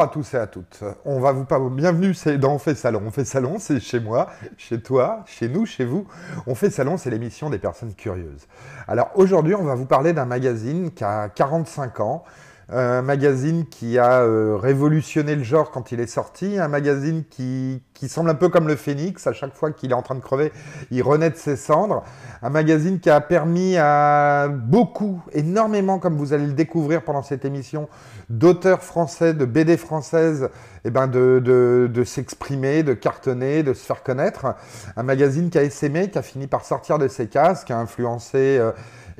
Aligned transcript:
À 0.00 0.08
tous 0.08 0.32
et 0.32 0.38
à 0.38 0.46
toutes. 0.46 0.82
On 1.04 1.20
va 1.20 1.32
vous 1.32 1.44
pas 1.44 1.60
bienvenue 1.60 2.14
c'est 2.14 2.38
dans 2.38 2.54
On 2.54 2.58
fait 2.58 2.74
salon. 2.74 3.02
On 3.04 3.10
fait 3.10 3.26
salon, 3.26 3.56
c'est 3.58 3.80
chez 3.80 4.00
moi, 4.00 4.30
chez 4.56 4.80
toi, 4.80 5.22
chez 5.26 5.46
nous, 5.46 5.66
chez 5.66 5.84
vous. 5.84 6.06
On 6.46 6.54
fait 6.54 6.70
salon, 6.70 6.96
c'est 6.96 7.10
l'émission 7.10 7.50
des 7.50 7.58
personnes 7.58 7.92
curieuses. 7.92 8.46
Alors 8.88 9.10
aujourd'hui, 9.14 9.54
on 9.54 9.62
va 9.62 9.74
vous 9.74 9.84
parler 9.84 10.14
d'un 10.14 10.24
magazine 10.24 10.90
qui 10.90 11.04
a 11.04 11.28
45 11.28 12.00
ans, 12.00 12.24
un 12.72 13.02
magazine 13.02 13.66
qui 13.66 13.98
a 13.98 14.20
euh, 14.20 14.56
révolutionné 14.56 15.34
le 15.34 15.42
genre 15.42 15.70
quand 15.70 15.92
il 15.92 16.00
est 16.00 16.06
sorti, 16.06 16.58
un 16.58 16.68
magazine 16.68 17.24
qui, 17.28 17.82
qui 17.94 18.08
semble 18.08 18.30
un 18.30 18.34
peu 18.34 18.48
comme 18.48 18.68
le 18.68 18.76
phénix, 18.76 19.26
à 19.26 19.32
chaque 19.32 19.54
fois 19.54 19.72
qu'il 19.72 19.90
est 19.90 19.94
en 19.94 20.02
train 20.02 20.14
de 20.14 20.20
crever, 20.20 20.52
il 20.90 21.02
renaît 21.02 21.30
de 21.30 21.36
ses 21.36 21.56
cendres, 21.56 22.04
un 22.42 22.50
magazine 22.50 23.00
qui 23.00 23.10
a 23.10 23.20
permis 23.20 23.76
à 23.76 24.48
beaucoup, 24.48 25.20
énormément, 25.32 25.98
comme 25.98 26.16
vous 26.16 26.32
allez 26.32 26.46
le 26.46 26.52
découvrir 26.52 27.02
pendant 27.02 27.22
cette 27.22 27.44
émission, 27.44 27.88
d'auteurs 28.28 28.82
français, 28.82 29.34
de 29.34 29.44
BD 29.44 29.76
françaises, 29.76 30.48
eh 30.84 30.90
ben 30.90 31.08
de, 31.08 31.42
de, 31.44 31.90
de 31.92 32.04
s'exprimer, 32.04 32.82
de 32.84 32.94
cartonner, 32.94 33.62
de 33.64 33.74
se 33.74 33.84
faire 33.84 34.02
connaître, 34.04 34.54
un 34.96 35.02
magazine 35.02 35.50
qui 35.50 35.58
a 35.58 35.64
essaimé, 35.64 36.08
qui 36.08 36.18
a 36.18 36.22
fini 36.22 36.46
par 36.46 36.64
sortir 36.64 36.98
de 36.98 37.08
ses 37.08 37.26
cases, 37.26 37.64
qui 37.64 37.72
a 37.72 37.78
influencé... 37.78 38.58
Euh, 38.58 38.70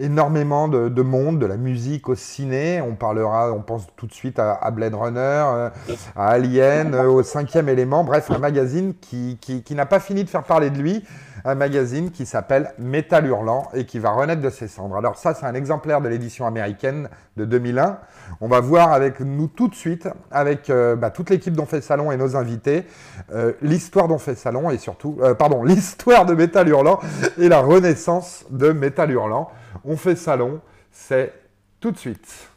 énormément 0.00 0.66
de, 0.66 0.88
de, 0.88 1.02
monde, 1.02 1.38
de 1.38 1.46
la 1.46 1.56
musique 1.56 2.08
au 2.08 2.14
ciné. 2.14 2.80
On 2.80 2.94
parlera, 2.94 3.52
on 3.52 3.60
pense 3.60 3.86
tout 3.96 4.06
de 4.06 4.12
suite 4.12 4.38
à, 4.38 4.70
Blade 4.70 4.94
Runner, 4.94 5.18
euh, 5.20 5.70
à 6.16 6.28
Alien, 6.28 6.94
euh, 6.94 7.06
au 7.08 7.22
cinquième 7.22 7.68
élément. 7.68 8.02
Bref, 8.02 8.30
un 8.30 8.38
magazine 8.38 8.94
qui, 9.00 9.38
qui, 9.40 9.74
n'a 9.74 9.86
pas 9.86 10.00
fini 10.00 10.24
de 10.24 10.28
faire 10.28 10.44
parler 10.44 10.70
de 10.70 10.78
lui. 10.78 11.04
Un 11.44 11.54
magazine 11.54 12.10
qui 12.10 12.26
s'appelle 12.26 12.72
Métal 12.78 13.26
Hurlant 13.26 13.68
et 13.72 13.86
qui 13.86 13.98
va 13.98 14.10
renaître 14.10 14.42
de 14.42 14.50
ses 14.50 14.68
cendres. 14.68 14.96
Alors 14.96 15.16
ça, 15.16 15.32
c'est 15.32 15.46
un 15.46 15.54
exemplaire 15.54 16.02
de 16.02 16.08
l'édition 16.08 16.46
américaine 16.46 17.08
de 17.38 17.46
2001. 17.46 17.98
On 18.42 18.48
va 18.48 18.60
voir 18.60 18.92
avec 18.92 19.20
nous 19.20 19.46
tout 19.46 19.68
de 19.68 19.74
suite, 19.74 20.06
avec 20.30 20.68
euh, 20.68 20.96
bah, 20.96 21.08
toute 21.08 21.30
l'équipe 21.30 21.54
d'On 21.54 21.64
fait 21.64 21.80
Salon 21.80 22.12
et 22.12 22.18
nos 22.18 22.36
invités, 22.36 22.84
l'histoire 23.62 24.06
d'On 24.08 24.18
fait 24.18 24.34
Salon 24.34 24.70
et 24.70 24.76
surtout, 24.76 25.18
pardon, 25.38 25.64
l'histoire 25.64 26.26
de 26.26 26.34
Métal 26.34 26.68
Hurlant 26.68 27.00
et 27.38 27.48
la 27.48 27.60
renaissance 27.60 28.44
de 28.50 28.72
Métal 28.72 29.10
Hurlant. 29.10 29.50
On 29.84 29.96
fait 29.96 30.16
salon, 30.16 30.60
c'est 30.90 31.32
tout 31.80 31.90
de 31.90 31.96
suite. 31.98 32.48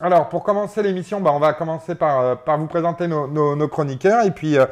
Alors, 0.00 0.28
pour 0.28 0.44
commencer 0.44 0.82
l'émission, 0.82 1.20
bah, 1.20 1.32
on 1.32 1.40
va 1.40 1.52
commencer 1.54 1.94
par, 1.94 2.20
euh, 2.20 2.34
par 2.36 2.56
vous 2.58 2.66
présenter 2.66 3.08
nos, 3.08 3.26
nos, 3.26 3.56
nos 3.56 3.68
chroniqueurs 3.68 4.24
et 4.24 4.30
puis 4.30 4.56
euh, 4.56 4.66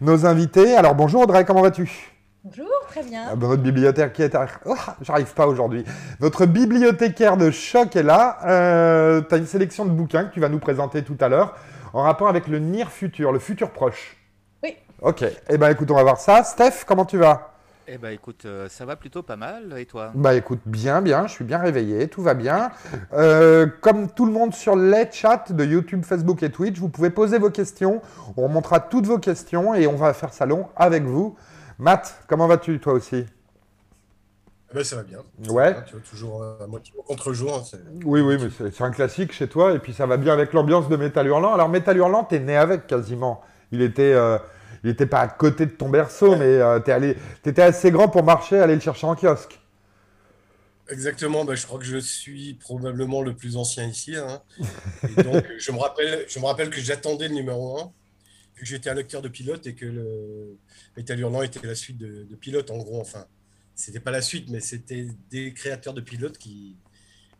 nos 0.00 0.26
invités. 0.26 0.74
Alors, 0.76 0.94
bonjour 0.96 1.22
Audrey, 1.22 1.44
comment 1.44 1.62
vas-tu? 1.62 2.10
Bonjour, 2.42 2.66
très 2.88 3.04
bien. 3.04 3.22
ah, 3.30 3.36
bah, 3.36 3.46
Notre 3.46 3.62
bibliothécaire 3.62 4.12
qui 4.12 4.22
est... 4.22 4.36
Oh, 4.64 4.74
J'arrive 5.02 5.32
pas 5.34 5.46
aujourd'hui. 5.46 5.84
Notre 6.18 6.46
bibliothécaire 6.46 7.36
de 7.36 7.52
choc 7.52 7.94
est 7.94 8.02
là. 8.02 8.38
Euh, 8.46 9.20
tu 9.22 9.32
as 9.32 9.38
une 9.38 9.46
sélection 9.46 9.84
de 9.84 9.90
bouquins 9.90 10.24
que 10.24 10.34
tu 10.34 10.40
vas 10.40 10.48
nous 10.48 10.58
présenter 10.58 11.04
tout 11.04 11.16
à 11.20 11.28
l'heure 11.28 11.54
en 11.92 12.02
rapport 12.02 12.26
avec 12.28 12.48
le 12.48 12.58
NIR 12.58 12.90
futur, 12.90 13.30
le 13.30 13.38
futur 13.38 13.70
proche. 13.70 14.16
Oui. 14.64 14.76
Ok, 15.00 15.24
eh 15.48 15.58
ben 15.58 15.70
écoute, 15.70 15.90
on 15.92 15.94
va 15.94 16.02
voir 16.02 16.18
ça. 16.18 16.42
Steph, 16.42 16.84
comment 16.86 17.04
tu 17.04 17.18
vas? 17.18 17.51
Eh 17.88 17.98
ben 17.98 18.10
écoute, 18.10 18.44
euh, 18.44 18.68
ça 18.68 18.84
va 18.84 18.96
plutôt 18.96 19.22
pas 19.22 19.36
mal, 19.36 19.74
et 19.78 19.86
toi? 19.86 20.12
Bah 20.14 20.34
écoute, 20.34 20.60
bien, 20.66 21.02
bien, 21.02 21.26
je 21.26 21.32
suis 21.32 21.44
bien 21.44 21.58
réveillé, 21.58 22.08
tout 22.08 22.22
va 22.22 22.34
bien. 22.34 22.70
Euh, 23.12 23.66
comme 23.80 24.10
tout 24.10 24.26
le 24.26 24.32
monde 24.32 24.54
sur 24.54 24.76
les 24.76 25.08
chats 25.10 25.44
de 25.50 25.64
YouTube, 25.64 26.04
Facebook 26.04 26.42
et 26.42 26.50
Twitch, 26.50 26.78
vous 26.78 26.88
pouvez 26.88 27.10
poser 27.10 27.38
vos 27.38 27.50
questions, 27.50 28.00
on 28.36 28.44
remontera 28.44 28.80
toutes 28.80 29.06
vos 29.06 29.18
questions 29.18 29.74
et 29.74 29.86
on 29.86 29.96
va 29.96 30.12
faire 30.14 30.32
salon 30.32 30.68
avec 30.76 31.02
vous. 31.04 31.36
Matt, 31.78 32.22
comment 32.28 32.46
vas-tu 32.46 32.78
toi 32.80 32.92
aussi? 32.92 33.24
Eh 34.70 34.74
ben, 34.74 34.84
ça 34.84 34.96
va 34.96 35.02
bien. 35.02 35.18
Ça 35.42 35.52
Ouais. 35.52 35.64
va 35.64 35.70
bien, 35.72 35.82
Tu 35.82 35.92
vois, 35.92 36.00
toujours 36.08 36.42
euh, 36.42 36.64
à 36.64 36.66
moitié 36.66 36.94
au 36.96 37.02
contre-jour. 37.02 37.54
hein, 37.56 37.62
c'est- 37.64 37.78
Oui, 38.06 38.20
oui, 38.22 38.38
mais 38.40 38.48
c'est 38.56 38.74
c'est 38.74 38.84
un 38.84 38.90
classique 38.90 39.32
chez 39.32 39.46
toi 39.48 39.72
et 39.72 39.78
puis 39.78 39.92
ça 39.92 40.06
va 40.06 40.16
bien 40.16 40.32
avec 40.32 40.52
l'ambiance 40.54 40.88
de 40.88 40.96
Metal 40.96 41.26
Hurlant. 41.26 41.52
Alors 41.52 41.68
Metal 41.68 41.96
Hurlant, 41.96 42.24
t'es 42.24 42.38
né 42.38 42.56
avec 42.56 42.86
quasiment. 42.86 43.42
Il 43.70 43.82
était, 43.82 44.12
euh, 44.14 44.38
il 44.84 44.90
était 44.90 45.06
pas 45.06 45.20
à 45.20 45.28
côté 45.28 45.66
de 45.66 45.70
ton 45.72 45.88
berceau, 45.88 46.36
mais 46.36 46.44
euh, 46.44 46.80
allé, 46.86 47.16
t'étais 47.42 47.62
assez 47.62 47.90
grand 47.90 48.08
pour 48.08 48.24
marcher, 48.24 48.58
aller 48.58 48.74
le 48.74 48.80
chercher 48.80 49.06
en 49.06 49.14
kiosque. 49.14 49.58
Exactement, 50.88 51.44
bah, 51.44 51.54
je 51.54 51.64
crois 51.64 51.78
que 51.78 51.84
je 51.84 51.98
suis 51.98 52.54
probablement 52.54 53.22
le 53.22 53.34
plus 53.34 53.56
ancien 53.56 53.86
ici. 53.86 54.16
hein. 54.16 54.42
Et 55.08 55.22
donc, 55.22 55.44
je 55.56 55.72
me 55.72 55.78
rappelle, 55.78 56.26
je 56.28 56.38
me 56.38 56.44
rappelle 56.44 56.70
que 56.70 56.80
j'attendais 56.80 57.28
le 57.28 57.34
numéro 57.34 57.80
1, 57.80 57.84
vu 58.56 58.60
que 58.62 58.66
j'étais 58.66 58.90
un 58.90 58.94
lecteur 58.94 59.22
de 59.22 59.28
pilote 59.28 59.66
et 59.66 59.74
que 59.74 59.86
le 59.86 60.58
Metal 60.96 61.18
Hurlant 61.18 61.42
était 61.42 61.66
la 61.66 61.74
suite 61.74 61.98
de, 61.98 62.24
de 62.24 62.36
pilote, 62.36 62.70
en 62.70 62.78
gros. 62.78 63.00
Enfin, 63.00 63.26
c'était 63.74 64.00
pas 64.00 64.10
la 64.10 64.22
suite, 64.22 64.50
mais 64.50 64.60
c'était 64.60 65.06
des 65.30 65.54
créateurs 65.54 65.94
de 65.94 66.00
pilote 66.00 66.36
qui, 66.36 66.76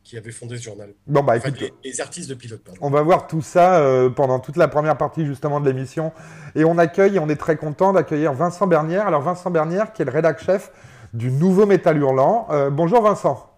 qui 0.05 0.17
avaient 0.17 0.33
fondé 0.33 0.57
ce 0.59 0.63
journal. 0.65 0.95
Bon 1.07 1.23
bah 1.23 1.35
Enfin, 1.37 1.49
écoute, 1.51 1.61
des, 1.83 1.91
des 1.91 2.01
artistes 2.01 2.29
de 2.29 2.35
pilote, 2.35 2.61
pardon. 2.65 2.79
On 2.83 2.91
va 2.91 3.03
voir 3.03 3.27
tout 3.27 3.43
ça 3.43 3.77
euh, 3.79 4.11
pendant 4.11 4.41
toute 4.41 4.57
la 4.57 4.69
première 4.69 4.97
partie 4.97 5.25
justement 5.27 5.61
de 5.61 5.69
l'émission. 5.69 6.13
Et 6.55 6.65
on 6.65 6.77
accueille, 6.79 7.17
et 7.17 7.19
on 7.19 7.29
est 7.29 7.37
très 7.37 7.57
content 7.57 7.93
d'accueillir 7.93 8.33
Vincent 8.33 8.67
Bernière. 8.67 9.07
Alors 9.07 9.23
Vincent 9.23 9.51
Bernière 9.51 9.93
qui 9.93 10.03
est 10.03 10.05
le 10.05 10.11
rédac-chef 10.11 10.73
du 11.13 11.31
nouveau 11.31 11.67
Métal 11.67 11.99
Hurlant. 11.99 12.47
Euh, 12.51 12.71
bonjour 12.71 13.03
Vincent, 13.03 13.49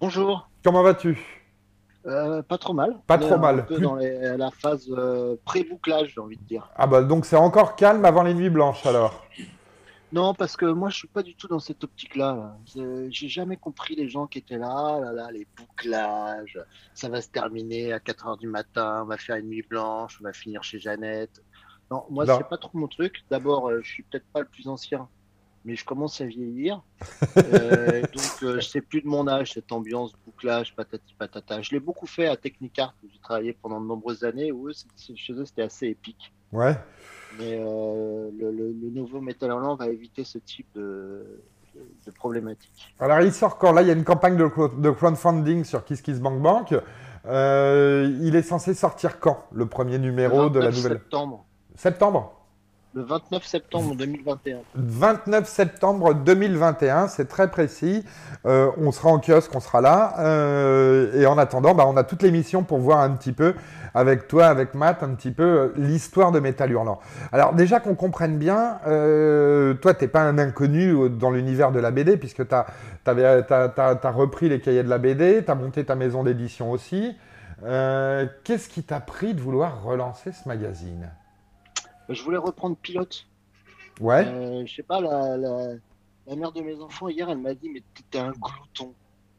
Bonjour. 0.00 0.48
comment 0.64 0.82
vas-tu? 0.82 1.18
Euh, 2.06 2.42
pas 2.42 2.58
trop 2.58 2.72
mal. 2.72 2.96
Pas 3.06 3.16
On 3.16 3.20
est 3.20 3.28
trop 3.28 3.38
mal. 3.38 3.60
Un 3.60 3.62
peu 3.62 3.78
dans 3.78 3.94
les- 3.94 4.36
la 4.36 4.50
phase 4.50 4.86
euh, 4.90 5.36
pré-bouclage, 5.44 6.12
j'ai 6.14 6.20
envie 6.20 6.36
de 6.36 6.42
dire. 6.44 6.68
Ah 6.74 6.86
bah 6.88 7.02
donc 7.02 7.24
c'est 7.26 7.36
encore 7.36 7.76
calme 7.76 8.04
avant 8.04 8.22
les 8.24 8.34
nuits 8.34 8.50
blanches 8.50 8.84
alors. 8.86 9.24
Non, 10.12 10.34
parce 10.34 10.58
que 10.58 10.66
moi, 10.66 10.90
je 10.90 10.98
suis 10.98 11.08
pas 11.08 11.22
du 11.22 11.34
tout 11.34 11.48
dans 11.48 11.58
cette 11.58 11.82
optique-là. 11.84 12.34
là. 12.76 13.08
J'ai 13.10 13.28
jamais 13.28 13.56
compris 13.56 13.94
les 13.94 14.08
gens 14.08 14.26
qui 14.26 14.38
étaient 14.38 14.58
là, 14.58 14.68
Ah 14.70 15.00
là, 15.00 15.12
là, 15.12 15.30
les 15.32 15.46
bouclages. 15.56 16.58
Ça 16.92 17.08
va 17.08 17.22
se 17.22 17.30
terminer 17.30 17.94
à 17.94 18.00
4 18.00 18.26
heures 18.26 18.36
du 18.36 18.46
matin, 18.46 19.02
on 19.04 19.06
va 19.06 19.16
faire 19.16 19.36
une 19.36 19.48
nuit 19.48 19.64
blanche, 19.68 20.18
on 20.20 20.24
va 20.24 20.34
finir 20.34 20.62
chez 20.62 20.78
Jeannette. 20.78 21.42
Non, 21.90 22.04
moi, 22.10 22.26
c'est 22.26 22.48
pas 22.48 22.58
trop 22.58 22.76
mon 22.76 22.88
truc. 22.88 23.24
D'abord, 23.30 23.68
euh, 23.68 23.80
je 23.82 23.88
suis 23.88 24.02
peut-être 24.02 24.26
pas 24.32 24.40
le 24.40 24.46
plus 24.46 24.68
ancien, 24.68 25.08
mais 25.64 25.76
je 25.76 25.84
commence 25.84 26.20
à 26.20 26.26
vieillir. 26.26 26.82
Euh, 27.36 28.02
donc, 28.02 28.42
euh, 28.42 28.60
c'est 28.60 28.80
plus 28.82 29.00
de 29.00 29.06
mon 29.06 29.26
âge, 29.26 29.52
cette 29.52 29.72
ambiance 29.72 30.12
bouclage, 30.24 30.74
patati 30.74 31.14
patata. 31.18 31.62
Je 31.62 31.70
l'ai 31.70 31.80
beaucoup 31.80 32.06
fait 32.06 32.26
à 32.26 32.36
Technicart, 32.36 32.94
où 33.02 33.08
j'ai 33.10 33.18
travaillé 33.20 33.52
pendant 33.54 33.80
de 33.80 33.86
nombreuses 33.86 34.24
années, 34.24 34.52
où 34.52 34.68
eux, 34.68 34.72
chez 34.96 35.32
eux, 35.32 35.44
c'était 35.44 35.62
assez 35.62 35.88
épique. 35.88 36.32
Ouais. 36.52 36.76
Mais 37.38 37.58
euh, 37.60 38.30
le, 38.38 38.50
le- 38.50 38.72
le 38.72 38.90
nouveau 38.90 39.20
Metal 39.20 39.50
Hurlant 39.50 39.74
va 39.76 39.88
éviter 39.88 40.24
ce 40.24 40.38
type 40.38 40.66
de, 40.74 41.24
de 42.06 42.10
problématique. 42.12 42.94
Alors 43.00 43.20
il 43.20 43.32
sort 43.32 43.58
quand? 43.58 43.72
Là 43.72 43.82
il 43.82 43.88
y 43.88 43.90
a 43.90 43.94
une 43.94 44.04
campagne 44.04 44.36
de, 44.36 44.44
cro- 44.46 44.78
de 44.80 44.90
crowdfunding 44.90 45.64
sur 45.64 45.84
KissKissBankBank. 45.84 46.74
Euh, 47.24 48.18
il 48.20 48.34
est 48.36 48.42
censé 48.42 48.74
sortir 48.74 49.20
quand? 49.20 49.46
Le 49.52 49.66
premier 49.66 49.98
numéro 49.98 50.50
de 50.50 50.58
la 50.58 50.66
29 50.66 50.76
nouvelle 50.76 50.98
septembre. 50.98 51.44
Septembre 51.76 52.41
Le 52.94 53.04
29 53.04 53.42
septembre 53.46 53.94
2021. 53.94 54.58
29 54.74 55.48
septembre 55.48 56.12
2021, 56.12 57.08
c'est 57.08 57.26
très 57.26 57.50
précis. 57.50 58.04
Euh, 58.44 58.70
on 58.76 58.92
sera 58.92 59.08
en 59.08 59.18
kiosque, 59.18 59.50
on 59.54 59.60
sera 59.60 59.80
là. 59.80 60.14
Euh, 60.18 61.18
et 61.18 61.24
en 61.24 61.38
attendant, 61.38 61.74
bah, 61.74 61.84
on 61.86 61.96
a 61.96 62.04
toute 62.04 62.22
l'émission 62.22 62.64
pour 62.64 62.80
voir 62.80 63.00
un 63.00 63.12
petit 63.12 63.32
peu, 63.32 63.54
avec 63.94 64.28
toi, 64.28 64.44
avec 64.44 64.74
Matt, 64.74 65.02
un 65.02 65.14
petit 65.14 65.30
peu 65.30 65.42
euh, 65.42 65.72
l'histoire 65.76 66.32
de 66.32 66.40
Métal 66.40 66.70
Hurlant. 66.70 67.00
Alors 67.32 67.54
déjà 67.54 67.80
qu'on 67.80 67.94
comprenne 67.94 68.36
bien, 68.36 68.78
toi, 69.80 69.94
t'es 69.94 70.08
pas 70.08 70.20
un 70.20 70.36
inconnu 70.36 71.08
dans 71.08 71.30
l'univers 71.30 71.72
de 71.72 71.80
la 71.80 71.92
BD, 71.92 72.18
puisque 72.18 72.46
tu 72.46 72.54
as, 72.54 74.12
repris 74.12 74.50
les 74.50 74.60
cahiers 74.60 74.82
de 74.82 74.90
la 74.90 74.98
BD, 74.98 75.42
tu 75.42 75.50
as 75.50 75.54
monté 75.54 75.82
ta 75.86 75.94
maison 75.94 76.24
d'édition 76.24 76.70
aussi. 76.70 77.16
Qu'est-ce 77.62 78.68
qui 78.68 78.82
t'a 78.82 79.00
pris 79.00 79.32
de 79.32 79.40
vouloir 79.40 79.82
relancer 79.82 80.32
ce 80.32 80.46
magazine? 80.46 81.08
Je 82.08 82.22
voulais 82.22 82.38
reprendre 82.38 82.76
Pilote. 82.76 83.26
Ouais, 84.00 84.26
Euh, 84.26 84.64
je 84.66 84.74
sais 84.74 84.82
pas, 84.82 85.00
la, 85.00 85.36
la, 85.36 85.74
la 86.26 86.36
mère 86.36 86.52
de 86.52 86.60
mes 86.62 86.80
enfants, 86.80 87.08
hier, 87.08 87.28
elle 87.28 87.38
m'a 87.38 87.54
dit 87.54 87.68
Mais 87.68 87.82
t'étais 87.94 88.18
un 88.18 88.32
glouton. 88.32 88.94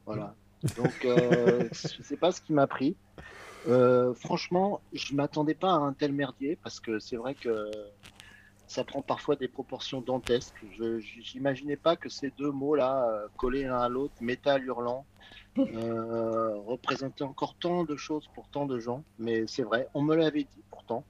Voilà. 0.05 0.35
Donc, 0.77 1.05
euh, 1.05 1.67
je 1.71 2.03
sais 2.03 2.17
pas 2.17 2.31
ce 2.31 2.41
qui 2.41 2.53
m'a 2.53 2.67
pris. 2.67 2.95
Euh, 3.67 4.13
franchement, 4.13 4.81
je 4.91 5.15
m'attendais 5.15 5.53
pas 5.55 5.71
à 5.71 5.77
un 5.77 5.93
tel 5.93 6.11
merdier 6.11 6.57
parce 6.61 6.79
que 6.79 6.99
c'est 6.99 7.15
vrai 7.15 7.33
que 7.33 7.71
ça 8.67 8.83
prend 8.83 9.01
parfois 9.01 9.35
des 9.35 9.47
proportions 9.47 10.01
dantesques. 10.01 10.55
Je 10.77 10.99
J'imaginais 10.99 11.77
pas 11.77 11.95
que 11.95 12.09
ces 12.09 12.31
deux 12.31 12.51
mots-là, 12.51 13.07
euh, 13.09 13.27
collés 13.37 13.63
l'un 13.63 13.79
à 13.79 13.89
l'autre, 13.89 14.15
métal 14.21 14.63
hurlant, 14.65 15.05
euh, 15.57 16.55
représentaient 16.65 17.23
encore 17.23 17.55
tant 17.55 17.83
de 17.83 17.95
choses 17.95 18.27
pour 18.33 18.49
tant 18.49 18.65
de 18.65 18.79
gens. 18.79 19.03
Mais 19.19 19.45
c'est 19.47 19.63
vrai, 19.63 19.87
on 19.93 20.01
me 20.01 20.15
l'avait 20.15 20.43
dit 20.43 20.63
pourtant. 20.69 21.05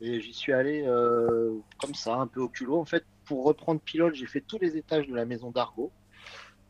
Et 0.00 0.20
j'y 0.20 0.32
suis 0.32 0.52
allé 0.52 0.84
euh, 0.86 1.54
comme 1.80 1.94
ça, 1.94 2.14
un 2.16 2.26
peu 2.26 2.40
au 2.40 2.48
culot. 2.48 2.78
En 2.78 2.84
fait, 2.84 3.04
pour 3.24 3.44
reprendre 3.44 3.80
Pilote, 3.80 4.14
j'ai 4.14 4.26
fait 4.26 4.40
tous 4.40 4.58
les 4.58 4.76
étages 4.76 5.08
de 5.08 5.14
la 5.14 5.24
maison 5.24 5.50
d'Argo. 5.50 5.90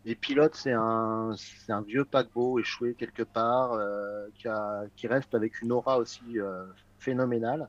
Et 0.06 0.14
Pilote, 0.14 0.54
c'est 0.54 0.72
un, 0.72 1.34
un 1.68 1.82
vieux 1.82 2.04
paquebot 2.06 2.58
échoué 2.58 2.94
quelque 2.94 3.22
part, 3.22 3.72
euh, 3.74 4.26
qui, 4.34 4.48
a- 4.48 4.84
qui 4.96 5.06
reste 5.06 5.34
avec 5.34 5.60
une 5.60 5.72
aura 5.72 5.98
aussi 5.98 6.22
euh, 6.38 6.64
phénoménale. 6.98 7.68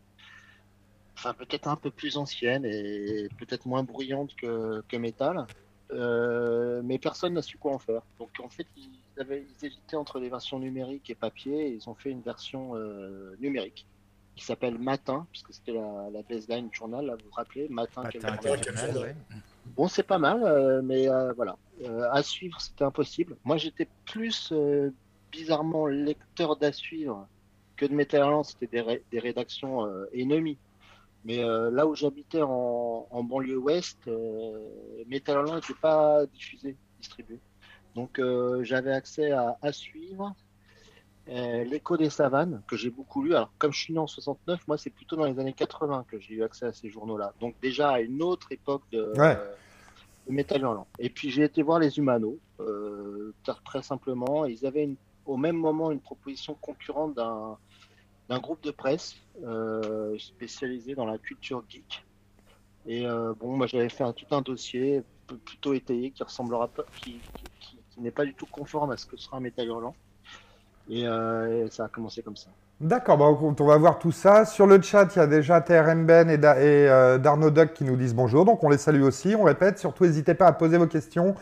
Enfin, 1.18 1.34
peut-être 1.34 1.68
un 1.68 1.76
peu 1.76 1.92
plus 1.92 2.16
ancienne 2.16 2.64
et 2.64 3.28
peut-être 3.38 3.66
moins 3.66 3.84
bruyante 3.84 4.36
que, 4.36 4.82
que 4.88 4.96
Metal. 4.96 5.46
Euh, 5.92 6.82
mais 6.86 7.00
personne 7.00 7.34
n'a 7.34 7.42
su 7.42 7.58
quoi 7.58 7.74
en 7.74 7.80
faire. 7.80 8.04
Donc 8.20 8.30
en 8.42 8.48
fait, 8.48 8.68
ils, 8.78 8.90
avaient, 9.20 9.44
ils 9.60 9.66
hésitaient 9.66 9.98
entre 9.98 10.20
les 10.20 10.30
versions 10.30 10.60
numériques 10.60 11.10
et 11.10 11.16
papier 11.16 11.68
et 11.68 11.74
ils 11.74 11.90
ont 11.90 11.96
fait 11.96 12.12
une 12.12 12.22
version 12.22 12.76
numérique 13.40 13.86
qui 14.39 14.45
s'appelle 14.45 14.77
Matin, 14.80 15.27
puisque 15.31 15.53
c'était 15.53 15.74
la, 15.74 16.09
la 16.12 16.21
baseline 16.24 16.69
du 16.69 16.75
journal, 16.77 17.06
là, 17.06 17.15
vous 17.15 17.25
vous 17.25 17.36
rappelez 17.36 17.68
Matin, 17.69 18.03
Matin, 18.03 18.38
quel 18.56 18.63
journal, 18.75 18.97
ouais. 19.03 19.15
Bon, 19.75 19.88
c'est 19.88 20.03
pas 20.03 20.18
mal, 20.18 20.41
euh, 20.44 20.81
mais 20.81 21.09
euh, 21.09 21.33
voilà. 21.33 21.57
Euh, 21.83 22.09
à 22.12 22.24
suivre, 22.24 22.59
c'était 22.62 22.86
impossible. 22.86 23.36
Moi, 23.44 23.57
j'étais 23.57 23.88
plus 24.06 24.51
euh, 24.51 24.91
bizarrement 25.31 25.86
lecteur 25.88 26.56
d'à 26.56 26.71
suivre 26.71 27.27
que 27.75 27.86
de 27.86 27.94
Métallerland. 27.94 28.44
C'était 28.45 28.68
des, 28.68 28.81
ré- 28.81 29.03
des 29.12 29.19
rédactions 29.19 29.86
euh, 29.86 30.06
ennemies. 30.13 30.57
Mais 31.25 31.44
euh, 31.44 31.69
là 31.69 31.86
où 31.86 31.95
j'habitais 31.95 32.41
en, 32.41 33.07
en 33.12 33.24
banlieue 33.24 33.57
ouest, 33.57 34.00
euh, 34.07 34.57
Métallerland 35.07 35.56
n'était 35.56 35.74
pas 35.81 36.25
diffusé, 36.27 36.77
distribué. 37.00 37.39
Donc, 37.95 38.19
euh, 38.19 38.63
j'avais 38.63 38.94
accès 38.94 39.31
à 39.31 39.57
à 39.62 39.71
suivre. 39.74 40.33
Euh, 41.30 41.64
L'écho 41.64 41.96
des 41.98 42.10
savanes, 42.10 42.64
que 42.68 42.76
j'ai 42.76 42.90
beaucoup 42.90 43.22
lu. 43.24 43.36
Alors, 43.36 43.52
comme 43.58 43.72
je 43.72 43.80
suis 43.80 43.94
né 43.94 44.00
en 44.00 44.08
69, 44.08 44.68
moi, 44.68 44.78
c'est 44.78 44.90
plutôt 44.90 45.16
dans 45.16 45.26
les 45.26 45.40
années 45.40 45.54
80 45.54 46.06
que 46.08 46.20
j'ai 46.20 46.36
eu 46.36 46.44
accès 46.44 46.66
à 46.66 46.74
ces 46.74 46.90
journaux-là. 46.90 47.34
Donc, 47.40 47.56
déjà 47.62 47.92
à 47.92 48.00
une 48.02 48.22
autre 48.22 48.52
époque 48.52 48.84
de, 48.92 49.14
Ouais. 49.18 49.38
de 50.28 50.31
Metal 50.34 50.62
Hurlant. 50.62 50.88
Et 50.98 51.10
puis, 51.10 51.30
j'ai 51.30 51.44
été 51.44 51.62
voir 51.64 51.80
les 51.80 51.98
Humanos, 51.98 52.38
euh, 52.60 53.34
très- 53.66 53.81
simplement. 53.84 54.46
Ils 54.46 54.66
avaient 54.66 54.84
une- 54.84 54.98
au 55.26 55.38
même 55.38 55.58
moment 55.58 55.92
une 55.92 56.02
proposition 56.02 56.56
concurrente 56.56 57.16
d'un 57.16 57.58
d'un 58.30 58.38
groupe 58.40 58.62
de 58.64 58.70
presse 58.70 59.16
euh, 59.44 60.16
spécialisé 60.20 60.94
dans 60.94 61.06
la 61.06 61.18
culture 61.18 61.64
geek. 61.68 62.06
Et 62.86 63.04
euh, 63.08 63.34
bon, 63.34 63.58
moi, 63.58 63.66
j'avais 63.66 63.90
fait 63.90 64.04
un, 64.04 64.14
tout 64.14 64.28
un 64.30 64.42
dossier 64.42 65.02
plutôt 65.46 65.74
étayé 65.74 66.12
qui 66.12 66.22
ressemblera 66.22 66.68
pas, 66.68 66.84
qui, 66.96 67.24
qui- 67.36 67.50
qui- 67.60 67.80
qui 67.90 68.02
n'est 68.02 68.12
pas 68.12 68.25
du 68.25 68.36
tout 68.36 68.46
conforme 68.46 68.92
à 68.92 68.98
ce 68.98 69.08
que 69.08 69.18
sera 69.18 69.38
un 69.38 69.40
Metal 69.40 69.66
Hurlant. 69.66 69.96
Et, 70.89 71.03
euh, 71.06 71.65
et 71.65 71.69
ça 71.69 71.86
a 71.86 71.88
commencé 71.88 72.21
comme 72.21 72.36
ça. 72.36 72.47
D'accord, 72.81 73.18
bah, 73.18 73.25
on 73.25 73.65
va 73.65 73.77
voir 73.77 74.00
tout 74.00 74.12
ça. 74.12 74.45
Sur 74.45 74.65
le 74.65 74.81
chat, 74.81 75.07
il 75.15 75.19
y 75.19 75.21
a 75.21 75.27
déjà 75.27 75.59
TRM 75.62 76.06
Ben 76.06 76.30
et, 76.30 76.38
Da- 76.38 76.57
et, 76.59 76.89
euh, 76.89 77.18
Darno 77.18 77.50
Duck 77.51 77.74
qui 77.74 77.83
nous 77.83 77.97
disent 77.97 78.15
bonjour, 78.15 78.45
donc 78.45 78.63
on 78.63 78.69
les 78.69 78.77
salue 78.77 79.03
aussi. 79.03 79.36
On 79.38 79.44
répète, 79.44 79.77
surtout 79.80 80.06
n'hésitez 80.06 80.33
pas 80.33 80.47
à 80.47 80.53
poser 80.53 80.77
vos 80.77 80.88
questions. 80.88 81.36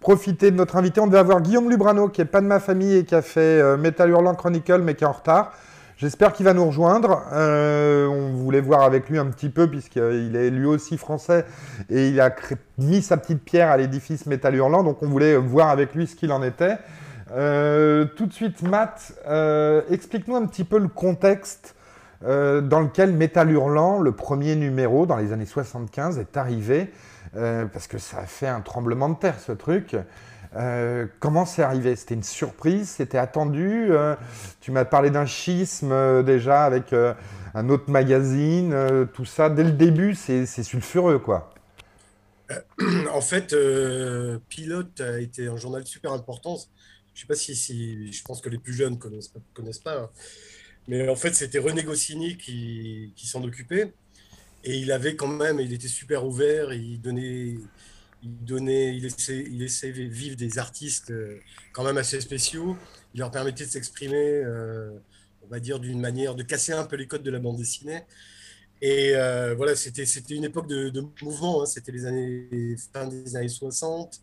Profitez 0.00 0.50
de 0.50 0.56
notre 0.56 0.76
invité. 0.76 1.00
On 1.00 1.06
devait 1.06 1.18
avoir 1.18 1.40
Guillaume 1.40 1.68
Lubrano, 1.68 2.08
qui 2.08 2.20
est 2.20 2.26
pas 2.26 2.40
de 2.40 2.46
ma 2.46 2.60
famille 2.60 2.96
et 2.98 3.04
qui 3.04 3.14
a 3.14 3.22
fait 3.22 3.40
euh, 3.40 3.76
Metal 3.76 4.08
Hurlant 4.08 4.34
Chronicle, 4.34 4.82
mais 4.82 4.94
qui 4.94 5.02
est 5.04 5.06
en 5.06 5.12
retard. 5.12 5.52
J'espère 5.96 6.32
qu'il 6.32 6.44
va 6.44 6.54
nous 6.54 6.66
rejoindre. 6.66 7.22
Euh, 7.32 8.06
on 8.06 8.32
voulait 8.32 8.60
voir 8.60 8.82
avec 8.82 9.08
lui 9.08 9.18
un 9.18 9.26
petit 9.26 9.48
peu, 9.48 9.66
puisqu'il 9.68 10.36
est 10.36 10.50
lui 10.50 10.66
aussi 10.66 10.96
français 10.98 11.44
et 11.88 12.08
il 12.08 12.20
a 12.20 12.30
mis 12.78 13.00
sa 13.00 13.16
petite 13.16 13.42
pierre 13.44 13.70
à 13.70 13.76
l'édifice 13.76 14.26
Metal 14.26 14.54
Hurlant. 14.54 14.82
Donc 14.82 15.02
on 15.02 15.06
voulait 15.08 15.36
voir 15.36 15.68
avec 15.70 15.94
lui 15.94 16.06
ce 16.06 16.14
qu'il 16.16 16.32
en 16.32 16.42
était. 16.42 16.76
Euh, 17.34 18.04
tout 18.16 18.26
de 18.26 18.32
suite, 18.32 18.62
Matt, 18.62 19.12
euh, 19.26 19.82
explique-nous 19.90 20.36
un 20.36 20.46
petit 20.46 20.64
peu 20.64 20.78
le 20.78 20.88
contexte 20.88 21.74
euh, 22.24 22.60
dans 22.60 22.80
lequel 22.80 23.12
Metal 23.12 23.50
Hurlant, 23.50 23.98
le 23.98 24.12
premier 24.12 24.54
numéro 24.54 25.04
dans 25.04 25.16
les 25.16 25.32
années 25.32 25.46
75, 25.46 26.18
est 26.18 26.36
arrivé, 26.36 26.92
parce 27.32 27.88
que 27.88 27.98
ça 27.98 28.18
a 28.18 28.26
fait 28.26 28.46
un 28.46 28.60
tremblement 28.60 29.08
de 29.08 29.16
terre 29.16 29.40
ce 29.40 29.50
truc. 29.50 29.96
Comment 31.18 31.44
c'est 31.44 31.64
arrivé? 31.64 31.96
C'était 31.96 32.14
une 32.14 32.22
surprise? 32.22 32.88
C'était 32.90 33.18
attendu? 33.18 33.90
Tu 34.60 34.70
m'as 34.70 34.84
parlé 34.84 35.10
d'un 35.10 35.26
schisme 35.26 36.22
déjà 36.22 36.64
avec 36.64 36.94
un 37.54 37.68
autre 37.68 37.90
magazine, 37.90 39.08
tout 39.12 39.24
ça. 39.24 39.50
Dès 39.50 39.64
le 39.64 39.72
début, 39.72 40.14
c'est 40.14 40.46
sulfureux, 40.46 41.18
quoi. 41.18 41.50
En 43.12 43.20
fait, 43.20 43.52
Pilote 44.48 45.00
a 45.00 45.18
été 45.18 45.48
un 45.48 45.56
journal 45.56 45.84
super 45.84 46.12
important. 46.12 46.56
Je 47.14 47.20
sais 47.22 47.26
pas 47.26 47.34
si, 47.36 47.54
si- 47.56 48.12
je 48.12 48.22
pense 48.24 48.40
que 48.40 48.48
les 48.48 48.58
plus 48.58 48.74
jeunes 48.74 48.98
connaissent 48.98 49.32
connaissent 49.54 49.78
pas. 49.80 50.00
hein. 50.02 50.10
Mais 50.88 51.08
en 51.08 51.16
fait, 51.16 51.34
c'était 51.34 51.58
René 51.58 51.82
Goscinny 51.84 52.36
qui, 52.38 53.12
qui 53.16 53.26
s'en 53.26 53.42
occupait. 53.44 53.94
Et 54.64 54.78
il 54.78 54.92
avait 54.92 55.16
quand 55.16 55.28
même, 55.28 55.60
il 55.60 55.72
était 55.72 55.88
super 55.88 56.26
ouvert. 56.26 56.72
Il 56.72 57.00
donnait, 57.00 57.56
il 58.22 58.44
donnait, 58.44 58.96
il 58.96 59.04
laissait, 59.04 59.44
il 59.48 59.58
laissait 59.60 59.90
vivre 59.92 60.36
des 60.36 60.58
artistes 60.58 61.10
euh, 61.10 61.42
quand 61.72 61.84
même 61.84 61.98
assez 61.98 62.20
spéciaux. 62.20 62.78
Il 63.14 63.20
leur 63.20 63.30
permettait 63.30 63.66
de 63.66 63.70
s'exprimer, 63.70 64.16
euh, 64.44 64.90
on 65.42 65.48
va 65.48 65.60
dire, 65.60 65.80
d'une 65.80 66.00
manière 66.00 66.34
de 66.34 66.42
casser 66.42 66.72
un 66.72 66.84
peu 66.86 66.96
les 66.96 67.06
codes 67.08 67.22
de 67.22 67.30
la 67.30 67.40
bande 67.40 67.58
dessinée. 67.58 68.02
Et 68.80 69.12
euh, 69.16 69.54
voilà, 69.54 69.76
c'était 69.76 70.04
une 70.34 70.44
époque 70.44 70.68
de, 70.68 70.90
de 70.90 71.02
mouvement. 71.22 71.62
hein. 71.62 71.66
C'était 71.66 71.92
les 71.92 72.06
années 72.06 72.76
fin 72.92 73.06
des 73.06 73.36
années 73.36 73.48
60, 73.48 74.20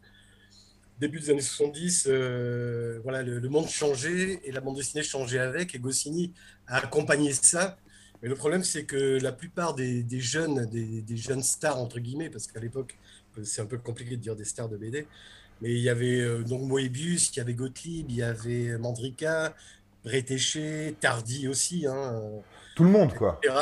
début 1.01 1.19
des 1.19 1.29
années 1.31 1.41
70. 1.41 2.05
euh, 2.07 2.99
voilà, 3.03 3.23
le, 3.23 3.39
le 3.39 3.49
monde 3.49 3.67
changeait 3.67 4.39
et 4.45 4.51
la 4.53 4.61
bande 4.61 4.77
dessinée 4.77 5.03
changeait 5.03 5.39
avec. 5.39 5.75
Et 5.75 5.79
Goscinny 5.79 6.31
a 6.67 6.77
accompagné 6.77 7.33
ça. 7.33 7.77
Mais 8.23 8.29
le 8.29 8.35
problème, 8.35 8.63
c'est 8.63 8.85
que 8.85 9.17
la 9.21 9.31
plupart 9.31 9.73
des, 9.75 10.03
des 10.03 10.19
jeunes, 10.21 10.67
des, 10.69 11.01
des 11.01 11.17
jeunes 11.17 11.43
stars 11.43 11.77
entre 11.79 11.99
guillemets, 11.99 12.29
parce 12.29 12.47
qu'à 12.47 12.59
l'époque, 12.59 12.97
c'est 13.43 13.61
un 13.61 13.65
peu 13.65 13.77
compliqué 13.79 14.15
de 14.15 14.21
dire 14.21 14.35
des 14.35 14.45
stars 14.45 14.69
de 14.69 14.77
BD. 14.77 15.07
Mais 15.61 15.71
il 15.73 15.79
y 15.81 15.89
avait 15.89 16.21
euh, 16.21 16.43
donc 16.43 16.61
Moebius, 16.63 17.31
il 17.33 17.37
y 17.37 17.39
avait 17.41 17.53
Gottlieb, 17.55 18.05
il 18.09 18.15
y 18.15 18.23
avait 18.23 18.77
Mandrika, 18.77 19.55
Bretéché, 20.03 20.95
Tardy 20.99 21.47
aussi. 21.47 21.85
Hein, 21.87 22.21
Tout 22.75 22.83
le 22.83 22.89
monde, 22.89 23.13
quoi. 23.13 23.39
etc. 23.43 23.55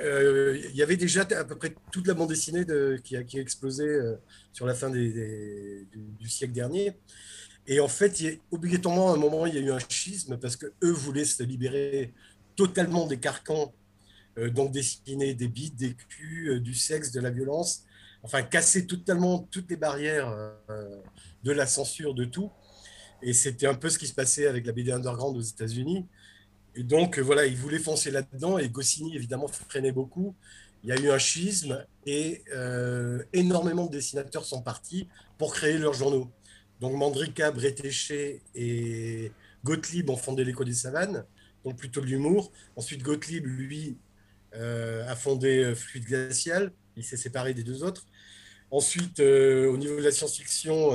Euh, 0.00 0.56
il 0.70 0.76
y 0.76 0.82
avait 0.82 0.96
déjà 0.96 1.22
à 1.22 1.44
peu 1.44 1.56
près 1.56 1.74
toute 1.90 2.06
la 2.06 2.14
bande 2.14 2.28
dessinée 2.28 2.64
de- 2.64 3.00
qui, 3.02 3.16
a, 3.16 3.24
qui 3.24 3.38
a 3.38 3.42
explosé 3.42 3.84
sur 4.58 4.66
la 4.66 4.74
fin 4.74 4.90
du, 4.90 6.18
siècle 6.24 6.52
dernier. 6.52 6.92
Et 7.68 7.78
en 7.78 7.86
fait, 7.86 8.18
il 8.18 8.26
y 8.26 8.28
a- 8.30 8.36
obligatoirement, 8.50 9.14
un 9.14 9.16
moment, 9.16 9.46
il 9.46 9.54
y 9.54 9.58
a 9.58 9.60
eu 9.60 9.70
un 9.70 9.78
schisme 9.78 10.36
parce 10.36 10.56
que 10.56 10.66
eux 10.82 10.90
voulaient 10.90 11.24
se 11.24 11.44
libérer 11.44 12.12
totalement 12.56 13.06
des 13.06 13.20
carcans, 13.20 13.72
euh, 14.36 14.50
donc 14.50 14.72
dessiner 14.72 15.32
des 15.34 15.46
bites, 15.46 15.76
des 15.76 15.94
culs, 15.94 16.48
euh, 16.48 16.60
du 16.60 16.74
sexe, 16.74 17.12
de 17.12 17.20
la 17.20 17.30
violence, 17.30 17.84
enfin 18.24 18.42
casser 18.42 18.84
totalement 18.84 19.46
toutes 19.48 19.70
les 19.70 19.76
barrières 19.76 20.28
euh, 20.28 21.00
de 21.44 21.52
la 21.52 21.66
censure, 21.66 22.14
de 22.14 22.24
tout. 22.24 22.50
Et 23.22 23.32
c'était 23.34 23.68
un 23.68 23.74
peu 23.76 23.90
ce 23.90 23.98
qui 24.00 24.08
se 24.08 24.14
passait 24.14 24.48
avec 24.48 24.66
la 24.66 24.72
BD 24.72 24.90
underground 24.90 25.36
aux 25.36 25.48
États-Unis. 25.54 26.04
Et 26.74 26.82
donc, 26.82 27.20
voilà, 27.20 27.46
il 27.46 27.56
voulait 27.56 27.78
foncer 27.78 28.10
là-dedans 28.10 28.58
et 28.58 28.68
Goscinny, 28.68 29.14
évidemment, 29.14 29.46
freinait 29.46 29.92
beaucoup. 29.92 30.34
Il 30.84 30.90
y 30.90 30.92
a 30.92 30.96
eu 30.96 31.10
un 31.10 31.18
schisme 31.18 31.84
et 32.06 32.42
euh, 32.54 33.22
énormément 33.32 33.86
de 33.86 33.92
dessinateurs 33.92 34.44
sont 34.44 34.62
partis 34.62 35.08
pour 35.36 35.52
créer 35.54 35.78
leurs 35.78 35.94
journaux. 35.94 36.30
Donc, 36.80 36.94
Mandrika, 36.94 37.50
Bretéché 37.50 38.40
et 38.54 39.32
Gottlieb 39.64 40.08
ont 40.08 40.16
fondé 40.16 40.44
l'Écho 40.44 40.64
des 40.64 40.74
Savanes, 40.74 41.24
donc 41.64 41.76
plutôt 41.76 42.00
de 42.00 42.06
l'humour. 42.06 42.52
Ensuite, 42.76 43.02
Gottlieb, 43.02 43.46
lui, 43.46 43.96
euh, 44.54 45.06
a 45.08 45.16
fondé 45.16 45.64
euh, 45.64 45.74
Fluide 45.74 46.04
Glacial. 46.04 46.72
Il 46.96 47.04
s'est 47.04 47.16
séparé 47.16 47.54
des 47.54 47.64
deux 47.64 47.82
autres. 47.82 48.06
Ensuite, 48.70 49.20
au 49.20 49.76
niveau 49.78 49.96
de 49.96 50.02
la 50.02 50.10
science-fiction, 50.10 50.90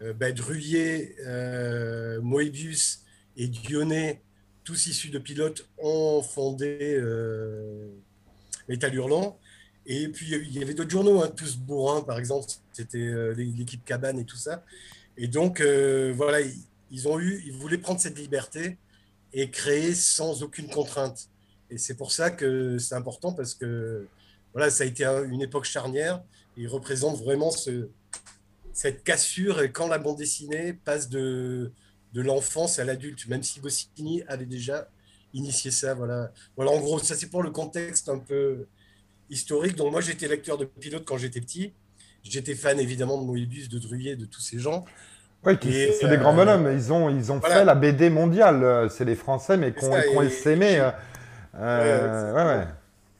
ben, 0.00 0.34
Druyer, 0.34 1.14
Moebius 2.20 3.04
et 3.36 3.46
Dionnet, 3.46 4.22
tous 4.64 4.88
issus 4.88 5.10
de 5.10 5.20
pilotes, 5.20 5.68
ont 5.78 6.20
fondé 6.20 7.00
Métal 8.68 8.94
Hurlant. 8.94 9.38
Et 9.86 10.08
puis, 10.08 10.26
il 10.30 10.52
y 10.52 10.62
avait 10.62 10.74
d'autres 10.74 10.90
journaux, 10.90 11.22
hein, 11.22 11.32
tous 11.34 11.56
bourrins, 11.56 12.02
par 12.02 12.18
exemple, 12.18 12.46
c'était 12.72 12.98
euh, 12.98 13.32
l'équipe 13.34 13.84
Cabane 13.84 14.18
et 14.18 14.24
tout 14.24 14.36
ça. 14.36 14.62
Et 15.16 15.28
donc, 15.28 15.60
euh, 15.60 16.12
voilà, 16.14 16.40
ils, 16.42 16.54
ils 16.90 17.08
ont 17.08 17.18
eu, 17.18 17.42
ils 17.46 17.52
voulaient 17.52 17.78
prendre 17.78 17.98
cette 18.00 18.18
liberté 18.18 18.76
et 19.32 19.50
créer 19.50 19.94
sans 19.94 20.42
aucune 20.42 20.68
contrainte. 20.68 21.28
Et 21.70 21.78
c'est 21.78 21.94
pour 21.94 22.12
ça 22.12 22.30
que 22.30 22.78
c'est 22.78 22.94
important 22.94 23.32
parce 23.32 23.54
que 23.54 24.06
voilà, 24.52 24.70
ça 24.70 24.84
a 24.84 24.86
été 24.86 25.04
un- 25.04 25.24
une 25.24 25.42
époque 25.42 25.64
charnière. 25.64 26.22
Il 26.56 26.68
représente 26.68 27.18
vraiment 27.22 27.50
ce, 27.50 27.88
cette 28.72 29.04
cassure 29.04 29.60
et 29.62 29.70
quand 29.72 29.88
la 29.88 29.98
bande 29.98 30.18
dessinée 30.18 30.72
passe 30.72 31.08
de, 31.08 31.70
de 32.14 32.20
l'enfance 32.22 32.78
à 32.78 32.84
l'adulte, 32.84 33.26
même 33.26 33.42
si 33.42 33.60
Goscinny 33.60 34.22
avait 34.28 34.46
déjà 34.46 34.88
initié 35.34 35.70
ça. 35.70 35.94
Voilà, 35.94 36.32
voilà 36.56 36.70
en 36.72 36.80
gros, 36.80 36.98
ça 36.98 37.14
c'est 37.14 37.28
pour 37.28 37.42
le 37.42 37.50
contexte 37.50 38.08
un 38.08 38.18
peu 38.18 38.66
historique. 39.30 39.76
Donc 39.76 39.92
moi 39.92 40.00
j'étais 40.00 40.28
lecteur 40.28 40.58
de 40.58 40.64
pilote 40.64 41.04
quand 41.06 41.18
j'étais 41.18 41.40
petit. 41.40 41.72
J'étais 42.24 42.54
fan 42.54 42.78
évidemment 42.80 43.20
de 43.20 43.26
Moebius, 43.26 43.68
de 43.68 43.78
Druyer, 43.78 44.16
de 44.16 44.24
tous 44.26 44.40
ces 44.40 44.58
gens. 44.58 44.84
Oui, 45.44 45.54
c'est 45.62 46.08
des 46.08 46.16
grands 46.16 46.32
euh, 46.32 46.36
bonhommes. 46.44 46.70
Ils 46.76 46.92
ont, 46.92 47.08
ils 47.08 47.30
ont 47.30 47.38
voilà. 47.38 47.58
fait 47.60 47.64
la 47.64 47.74
BD 47.76 48.10
mondiale. 48.10 48.64
euh, 48.64 48.88
C'est 48.88 49.04
les 49.04 49.14
Français, 49.14 49.56
mais 49.56 49.72
ont, 49.84 49.92
ça, 49.92 50.02
qui 50.02 50.16
ont 50.16 50.22
et- 50.22 50.26
essaimé. 50.26 50.80
euh, 50.80 50.90
Ouais, 51.54 52.32
ouais, 52.34 52.44
ouais. 52.44 52.66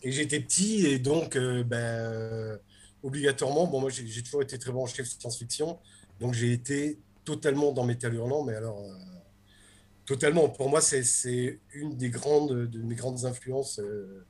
et 0.03 0.13
j'étais 0.13 0.41
petit, 0.41 0.87
et 0.87 0.99
donc, 0.99 1.37
euh, 1.37 1.65
ben, 1.65 2.59
obligatoirement, 3.03 3.67
bon, 3.67 3.81
moi 3.81 3.91
j'ai 3.91 4.23
toujours 4.23 4.43
été 4.43 4.59
très 4.59 4.71
branché 4.71 5.05
science-fiction, 5.05 5.79
donc 6.21 6.35
j'ai 6.35 6.53
été 6.53 6.99
totalement 7.25 7.73
dans 7.73 7.85
Métal 7.85 8.15
Hurlant, 8.15 8.45
mais 8.45 8.55
alors, 8.55 8.79
totalement. 10.09 10.49
Pour 10.49 10.71
moi, 10.71 10.81
c'est 10.81 11.03
une 11.75 11.97
des 11.97 12.09
grandes, 12.11 12.67
de 12.71 12.79
mes 12.83 12.95
grandes 12.95 13.27
influences 13.27 13.79
euh, 13.79 14.25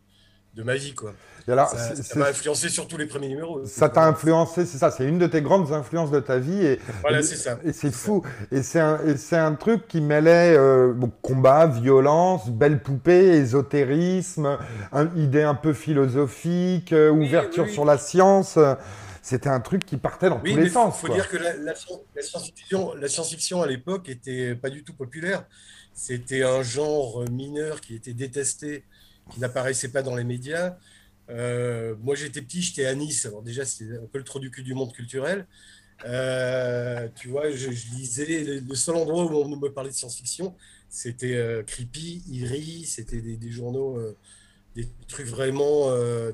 de 0.54 0.62
ma 0.64 0.75
vie, 0.75 0.92
quoi. 0.92 1.12
Et 1.47 1.52
alors, 1.52 1.68
ça 1.70 2.18
m'a 2.18 2.26
influencé 2.26 2.68
sur 2.68 2.88
tous 2.88 2.97
les 2.97 3.06
premiers 3.06 3.28
numéros. 3.28 3.64
Ça 3.64 3.88
t'a 3.88 4.04
influencé, 4.06 4.66
c'est 4.66 4.76
ça, 4.76 4.90
c'est 4.90 5.04
une 5.06 5.18
de 5.18 5.26
tes 5.28 5.40
grandes 5.40 5.73
influences 5.73 6.11
de 6.11 6.18
ta 6.20 6.38
vie 6.38 6.66
et, 6.66 6.80
Voilà, 7.02 7.23
c'est 7.23 7.37
ça. 7.37 7.58
et 7.64 7.73
c'est 7.73 7.92
fou. 7.94 8.23
Et 8.50 8.62
c'est 8.62 8.80
un, 8.80 8.99
et 9.06 9.16
c'est 9.16 9.37
un 9.37 9.54
truc 9.54 9.87
qui 9.87 10.00
mêlait 10.00 10.56
euh, 10.56 10.92
bon, 10.92 11.11
combat, 11.23 11.66
violence, 11.68 12.50
belle 12.50 12.82
poupée, 12.82 13.28
ésotérisme, 13.37 14.58
un- 14.92 15.11
idée 15.16 15.42
un 15.42 15.54
peu 15.54 15.73
philosophique, 15.73 16.92
euh, 16.92 17.11
Oui, 17.11 17.28
ouverture 17.28 17.62
oui, 17.64 17.68
oui. 17.68 17.75
sur 17.75 17.85
la 17.85 17.97
science. 17.99 18.58
C'était 19.28 19.50
un 19.50 19.61
truc 19.61 19.85
qui 19.85 19.99
partait 19.99 20.30
dans 20.30 20.40
Oui, 20.40 20.52
tous 20.52 20.56
les 20.56 20.64
il 20.64 20.70
faut, 20.70 20.78
sens. 20.80 21.00
faut 21.00 21.06
quoi. 21.06 21.16
dire 21.16 21.28
que 21.28 21.37
la, 21.37 21.54
la 21.54 21.75
sci- 21.75 22.00
la 22.14 23.08
science-fiction, 23.08 23.61
à 23.62 23.66
l'époque 23.66 24.08
était 24.08 24.54
pas 24.54 24.70
du 24.70 24.85
tout 24.85 24.94
populaire. 24.94 25.44
C'était 25.92 26.42
un 26.44 26.62
genre 26.62 27.25
mineur 27.30 27.82
qui 27.82 27.94
était 27.94 28.14
détesté, 28.14 28.85
qui 29.30 29.38
n'apparaissait 29.40 29.90
pas 29.90 30.02
dans 30.02 30.16
les 30.16 30.25
médias. 30.25 30.78
Euh, 31.28 31.94
moi, 32.00 32.14
j'étais 32.14 32.40
petit, 32.40 32.62
j'étais 32.62 32.87
à 32.87 32.94
Nice. 32.94 33.26
Alors 33.26 33.42
déjà, 33.42 33.66
c'était 33.66 33.99
un 33.99 34.06
peu 34.11 34.16
le 34.16 34.25
trou 34.25 34.38
du 34.40 34.50
cul 34.50 34.62
du 34.62 34.73
monde 34.73 34.94
culturel. 34.94 35.47
Euh, 36.06 37.08
tu 37.16 37.28
vois, 37.28 37.50
je, 37.50 37.70
je 37.70 37.88
lisais 37.97 38.61
le, 38.66 38.75
seul 38.76 38.97
endroit 38.97 39.25
où 39.26 39.37
on 39.37 39.49
me 39.56 39.68
parlait 39.68 39.90
de 39.90 39.94
science-fiction, 39.94 40.56
c'était 40.88 41.35
euh, 41.37 41.62
Creepy, 41.64 42.23
Eerie, 42.32 42.85
c'était 42.87 43.20
des, 43.20 43.37
des 43.37 43.50
journaux, 43.50 43.99
euh, 43.99 44.16
des 44.76 44.88
trucs 45.08 45.26
vraiment 45.26 45.90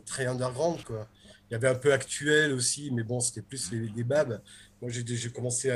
très 0.06 0.26
underground, 0.26 0.82
quoi. 0.84 1.08
Il 1.50 1.54
y 1.54 1.56
avait 1.56 1.68
un 1.68 1.74
peu 1.74 1.92
actuel 1.92 2.52
aussi, 2.52 2.90
mais 2.90 3.02
bon, 3.02 3.20
c'était 3.20 3.42
plus 3.42 3.70
les, 3.70 3.88
les 3.88 4.04
babs. 4.04 4.40
Moi, 4.80 4.90
j'ai 4.90 5.30
commencé. 5.30 5.68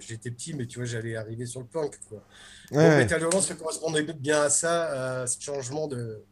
J'étais 0.00 0.30
petit, 0.30 0.54
mais 0.54 0.66
tu 0.66 0.78
vois, 0.78 0.86
j'allais 0.86 1.16
arriver 1.16 1.46
sur 1.46 1.60
le 1.60 1.66
punk, 1.66 1.98
quoi. 2.08 2.18
Donc, 2.70 2.78
Ouais. 2.78 2.98
Metal 2.98 3.20
Hurlant, 3.22 3.40
ça 3.40 3.54
correspondait 3.54 4.02
bien 4.02 4.42
à 4.42 4.50
ça, 4.50 5.20
à 5.22 5.26
ce 5.26 5.40
changement 5.40 5.88
de. 5.88 6.22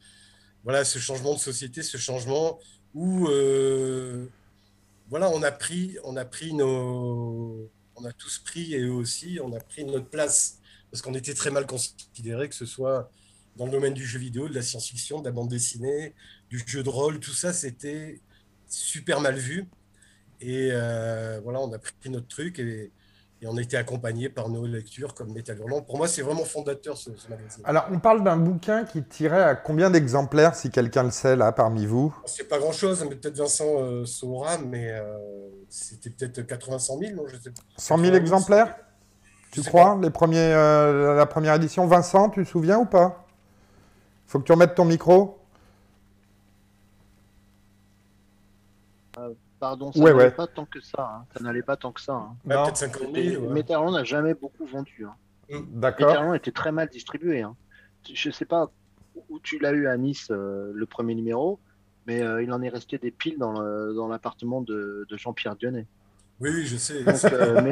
Voilà, 0.64 0.84
ce 0.84 0.98
changement 0.98 1.34
de 1.34 1.38
société, 1.40 1.82
ce 1.82 1.96
changement 1.96 2.58
où. 2.94 3.28
euh, 3.28 4.26
voilà, 5.08 5.28
on 5.30 5.42
a 5.42 5.52
pris, 5.52 5.96
on 6.04 6.16
a 6.16 6.24
pris 6.24 6.54
nos. 6.54 7.70
On 7.96 8.04
a 8.04 8.12
tous 8.12 8.38
pris, 8.38 8.74
et 8.74 8.80
eux 8.80 8.92
aussi, 8.92 9.38
on 9.42 9.52
a 9.52 9.60
pris 9.60 9.84
notre 9.84 10.08
place. 10.08 10.58
Parce 10.90 11.02
qu'on 11.02 11.14
était 11.14 11.34
très 11.34 11.50
mal 11.50 11.66
considérés, 11.66 12.48
que 12.48 12.54
ce 12.54 12.66
soit 12.66 13.10
dans 13.56 13.66
le 13.66 13.70
domaine 13.72 13.94
du 13.94 14.06
jeu 14.06 14.18
vidéo, 14.18 14.48
de 14.48 14.54
la 14.54 14.62
science-fiction, 14.62 15.20
de 15.20 15.26
la 15.26 15.30
bande 15.32 15.48
dessinée, 15.48 16.14
du 16.50 16.62
jeu 16.66 16.82
de 16.82 16.88
rôle, 16.88 17.18
tout 17.20 17.32
ça, 17.34 17.52
c'était 17.52 18.20
super 18.72 19.20
mal 19.20 19.36
vu. 19.36 19.68
Et 20.40 20.70
euh, 20.72 21.40
voilà, 21.44 21.60
on 21.60 21.72
a 21.72 21.78
pris 21.78 22.10
notre 22.10 22.26
truc 22.26 22.58
et, 22.58 22.90
et 23.40 23.46
on 23.46 23.56
a 23.56 23.60
été 23.60 23.76
accompagné 23.76 24.28
par 24.28 24.48
nos 24.48 24.66
lectures 24.66 25.14
comme 25.14 25.32
Metal 25.32 25.58
Hurlant. 25.58 25.82
Pour 25.82 25.98
moi, 25.98 26.08
c'est 26.08 26.22
vraiment 26.22 26.44
fondateur 26.44 26.96
ce, 26.96 27.10
ce 27.16 27.28
magazine. 27.28 27.62
Alors, 27.64 27.86
on 27.92 27.98
parle 27.98 28.22
d'un 28.22 28.36
bouquin 28.36 28.84
qui 28.84 29.02
tirait 29.02 29.42
à 29.42 29.54
combien 29.54 29.90
d'exemplaires, 29.90 30.54
si 30.54 30.70
quelqu'un 30.70 31.04
le 31.04 31.10
sait, 31.10 31.36
là, 31.36 31.52
parmi 31.52 31.86
vous? 31.86 32.14
C'est 32.26 32.48
pas 32.48 32.58
grand-chose, 32.58 33.04
mais 33.08 33.16
peut-être 33.16 33.36
Vincent 33.36 33.66
euh, 33.66 34.04
saura, 34.04 34.58
mais 34.58 34.90
euh, 34.92 35.16
c'était 35.68 36.10
peut-être 36.10 36.42
80 36.42 36.78
100 36.78 36.98
000, 36.98 37.16
non 37.16 37.24
je 37.26 37.36
sais 37.36 37.50
pas. 37.50 37.62
100 37.76 37.98
000 37.98 38.12
80 38.12 38.20
exemplaires? 38.20 38.76
Tu 39.50 39.62
crois 39.62 39.98
les 40.00 40.10
premiers, 40.10 40.38
euh, 40.38 41.14
La 41.14 41.26
première 41.26 41.54
édition? 41.54 41.86
Vincent, 41.86 42.30
tu 42.30 42.44
te 42.44 42.48
souviens 42.48 42.78
ou 42.78 42.86
pas? 42.86 43.26
Faut 44.26 44.38
que 44.38 44.44
tu 44.44 44.52
remettes 44.52 44.74
ton 44.74 44.86
micro. 44.86 45.41
Pardon, 49.62 49.92
ça 49.92 50.00
Ouais, 50.00 50.10
n'allait 50.12 50.24
ouais. 50.24 50.30
pas 50.32 50.48
tant 50.48 50.64
que 50.64 50.80
ça. 50.80 51.08
hein. 51.20 51.24
Ça 51.36 51.44
n'allait 51.44 51.62
pas 51.62 51.76
tant 51.76 51.92
que 51.92 52.00
ça. 52.00 52.14
hein. 52.14 52.34
Ouais, 52.44 52.56
Non. 52.56 52.64
peut-être 52.64 52.78
50 52.78 53.12
Mais 53.12 53.28
000. 53.30 53.44
ouais. 53.44 53.52
Métal 53.52 53.90
n'a 53.92 54.02
jamais 54.02 54.34
beaucoup 54.34 54.66
vendu. 54.66 55.06
Hein. 55.06 55.14
D'accord. 55.70 56.08
Métal 56.08 56.34
était 56.36 56.50
très 56.50 56.72
mal 56.72 56.88
distribué. 56.88 57.42
Hein. 57.42 57.54
Je 58.12 58.30
sais 58.32 58.44
pas 58.44 58.72
où 59.30 59.38
tu 59.38 59.60
l'as 59.60 59.70
eu 59.70 59.86
à 59.86 59.96
Nice, 59.96 60.26
euh, 60.32 60.72
le 60.74 60.84
premier 60.86 61.14
numéro, 61.14 61.60
mais 62.08 62.22
euh, 62.22 62.42
il 62.42 62.52
en 62.52 62.60
est 62.60 62.70
resté 62.70 62.98
des 62.98 63.12
piles 63.12 63.38
dans 63.38 64.08
l'appartement 64.08 64.62
de, 64.62 65.06
de 65.08 65.16
Jean-Pierre 65.16 65.54
Dionnet. 65.54 65.86
Oui, 66.40 66.50
oui, 66.52 66.66
je 66.66 66.76
sais. 66.76 67.04
Donc, 67.04 67.24
euh, 67.32 67.60
mais 67.62 67.70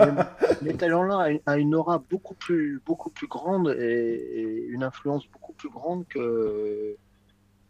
Metal 0.62 0.90
Hurlant 0.92 1.18
a, 1.18 1.30
une- 1.30 1.40
a 1.44 1.56
une 1.58 1.74
aura 1.74 2.00
beaucoup 2.08 2.34
plus, 2.34 2.80
beaucoup 2.86 3.10
plus 3.10 3.26
grande 3.26 3.74
et, 3.76 3.82
et 3.82 4.66
une 4.68 4.84
influence 4.84 5.26
beaucoup 5.26 5.54
plus 5.54 5.70
grande 5.70 6.06
que, 6.06 6.94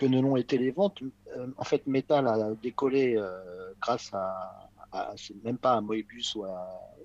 que 0.01 0.07
ne 0.07 0.21
l'ont 0.21 0.37
été 0.37 0.57
les 0.57 0.71
ventes. 0.71 1.03
Euh, 1.37 1.47
en 1.59 1.65
fait, 1.65 1.87
Metal 1.87 2.27
a 2.27 2.55
décollé 2.63 3.17
euh, 3.17 3.73
grâce 3.83 4.09
à, 4.15 4.69
à- 4.93 5.13
c'est 5.17 5.37
même 5.45 5.59
pas 5.59 5.75
à 5.75 5.81
Moebius 5.83 6.35
ou 6.37 6.45
à, 6.45 6.57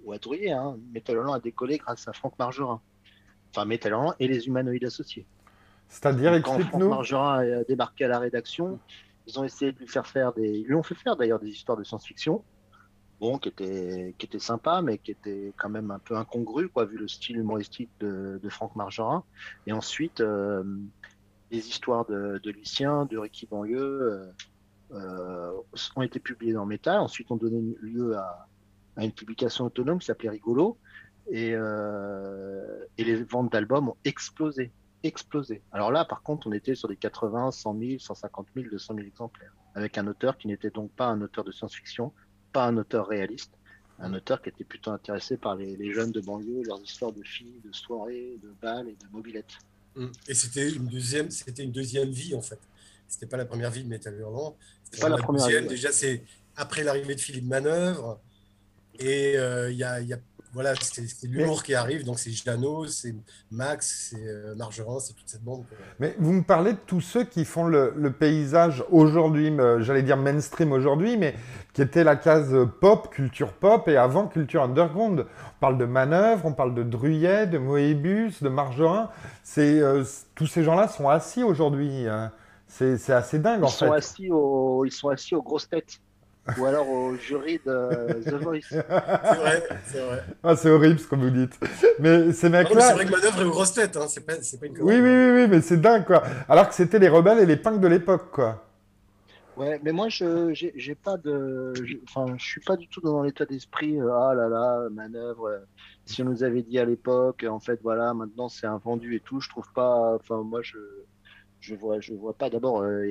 ou 0.05 0.13
à 0.13 0.17
Drouillet, 0.17 0.51
hein. 0.51 0.77
Metal 0.93 1.17
Hurlant 1.17 1.33
a 1.33 1.41
décollé 1.41 1.77
grâce 1.77 2.07
à 2.07 2.13
Franck 2.13 2.39
Margerin. 2.39 2.79
Enfin, 3.51 3.65
Metal 3.65 3.91
Hurlant 3.91 4.13
et 4.19 4.27
les 4.29 4.47
humanoïdes 4.47 4.85
associés. 4.85 5.25
C'est-à-dire, 5.89 6.41
Quand 6.41 6.57
Franck. 6.59 6.83
Margerin 6.83 7.39
a 7.59 7.63
débarqué 7.65 8.05
à 8.05 8.07
la 8.07 8.19
rédaction, 8.19 8.79
ils 9.27 9.37
ont 9.39 9.43
essayé 9.43 9.71
de 9.73 9.79
lui 9.79 9.87
faire 9.87 10.07
faire 10.07 10.31
des. 10.33 10.49
Ils 10.59 10.65
lui 10.65 10.75
ont 10.75 10.83
fait 10.83 10.95
faire 10.95 11.15
d'ailleurs 11.17 11.39
des 11.39 11.49
histoires 11.49 11.77
de 11.77 11.83
science-fiction, 11.83 12.43
bon, 13.19 13.37
qui 13.37 13.49
étaient, 13.49 14.15
qui 14.17 14.25
étaient 14.25 14.39
sympas, 14.39 14.81
mais 14.81 14.97
qui 14.97 15.11
étaient 15.11 15.53
quand 15.57 15.69
même 15.69 15.91
un 15.91 15.99
peu 15.99 16.15
incongrues, 16.15 16.69
quoi, 16.69 16.85
vu 16.85 16.97
le 16.97 17.07
style 17.07 17.37
humoristique 17.37 17.91
de, 17.99 18.39
de 18.41 18.49
Franck 18.49 18.75
Margerin. 18.75 19.23
Et 19.67 19.73
ensuite, 19.73 20.21
euh, 20.21 20.63
des 21.51 21.67
histoires 21.67 22.05
de, 22.05 22.39
Lucien, 22.49 23.05
de 23.05 23.17
Ricky 23.17 23.45
Banlieue, 23.45 23.77
euh, 23.79 24.31
euh, 24.91 25.51
ont 25.95 26.01
été 26.01 26.19
publiées 26.19 26.53
dans 26.53 26.65
Métal. 26.65 26.99
Ensuite, 26.99 27.31
ont 27.31 27.37
donné 27.37 27.75
lieu 27.81 28.15
à, 28.17 28.47
une 28.97 29.11
publication 29.11 29.65
autonome 29.65 29.99
qui 29.99 30.05
s'appelait 30.05 30.29
Rigolo. 30.29 30.77
Et, 31.27 31.51
euh, 31.53 32.85
et 32.97 33.03
les 33.03 33.23
ventes 33.23 33.51
d'albums 33.51 33.89
ont 33.89 33.97
explosé 34.05 34.71
explosé. 35.07 35.61
Alors 35.71 35.91
là, 35.91 36.03
par 36.05 36.23
contre, 36.23 36.47
on 36.47 36.51
était 36.51 36.75
sur 36.75 36.87
des 36.87 36.95
80, 36.95 37.51
100 37.51 37.79
000, 37.79 37.99
150 37.99 38.47
000, 38.55 38.69
200 38.71 38.95
000 38.95 39.07
exemplaires, 39.07 39.53
avec 39.75 39.97
un 39.97 40.07
auteur 40.07 40.37
qui 40.37 40.47
n'était 40.47 40.71
donc 40.71 40.91
pas 40.91 41.07
un 41.07 41.21
auteur 41.21 41.43
de 41.43 41.51
science-fiction, 41.51 42.11
pas 42.51 42.65
un 42.65 42.77
auteur 42.77 43.07
réaliste, 43.07 43.53
un 43.99 44.13
auteur 44.13 44.41
qui 44.41 44.49
était 44.49 44.63
plutôt 44.63 44.91
intéressé 44.91 45.37
par 45.37 45.55
les, 45.55 45.75
les 45.77 45.93
jeunes 45.93 46.11
de 46.11 46.21
banlieue, 46.21 46.63
leurs 46.63 46.81
histoires 46.81 47.11
de 47.11 47.21
filles, 47.23 47.61
de 47.63 47.71
soirées, 47.71 48.39
de 48.41 48.53
balles 48.61 48.89
et 48.89 48.95
de 48.95 49.07
mobilettes. 49.11 49.57
Mm. 49.95 50.07
Et 50.27 50.33
c'était 50.33 50.69
une 50.71 50.87
deuxième, 50.87 51.31
c'était 51.31 51.63
une 51.63 51.71
deuxième 51.71 52.09
vie 52.09 52.35
en 52.35 52.41
fait. 52.41 52.59
C'était 53.07 53.27
pas 53.27 53.37
la 53.37 53.45
première 53.45 53.71
vie 53.71 53.83
de 53.83 53.87
Metal 53.89 54.13
Hurlant. 54.17 54.57
C'était 54.83 54.99
Pas 55.01 55.09
la 55.09 55.17
première 55.17 55.43
deuxième. 55.45 55.63
vie, 55.63 55.69
ouais. 55.69 55.75
Déjà, 55.75 55.91
c'est 55.91 56.23
après 56.55 56.83
l'arrivée 56.83 57.15
de 57.15 57.19
Philippe 57.21 57.45
Manœuvre. 57.45 58.19
Et 58.99 59.37
euh, 59.37 59.71
il 59.71 59.77
y, 59.77 59.83
a, 59.83 59.99
il 60.01 60.07
y 60.07 60.13
a- 60.13 60.19
voilà, 60.55 60.74
c'est 60.81 61.03
l'humour 61.27 61.62
qui 61.63 61.75
arrive. 61.75 62.03
Donc 62.05 62.17
c'est 62.17 62.31
Jeannot, 62.31 62.88
c'est 62.88 63.13
Max, 63.51 64.09
c'est 64.09 64.25
euh, 64.27 64.55
Margerin, 64.55 65.00
c'est 65.00 65.13
toute 65.13 65.27
cette 65.29 65.43
bande. 65.43 65.63
Mais 66.00 66.15
vous 66.17 66.31
me 66.33 66.41
parlez 66.41 66.71
de 66.74 66.79
tous 66.88 67.01
ceux 67.01 67.24
qui 67.25 67.45
font 67.45 67.65
le, 67.65 67.93
le 67.95 68.12
paysage 68.12 68.83
aujourd'hui, 68.89 69.55
j'allais 69.79 70.01
dire 70.01 70.17
mainstream 70.17 70.71
aujourd'hui, 70.71 71.17
mais 71.17 71.35
qui 71.74 71.81
était 71.83 72.03
la 72.03 72.15
case 72.15 72.55
pop, 72.81 73.09
culture 73.13 73.53
pop, 73.53 73.88
et 73.88 73.97
avant 73.97 74.27
culture 74.27 74.63
underground. 74.63 75.25
On 75.27 75.59
parle 75.59 75.77
de 75.77 75.85
Manœuvre, 75.85 76.45
on 76.45 76.53
parle 76.53 76.74
de 76.74 76.83
Druyet, 76.83 77.47
de 77.47 77.57
Moebius, 77.57 78.41
de 78.41 78.50
Margerin. 78.50 79.09
C'est, 79.43 79.79
euh, 79.81 80.03
tous 80.35 80.47
ces 80.47 80.63
gens-là 80.63 80.88
sont 80.88 81.09
assis 81.09 81.43
aujourd'hui. 81.43 82.07
hein. 82.07 82.31
C'est 82.67 82.97
c'est 82.97 83.13
assez 83.13 83.38
dingue, 83.39 83.63
en 83.63 83.67
Ils 83.67 83.71
sont, 83.71 83.91
fait. 83.91 83.95
assis 83.97 84.31
aux, 84.31 84.85
ils 84.85 84.91
sont 84.91 85.09
assis 85.09 85.35
aux 85.35 85.43
grosses 85.43 85.69
têtes, 85.69 86.00
ou 86.55 86.65
alors 86.65 86.89
au 86.89 87.17
jury 87.17 87.59
de 87.65 88.23
The 88.29 88.33
Voice. 88.35 88.61
C'est 89.23 89.35
vrai, 89.37 89.63
c'est 89.83 90.01
vrai. 90.01 90.23
Ah, 90.43 90.55
c'est 90.55 90.69
horrible 90.69 90.99
ce 90.99 91.07
que 91.07 91.15
vous 91.15 91.29
dites. 91.31 91.59
Mais 91.99 92.31
ces 92.33 92.49
mecs-là... 92.49 92.81
c'est 92.81 92.93
vrai 92.93 93.05
que 93.05 93.11
Manœuvre 93.11 93.41
est 93.41 93.45
aux 93.45 93.51
grosses 93.51 93.73
têtes. 93.73 93.97
Hein. 93.97 94.07
C'est 94.07 94.25
pas, 94.25 94.41
c'est 94.41 94.59
pas 94.59 94.67
une 94.67 94.75
Oui, 94.79 94.95
connerie. 94.95 95.01
oui, 95.01 95.09
oui, 95.09 95.31
oui, 95.43 95.47
mais 95.49 95.61
c'est 95.61 95.77
dingue, 95.81 96.05
quoi. 96.05 96.23
Alors 96.47 96.69
que 96.69 96.75
c'était 96.75 96.99
les 96.99 97.09
rebelles 97.09 97.39
et 97.39 97.45
les 97.45 97.57
punks 97.57 97.79
de 97.81 97.87
l'époque, 97.87 98.31
quoi. 98.31 98.63
Ouais, 99.55 99.79
mais 99.83 99.93
moi, 99.93 100.09
je 100.09 100.53
j'ai 100.53 100.73
j'ai 100.75 100.95
pas 100.95 101.15
de, 101.17 101.73
je- 101.81 101.95
enfin, 102.03 102.35
je 102.37 102.43
suis 102.45 102.59
pas 102.61 102.75
du 102.75 102.89
tout 102.89 102.99
dans 102.99 103.23
l'état 103.23 103.45
d'esprit. 103.45 103.99
euh, 104.01 104.11
ah 104.13 104.33
là 104.35 104.49
là, 104.49 104.89
manœuvre. 104.91 105.45
euh, 105.47 105.59
si 106.05 106.21
on 106.21 106.25
nous 106.25 106.43
avait 106.43 106.61
dit 106.61 106.77
à 106.77 106.83
l'époque, 106.85 107.45
en 107.49 107.59
fait, 107.61 107.79
voilà, 107.81 108.13
maintenant 108.13 108.49
c'est 108.49 108.67
un 108.67 108.77
vendu 108.77 109.15
et 109.15 109.21
tout. 109.21 109.39
Je 109.39 109.47
trouve 109.49 109.71
pas. 109.73 110.15
Enfin, 110.15 110.43
moi, 110.43 110.61
je 110.61 110.77
je 111.61 111.75
vois 111.75 111.99
je 112.01 112.13
vois 112.13 112.33
pas. 112.37 112.49
D'abord, 112.49 112.81
euh, 112.81 113.05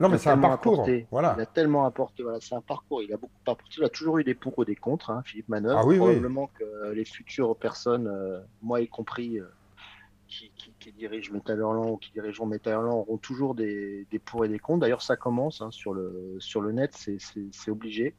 Non, 0.00 0.08
mais 0.08 0.18
c'est 0.18 0.30
un 0.30 0.38
parcours. 0.38 0.74
apporté. 0.74 1.06
Voilà. 1.10 1.34
Il 1.36 1.40
a 1.42 1.46
tellement 1.46 1.84
apporté. 1.84 2.22
Voilà, 2.22 2.38
c'est 2.40 2.54
un 2.54 2.60
parcours. 2.60 3.02
Il 3.02 3.12
a 3.12 3.16
beaucoup 3.16 3.32
apporté. 3.46 3.64
Il 3.78 3.84
a 3.84 3.88
toujours 3.88 4.18
eu 4.18 4.24
des 4.24 4.34
pour 4.34 4.62
et 4.62 4.64
des 4.64 4.76
contre. 4.76 5.10
Hein, 5.10 5.22
Philippe 5.24 5.48
Manœuvre. 5.48 5.78
Ah 5.78 5.86
oui, 5.86 5.94
oui. 5.94 5.98
Probablement 5.98 6.50
que 6.58 6.92
les 6.92 7.04
futures 7.04 7.56
personnes, 7.56 8.06
euh, 8.06 8.40
moi 8.62 8.80
y 8.80 8.88
compris. 8.88 9.38
euh, 9.40 9.46
qui, 10.28 10.52
qui, 10.56 10.72
qui 10.78 10.92
dirigent 10.92 11.32
ou 11.34 11.96
qui 11.96 12.12
dirigeront 12.12 12.46
Metal 12.46 12.74
Hurlant 12.74 12.98
auront 12.98 13.16
toujours 13.16 13.54
des, 13.54 14.06
des 14.10 14.18
pour 14.18 14.44
et 14.44 14.48
des 14.48 14.58
contre. 14.58 14.80
D'ailleurs, 14.80 15.02
ça 15.02 15.16
commence 15.16 15.62
hein, 15.62 15.70
sur, 15.70 15.94
le, 15.94 16.36
sur 16.38 16.60
le 16.60 16.72
net, 16.72 16.94
c'est 16.94 17.70
obligé. 17.70 18.14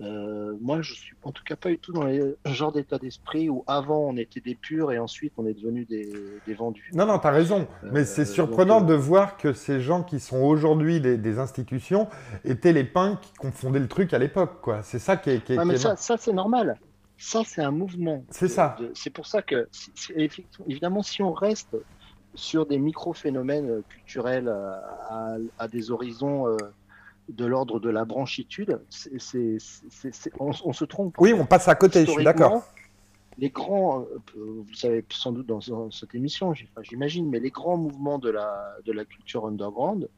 Euh, 0.00 0.54
moi, 0.60 0.80
je 0.80 0.94
suis 0.94 1.14
en 1.24 1.32
tout 1.32 1.42
cas 1.44 1.56
pas 1.56 1.70
du 1.70 1.78
tout 1.78 1.92
dans 1.92 2.04
le 2.04 2.38
genre 2.46 2.70
d'état 2.72 2.98
d'esprit 2.98 3.48
où 3.48 3.64
avant 3.66 3.98
on 4.00 4.16
était 4.16 4.40
des 4.40 4.54
purs 4.54 4.92
et 4.92 4.98
ensuite 4.98 5.32
on 5.38 5.46
est 5.46 5.54
devenu 5.54 5.84
des, 5.86 6.12
des 6.46 6.54
vendus. 6.54 6.90
Non, 6.94 7.04
non, 7.06 7.18
tu 7.18 7.26
as 7.26 7.30
raison. 7.30 7.66
Mais 7.82 8.00
Euh, 8.00 8.04
c'est 8.04 8.24
surprenant 8.24 8.80
donc, 8.80 8.90
euh, 8.90 8.92
de 8.92 8.98
voir 8.98 9.36
que 9.36 9.52
ces 9.52 9.80
gens 9.80 10.02
qui 10.04 10.20
sont 10.20 10.38
aujourd'hui 10.42 11.00
des, 11.00 11.18
des 11.18 11.38
institutions 11.40 12.06
étaient 12.44 12.72
les 12.72 12.84
pins 12.84 13.18
qui 13.20 13.32
confondaient 13.34 13.80
le 13.80 13.88
truc 13.88 14.14
à 14.14 14.18
l'époque. 14.18 14.60
quoi. 14.60 14.82
C'est 14.82 15.00
ça 15.00 15.16
qui 15.16 15.30
est. 15.30 15.40
Qui 15.44 15.54
est- 15.54 15.64
mais 15.64 15.74
qui 15.74 15.80
est 15.80 15.82
ça, 15.82 15.96
ça 15.96 16.16
c'est 16.16 16.32
normal. 16.32 16.78
Ça, 17.20 17.42
c'est 17.44 17.62
un 17.62 17.72
mouvement. 17.72 18.24
C'est 18.30 18.46
ça. 18.46 18.76
C'est 18.94 19.10
pour 19.10 19.26
ça 19.26 19.42
que, 19.42 19.68
évidemment, 20.66 21.02
si 21.02 21.22
on 21.22 21.32
reste 21.32 21.76
sur 22.34 22.66
des 22.66 22.78
micro-phénomènes 22.78 23.82
culturels 23.88 24.48
à, 24.48 25.36
à 25.58 25.66
des 25.66 25.90
horizons 25.90 26.46
euh, 26.46 26.56
de 27.28 27.44
l'ordre 27.44 27.78
de 27.80 27.90
la 27.90 28.04
branchitude, 28.04 28.80
on, 30.40 30.50
on 30.64 30.72
se 30.72 30.84
trompe. 30.84 31.14
Oui, 31.18 31.32
on 31.32 31.44
passe 31.46 31.68
à 31.68 31.74
côté, 31.74 32.04
je 32.06 32.10
suis 32.10 32.24
d'accord. 32.24 32.62
Les 33.36 33.50
grands, 33.50 34.00
euh, 34.00 34.18
vous 34.36 34.66
le 34.68 34.74
savez 34.74 35.04
sans 35.10 35.30
doute 35.30 35.46
dans, 35.46 35.60
dans 35.68 35.90
cette 35.92 36.14
émission, 36.14 36.54
j'imagine, 36.82 37.28
mais 37.30 37.38
les 37.38 37.50
grands 37.50 37.76
mouvements 37.76 38.18
de 38.18 38.30
la, 38.30 38.74
de 38.84 38.92
la 38.92 39.04
culture 39.04 39.46
underground, 39.46 40.08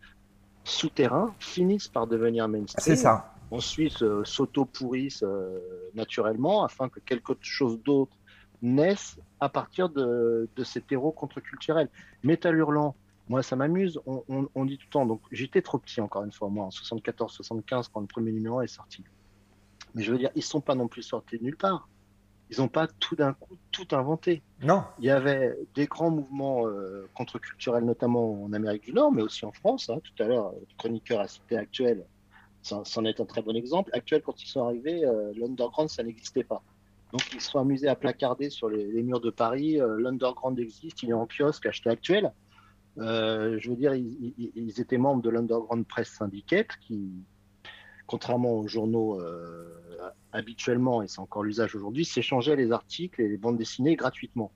souterrain, 0.65 1.35
finissent 1.39 1.89
par 1.89 2.07
devenir 2.07 2.49
mainstream 2.49 2.83
C'est 2.83 2.97
ça. 2.97 3.35
ensuite 3.51 4.03
euh, 4.03 4.25
s'auto-pourrissent 4.25 5.23
euh, 5.23 5.59
naturellement 5.95 6.65
afin 6.65 6.89
que 6.89 7.01
quelque 7.01 7.35
chose 7.43 7.79
d'autre 7.83 8.17
naisse 8.63 9.19
à 9.41 9.49
partir 9.49 9.89
de, 9.89 10.49
de 10.57 10.65
cet 10.65 10.91
héros 10.93 11.13
contre-culturel. 11.13 11.89
Métal 12.23 12.57
hurlant, 12.57 12.95
moi 13.31 13.43
ça 13.43 13.57
m'amuse, 13.57 13.99
on, 14.07 14.23
on- 14.29 14.49
on 14.55 14.65
dit 14.67 14.77
tout 14.77 14.87
le 14.89 14.93
temps, 14.93 15.07
donc 15.07 15.23
j'étais 15.31 15.63
trop 15.63 15.79
petit 15.79 16.01
encore 16.03 16.25
une 16.25 16.33
fois, 16.33 16.49
moi 16.51 16.67
en 16.67 16.71
74-75 16.71 17.89
quand 17.93 18.01
le 18.01 18.07
premier 18.07 18.33
numéro 18.33 18.61
est 18.61 18.67
sorti. 18.67 19.05
Mais 19.95 20.03
je 20.03 20.13
veux 20.13 20.19
dire, 20.19 20.31
ils 20.35 20.43
sont 20.43 20.61
pas 20.61 20.75
non 20.75 20.89
plus 20.89 21.03
sortis 21.03 21.39
de 21.39 21.45
nulle 21.45 21.57
part. 21.57 21.89
Ils 22.51 22.59
n'ont 22.59 22.69
pas 22.69 22.89
tout 22.89 23.15
d'un 23.15 23.33
coup 23.33 23.57
tout 23.71 23.87
inventé. 23.93 24.43
Non. 24.61 24.83
Il 24.99 25.05
y 25.05 25.11
avait 25.11 25.57
des 25.77 25.87
grands 25.87 26.11
mouvements 26.11 26.67
euh, 26.67 27.09
contre-culturels, 27.15 27.85
notamment 27.85 28.43
en 28.43 28.53
Amérique 28.53 28.83
du 28.85 28.93
Nord, 28.93 29.13
mais 29.13 29.23
aussi 29.23 29.45
en 29.47 29.53
France. 29.53 29.89
hein. 29.89 30.01
Tout 30.03 30.23
à 30.23 30.27
l'heure, 30.27 30.53
le 30.53 30.67
chroniqueur 30.77 31.21
a 31.21 31.29
cité 31.29 31.57
Actuel, 31.57 32.05
c'en 32.63 32.85
c'en 32.85 33.05
est 33.05 33.21
un 33.21 33.25
très 33.25 33.43
bon 33.43 33.55
exemple. 33.55 33.91
Actuel, 33.95 34.23
quand 34.23 34.43
ils 34.43 34.49
sont 34.49 34.65
arrivés, 34.65 35.05
euh, 35.05 35.33
l'underground, 35.37 35.89
ça 35.89 36.03
n'existait 36.03 36.43
pas. 36.43 36.65
Donc, 37.13 37.23
ils 37.33 37.41
se 37.41 37.51
sont 37.51 37.61
amusés 37.61 37.87
à 37.89 37.95
placarder 37.95 38.51
sur 38.51 38.69
les, 38.69 38.85
les 38.87 39.03
murs 39.05 39.21
de 39.21 39.31
Paris. 39.31 39.81
euh, 39.81 39.97
l'underground 40.01 40.59
existe, 40.59 41.05
il 41.05 41.11
est 41.11 41.15
en 41.15 41.27
kiosque, 41.29 41.67
acheté 41.67 41.89
Actuel. 41.91 42.33
Euh, 42.99 43.59
je 43.59 43.71
veux 43.71 43.77
dire, 43.77 43.95
ils, 43.95 44.81
étaient 44.81 44.99
membres 44.99 45.23
de 45.23 45.31
l'Underground 45.31 45.87
Press 45.87 46.09
Syndicate, 46.09 46.69
qui, 46.81 47.11
contrairement 48.07 48.53
aux 48.55 48.69
journaux 48.69 49.21
euh, 49.21 49.79
habituellement, 50.33 51.03
et 51.03 51.09
c'est 51.09 51.21
encore 51.21 51.43
l'usage 51.43 51.75
aujourd'hui, 51.75 52.05
s'échangeaient 52.05 52.57
les 52.57 52.73
articles 52.73 53.21
et 53.21 53.29
les 53.29 53.37
bandes 53.37 53.59
dessinées 53.59 53.97
gratuitement. 53.97 54.53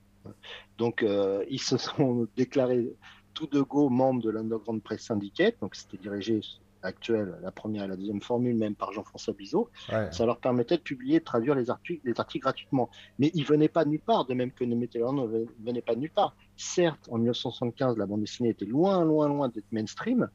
Donc, 0.77 1.03
euh, 1.03 1.43
ils 1.49 1.61
se 1.61 1.77
sont 1.77 2.27
déclarés 2.35 2.93
tout 3.33 3.47
de 3.47 3.61
go 3.61 3.89
membres 3.89 4.21
de 4.21 4.29
l'Underground 4.29 4.81
Press 4.81 5.01
Syndicate, 5.03 5.55
donc 5.61 5.75
c'était 5.75 5.97
dirigé 5.97 6.41
actuel, 6.85 7.35
la 7.41 7.51
première 7.51 7.83
et 7.85 7.87
la 7.87 7.95
deuxième 7.95 8.21
formule, 8.21 8.55
même 8.55 8.75
par 8.75 8.93
Jean-François 8.93 9.33
Bizot. 9.33 9.69
Ouais. 9.91 10.11
Ça 10.11 10.25
leur 10.25 10.37
permettait 10.37 10.77
de 10.77 10.81
publier, 10.81 11.19
de 11.19 11.23
traduire 11.23 11.55
les 11.55 11.69
articles, 11.69 12.01
les 12.05 12.19
articles 12.19 12.43
gratuitement. 12.43 12.89
Mais 13.17 13.31
ils 13.33 13.43
venaient 13.43 13.67
pas 13.67 13.83
de 13.85 13.89
nulle 13.89 13.99
part, 13.99 14.25
de 14.25 14.33
même 14.33 14.51
que 14.51 14.63
les 14.63 14.75
Meteor 14.75 15.11
ne 15.11 15.45
venaient 15.65 15.81
pas 15.81 15.95
de 15.95 16.01
nulle 16.01 16.11
part. 16.11 16.35
Certes, 16.57 17.09
en 17.11 17.17
1975, 17.17 17.97
la 17.97 18.05
bande 18.05 18.21
dessinée 18.21 18.49
était 18.49 18.65
loin, 18.65 19.03
loin, 19.03 19.27
loin 19.27 19.49
d'être 19.49 19.69
mainstream, 19.71 20.29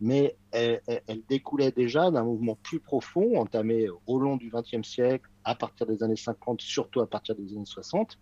mais 0.00 0.36
elle, 0.50 0.80
découlait 1.28 1.70
déjà 1.70 2.10
d'un 2.10 2.24
mouvement 2.24 2.56
plus 2.62 2.80
profond, 2.80 3.38
entamé 3.38 3.88
au 4.06 4.18
long 4.18 4.36
du 4.36 4.50
XXe 4.50 4.88
siècle, 4.88 5.28
à 5.44 5.54
partir 5.54 5.86
des 5.86 6.02
années 6.02 6.16
50, 6.16 6.62
surtout 6.62 7.00
à 7.00 7.06
partir 7.06 7.34
des 7.34 7.52
années 7.54 7.66
60, 7.66 8.18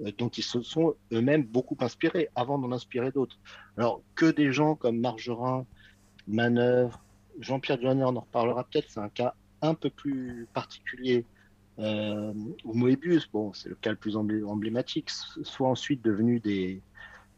euh, 0.00 0.12
dont 0.16 0.28
ils 0.28 0.42
se 0.42 0.62
sont 0.62 0.94
eux-mêmes 1.12 1.44
beaucoup 1.44 1.76
inspirés, 1.80 2.30
avant 2.34 2.58
d'en 2.58 2.72
inspirer 2.72 3.10
d'autres. 3.10 3.38
Alors, 3.76 4.02
que 4.14 4.30
des 4.30 4.50
gens 4.50 4.74
comme 4.74 4.98
Margerin, 4.98 5.66
Manœuvre, 6.26 7.04
Jean-Pierre 7.38 7.80
Joanner, 7.80 8.04
on 8.04 8.16
en 8.16 8.20
reparlera 8.20 8.64
peut-être, 8.64 8.88
c'est 8.88 9.00
un 9.00 9.10
cas 9.10 9.34
un 9.60 9.74
peu 9.74 9.90
plus 9.90 10.46
particulier. 10.52 11.26
Euh, 11.78 12.32
ou 12.64 12.74
Moebius, 12.74 13.28
bon, 13.30 13.52
c'est 13.52 13.68
le 13.68 13.74
cas 13.74 13.90
le 13.90 13.96
plus 13.96 14.16
emblé- 14.16 14.44
emblématique, 14.44 15.10
soit 15.10 15.68
ensuite 15.68 16.02
devenu 16.02 16.40
des. 16.40 16.82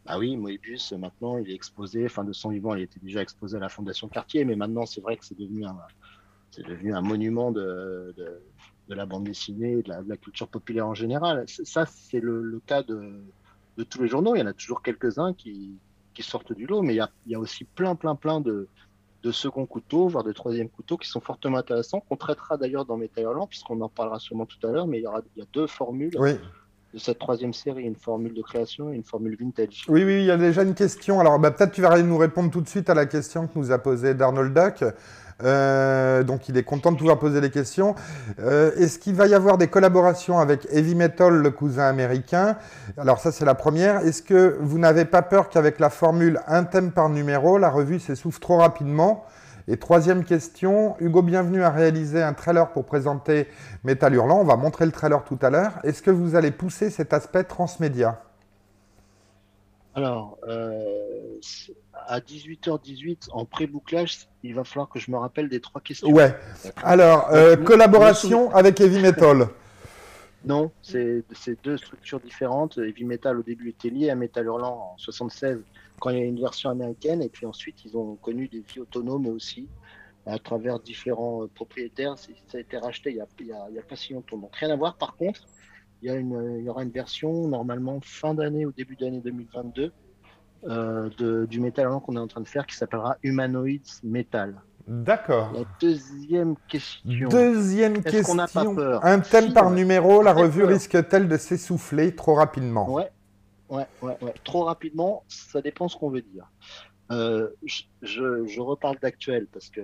Ah 0.07 0.19
oui, 0.19 0.37
Moebius, 0.37 0.93
maintenant, 0.93 1.39
il 1.39 1.51
est 1.51 1.55
exposé, 1.55 2.05
enfin, 2.05 2.25
de 2.25 2.33
son 2.33 2.51
vivant, 2.51 2.75
il 2.75 2.83
était 2.83 3.01
déjà 3.01 3.23
exposé 3.23 3.57
à 3.57 3.61
la 3.61 3.69
Fondation 3.69 4.09
Cartier, 4.09 4.45
mais 4.45 4.55
maintenant, 4.55 4.87
c'est 4.87 5.01
vrai 5.01 5.17
que 5.17 5.25
c'est 5.25 5.39
devenu 5.39 5.65
un, 5.65 5.77
devenu 6.63 6.95
un 6.95 7.01
monument 7.01 7.51
de, 7.51 8.15
de, 8.17 8.95
la 8.95 9.07
bande 9.07 9.25
dessinée, 9.25 9.83
de 9.83 9.89
la, 9.89 10.17
culture 10.17 10.49
populaire 10.49 10.87
en 10.87 10.95
général. 10.95 11.45
Ça, 11.49 11.87
c'est 11.87 12.21
le, 12.21 12.61
cas 12.67 12.83
de, 12.83 13.25
de 13.77 13.85
tous 13.85 14.03
les 14.03 14.09
journaux. 14.09 14.37
Il 14.37 14.39
y 14.39 14.43
en 14.43 14.47
a 14.47 14.53
toujours 14.53 14.83
quelques-uns 14.83 15.35
qui, 15.35 15.81
qui 16.15 16.23
sortent 16.23 16.53
du 16.53 16.67
lot, 16.67 16.83
mais 16.83 16.95
il 16.95 17.09
y 17.27 17.35
a 17.35 17.41
aussi 17.41 17.65
plein, 17.65 17.97
plein, 17.97 18.15
plein 18.15 18.41
de, 18.41 18.69
de 19.27 19.33
second 19.33 19.67
couteaux, 19.67 20.07
voire 20.07 20.23
de 20.23 20.33
troisième 20.33 20.69
couteaux, 20.69 20.97
qui 20.97 21.09
sont 21.09 21.21
fortement 21.21 21.59
intéressants, 21.59 22.01
qu'on 22.09 22.17
traitera 22.17 22.57
d'ailleurs 22.57 22.85
dans 22.85 22.97
Métal 22.97 23.25
Hurlant, 23.25 23.49
puisqu'on 23.49 23.81
en 23.81 23.89
parlera 23.89 24.21
sûrement 24.21 24.47
tout 24.47 24.65
à 24.67 24.71
l'heure, 24.71 24.87
mais 24.87 24.99
il 24.99 25.03
y, 25.03 25.07
aura, 25.07 25.21
il 25.35 25.41
y 25.41 25.43
a 25.43 25.47
deux 25.53 25.67
formules 25.67 26.13
Oui. 26.19 26.35
de 26.95 26.99
cette 26.99 27.19
troisième 27.19 27.53
série, 27.53 27.83
une 27.83 27.97
formule 27.97 28.35
de 28.35 28.43
création 28.43 28.93
et 28.93 28.97
une 28.97 29.03
formule 29.03 29.37
vintage. 29.37 29.85
Oui, 29.89 30.05
oui, 30.05 30.21
il 30.21 30.27
y 30.27 30.31
a 30.31 30.37
déjà 30.37 30.63
une 30.63 30.75
question. 30.75 31.19
Alors, 31.19 31.41
bah, 31.41 31.51
peut-être 31.51 31.73
tu 31.73 31.83
vas 31.83 32.01
nous 32.01 32.17
répondre 32.19 32.53
tout 32.53 32.61
de 32.61 32.69
suite 32.69 32.89
à 32.89 32.95
la 32.95 33.07
question 33.07 33.49
que 33.49 33.59
nous 33.59 33.73
a 33.73 33.79
posée 33.79 34.15
Darnold 34.15 34.55
Duck. 34.55 34.85
Euh, 35.43 36.23
donc, 36.23 36.49
il 36.49 36.57
est 36.57 36.63
content 36.63 36.93
de 36.93 36.97
pouvoir 36.97 37.19
poser 37.19 37.41
les 37.41 37.51
questions. 37.51 37.95
Euh, 38.39 38.75
Est-ce 38.77 38.99
qu'il 38.99 39.15
va 39.15 39.27
y 39.27 39.35
avoir 39.35 39.59
des 39.59 39.69
collaborations 39.69 40.39
avec 40.39 40.67
Heavy 40.71 40.95
Metal, 40.95 41.33
le 41.33 41.51
cousin 41.51 41.89
américain? 41.89 42.57
Alors, 42.97 43.19
ça, 43.19 43.33
c'est 43.33 43.45
la 43.45 43.55
première. 43.55 43.99
Est-ce 43.99 44.23
que 44.23 44.57
vous 44.61 44.79
n'avez 44.79 45.05
pas 45.05 45.23
peur 45.23 45.49
qu'avec 45.49 45.79
la 45.79 45.91
formule 45.91 46.41
un 46.47 46.65
thème 46.65 46.91
par 46.91 47.09
numéro, 47.09 47.59
la 47.59 47.71
revue 47.71 48.01
s'essouffle 48.01 48.41
trop 48.41 48.57
rapidement? 48.57 49.25
Et 49.69 49.77
troisième 49.79 50.25
question, 50.25 50.95
Hugo 51.01 51.23
Bienvenu 51.23 51.65
a 51.65 51.71
réalisé 51.71 52.23
un 52.23 52.35
trailer 52.35 52.71
pour 52.71 52.85
présenter 52.85 53.49
Metal 53.83 54.15
Hurlant. 54.15 54.39
On 54.41 54.45
va 54.45 54.57
montrer 54.57 54.87
le 54.87 54.93
trailer 54.93 55.25
tout 55.25 55.39
à 55.43 55.51
l'heure. 55.51 55.73
Est-ce 55.83 56.03
que 56.03 56.13
vous 56.13 56.37
allez 56.37 56.53
pousser 56.53 56.89
cet 56.89 57.13
aspect 57.13 57.43
transmédia? 57.43 58.23
Alors, 59.97 60.39
euh, 60.47 60.85
à 62.07 62.21
18h18, 62.21 63.29
en 63.33 63.45
pré-bouclage, 63.45 64.29
il 64.43 64.55
va 64.55 64.65
falloir 64.65 64.89
que 64.89 64.99
je 64.99 65.11
me 65.11 65.17
rappelle 65.17 65.49
des 65.49 65.61
trois 65.61 65.81
questions. 65.81 66.09
Ouais. 66.09 66.35
Alors, 66.83 67.29
euh, 67.33 67.57
collaboration 67.57 68.51
avec 68.55 68.81
Heavy 68.81 69.01
Metal. 69.01 69.49
Non, 70.45 70.71
c'est 70.81 71.25
deux 71.65 71.77
structures 71.77 72.21
différentes. 72.21 72.79
Heavy 72.79 73.05
Metal 73.05 73.37
au 73.37 73.43
début 73.43 73.71
était 73.71 73.91
lié 73.91 74.11
à 74.11 74.15
Metal 74.15 74.45
Hurlant 74.45 74.93
en 74.95 74.99
76 74.99 75.59
quand 75.99 76.11
il 76.11 76.19
y 76.19 76.21
a 76.21 76.25
une 76.25 76.41
version 76.41 76.71
américaine 76.71 77.21
et 77.21 77.29
puis 77.29 77.47
ensuite 77.47 77.85
ils 77.85 77.97
ont 77.97 78.15
connu 78.15 78.47
des 78.47 78.61
vies 78.61 78.79
autonomes 78.79 79.27
aussi 79.27 79.67
à 80.25 80.39
travers 80.39 80.79
différents 80.79 81.43
euh, 81.43 81.51
propriétaires. 81.53 82.17
Ça 82.17 82.31
a 82.55 82.59
été 82.61 82.77
racheté 82.77 83.11
il 83.11 83.17
y 83.47 83.53
a, 83.53 83.83
pas 83.83 83.97
si 83.97 84.13
longtemps. 84.13 84.39
Donc 84.39 84.55
rien 84.55 84.71
à 84.71 84.77
voir. 84.77 84.97
Par 84.97 85.17
contre, 85.17 85.41
il 86.03 86.09
y, 86.09 86.13
a 86.13 86.15
une, 86.15 86.59
il 86.59 86.65
y 86.65 86.69
aura 86.69 86.85
une 86.85 86.91
version 86.91 87.49
normalement 87.49 87.99
fin 88.01 88.35
d'année 88.35 88.67
ou 88.67 88.73
début 88.73 88.95
d'année 88.95 89.21
2022 89.21 89.83
euh, 89.83 89.91
de, 90.67 91.47
du 91.47 91.61
Hurlant 91.61 92.01
qu'on 92.01 92.17
est 92.17 92.21
en 92.21 92.27
train 92.27 92.41
de 92.41 92.49
faire 92.49 92.67
qui 92.67 92.77
s'appellera 92.77 93.17
Humanoids 93.23 94.01
Metal. 94.03 94.61
D'accord. 94.87 95.53
La 95.53 95.65
deuxième 95.81 96.55
question. 96.69 97.29
Deuxième 97.29 98.03
qu'on 98.03 98.37
n'a 98.37 98.47
pas 98.47 98.61
question. 98.61 98.75
peur 98.77 99.05
Un 99.05 99.19
thème 99.19 99.47
Si, 99.47 99.53
par 99.53 99.69
a 99.69 99.75
numéro, 99.75 100.23
la 100.23 100.33
revue 100.33 100.65
risque-t-elle 100.65 101.29
de 101.29 101.37
s'essouffler 101.37 102.15
trop 102.15 102.35
rapidement? 102.35 102.89
Ouais, 102.93 103.11
ouais, 103.69 103.87
ouais, 104.03 104.17
ouais. 104.23 104.35
Trop 104.45 104.65
rapidement, 104.65 105.25
ça 105.27 105.61
dépend 105.61 105.89
ce 105.89 105.97
qu'on 105.97 106.11
veut 106.11 106.23
dire. 106.23 106.51
Euh, 107.11 107.51
je, 107.65 107.83
je, 108.03 108.47
je 108.47 108.61
reparle 108.61 108.99
d'actuel 109.01 109.47
parce 109.53 109.71
que 109.71 109.81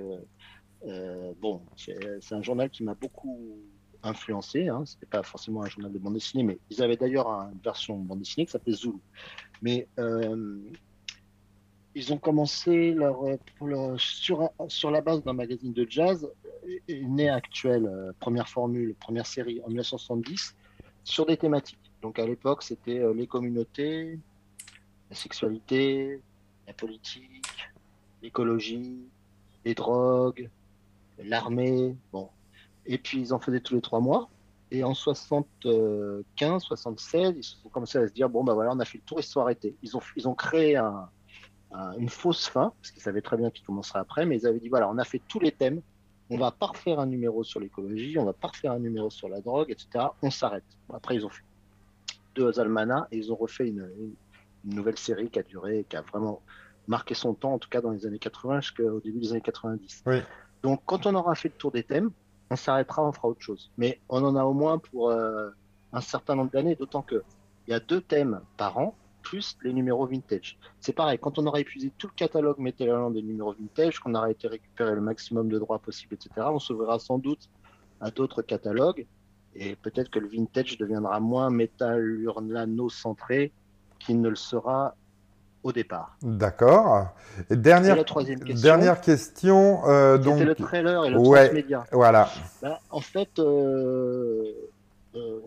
euh, 0.87 1.33
bon, 1.41 1.63
c'est 1.77 2.35
un 2.35 2.43
journal 2.43 2.71
qui 2.71 2.85
m'a 2.85 2.95
beaucoup 2.95 3.59
influencé. 4.05 4.69
Hein. 4.69 4.83
C'était 4.87 5.07
pas 5.07 5.23
forcément 5.23 5.63
un 5.63 5.69
journal 5.69 5.93
de 5.93 5.99
bande 5.99 6.15
dessinée, 6.15 6.43
mais 6.45 6.59
ils 6.71 6.83
avaient 6.83 6.97
d'ailleurs 6.97 7.29
une 7.29 7.61
version 7.63 7.97
bande 7.97 8.21
dessinée 8.21 8.47
qui 8.47 8.53
s'appelait 8.53 8.75
Zulu. 8.75 8.99
Mais 9.63 9.87
euh, 9.99 10.59
ils 11.95 12.13
ont 12.13 12.19
commencé 12.19 12.95
pour 13.57 13.69
leur- 13.69 14.01
sur, 14.01 14.51
sur 14.69 14.91
la 14.91 15.01
base 15.01 15.23
d'un 15.23 15.33
magazine 15.33 15.73
de 15.73 15.87
jazz, 15.89 16.29
euh, 16.67 16.79
né 17.07 17.29
actuel, 17.29 17.87
euh, 17.87 18.13
première 18.19 18.49
formule, 18.49 18.95
première 18.95 19.27
série 19.27 19.61
en 19.65 19.69
1970, 19.69 20.55
sur 21.05 21.27
des 21.27 21.37
thématiques. 21.37 21.79
Donc 22.01 22.19
à 22.19 22.27
l'époque, 22.27 22.63
c'était 22.63 22.99
euh, 22.99 23.15
les 23.15 23.27
communautés, 23.27 24.19
la 25.11 25.17
sexualité, 25.17 26.21
la 26.67 26.73
politique, 26.73 27.47
l'écologie, 28.23 28.99
les 29.65 29.75
drogues, 29.75 30.49
l'armée. 31.23 31.95
Bon. 32.13 32.29
Et 32.87 32.99
puis 32.99 33.21
ils 33.21 33.33
en 33.35 33.39
faisaient 33.39 33.61
tous 33.61 33.75
les 33.75 33.81
trois 33.81 34.01
mois. 34.01 34.29
Et 34.75 34.83
en 34.85 34.95
75, 34.95 36.63
76, 36.63 37.35
ils 37.37 37.67
ont 37.67 37.69
commencé 37.69 37.99
à 37.99 38.09
se 38.09 38.13
dire 38.13 38.31
bon, 38.31 38.43
bah 38.43 38.55
voilà, 38.55 38.71
on 38.73 38.81
a 38.81 38.87
fait 38.87 38.97
le 38.97 39.05
tour, 39.05 39.21
ils 39.21 39.23
se 39.23 39.33
sont 39.33 39.43
arrêtés. 39.43 39.77
Ils 39.83 39.95
ont, 39.99 40.01
ils 40.17 40.27
ont 40.27 40.35
créé 40.35 40.77
un, 40.77 41.11
un- 41.73 41.93
une 41.99 42.09
fausse 42.09 42.49
fin, 42.49 42.73
parce 42.81 42.91
qu'ils 42.91 43.03
savaient 43.03 43.21
très 43.21 43.37
bien 43.37 43.51
qu'ils 43.51 43.67
commenceraient 43.67 43.99
après, 43.99 44.25
mais 44.25 44.39
ils 44.39 44.47
avaient 44.47 44.61
dit 44.61 44.71
voilà, 44.71 44.89
on 44.89 44.97
a 44.97 45.05
fait 45.05 45.21
tous 45.29 45.41
les 45.41 45.53
thèmes, 45.53 45.83
on 46.31 46.39
va 46.39 46.51
pas 46.53 46.69
refaire 46.69 47.01
un 47.01 47.07
numéro 47.07 47.45
sur 47.45 47.61
l'écologie, 47.61 48.19
on 48.19 48.25
va 48.25 48.33
pas 48.33 48.49
refaire 48.49 48.73
un 48.73 48.79
numéro 48.79 49.11
sur 49.11 49.29
la 49.29 49.43
drogue, 49.43 49.71
etc. 49.71 50.07
On 50.23 50.31
s'arrête. 50.31 50.65
Après, 50.91 51.17
ils 51.17 51.27
ont 51.27 51.31
fait 51.31 51.45
deux 52.35 52.59
almanachs 52.59 53.09
et 53.13 53.19
ils 53.19 53.31
ont 53.31 53.37
refait 53.37 53.69
une, 53.69 53.91
nouvelle 54.65 54.97
série 54.97 55.29
qui 55.29 55.39
a 55.39 55.43
duré, 55.43 55.85
qui 55.87 55.97
a 55.97 56.01
vraiment 56.01 56.41
marqué 56.87 57.15
son 57.15 57.35
temps, 57.35 57.53
en 57.53 57.59
tout 57.59 57.69
cas 57.69 57.83
dans 57.83 57.91
les 57.91 58.07
années 58.07 58.19
80 58.19 58.63
jusqu'au 58.63 59.01
début 59.01 59.19
des 59.21 59.33
années 59.33 59.43
90. 59.43 60.05
Donc, 60.63 60.81
quand 60.87 61.05
on 61.05 61.15
aura 61.15 61.35
fait 61.35 61.49
le 61.49 61.55
tour 61.57 61.73
des 61.73 61.83
thèmes, 61.83 62.11
on 62.53 62.57
s'arrêtera, 62.57 63.03
on 63.03 63.13
fera 63.13 63.29
autre 63.29 63.41
chose. 63.41 63.71
Mais 63.79 64.01
on 64.11 64.23
en 64.25 64.37
a 64.37 64.45
au 64.45 64.53
moins 64.53 64.79
pour 64.79 65.09
euh, 65.09 65.51
un 65.95 66.03
certain 66.03 66.35
nombre 66.35 66.51
d'années, 66.51 66.75
d'autant 66.77 67.01
que 67.01 67.23
il 67.67 67.71
y 67.71 67.75
a 67.75 67.81
deux 67.81 68.01
thèmes 68.03 68.41
par 68.59 68.77
an, 68.77 68.95
plus 69.23 69.57
les 69.63 69.73
numéros 69.73 70.07
vintage. 70.07 70.59
C'est 70.81 70.93
pareil, 70.93 71.19
quand 71.19 71.39
on 71.39 71.47
aura 71.47 71.61
épuisé 71.61 71.93
tout 71.97 72.09
le 72.09 72.13
catalogue 72.15 72.59
Metalland 72.59 73.11
des 73.11 73.23
numéros 73.23 73.55
vintage, 73.55 74.01
qu'on 74.01 74.15
aura 74.15 74.31
été 74.31 74.49
récupérer 74.49 74.95
le 74.95 75.01
maximum 75.01 75.49
de 75.49 75.59
droits 75.59 75.79
possible, 75.79 76.15
etc., 76.15 76.49
on 76.51 76.59
s'ouvrira 76.59 76.99
sans 76.99 77.19
doute 77.19 77.49
à 78.01 78.11
d'autres 78.11 78.43
catalogues. 78.43 79.07
Et 79.55 79.77
peut-être 79.77 80.11
que 80.11 80.19
le 80.19 80.29
vintage 80.29 80.77
deviendra 80.77 81.21
moins 81.21 81.51
métal 81.51 82.27
centré 82.91 83.53
qu'il 83.99 84.21
ne 84.21 84.29
le 84.29 84.37
sera 84.37 84.97
au 85.63 85.73
départ. 85.73 86.17
D'accord. 86.23 87.09
Et 87.51 87.57
dernière, 87.57 87.97
la 87.97 88.05
troisième 88.05 88.41
question. 88.41 88.63
Dernière 88.63 89.01
question. 89.01 89.87
Euh, 89.87 90.19
donc... 90.19 90.41
le 90.41 90.55
trailer 90.55 91.05
et 91.05 91.11
le 91.11 91.19
ouais, 91.19 91.65
Voilà. 91.93 92.29
Ben, 92.61 92.79
en 92.91 93.01
fait, 93.01 93.39
euh, 93.39 94.53
euh, 95.15 95.41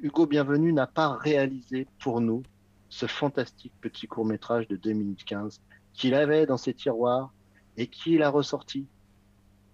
Hugo 0.00 0.26
Bienvenu 0.26 0.72
n'a 0.72 0.86
pas 0.86 1.12
réalisé 1.12 1.86
pour 2.00 2.20
nous 2.20 2.42
ce 2.88 3.06
fantastique 3.06 3.72
petit 3.80 4.06
court 4.06 4.24
métrage 4.24 4.66
de 4.68 4.76
2015 4.76 5.60
qu'il 5.92 6.14
avait 6.14 6.46
dans 6.46 6.56
ses 6.56 6.74
tiroirs 6.74 7.32
et 7.76 7.86
qu'il 7.86 8.22
a 8.22 8.30
ressorti 8.30 8.86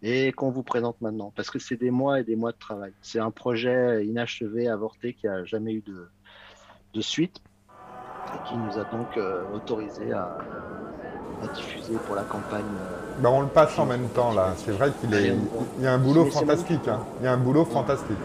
et 0.03 0.33
qu'on 0.33 0.51
vous 0.51 0.63
présente 0.63 1.01
maintenant 1.01 1.33
parce 1.37 1.51
que 1.51 1.59
c'est 1.59 1.77
des 1.77 1.91
mois 1.91 2.21
et 2.21 2.25
des 2.25 2.37
mois 2.37 2.53
de 2.53 2.59
travail. 2.59 2.93
C'est 3.03 3.21
un 3.21 3.31
projet 3.31 4.05
inachevé, 4.05 4.69
avorté 4.69 5.15
qui 5.15 5.29
a 5.29 5.45
jamais 5.45 5.75
eu 5.75 5.83
de, 5.83 6.09
de 6.95 7.01
suite 7.01 7.41
et 8.35 8.49
qui 8.49 8.57
nous 8.57 8.79
a 8.79 8.85
donc 8.85 9.17
euh, 9.17 9.43
autorisé 9.55 10.13
à, 10.13 10.39
diffuser 11.55 11.95
pour 12.07 12.17
la 12.17 12.23
campagne. 12.23 12.63
Euh, 12.63 13.21
ben 13.21 13.29
on 13.29 13.43
le 13.43 13.49
passe 13.49 13.79
en 13.79 13.85
même 13.85 14.09
temps 14.09 14.33
là. 14.33 14.55
C'est 14.57 14.71
vrai 14.71 14.91
qu'il 14.99 15.13
est, 15.15 15.35
il 15.79 15.85
y 15.85 15.87
a 15.87 15.93
un 15.93 15.99
boulot 15.99 16.25
fantastique. 16.27 16.89
Hein. 16.89 17.01
Il 17.21 17.27
y 17.27 17.29
a 17.29 17.33
un 17.33 17.37
boulot 17.37 17.67
fantastique. 17.67 18.17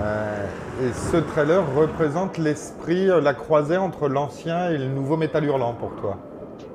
Euh, 0.00 0.46
et 0.82 0.92
ce 0.92 1.18
trailer 1.18 1.62
représente 1.76 2.38
l'esprit, 2.38 3.06
la 3.06 3.34
croisée 3.34 3.76
entre 3.76 4.08
l'ancien 4.08 4.70
et 4.70 4.78
le 4.78 4.88
nouveau 4.88 5.16
métal 5.16 5.44
hurlant 5.44 5.74
pour 5.74 5.94
toi. 5.96 6.16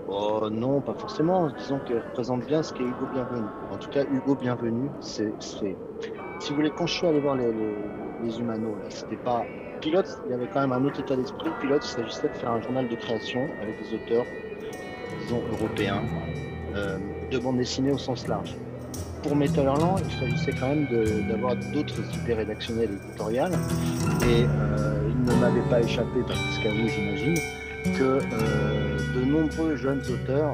Oh 0.08 0.48
non, 0.52 0.80
pas 0.80 0.94
forcément. 0.94 1.50
Disons 1.50 1.80
qu'elle 1.80 2.04
représente 2.10 2.46
bien 2.46 2.62
ce 2.62 2.74
qu'est 2.74 2.84
Hugo 2.84 3.08
Bienvenu. 3.12 3.46
En 3.72 3.78
tout 3.78 3.90
cas, 3.90 4.04
Hugo 4.04 4.36
Bienvenu, 4.36 4.90
c'est. 5.00 5.34
Si 5.40 6.50
vous 6.50 6.56
voulez, 6.56 6.72
quand 6.76 6.88
je 6.88 6.94
suis 6.94 7.08
allé 7.08 7.20
voir 7.20 7.36
les, 7.36 7.52
les, 7.52 7.76
les 8.24 8.40
humanos, 8.40 8.76
c'était 8.90 9.18
pas 9.18 9.44
Pilote, 9.82 10.20
il 10.26 10.32
y 10.32 10.34
avait 10.34 10.48
quand 10.48 10.62
même 10.62 10.74
un 10.74 10.84
autre 10.86 11.00
état 11.00 11.16
d'esprit. 11.16 11.50
Pilote, 11.62 11.82
il 11.84 11.88
s'agissait 11.88 12.28
de 12.28 12.34
faire 12.34 12.52
un 12.52 12.62
journal 12.62 12.88
de 12.88 12.96
création 12.96 13.48
avec 13.62 13.82
des 13.82 13.96
auteurs, 13.96 14.26
disons, 15.22 15.42
européens, 15.54 16.04
euh, 16.76 16.98
de 17.32 17.40
bande 17.40 17.58
dessinée 17.58 17.92
au 17.92 17.98
sens 17.98 18.28
large. 18.28 18.56
Pour 19.24 19.36
Metallerland, 19.36 20.00
il 20.04 20.20
s'agissait 20.20 20.54
quand 20.60 20.70
même 20.70 20.88
d'avoir 21.30 21.56
d'autres 21.74 22.00
idées 22.22 22.34
rédactionnelles 22.34 22.90
et 22.92 23.08
éditoriales. 23.08 23.54
Et 24.24 24.46
euh, 24.46 25.10
il 25.10 25.24
ne 25.24 25.40
m'avait 25.40 25.68
pas 25.70 25.82
échappé, 25.82 26.20
parce 26.28 26.58
qu'à 26.60 26.70
vous, 26.70 26.88
j'imagine, 26.88 27.36
que 27.98 28.20
euh, 28.20 28.98
de 29.16 29.26
nombreux 29.26 29.76
jeunes 29.76 30.02
auteurs 30.02 30.54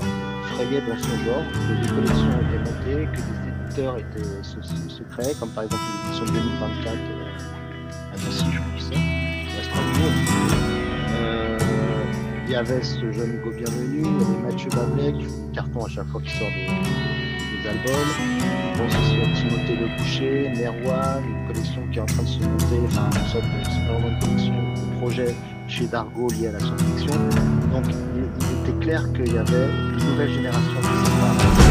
frayaient 0.53 0.81
dans 0.81 0.97
son 0.97 1.17
genre, 1.25 1.43
que 1.51 1.81
des 1.81 1.93
collections 1.93 2.31
étaient 2.41 2.59
montées, 2.59 3.07
que 3.11 3.17
des 3.17 3.65
éditeurs 3.65 3.97
étaient 3.97 4.43
secrets, 4.89 5.33
comme 5.39 5.49
par 5.49 5.63
exemple 5.63 5.83
l'édition 6.03 6.25
2024 6.25 7.25
à 8.13 8.17
Nancy, 8.17 8.45
y 12.55 12.57
avait 12.57 12.81
ce 12.83 13.11
jeune 13.11 13.33
Hugo 13.33 13.51
Bienvenu, 13.51 13.99
il 13.99 14.05
y 14.05 14.07
avait 14.07 14.53
Mathieu 14.53 14.69
Bablé 14.69 15.11
qui 15.11 15.25
fait 15.25 15.53
carton 15.53 15.83
à 15.83 15.89
chaque 15.89 16.07
fois 16.07 16.21
qu'il 16.21 16.31
sort 16.31 16.47
des, 16.47 17.67
albums. 17.67 17.91
Je 18.73 18.79
pense 18.79 18.93
aussi 18.95 19.19
à 19.19 19.35
Timothée 19.35 19.75
Le 19.75 19.97
Boucher, 19.97 20.53
Merwan, 20.55 21.23
une 21.25 21.47
collection 21.47 21.81
qui 21.91 21.97
est 21.97 22.01
en 22.01 22.05
train 22.05 22.23
de 22.23 22.27
se 22.27 22.39
monter, 22.39 22.79
enfin 22.85 23.09
une 23.09 23.27
sorte 23.27 23.43
c'est 23.63 23.91
vraiment 23.91 24.07
une 24.07 24.19
collection 24.19 24.53
de 24.53 24.99
projet 24.99 25.35
chez 25.67 25.87
Dargo 25.87 26.29
lié 26.29 26.47
à 26.47 26.51
la 26.53 26.59
science-fiction. 26.59 27.15
Donc 27.73 27.83
il, 27.89 28.69
était 28.69 28.85
clair 28.85 29.03
qu'il 29.11 29.33
y 29.33 29.37
avait 29.37 29.67
une 29.67 30.05
nouvelle 30.11 30.31
génération 30.31 30.79
qui 30.79 31.05
s'est 31.05 31.64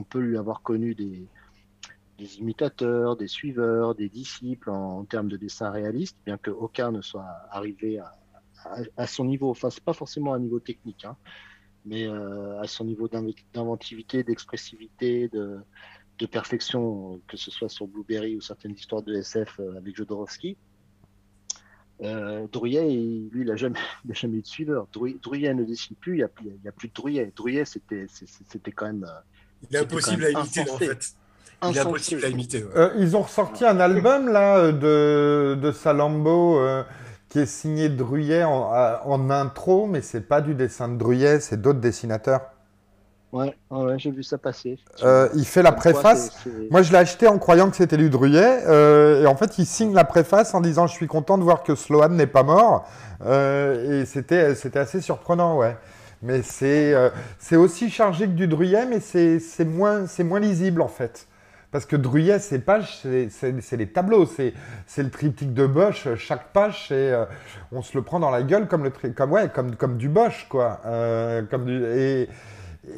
on, 0.00 0.04
peut 0.04 0.20
lui 0.20 0.36
avoir 0.36 0.62
connu 0.62 0.94
des, 0.94 1.28
imitateurs, 2.38 3.16
des 3.16 3.28
suiveurs, 3.28 3.94
des 3.94 4.08
disciples 4.08 4.70
en, 4.70 5.04
termes 5.04 5.28
de 5.28 5.36
dessin 5.36 5.70
réaliste, 5.70 6.16
bien 6.24 6.36
qu'aucun 6.36 6.90
ne 6.92 7.00
soit 7.00 7.26
arrivé 7.50 8.00
à, 8.96 9.06
son 9.06 9.24
niveau. 9.24 9.50
Enfin, 9.50 9.70
c'est 9.70 9.84
pas 9.84 9.94
forcément 9.94 10.34
un 10.34 10.40
niveau 10.40 10.60
technique, 10.60 11.04
hein, 11.04 11.16
mais 11.84 12.06
euh, 12.06 12.60
à 12.60 12.66
son 12.66 12.84
niveau 12.84 13.08
d'inventivité, 13.08 14.22
d'expressivité, 14.22 15.28
de, 15.28 15.62
perfection, 16.30 17.22
que 17.28 17.38
ce 17.38 17.50
soit 17.50 17.70
sur 17.70 17.86
Blueberry 17.86 18.36
ou 18.36 18.42
certaines 18.42 18.74
histoires 18.74 19.02
de 19.02 19.14
SF 19.14 19.58
euh, 19.58 19.78
avec 19.78 19.96
Jodorowsky. 19.96 20.58
Euh, 22.02 22.46
Drouillet, 22.50 22.88
lui, 23.30 23.42
il 23.42 23.46
n'a 23.46 23.56
jamais, 23.56 23.78
eu 24.38 24.40
de 24.40 24.46
suiveur. 24.46 24.86
Drouillet, 24.92 25.54
ne 25.54 25.64
dessine 25.64 25.96
plus, 25.96 26.14
il 26.14 26.16
n'y 26.18 26.22
a, 26.22 26.68
a, 26.68 26.72
plus 26.72 26.88
de 26.88 26.94
Drouillet. 26.94 27.32
Drouillet, 27.34 27.64
c'était 27.64 28.72
quand 28.72 28.86
même. 28.86 29.04
Euh, 29.04 29.20
il 29.68 29.76
est 29.76 29.80
impossible 29.80 30.24
à 30.24 30.30
imiter, 30.30 30.60
en 30.70 30.78
fait. 30.78 31.06
Il 31.62 31.76
est 31.76 31.80
impossible 31.80 32.24
à 32.24 32.28
imiter. 32.28 32.64
Euh, 32.74 32.90
ils 32.98 33.16
ont 33.16 33.22
ressorti 33.22 33.64
un 33.64 33.80
album, 33.80 34.28
là, 34.28 34.72
de, 34.72 35.58
de 35.60 35.72
Salambo, 35.72 36.58
euh, 36.58 36.82
qui 37.28 37.40
est 37.40 37.46
signé 37.46 37.88
Drouillet 37.88 38.44
en, 38.44 38.70
en 39.04 39.30
intro, 39.30 39.86
mais 39.86 40.00
c'est 40.00 40.22
pas 40.22 40.40
du 40.40 40.54
dessin 40.54 40.88
de 40.88 40.96
Drouillet, 40.96 41.40
c'est 41.40 41.60
d'autres 41.60 41.80
dessinateurs. 41.80 42.40
Ouais, 43.32 43.54
ouais 43.70 43.98
j'ai 43.98 44.10
vu 44.10 44.22
ça 44.22 44.38
passer. 44.38 44.78
Euh, 45.04 45.28
il 45.34 45.44
fait 45.44 45.62
la 45.62 45.72
préface. 45.72 46.44
Moi, 46.70 46.82
je 46.82 46.90
l'ai 46.90 46.98
acheté 46.98 47.28
en 47.28 47.38
croyant 47.38 47.70
que 47.70 47.76
c'était 47.76 47.96
du 47.96 48.10
Druyet. 48.10 48.64
Euh, 48.66 49.22
et 49.22 49.26
en 49.26 49.36
fait, 49.36 49.58
il 49.58 49.66
signe 49.66 49.94
la 49.94 50.04
préface 50.04 50.52
en 50.54 50.60
disant 50.60 50.86
Je 50.88 50.94
suis 50.94 51.06
content 51.06 51.38
de 51.38 51.44
voir 51.44 51.62
que 51.62 51.76
Sloan 51.76 52.08
n'est 52.08 52.26
pas 52.26 52.42
mort. 52.42 52.88
Euh, 53.24 54.02
et 54.02 54.04
c'était 54.06 54.56
assez 54.74 55.00
surprenant, 55.00 55.56
ouais. 55.58 55.76
Mais 56.22 56.42
c'est 56.42 57.56
aussi 57.56 57.90
chargé 57.90 58.26
que 58.26 58.32
du 58.32 58.46
Druyet, 58.46 58.86
mais 58.86 59.00
c'est 59.00 59.64
moins, 59.64 60.04
moins 60.20 60.40
lisible, 60.40 60.82
en 60.82 60.88
fait. 60.88 61.26
Parce 61.70 61.86
que 61.86 61.94
Druyet, 61.94 62.40
ses 62.40 62.58
pages, 62.58 63.00
c'est 63.30 63.76
les 63.76 63.86
tableaux, 63.86 64.26
c'est 64.26 64.54
le 64.98 65.10
triptyque 65.10 65.54
de 65.54 65.66
Bosch. 65.66 66.08
Chaque 66.16 66.52
page, 66.52 66.88
euh, 66.90 67.24
on 67.70 67.80
se 67.80 67.96
le 67.96 68.02
prend 68.02 68.18
dans 68.18 68.30
la 68.30 68.42
gueule 68.42 68.66
comme, 68.66 68.82
le 68.84 68.90
comme, 68.90 69.30
ouais, 69.30 69.48
comme, 69.48 69.76
comme 69.76 69.96
du 69.96 70.08
Bosch, 70.08 70.46
quoi. 70.48 70.80
Euh, 70.86 71.42
comme 71.48 71.68
et, 71.68 72.28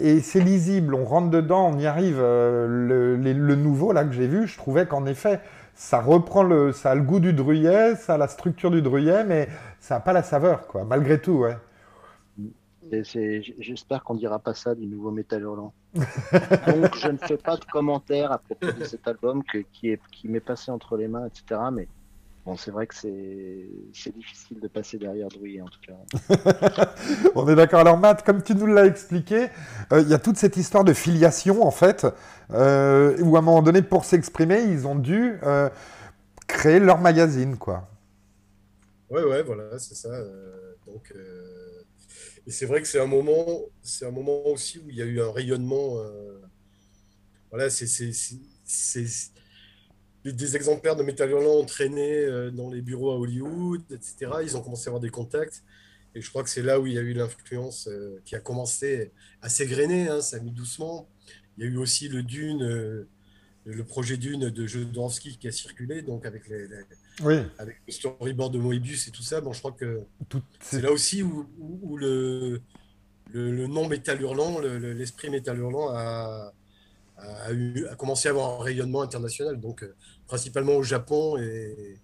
et 0.00 0.20
c'est 0.20 0.40
lisible, 0.40 0.94
on 0.94 1.04
rentre 1.04 1.28
dedans, 1.28 1.70
on 1.74 1.78
y 1.78 1.86
arrive. 1.86 2.18
Euh, 2.18 2.66
le, 3.16 3.54
nouveau, 3.56 3.92
là, 3.92 4.04
que 4.04 4.12
j'ai 4.12 4.26
vu, 4.26 4.46
je 4.46 4.56
trouvais 4.56 4.86
qu'en 4.86 5.04
effet, 5.04 5.40
ça 5.74 6.00
reprend 6.00 6.42
le, 6.42 6.72
ça 6.72 6.92
a 6.92 6.94
le 6.94 7.02
goût 7.02 7.20
du 7.20 7.34
Druyet, 7.34 7.96
ça 7.96 8.14
a 8.14 8.18
la 8.18 8.28
structure 8.28 8.70
du 8.70 8.80
Druyet, 8.80 9.24
mais 9.24 9.48
ça 9.80 9.96
n'a 9.96 10.00
pas 10.00 10.14
la 10.14 10.22
saveur, 10.22 10.66
quoi, 10.66 10.84
malgré 10.88 11.18
tout. 11.20 11.44
J'espère 13.58 14.04
qu'on 14.04 14.14
dira 14.14 14.38
pas 14.38 14.52
ça 14.54 14.74
du 14.74 14.86
nouveau 14.86 15.10
Metal 15.10 15.40
Hurlant. 15.40 15.72
Donc, 15.94 16.96
je 16.96 17.08
ne 17.08 17.16
fais 17.16 17.38
pas 17.38 17.56
de 17.56 17.64
commentaires 17.64 18.32
à 18.32 18.38
propos 18.38 18.70
de 18.70 18.84
cet 18.84 19.08
album 19.08 19.42
que, 19.44 19.58
qui 19.72 19.88
m'est 19.88 20.00
qui 20.10 20.40
passé 20.40 20.70
entre 20.70 20.98
les 20.98 21.08
mains, 21.08 21.26
etc. 21.26 21.60
Mais 21.72 21.88
bon, 22.44 22.56
c'est 22.58 22.70
vrai 22.70 22.86
que 22.86 22.94
c'est 22.94 24.14
difficile 24.14 24.60
de 24.60 24.68
passer 24.68 24.98
derrière 24.98 25.28
Drouillet, 25.28 25.62
en 25.62 25.68
tout 25.68 25.80
cas. 25.80 26.94
On 27.34 27.48
est 27.48 27.54
d'accord. 27.54 27.80
Alors, 27.80 27.96
Matt, 27.96 28.24
comme 28.26 28.42
tu 28.42 28.54
nous 28.54 28.66
l'as 28.66 28.84
expliqué, 28.84 29.48
euh, 29.92 30.02
il 30.02 30.08
y 30.08 30.14
a 30.14 30.18
toute 30.18 30.36
cette 30.36 30.58
histoire 30.58 30.84
de 30.84 30.92
filiation, 30.92 31.66
en 31.66 31.70
fait, 31.70 32.06
euh, 32.50 33.16
où 33.22 33.36
à 33.36 33.38
un 33.38 33.42
moment 33.42 33.62
donné, 33.62 33.80
pour 33.80 34.04
s'exprimer, 34.04 34.64
ils 34.64 34.86
ont 34.86 34.96
dû 34.96 35.38
euh, 35.44 35.70
créer 36.46 36.78
leur 36.78 36.98
magazine, 36.98 37.56
quoi. 37.56 37.88
Ouais, 39.08 39.24
ouais, 39.24 39.42
voilà, 39.42 39.78
c'est 39.78 39.94
ça. 39.94 40.10
donc. 40.86 41.10
Et 42.46 42.50
c'est 42.50 42.66
vrai 42.66 42.82
que 42.82 42.88
c'est 42.88 43.00
un 43.00 43.06
moment, 43.06 43.60
c'est 43.82 44.04
un 44.04 44.10
moment 44.10 44.46
aussi 44.46 44.78
où 44.78 44.90
il 44.90 44.96
y 44.96 45.02
a 45.02 45.04
eu 45.04 45.20
un 45.20 45.30
rayonnement. 45.30 45.98
Euh, 45.98 46.40
voilà, 47.50 47.70
c'est 47.70 47.86
des 50.24 50.56
exemplaires 50.56 50.96
de 50.96 51.02
Metal 51.02 51.30
Hurlant 51.30 51.60
ont 51.60 51.64
traîné 51.64 52.24
euh, 52.24 52.50
dans 52.50 52.70
les 52.70 52.82
bureaux 52.82 53.12
à 53.12 53.16
Hollywood, 53.16 53.82
etc. 53.90 54.32
Ils 54.42 54.56
ont 54.56 54.62
commencé 54.62 54.88
à 54.88 54.90
avoir 54.90 55.00
des 55.00 55.10
contacts. 55.10 55.62
Et 56.14 56.20
je 56.20 56.28
crois 56.28 56.42
que 56.42 56.50
c'est 56.50 56.62
là 56.62 56.80
où 56.80 56.86
il 56.86 56.94
y 56.94 56.98
a 56.98 57.02
eu 57.02 57.12
l'influence 57.12 57.86
euh, 57.86 58.20
qui 58.24 58.34
a 58.34 58.40
commencé 58.40 59.12
à 59.40 59.48
s'égrener. 59.48 60.08
Hein, 60.08 60.20
ça 60.20 60.38
a 60.38 60.40
mis 60.40 60.50
doucement. 60.50 61.08
Il 61.56 61.64
y 61.64 61.66
a 61.68 61.70
eu 61.70 61.76
aussi 61.76 62.08
le 62.08 62.22
Dune, 62.22 63.06
le 63.64 63.84
projet 63.84 64.16
Dune 64.16 64.50
de 64.50 64.66
Jodorowsky 64.66 65.36
qui 65.36 65.48
a 65.48 65.52
circulé, 65.52 66.00
donc 66.00 66.24
avec, 66.24 66.48
les, 66.48 66.66
avec 67.58 67.80
le 67.86 67.92
storyboard 67.92 68.52
de 68.52 68.58
Moebius 68.58 69.08
et 69.08 69.10
tout 69.10 69.22
ça. 69.22 69.40
Bon, 69.40 69.52
je 69.52 69.58
crois 69.58 69.72
que 69.72 70.02
c'est 70.60 70.80
là 70.80 70.90
aussi 70.90 71.22
où, 71.22 71.96
le, 71.96 72.60
le, 73.32 73.66
nom 73.66 73.88
Métal 73.88 74.20
Hurlant, 74.20 74.60
l'esprit 74.60 75.30
Métal 75.30 75.58
Hurlant 75.58 75.90
a, 75.90 76.52
a, 77.18 77.52
eu, 77.52 77.86
a 77.90 77.94
commencé 77.94 78.28
à 78.28 78.30
avoir 78.32 78.60
un 78.60 78.64
rayonnement 78.64 79.02
international, 79.02 79.60
donc 79.60 79.82
euh, 79.82 79.94
principalement 80.26 80.74
au 80.74 80.82
Japon 80.82 81.36
et, 81.38 81.98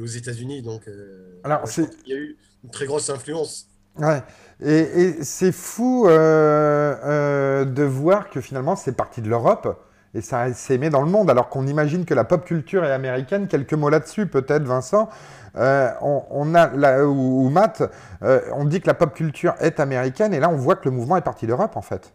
aux 0.00 0.06
États-Unis. 0.06 0.62
Donc, 0.62 0.88
euh, 0.88 1.40
Alors, 1.44 1.62
il 1.76 2.10
y 2.10 2.12
a 2.12 2.18
eu 2.18 2.36
une 2.64 2.70
très 2.70 2.86
grosse 2.86 3.10
influence. 3.10 3.68
Ouais. 3.96 4.22
Et, 4.60 5.22
c'est 5.22 5.52
fou 5.52 6.08
euh, 6.08 7.64
de 7.64 7.82
voir 7.82 8.30
que 8.30 8.40
finalement 8.40 8.76
c'est 8.76 8.96
parti 8.96 9.22
de 9.22 9.28
l'Europe 9.28 9.80
et 10.14 10.20
ça 10.20 10.52
s'est 10.52 10.74
aimé 10.74 10.90
dans 10.90 11.02
le 11.02 11.10
monde, 11.10 11.28
alors 11.28 11.48
qu'on 11.48 11.66
imagine 11.66 12.04
que 12.04 12.14
la 12.14 12.24
pop 12.24 12.44
culture 12.44 12.84
est 12.84 12.92
américaine. 12.92 13.48
Quelques 13.48 13.74
mots 13.74 13.90
là-dessus, 13.90 14.26
peut-être, 14.26 14.62
Vincent. 14.62 15.08
Euh, 15.56 15.90
on, 16.00 16.54
a, 16.54 16.68
là, 16.74 17.04
ou, 17.04 17.48
Matt, 17.48 17.82
euh, 18.22 18.40
on 18.54 18.64
dit 18.64 18.80
que 18.80 18.86
la 18.86 18.94
pop 18.94 19.12
culture 19.12 19.54
est 19.58 19.80
américaine, 19.80 20.32
et 20.32 20.40
là, 20.40 20.48
on 20.48 20.56
voit 20.56 20.76
que 20.76 20.88
le 20.88 20.94
mouvement 20.94 21.16
est 21.16 21.22
parti 21.22 21.46
d'Europe, 21.46 21.76
en 21.76 21.82
fait. 21.82 22.14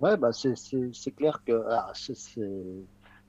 Ouais, 0.00 0.16
bah 0.16 0.30
c'est 0.32 1.10
clair 1.12 1.40
que 1.46 1.64
ah, 1.70 1.92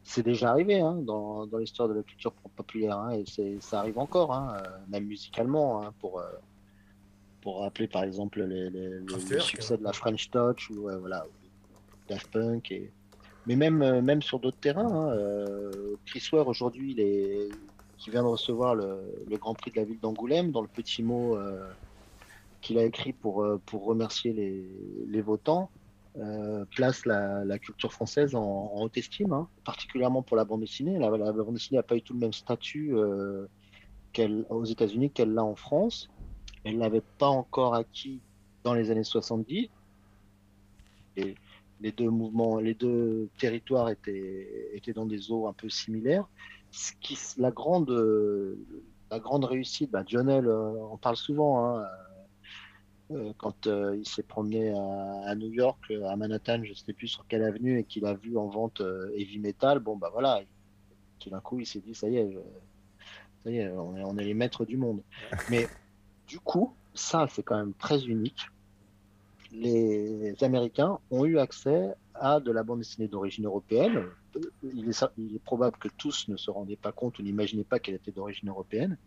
c'est 0.04 0.24
déjà 0.24 0.50
arrivé 0.50 0.82
hein, 0.82 0.98
dans, 1.02 1.46
dans 1.46 1.58
l'histoire 1.58 1.88
de 1.88 1.94
la 1.94 2.04
culture 2.04 2.34
populaire, 2.56 2.98
hein, 2.98 3.12
et 3.12 3.58
ça 3.62 3.80
arrive 3.80 4.00
encore, 4.00 4.34
hein, 4.34 4.58
euh, 4.58 4.70
même 4.90 5.06
musicalement, 5.06 5.84
hein, 5.84 5.94
pour, 6.00 6.22
pour 7.42 7.62
rappeler 7.62 7.88
par 7.88 8.04
exemple 8.04 8.44
les, 8.44 8.70
le 8.70 9.40
succès 9.40 9.78
de 9.78 9.84
la 9.84 9.94
French 9.94 10.30
Touch 10.32 10.70
ou 10.72 10.90
voilà, 11.00 11.26
Daft 12.08 12.32
Punk. 12.32 12.72
Et... 12.72 12.92
Mais 13.48 13.56
même, 13.56 13.82
euh, 13.82 14.02
même 14.02 14.22
sur 14.22 14.40
d'autres 14.40 14.60
terrains, 14.60 14.92
hein, 14.92 15.10
euh, 15.12 15.96
Chris 16.06 16.28
Ware 16.32 16.48
aujourd'hui, 16.48 16.96
qui 17.98 18.10
vient 18.10 18.24
de 18.24 18.28
recevoir 18.28 18.76
le, 18.76 19.14
Grand 19.38 19.54
Prix 19.54 19.72
de 19.72 19.78
la 19.78 19.86
ville 19.86 20.00
d'Angoulême, 20.00 20.52
dans 20.52 20.62
le 20.62 20.68
petit 20.68 21.04
mot 21.04 21.38
euh, 21.38 21.68
qu'il 22.62 22.78
a 22.80 22.84
écrit 22.84 23.14
pour, 23.14 23.46
pour 23.66 23.86
remercier 23.86 24.34
les, 24.34 25.22
votants, 25.22 25.70
place 26.72 27.06
la, 27.06 27.60
culture 27.60 27.94
française 27.94 28.34
en, 28.34 28.72
haute 28.76 28.98
estime, 28.98 29.34
hein, 29.34 29.48
particulièrement 29.64 30.24
pour 30.24 30.38
la 30.38 30.46
bande 30.46 30.62
dessinée. 30.62 30.98
La, 30.98 31.12
bande 31.12 31.54
dessinée 31.54 31.78
n'a 31.78 31.84
pas 31.84 31.96
eu 31.96 32.02
tout 32.02 32.14
le 32.14 32.20
même 32.20 32.34
statut 32.34 32.96
aux 34.50 34.66
États-Unis 34.66 35.12
qu'elle 35.12 35.34
l'a 35.34 35.44
en 35.44 35.56
France. 35.56 36.10
Elle 36.64 36.80
n'avait 36.80 37.04
pas 37.20 37.28
encore 37.28 37.76
acquis 37.76 38.22
dans 38.64 38.74
les 38.74 38.90
années 38.90 39.04
70. 39.04 39.70
Et 41.18 41.36
les 41.82 41.92
deux 41.92 42.10
mouvements, 42.10 42.60
les 42.60 42.74
deux 42.74 43.30
territoires 43.38 43.90
étaient, 43.90 44.70
étaient 44.74 44.94
dans 44.94 45.06
des 45.06 45.32
eaux 45.32 45.48
un 45.48 45.54
peu 45.54 45.70
similaires. 45.70 46.28
Ce 46.72 46.92
qui, 47.02 47.18
la, 47.38 47.52
grande, 47.52 47.90
la 49.12 49.20
grande 49.20 49.46
réussite, 49.46 49.92
bah 49.92 50.04
on 50.14 50.28
euh, 50.28 50.98
parle 51.02 51.16
souvent, 51.16 51.66
hein, 51.66 51.86
euh, 53.12 53.34
quand 53.38 53.68
euh, 53.68 53.96
il 53.98 54.08
s'est 54.08 54.24
promené 54.24 54.72
à, 54.72 55.36
New 55.36 55.52
York, 55.52 55.92
à 56.06 56.16
Manhattan, 56.16 56.64
je 56.64 56.72
ne 56.72 56.76
sais 56.76 56.94
plus 56.94 57.08
sur 57.08 57.28
quelle 57.28 57.44
avenue, 57.44 57.80
et 57.80 57.84
qu'il 57.84 58.06
a 58.06 58.14
vu 58.14 58.38
en 58.38 58.48
vente 58.48 58.82
heavy 59.16 59.40
metal, 59.40 59.80
bon 59.80 59.96
bah 59.96 60.10
voilà, 60.12 60.42
tout 61.20 61.30
d'un 61.30 61.40
coup 61.40 61.60
il 61.60 61.66
s'est 61.66 61.80
dit 61.80 61.94
ça 61.94 62.10
y 62.10 62.18
est, 62.18 62.38
on 63.46 64.18
est 64.18 64.24
les 64.24 64.34
maîtres 64.34 64.66
du 64.66 64.78
monde. 64.78 65.02
Mais 65.50 65.68
du 66.28 66.40
coup, 66.40 66.74
ça 66.94 67.28
c'est 67.30 67.44
quand 67.44 67.58
même 67.58 67.74
très 67.74 68.06
unique 68.06 68.48
les 69.60 70.44
Américains 70.44 71.00
ont 71.12 71.26
eu 71.26 71.40
accès 71.40 71.94
à 72.14 72.40
de 72.40 72.52
la 72.52 72.64
bande 72.64 72.80
dessinée 72.80 73.08
d'origine 73.08 73.46
européenne. 73.46 74.04
Il 74.64 74.90
est, 74.90 75.40
probable 75.44 75.78
que 75.78 75.88
tous 75.98 76.28
ne 76.28 76.38
se 76.38 76.52
rendaient 76.52 76.76
pas 76.76 76.92
compte 76.92 77.20
ou 77.20 77.24
n'imaginaient 77.24 77.64
pas 77.64 77.80
qu'elle 77.80 77.96
était 77.96 78.12
d'origine 78.12 78.50
européenne, 78.50 78.98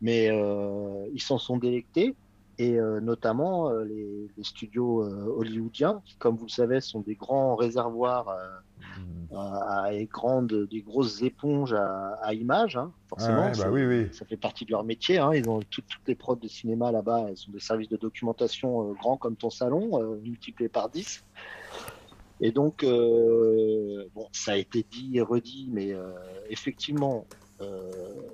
mais 0.00 0.28
euh, 0.30 1.06
ils 1.12 1.22
s'en 1.22 1.38
sont 1.38 1.56
délectés 1.56 2.14
et 2.60 2.78
euh, 2.78 3.00
notamment 3.00 3.70
euh, 3.70 3.84
les, 3.84 4.44
studios 4.44 5.02
euh, 5.02 5.34
hollywoodiens, 5.34 6.02
qui, 6.04 6.16
comme 6.16 6.36
vous 6.36 6.44
le 6.44 6.50
savez, 6.50 6.82
sont 6.82 7.00
des 7.00 7.14
grands 7.14 7.56
réservoirs 7.56 8.36
mmh. 8.78 9.34
à, 9.34 9.90
grandes, 10.04 10.68
des 10.70 10.82
grosses 10.82 11.22
éponges 11.22 11.72
à, 11.72 12.34
images. 12.34 12.76
Hein, 12.76 12.92
forcément, 13.08 13.50
bah 13.50 13.70
oui, 13.70 13.86
oui. 13.86 14.08
ça 14.12 14.26
fait 14.26 14.36
partie 14.36 14.66
de 14.66 14.72
leur 14.72 14.84
métier. 14.84 15.16
Hein, 15.16 15.32
ils 15.34 15.48
ont 15.48 15.60
toutes 15.70 15.86
les 16.06 16.14
prods 16.14 16.36
de 16.36 16.48
cinéma 16.48 16.92
là-bas. 16.92 17.28
Elles 17.30 17.38
sont 17.38 17.50
des 17.50 17.60
services 17.60 17.88
de 17.88 17.96
documentation 17.96 18.92
grands 18.92 19.16
comme 19.16 19.36
ton 19.36 19.48
salon, 19.48 19.98
multipliés 20.22 20.68
par 20.68 20.90
10. 20.90 21.24
Et 22.42 22.52
donc, 22.52 22.84
bon, 22.84 24.28
ça 24.32 24.52
a 24.52 24.56
été 24.56 24.84
dit 24.90 25.16
et 25.16 25.22
redit, 25.22 25.70
mais 25.72 25.94
effectivement, 26.50 27.24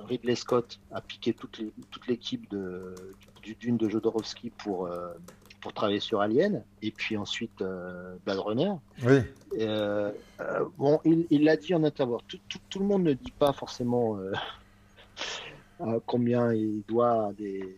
Ridley 0.08 0.36
Scott 0.36 0.78
a 0.92 1.00
piqué 1.00 1.34
toute 1.34 2.06
l'équipe 2.08 2.48
de, 2.50 2.94
du 3.46 3.54
Dune 3.54 3.76
de 3.76 3.88
Jodorowsky 3.88 4.50
pour, 4.50 4.86
euh, 4.86 5.12
pour 5.60 5.72
travailler 5.72 6.00
sur 6.00 6.20
Alien, 6.20 6.64
et 6.82 6.90
puis 6.90 7.16
ensuite 7.16 7.62
euh, 7.62 8.16
Blade 8.24 8.38
Runner. 8.38 8.72
Oui. 9.04 9.20
Euh, 9.60 10.12
bon, 10.76 11.00
il 11.04 11.44
l'a 11.44 11.56
dit 11.56 11.74
en 11.74 11.84
interview. 11.84 12.18
Tout, 12.26 12.38
tout, 12.68 12.78
le 12.80 12.86
monde 12.86 13.04
ne 13.04 13.12
dit 13.12 13.30
pas 13.30 13.52
forcément 13.52 14.18
combien 16.06 16.52
il 16.52 16.82
doit 16.88 17.32
des, 17.38 17.76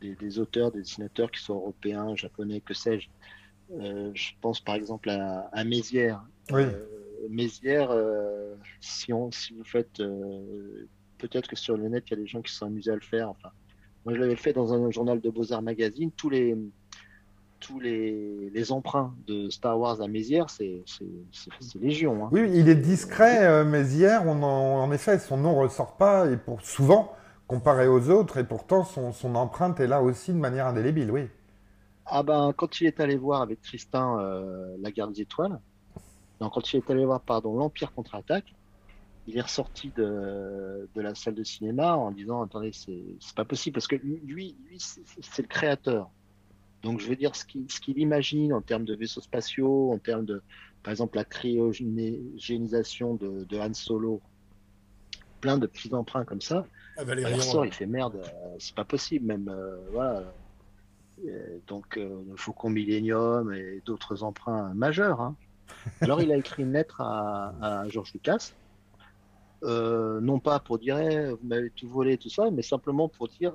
des, 0.00 0.38
auteurs, 0.40 0.72
des 0.72 0.80
dessinateurs 0.80 1.30
qui 1.30 1.40
sont 1.40 1.54
européens, 1.54 2.14
japonais, 2.16 2.60
que 2.60 2.74
sais-je. 2.74 3.08
je 3.70 4.30
pense 4.40 4.60
par 4.60 4.74
exemple 4.74 5.10
à, 5.10 5.48
à 5.52 5.64
Mézières. 5.64 6.24
Oui. 6.50 6.64
Mézières, 7.28 7.96
si, 8.80 9.12
on, 9.12 9.30
si 9.30 9.54
vous 9.54 9.64
faites 9.64 10.02
peut-être 11.22 11.48
que 11.48 11.56
sur 11.56 11.76
le 11.76 11.88
net, 11.88 12.04
il 12.08 12.10
y 12.10 12.14
a 12.14 12.22
des 12.22 12.26
gens 12.26 12.42
qui 12.42 12.52
sont 12.52 12.66
amusés 12.66 12.90
à 12.90 12.94
le 12.94 13.00
faire. 13.00 13.30
Enfin, 13.30 13.50
moi, 14.04 14.14
je 14.14 14.20
l'avais 14.20 14.36
fait 14.36 14.52
dans 14.52 14.74
un 14.74 14.90
journal 14.90 15.20
de 15.20 15.30
Beaux-Arts 15.30 15.62
Magazine. 15.62 16.10
Tous 16.16 16.28
les, 16.28 16.56
tous 17.60 17.78
les, 17.78 18.50
les, 18.52 18.72
emprunts 18.72 19.14
de 19.26 19.48
Star 19.48 19.78
Wars 19.78 20.00
à 20.02 20.08
Mézières, 20.08 20.50
c'est 20.50 20.82
légion. 21.80 22.26
Hein. 22.26 22.28
Oui, 22.32 22.50
il 22.52 22.68
est 22.68 22.74
discret, 22.74 23.46
euh, 23.46 23.64
Mézières. 23.64 24.26
On 24.26 24.42
en, 24.42 24.90
effet, 24.92 25.18
son 25.18 25.36
nom 25.36 25.52
ne 25.52 25.64
ressort 25.64 25.96
pas, 25.96 26.28
et 26.30 26.36
pour 26.36 26.60
souvent, 26.62 27.12
comparé 27.46 27.86
aux 27.86 28.10
autres, 28.10 28.38
et 28.38 28.44
pourtant, 28.44 28.84
son, 28.84 29.12
son, 29.12 29.36
empreinte 29.36 29.78
est 29.78 29.86
là 29.86 30.02
aussi 30.02 30.32
de 30.32 30.38
manière 30.38 30.66
indélébile, 30.66 31.10
oui. 31.10 31.28
Ah 32.04 32.24
ben, 32.24 32.52
quand 32.56 32.80
il 32.80 32.88
est 32.88 32.98
allé 32.98 33.16
voir 33.16 33.42
avec 33.42 33.62
Tristan 33.62 34.18
euh, 34.18 34.74
La 34.80 34.90
Garde 34.90 35.12
des 35.12 35.22
Étoiles, 35.22 35.60
non, 36.42 36.50
quand 36.50 36.72
il 36.72 36.78
est 36.78 36.90
allé 36.90 37.04
voir, 37.04 37.20
pardon, 37.20 37.56
l'Empire 37.56 37.92
contre-attaque, 37.92 38.52
il 39.28 39.38
est 39.38 39.42
ressorti 39.42 39.92
de, 39.96 40.88
de, 40.92 41.00
la 41.00 41.14
salle 41.14 41.36
de 41.36 41.44
cinéma 41.44 41.96
en 41.96 42.10
disant 42.10 42.42
attendez 42.42 42.72
c'est 42.72 43.16
pas 43.36 43.44
possible 43.44 43.74
parce 43.74 43.86
que 43.86 43.94
lui 43.94 44.56
lui 44.66 44.78
c'est 44.80 45.42
le 45.42 45.46
créateur 45.46 46.10
Donc, 46.82 46.98
je 46.98 47.06
veux 47.06 47.14
dire, 47.14 47.36
ce 47.36 47.44
qu'il 47.44 47.98
imagine 47.98 48.52
en 48.52 48.60
termes 48.60 48.84
de 48.84 48.96
vaisseaux 48.96 49.20
spatiaux, 49.20 49.92
en 49.92 49.98
termes 49.98 50.24
de, 50.24 50.42
par 50.82 50.90
exemple, 50.90 51.16
la 51.16 51.24
cryogénisation 51.24 53.14
de, 53.14 53.44
de 53.44 53.58
Han 53.60 53.72
Solo, 53.72 54.20
plein 55.40 55.58
de 55.58 55.68
petits 55.68 55.94
emprunts 55.94 56.24
comme 56.24 56.40
ça. 56.40 56.66
Ah, 56.96 57.02
il 57.06 57.42
sort, 57.42 57.64
il 57.64 57.72
fait 57.72 57.86
merde, 57.86 58.16
euh, 58.16 58.56
c'est 58.58 58.74
pas 58.74 58.84
possible, 58.84 59.26
même. 59.26 59.48
Euh, 59.48 59.76
voilà. 59.92 60.24
donc, 61.68 61.96
euh, 61.96 62.20
Faucon 62.34 62.70
Millennium 62.70 63.52
et 63.54 63.80
d'autres 63.86 64.24
emprunts 64.24 64.74
majeurs. 64.74 65.20
Hein. 65.20 65.36
Alors, 66.00 66.20
il 66.20 66.32
a 66.32 66.36
écrit 66.36 66.62
une 66.62 66.72
lettre 66.72 67.00
à, 67.00 67.54
à 67.60 67.88
George 67.88 68.12
Lucas, 68.12 68.52
non 69.62 70.40
pas 70.40 70.58
pour 70.60 70.78
dire 70.78 70.98
eh, 70.98 71.30
vous 71.30 71.46
m'avez 71.46 71.70
tout 71.70 71.88
volé, 71.88 72.18
tout 72.18 72.30
ça, 72.30 72.50
mais 72.50 72.62
simplement 72.62 73.08
pour 73.08 73.28
dire 73.28 73.52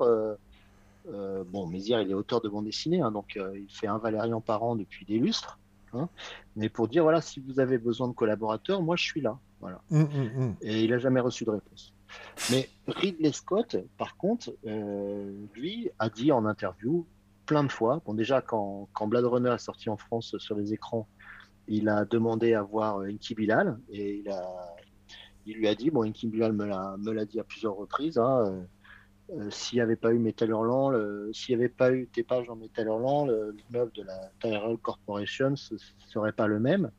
euh, 1.09 1.43
bon, 1.45 1.67
Mézières, 1.67 2.01
il 2.01 2.11
est 2.11 2.13
auteur 2.13 2.41
de 2.41 2.49
bande 2.49 2.65
dessinée, 2.65 3.01
hein, 3.01 3.11
donc 3.11 3.37
euh, 3.37 3.57
il 3.57 3.69
fait 3.69 3.87
un 3.87 3.97
Valérian 3.97 4.41
par 4.41 4.63
an 4.63 4.75
depuis 4.75 5.05
des 5.05 5.19
lustres. 5.19 5.59
Hein. 5.93 6.09
mais 6.57 6.67
pour 6.67 6.89
dire, 6.89 7.03
voilà, 7.03 7.21
si 7.21 7.39
vous 7.39 7.61
avez 7.61 7.77
besoin 7.77 8.09
de 8.09 8.13
collaborateurs, 8.13 8.81
moi 8.81 8.97
je 8.97 9.03
suis 9.03 9.21
là. 9.21 9.39
Voilà. 9.61 9.81
Mmh, 9.89 10.01
mmh, 10.01 10.05
mmh. 10.35 10.55
Et 10.61 10.83
il 10.83 10.91
n'a 10.91 10.99
jamais 10.99 11.21
reçu 11.21 11.45
de 11.45 11.51
réponse. 11.51 11.93
Mais 12.51 12.69
Ridley 12.87 13.31
Scott, 13.31 13.77
par 13.97 14.17
contre, 14.17 14.53
euh, 14.65 15.31
lui, 15.55 15.89
a 15.97 16.09
dit 16.09 16.33
en 16.33 16.45
interview 16.45 17.05
plein 17.45 17.63
de 17.63 17.71
fois, 17.71 18.01
bon 18.05 18.13
déjà 18.13 18.41
quand, 18.41 18.89
quand 18.91 19.07
Blade 19.07 19.23
Runner 19.23 19.53
est 19.53 19.57
sorti 19.59 19.89
en 19.89 19.95
France 19.95 20.37
sur 20.37 20.55
les 20.57 20.73
écrans, 20.73 21.07
il 21.67 21.89
a 21.89 22.05
demandé 22.05 22.53
à 22.53 22.61
voir 22.61 22.99
Inky 22.99 23.35
Bilal 23.35 23.77
et 23.89 24.23
il, 25.45 25.55
lui 25.55 25.67
a 25.67 25.75
dit, 25.75 25.89
bon, 25.91 26.03
Inky 26.03 26.27
Bilal 26.27 26.53
me 26.53 26.65
l'a 26.65 27.25
dit 27.25 27.39
à 27.39 27.43
plusieurs 27.43 27.75
reprises, 27.75 28.17
hein, 28.17 28.65
euh, 29.31 29.49
s'il 29.49 29.77
n'y 29.77 29.81
avait 29.81 29.95
pas 29.95 30.13
eu 30.13 30.19
Metal 30.19 30.49
Hurlant, 30.49 30.93
s'il 31.33 31.55
n'y 31.55 31.63
avait 31.63 31.73
pas 31.73 31.91
eu 31.91 32.07
tes 32.07 32.25
en 32.29 32.55
Metal 32.55 32.87
Hurlant, 32.87 33.25
l'immeuble 33.25 33.91
de 33.93 34.03
la 34.03 34.31
Tyrell 34.39 34.77
Corporation 34.77 35.51
ne 35.51 35.77
serait 36.07 36.31
pas 36.31 36.47
le 36.47 36.59
même. 36.59 36.91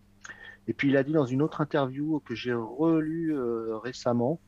Et 0.69 0.75
puis 0.75 0.89
il 0.89 0.97
a 0.99 1.03
dit 1.03 1.13
dans 1.13 1.25
une 1.25 1.41
autre 1.41 1.63
interview 1.63 2.21
que 2.21 2.35
j'ai 2.35 2.53
relue 2.53 3.35
euh, 3.35 3.79
récemment, 3.79 4.39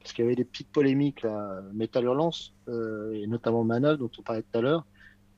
parce 0.00 0.12
qu'il 0.12 0.24
y 0.24 0.26
avait 0.26 0.34
des 0.34 0.44
petites 0.44 0.70
polémiques 0.72 1.22
là, 1.22 1.62
Metal 1.72 2.02
Hurlant, 2.04 2.30
euh, 2.68 3.12
et 3.12 3.26
notamment 3.28 3.62
Manœuvre 3.62 3.98
dont 3.98 4.10
on 4.18 4.22
parlait 4.22 4.42
tout 4.42 4.58
à 4.58 4.62
l'heure, 4.62 4.84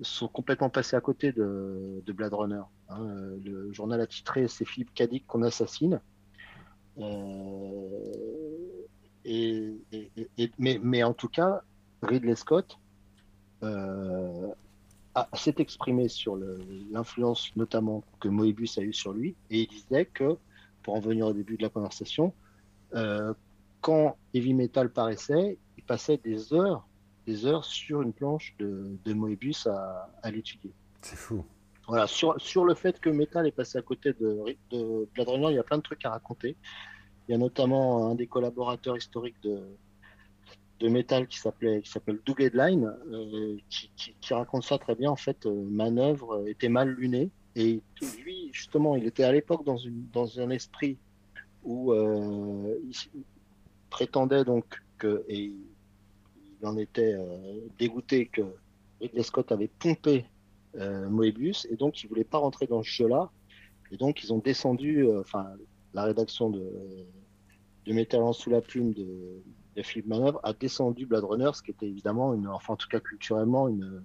sont 0.03 0.29
complètement 0.29 0.71
passés 0.71 0.97
à 0.97 1.01
côté 1.01 1.33
de, 1.33 2.03
Blade 2.09 2.35
Runner. 2.35 2.63
Hein. 2.89 3.07
Le 3.45 3.73
journal 3.73 4.01
a 4.01 4.07
titré 4.07 4.49
C'est 4.49 4.65
Philippe 4.65 4.95
Cadic 4.95 5.27
qu'on 5.27 5.43
assassine. 5.43 6.01
et, 9.25 9.77
mais, 10.59 11.03
en 11.03 11.15
tout 11.15 11.29
cas, 11.29 11.63
Ridley 12.03 12.35
Scott 12.35 12.79
euh, 13.63 14.49
s'est 15.35 15.55
exprimé 15.59 16.09
sur 16.09 16.37
l'influence 16.91 17.55
notamment 17.57 18.03
que 18.21 18.29
Moebius 18.29 18.79
a 18.79 18.83
eu 18.83 18.93
sur 18.93 19.13
lui, 19.13 19.37
et 19.51 19.63
il 19.63 19.69
disait 19.69 20.07
que, 20.07 20.37
pour 20.83 20.95
en 20.95 21.01
venir 21.01 21.27
au 21.27 21.33
début 21.33 21.57
de 21.57 21.63
la 21.63 21.69
conversation, 21.69 22.33
euh, 22.95 23.35
quand 23.81 24.17
Heavy 24.35 24.55
Metal 24.55 24.91
paraissait, 24.91 25.59
il 25.77 25.85
passait 25.85 26.17
des 26.17 26.53
heures, 26.53 26.87
des 27.27 27.47
heures 27.47 27.65
sur 27.65 28.03
une 28.03 28.13
planche 28.13 28.55
de, 28.59 29.13
Moebius 29.13 29.67
à, 29.67 30.31
l'étudier. 30.31 30.73
C'est 31.01 31.17
fou. 31.17 31.45
Voilà, 31.89 32.07
sur, 32.07 32.41
sur 32.41 32.65
le 32.65 32.75
fait 32.75 33.01
que 33.01 33.11
Metal 33.11 33.47
est 33.47 33.53
passé 33.53 33.79
à 33.79 33.83
côté 33.83 34.13
de, 34.13 34.57
de 34.71 35.09
Blade 35.15 35.29
Runner, 35.29 35.49
il 35.51 35.57
y 35.57 35.59
a 35.59 35.65
plein 35.65 35.79
de 35.79 35.83
trucs 35.83 36.05
à 36.05 36.11
raconter. 36.11 36.57
Il 37.29 37.33
y 37.33 37.35
a 37.35 37.39
notamment 37.39 38.09
un 38.09 38.15
des 38.15 38.27
collaborateurs 38.27 38.97
historiques 38.97 39.41
de, 39.43 39.63
de 40.83 40.89
métal 40.89 41.29
qui 41.29 41.39
s'appelait 41.39 41.81
qui 41.81 41.91
s'appelle 41.91 42.19
Doug 42.27 42.43
Headline 42.43 42.93
euh, 43.13 43.57
qui, 43.69 44.35
raconte 44.35 44.65
ça 44.65 44.79
très 44.79 44.97
bien 44.97 45.11
en 45.11 45.17
fait 45.17 45.47
euh, 45.47 45.65
manœuvre 45.71 46.45
était 46.49 46.69
mal 46.69 46.89
lunée 46.91 47.31
et 47.55 47.81
lui 48.25 48.51
justement 48.53 48.97
il 48.97 49.07
était 49.07 49.23
à 49.23 49.31
l'époque 49.31 49.65
dans 49.65 49.77
une 49.77 50.09
dans 50.13 50.41
un 50.41 50.51
esprit 50.51 50.99
où 51.63 51.93
euh, 51.93 52.77
il 52.85 53.23
prétendait 53.91 54.45
donc 54.45 54.65
que 54.99 55.25
et 55.29 55.53
il 56.63 56.69
en 56.69 56.77
était 56.77 57.17
dégoûté 57.79 58.27
que 58.27 58.43
Ridley 59.01 59.23
Scott 59.23 59.51
avait 59.53 59.69
pompé 59.69 60.25
Moebius 60.77 61.67
et 61.71 61.77
donc 61.77 62.03
il 62.03 62.09
voulait 62.09 62.25
pas 62.25 62.39
rentrer 62.39 62.67
dans 62.67 62.83
ce 62.83 62.89
jeu 62.89 63.09
là 63.09 63.31
et 63.91 63.97
donc 63.97 64.23
ils 64.23 64.33
ont 64.33 64.39
descendu 64.39 65.07
enfin 65.19 65.47
la 65.93 66.05
rédaction 66.05 66.51
de 66.51 66.65
de 67.85 67.93
Metal 67.93 68.23
en 68.23 68.33
sous 68.33 68.49
la 68.49 68.61
plume 68.61 68.93
de 68.93 69.43
de 69.77 69.83
Philippe 69.83 70.07
Manœuvre 70.07 70.41
a 70.43 70.53
descendu 70.53 71.07
Blade 71.07 71.25
Runner, 71.25 71.51
ce 71.55 71.63
qui 71.63 71.71
était 71.71 71.89
évidemment, 71.89 72.35
une, 72.35 72.47
enfin 72.49 72.75
en 72.75 72.77
tout 72.77 72.89
cas 72.89 73.01
culturellement, 73.01 73.69
une, 73.69 74.03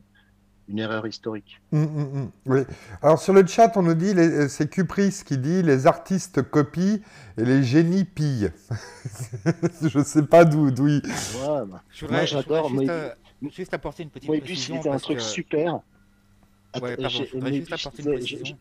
une 0.69 0.79
erreur 0.79 1.07
historique. 1.07 1.61
Hum, 1.71 1.83
hum. 1.83 2.31
oui. 2.45 2.61
Alors 3.01 3.19
sur 3.19 3.33
le 3.33 3.45
chat, 3.45 3.71
on 3.75 3.83
nous 3.83 3.93
dit, 3.93 4.13
c'est 4.49 4.69
Cupris 4.69 5.21
qui 5.25 5.37
dit 5.37 5.63
les 5.63 5.87
artistes 5.87 6.41
copient 6.41 6.99
et 7.37 7.45
les 7.45 7.63
génies 7.63 8.03
pillent. 8.03 8.51
je 9.81 9.97
ne 9.97 10.03
sais 10.03 10.23
pas 10.23 10.45
d'où 10.45 10.69
il... 10.69 11.01
Ouais, 11.05 11.65
bah, 11.67 11.81
moi 12.09 12.25
j'adore. 12.25 12.69
Juste, 12.69 12.89
euh, 12.89 13.09
juste, 13.49 13.73
apporter 13.73 14.03
une 14.03 14.09
petite 14.09 14.29
précision. 14.29 14.77
c'était 14.77 14.89
un 14.89 14.99
truc 14.99 15.21
super. 15.21 15.79
Ouais, 16.81 16.97
pardon, 16.97 17.09
je 17.09 17.33
voudrais 17.33 17.53
juste 17.53 17.73
apporter 17.73 18.03
une 18.03 18.13
précision. 18.13 18.57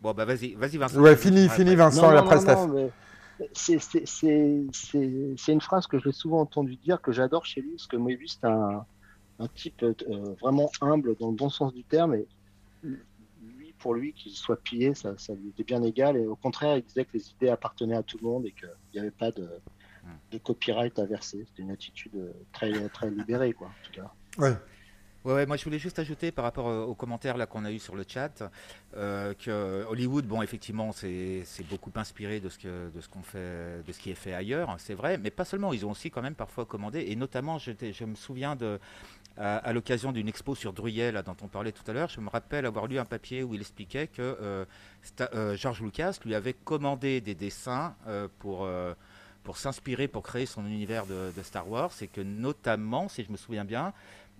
Bon, 0.00 0.14
bah 0.14 0.24
vas-y, 0.24 0.54
vas-y 0.54 0.76
Vincent. 0.76 1.00
Ouais, 1.00 1.16
fini, 1.16 1.48
fini 1.48 1.74
Vincent, 1.74 2.10
la 2.10 2.22
presse 2.22 2.46
c'est 3.54 5.52
une 5.52 5.60
phrase 5.60 5.86
que 5.86 5.98
j'ai 5.98 6.12
souvent 6.12 6.40
entendu 6.40 6.76
dire, 6.76 7.00
que 7.00 7.12
j'adore 7.12 7.46
chez 7.46 7.60
lui, 7.60 7.70
parce 7.70 7.86
que 7.86 7.96
Moebius, 7.96 8.38
c'est 8.40 8.48
un, 8.48 8.84
un, 9.38 9.48
type 9.48 9.82
euh, 9.82 9.94
vraiment 10.40 10.70
humble 10.80 11.16
dans 11.16 11.30
le 11.30 11.36
bon 11.36 11.48
sens 11.48 11.72
du 11.72 11.84
terme. 11.84 12.14
Et 12.14 12.26
lui, 12.82 13.72
pour 13.78 13.94
lui, 13.94 14.12
qu'il 14.12 14.32
soit 14.32 14.60
pillé, 14.60 14.94
ça, 14.94 15.16
ça, 15.18 15.34
lui 15.34 15.48
était 15.48 15.64
bien 15.64 15.82
égal. 15.82 16.16
Et 16.16 16.26
au 16.26 16.36
contraire, 16.36 16.76
il 16.76 16.84
disait 16.84 17.04
que 17.04 17.12
les 17.14 17.30
idées 17.30 17.48
appartenaient 17.48 17.96
à 17.96 18.02
tout 18.02 18.18
le 18.20 18.28
monde 18.28 18.46
et 18.46 18.52
qu'il 18.52 18.68
n'y 18.94 19.00
avait 19.00 19.10
pas 19.10 19.30
de, 19.30 19.44
hmm. 20.04 20.08
de, 20.32 20.38
copyright 20.38 20.98
à 20.98 21.06
verser. 21.06 21.44
C'était 21.48 21.62
une 21.62 21.70
attitude 21.70 22.14
euh, 22.16 22.32
très, 22.52 22.88
très 22.90 23.10
libérée, 23.10 23.52
quoi, 23.52 23.68
en 23.68 23.84
tout 23.86 24.00
cas. 24.00 24.12
Ouais. 24.38 24.56
Ouais, 25.24 25.46
moi 25.46 25.56
je 25.56 25.64
voulais 25.64 25.80
juste 25.80 25.98
ajouter 25.98 26.30
par 26.30 26.44
rapport 26.44 26.66
aux 26.88 26.94
commentaires 26.94 27.36
là 27.36 27.46
qu'on 27.46 27.64
a 27.64 27.72
eu 27.72 27.80
sur 27.80 27.96
le 27.96 28.04
chat 28.06 28.42
euh, 28.96 29.34
que 29.34 29.84
Hollywood, 29.84 30.24
bon 30.24 30.42
effectivement 30.42 30.92
c'est 30.92 31.44
beaucoup 31.68 31.90
inspiré 31.96 32.38
de 32.38 32.48
ce 32.48 32.56
que 32.56 32.88
de 32.90 33.00
ce 33.00 33.08
qu'on 33.08 33.22
fait, 33.22 33.82
de 33.84 33.92
ce 33.92 33.98
qui 33.98 34.10
est 34.10 34.14
fait 34.14 34.32
ailleurs, 34.32 34.76
c'est 34.78 34.94
vrai, 34.94 35.18
mais 35.18 35.30
pas 35.30 35.44
seulement, 35.44 35.72
ils 35.72 35.84
ont 35.84 35.90
aussi 35.90 36.10
quand 36.10 36.22
même 36.22 36.36
parfois 36.36 36.66
commandé 36.66 37.06
et 37.08 37.16
notamment 37.16 37.58
je, 37.58 37.72
je 37.92 38.04
me 38.04 38.14
souviens 38.14 38.54
de 38.54 38.78
à, 39.38 39.72
l'occasion 39.72 40.12
d'une 40.12 40.28
expo 40.28 40.54
sur 40.54 40.72
Druyel 40.72 41.22
dont 41.24 41.36
on 41.42 41.48
parlait 41.48 41.72
tout 41.72 41.88
à 41.88 41.92
l'heure, 41.92 42.08
je 42.08 42.20
me 42.20 42.28
rappelle 42.28 42.66
avoir 42.66 42.86
lu 42.86 42.98
un 42.98 43.04
papier 43.04 43.42
où 43.44 43.54
il 43.54 43.60
expliquait 43.60 44.08
que 44.08 44.20
euh, 44.20 44.64
euh, 45.34 45.56
George 45.56 45.80
Lucas 45.80 46.18
lui 46.24 46.34
avait 46.34 46.54
commandé 46.54 47.20
des 47.20 47.34
dessins 47.34 47.94
pour 48.40 48.68
pour 49.48 49.56
s'inspirer 49.56 50.08
pour 50.08 50.22
créer 50.22 50.44
son 50.44 50.66
univers 50.66 51.06
de, 51.06 51.42
Star 51.42 51.66
Wars, 51.70 51.90
et 52.02 52.06
que 52.06 52.20
notamment, 52.20 53.08
si 53.08 53.24
je 53.24 53.32
me 53.32 53.38
souviens 53.38 53.64
bien, 53.64 53.94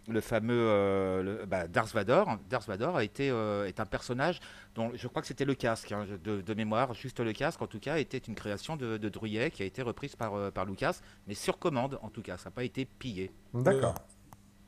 le 0.06 0.20
fameux 0.20 0.66
euh, 0.68 1.46
bah, 1.46 1.66
Darth 1.66 1.94
Vador. 1.94 2.38
Darth 2.50 2.66
Vador 2.66 2.96
a 2.96 3.04
été, 3.04 3.30
euh, 3.30 3.66
est 3.66 3.80
un 3.80 3.86
personnage 3.86 4.40
dont 4.74 4.90
je 4.94 5.08
crois 5.08 5.22
que 5.22 5.28
c'était 5.28 5.44
le 5.44 5.54
casque, 5.54 5.92
hein, 5.92 6.06
de, 6.22 6.54
mémoire, 6.54 6.94
juste 6.94 7.20
le 7.20 7.32
casque 7.32 7.62
en 7.62 7.66
tout 7.66 7.78
cas, 7.78 7.98
était 7.98 8.18
une 8.18 8.34
création 8.34 8.76
de, 8.76 8.96
de 8.96 9.08
Druyet 9.08 9.50
qui 9.50 9.62
a 9.62 9.66
été 9.66 9.82
reprise 9.82 10.14
euh, 10.20 10.50
par 10.50 10.66
Lucas, 10.66 11.00
mais 11.26 11.34
sur 11.34 11.58
commande 11.58 11.98
en 12.02 12.08
tout 12.08 12.22
cas, 12.22 12.36
ça 12.36 12.50
n'a 12.50 12.54
pas 12.54 12.64
été 12.64 12.84
pillé. 12.84 13.30
D'accord. 13.54 13.94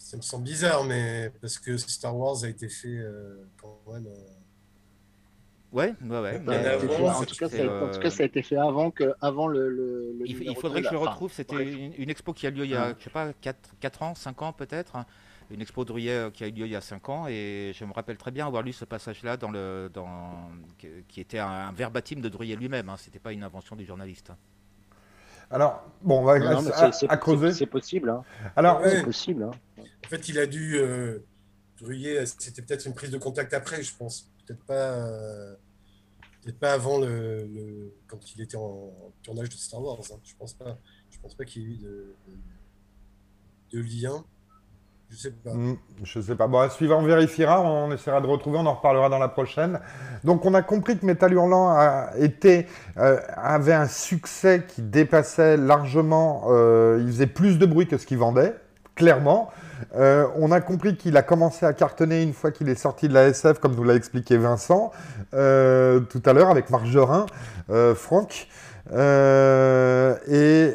Ça 0.01 0.17
me 0.17 0.23
semble 0.23 0.45
bizarre, 0.45 0.85
mais 0.85 1.31
parce 1.41 1.59
que 1.59 1.77
Star 1.77 2.17
Wars 2.17 2.43
a 2.43 2.49
été 2.49 2.69
fait 2.69 3.05
quand 3.61 3.81
même. 3.93 4.09
Ouais, 5.73 5.95
ouais, 6.03 6.19
ouais. 6.19 6.41
en, 7.09 7.25
tout 7.25 7.37
cas, 7.37 7.49
ça, 8.11 8.23
a 8.25 8.27
été 8.27 8.43
fait 8.43 8.57
avant, 8.57 8.91
que, 8.91 9.15
avant 9.21 9.47
le. 9.47 9.69
le, 9.69 10.17
il, 10.25 10.57
faudrait 10.57 10.83
que 10.83 10.89
je 10.89 10.93
le 10.93 10.99
retrouve. 10.99 11.33
C'était 11.33 11.63
une, 11.63 12.11
expo 12.11 12.33
qui 12.33 12.49
a 12.49 12.51
lieu 12.51 12.65
il 12.65 12.73
y 12.73 12.75
a, 12.75 12.93
je 12.99 13.05
sais 13.05 13.11
pas, 13.11 13.33
4, 13.41 13.75
4 13.79 14.03
ans, 14.03 14.15
5 14.17 14.43
ans 14.43 14.53
peut-être 14.53 14.97
une 15.51 15.61
expo 15.61 15.85
de 15.85 15.93
euh, 15.93 16.31
qui 16.31 16.45
a 16.45 16.47
eu 16.47 16.53
lieu 16.53 16.67
il 16.67 16.73
y 16.73 16.77
a 16.77 16.81
5 16.81 17.09
ans 17.09 17.27
et 17.29 17.73
je 17.75 17.85
me 17.85 17.93
rappelle 17.93 18.17
très 18.17 18.31
bien 18.31 18.47
avoir 18.47 18.63
lu 18.63 18.73
ce 18.73 18.85
passage-là 18.85 19.37
dans 19.37 19.51
le, 19.51 19.91
dans, 19.93 20.49
qui 21.09 21.21
était 21.21 21.39
un, 21.39 21.73
verbatim 21.73 22.21
de 22.21 22.29
Druyet 22.29 22.57
lui-même, 22.57 22.89
hein, 22.89 22.97
c'était 22.97 23.19
pas 23.19 23.33
une 23.33 23.43
invention 23.43 23.77
du 23.77 23.85
journaliste. 23.85 24.33
Alors, 25.53 25.83
bon, 26.03 26.21
on 26.21 26.23
va 26.23 26.35
à, 26.35 27.17
creuser. 27.17 27.53
C'est 27.53 27.67
possible. 27.67 28.09
Hein. 28.09 28.23
Alors, 28.55 28.81
c'est 28.85 29.03
possible. 29.03 29.43
Hein. 29.43 29.51
En 30.11 30.17
fait, 30.17 30.29
il 30.29 30.41
a 30.41 30.47
dû. 30.47 30.77
Euh, 30.77 31.21
c'était 32.39 32.63
peut-être 32.63 32.85
une 32.85 32.95
prise 32.95 33.13
de 33.13 33.19
contact 33.19 33.55
après, 33.55 33.81
je 33.81 33.95
pense. 33.97 34.29
Peut-être 34.45 34.65
pas. 34.65 34.75
Euh, 34.75 35.55
peut-être 36.43 36.59
pas 36.59 36.73
avant 36.73 36.99
le, 36.99 37.95
quand 38.09 38.19
il 38.35 38.43
était 38.43 38.57
en, 38.57 38.91
tournage 39.23 39.51
de 39.51 39.55
Star 39.55 39.81
Wars. 39.81 40.01
Hein. 40.11 40.17
Je 40.25 40.35
pense 40.37 40.55
pas. 40.55 40.79
Je 41.11 41.19
pense 41.21 41.37
pas 41.37 41.45
qu'il 41.45 41.63
y 41.63 41.65
ait 41.65 41.69
eu 41.69 41.79
de, 43.73 43.81
lien. 43.81 44.25
Je 45.11 45.17
sais 45.17 45.31
pas. 45.31 45.55
Hmm, 45.55 45.77
je 46.03 46.21
sais 46.21 46.35
pas. 46.35 46.49
Bon, 46.49 46.59
à 46.59 46.71
suivre, 46.71 46.97
on 46.97 47.05
vérifiera, 47.05 47.63
on 47.63 47.93
essaiera 47.93 48.21
de 48.21 48.27
retrouver, 48.27 48.59
on 48.59 48.67
en 48.67 48.75
reparlera 48.75 49.09
dans 49.11 49.19
la 49.21 49.29
prochaine. 49.29 49.79
Donc, 50.25 50.45
on 50.45 50.55
a 50.55 50.63
compris 50.63 50.99
que 50.99 51.07
Metal 51.07 51.33
Hurlant 51.33 51.73
euh, 51.73 53.21
avait 53.37 53.75
un 53.75 53.87
succès 53.87 54.67
qui 54.67 54.83
dépassait 54.83 55.57
largement, 55.57 56.47
euh, 56.49 56.99
il 57.01 57.07
faisait 57.07 57.29
plus 57.29 57.61
de 57.61 57.67
bruit 57.67 57.87
que 57.87 57.97
ce 57.97 58.07
qu'il 58.07 58.19
vendait 58.19 58.57
clairement. 59.01 59.51
Euh, 59.97 60.27
on 60.37 60.53
a 60.53 60.61
compris 60.61 60.97
qu'il 60.97 61.17
a 61.17 61.23
commencé 61.23 61.67
à 61.67 61.73
cartonner 61.73 62.23
une 62.23 62.33
fois 62.33 62.51
qu'il 62.51 62.69
est 62.69 62.75
sorti 62.75 63.09
de 63.09 63.15
la 63.15 63.27
SF, 63.29 63.59
comme 63.59 63.75
nous 63.75 63.85
l'a 63.85 63.95
expliqué 63.95 64.37
Vincent 64.37 64.93
euh, 65.35 66.01
tout 66.01 66.23
à 66.27 66.33
l'heure 66.33 66.51
avec 66.51 66.71
Margerin, 66.71 67.27
euh, 67.71 67.95
Franck. 67.95 68.49
Euh, 68.93 70.17
et 70.27 70.73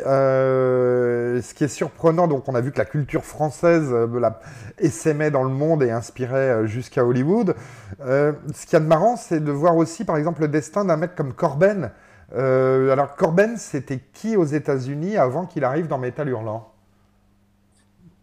ce 1.42 1.54
qui 1.54 1.64
est 1.66 1.70
surprenant, 1.70 2.28
donc 2.28 2.48
on 2.48 2.56
a 2.56 2.62
vu 2.62 2.72
que 2.72 2.78
la 2.78 2.86
culture 2.86 3.26
française 3.26 3.90
euh, 3.92 4.30
essaimait 4.78 5.32
dans 5.32 5.44
le 5.44 5.50
monde 5.50 5.84
et 5.84 5.92
inspirait 5.92 6.68
jusqu'à 6.68 7.04
Hollywood. 7.04 7.56
Ce 8.00 8.66
qu'il 8.66 8.80
y 8.80 8.82
de 8.82 8.88
marrant, 8.88 9.18
c'est 9.18 9.44
de 9.44 9.52
voir 9.52 9.76
aussi, 9.76 10.06
par 10.06 10.18
exemple, 10.18 10.42
le 10.42 10.48
destin 10.48 10.86
d'un 10.86 10.98
mec 10.98 11.16
comme 11.16 11.34
Corben. 11.34 11.92
Alors 12.34 13.16
Corben, 13.16 13.58
c'était 13.58 14.00
qui 14.14 14.36
aux 14.38 14.46
États-Unis 14.46 15.18
avant 15.18 15.46
qu'il 15.46 15.64
arrive 15.64 15.88
dans 15.88 15.98
Metal 15.98 16.28
Hurlant? 16.28 16.75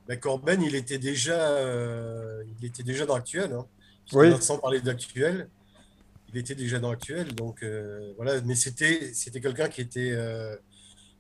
Ben, 0.09 0.19
Corben, 0.19 0.61
il 0.63 0.75
était 0.75 0.99
déjà, 0.99 1.53
euh, 1.53 2.43
il 2.59 2.67
était 2.67 2.83
déjà 2.83 3.07
dans 3.07 3.15
Actuel. 3.15 3.53
Hein. 3.53 3.67
Oui. 4.13 4.29
Sans 4.41 4.59
parler 4.59 4.81
d'Actuel, 4.81 5.49
il 6.29 6.39
était 6.39 6.55
déjà 6.55 6.79
dans 6.79 6.91
Actuel. 6.91 7.35
Donc 7.35 7.63
euh, 7.63 8.13
voilà, 8.17 8.41
mais 8.43 8.55
c'était, 8.55 9.15
c'était 9.15 9.41
quelqu'un 9.41 9.69
qui 9.69 9.81
était 9.81 10.11
euh, 10.13 10.57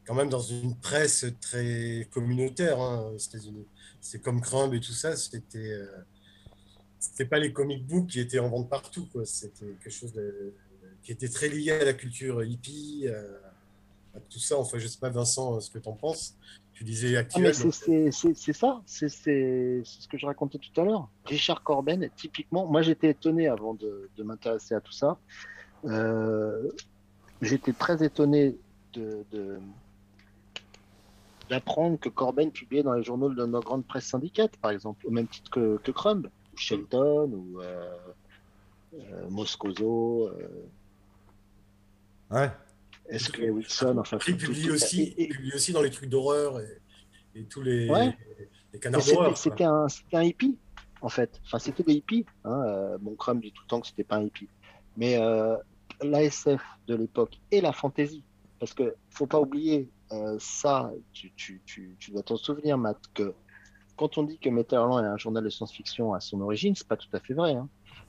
quand 0.05 0.15
même 0.15 0.29
dans 0.29 0.41
une 0.41 0.77
presse 0.77 1.27
très 1.41 2.09
communautaire 2.11 2.81
hein, 2.81 3.13
aux 3.15 3.19
États-Unis. 3.19 3.67
C'est 4.01 4.21
comme 4.21 4.41
Crumb 4.41 4.75
et 4.75 4.81
tout 4.81 4.93
ça. 4.93 5.15
C'était, 5.17 5.79
c'était 6.99 7.25
pas 7.25 7.39
les 7.39 7.53
comic 7.53 7.87
books 7.87 8.09
qui 8.09 8.19
étaient 8.19 8.41
en 8.41 8.49
vente 8.49 8.69
partout. 8.69 9.07
Quoi. 9.13 9.25
C'était 9.25 9.77
quelque 9.81 9.91
chose 9.91 10.13
de, 10.13 10.53
qui 11.05 11.13
était 11.13 11.29
très 11.29 11.49
lié 11.49 11.71
à 11.71 11.85
la 11.85 11.93
culture 11.93 12.43
hippie, 12.43 13.07
à, 13.07 14.17
à 14.17 14.21
tout 14.29 14.41
ça. 14.41 14.59
Enfin, 14.59 14.79
je 14.79 14.89
sais 14.89 14.99
pas, 14.99 15.09
Vincent, 15.09 15.61
ce 15.61 15.71
que 15.71 15.79
tu 15.79 15.89
en 15.89 15.93
penses. 15.93 16.35
Tu 16.83 16.87
disais 16.87 17.15
Ah, 17.17 17.21
Actuel. 17.21 17.43
mais 17.45 17.53
c'est- 18.11 18.53
ça, 18.53 18.83
c'est 18.87 19.09
ce 19.09 20.09
que 20.09 20.19
je 20.19 20.27
racontais 20.27 20.59
tout 20.59 20.81
à 20.81 20.85
l'heure. 20.85 21.09
Richard 21.27 21.63
Corben, 21.63 22.11
typiquement, 22.17 22.67
moi 22.67 22.83
j'étais 22.83 23.11
étonné 23.11 23.47
avant 23.47 23.75
de, 23.75 24.11
de 24.17 24.23
m'intéresser 24.25 24.75
à 24.75 24.81
tout 24.81 24.91
ça. 24.91 25.17
Euh, 25.85 26.69
j'étais 27.41 27.73
très 27.73 28.03
étonné 28.05 28.57
de, 28.95 29.25
de- 29.31 29.61
d'apprendre 31.49 32.01
que 32.01 32.09
Corben 32.09 32.51
publiait 32.51 32.83
dans 32.83 32.95
les 32.95 33.05
journaux 33.05 33.29
de 33.33 33.47
nos 33.47 33.61
grandes 33.61 33.87
presses 33.87 34.07
syndicates, 34.07 34.57
par 34.57 34.73
exemple, 34.73 35.07
au 35.07 35.11
même 35.13 35.29
titre 35.29 35.53
que, 35.53 35.77
que 35.85 35.93
Crumb, 35.93 36.27
ou 36.53 36.57
Shelton, 36.57 37.31
ou 37.33 37.61
euh, 37.61 37.97
euh, 38.95 39.29
Moscoso, 39.31 40.31
euh, 40.31 40.49
Ouais. 43.13 43.17
S.K. 43.17 43.41
Wilson, 43.51 43.97
enfin. 43.99 44.19
Il 44.27 44.37
publie 44.37 44.71
aussi, 44.71 45.15
et- 45.17 45.29
publie 45.29 45.53
aussi 45.55 45.73
dans 45.73 45.83
les 45.83 45.91
trucs 45.91 46.09
d'horreur 46.09 46.61
et, 46.61 46.81
et 47.35 47.45
tous 47.45 47.63
les, 47.63 47.89
Ouais. 47.89 48.17
les 48.73 48.79
canards 48.81 49.05
d'horreur. 49.05 49.37
c'était 49.37 49.65
un, 49.65 49.87
hippie, 50.23 50.59
en 51.01 51.09
fait. 51.09 51.41
Enfin, 51.45 51.59
c'était 51.59 51.83
des 51.83 51.95
hippies. 51.95 52.27
Hein. 52.45 52.63
Euh, 52.67 52.99
Bon, 52.99 53.15
Crumb 53.15 53.41
dit 53.41 53.53
tout 53.53 53.63
le 53.65 53.69
temps 53.69 53.81
que 53.81 53.87
c'était 53.87 54.05
pas 54.05 54.17
un 54.17 54.25
hippie. 54.25 54.49
Mais 54.97 55.17
euh, 55.21 55.57
l'ASF 56.03 56.61
de 56.87 56.95
l'époque 56.97 57.39
et 57.51 57.61
la 57.61 57.73
fantasy, 57.73 58.23
parce 58.59 58.75
que 58.75 58.95
faut 59.11 59.27
pas 59.27 59.41
oublier 59.41 59.89
euh, 60.13 60.37
ça, 60.39 60.93
tu, 61.13 61.33
tu, 61.37 61.63
tu, 61.65 61.97
tu 61.99 62.11
dois 62.11 62.23
t'en 62.23 62.37
souvenir, 62.37 62.77
Matt, 62.77 62.99
que 63.15 63.33
quand 63.97 64.19
on 64.19 64.23
dit 64.25 64.39
que 64.39 64.49
Metal 64.51 64.79
Hurlant 64.81 65.03
est 65.03 65.07
un 65.07 65.17
journal 65.17 65.43
de 65.45 65.49
science-fiction 65.49 66.13
à 66.13 66.21
son 66.21 66.41
origine, 66.43 66.75
c'est 66.75 66.87
pas 66.87 66.97
tout 66.97 67.09
à 67.15 67.21
fait 67.21 67.35
vrai. 67.35 67.55
Hein. 67.55 67.69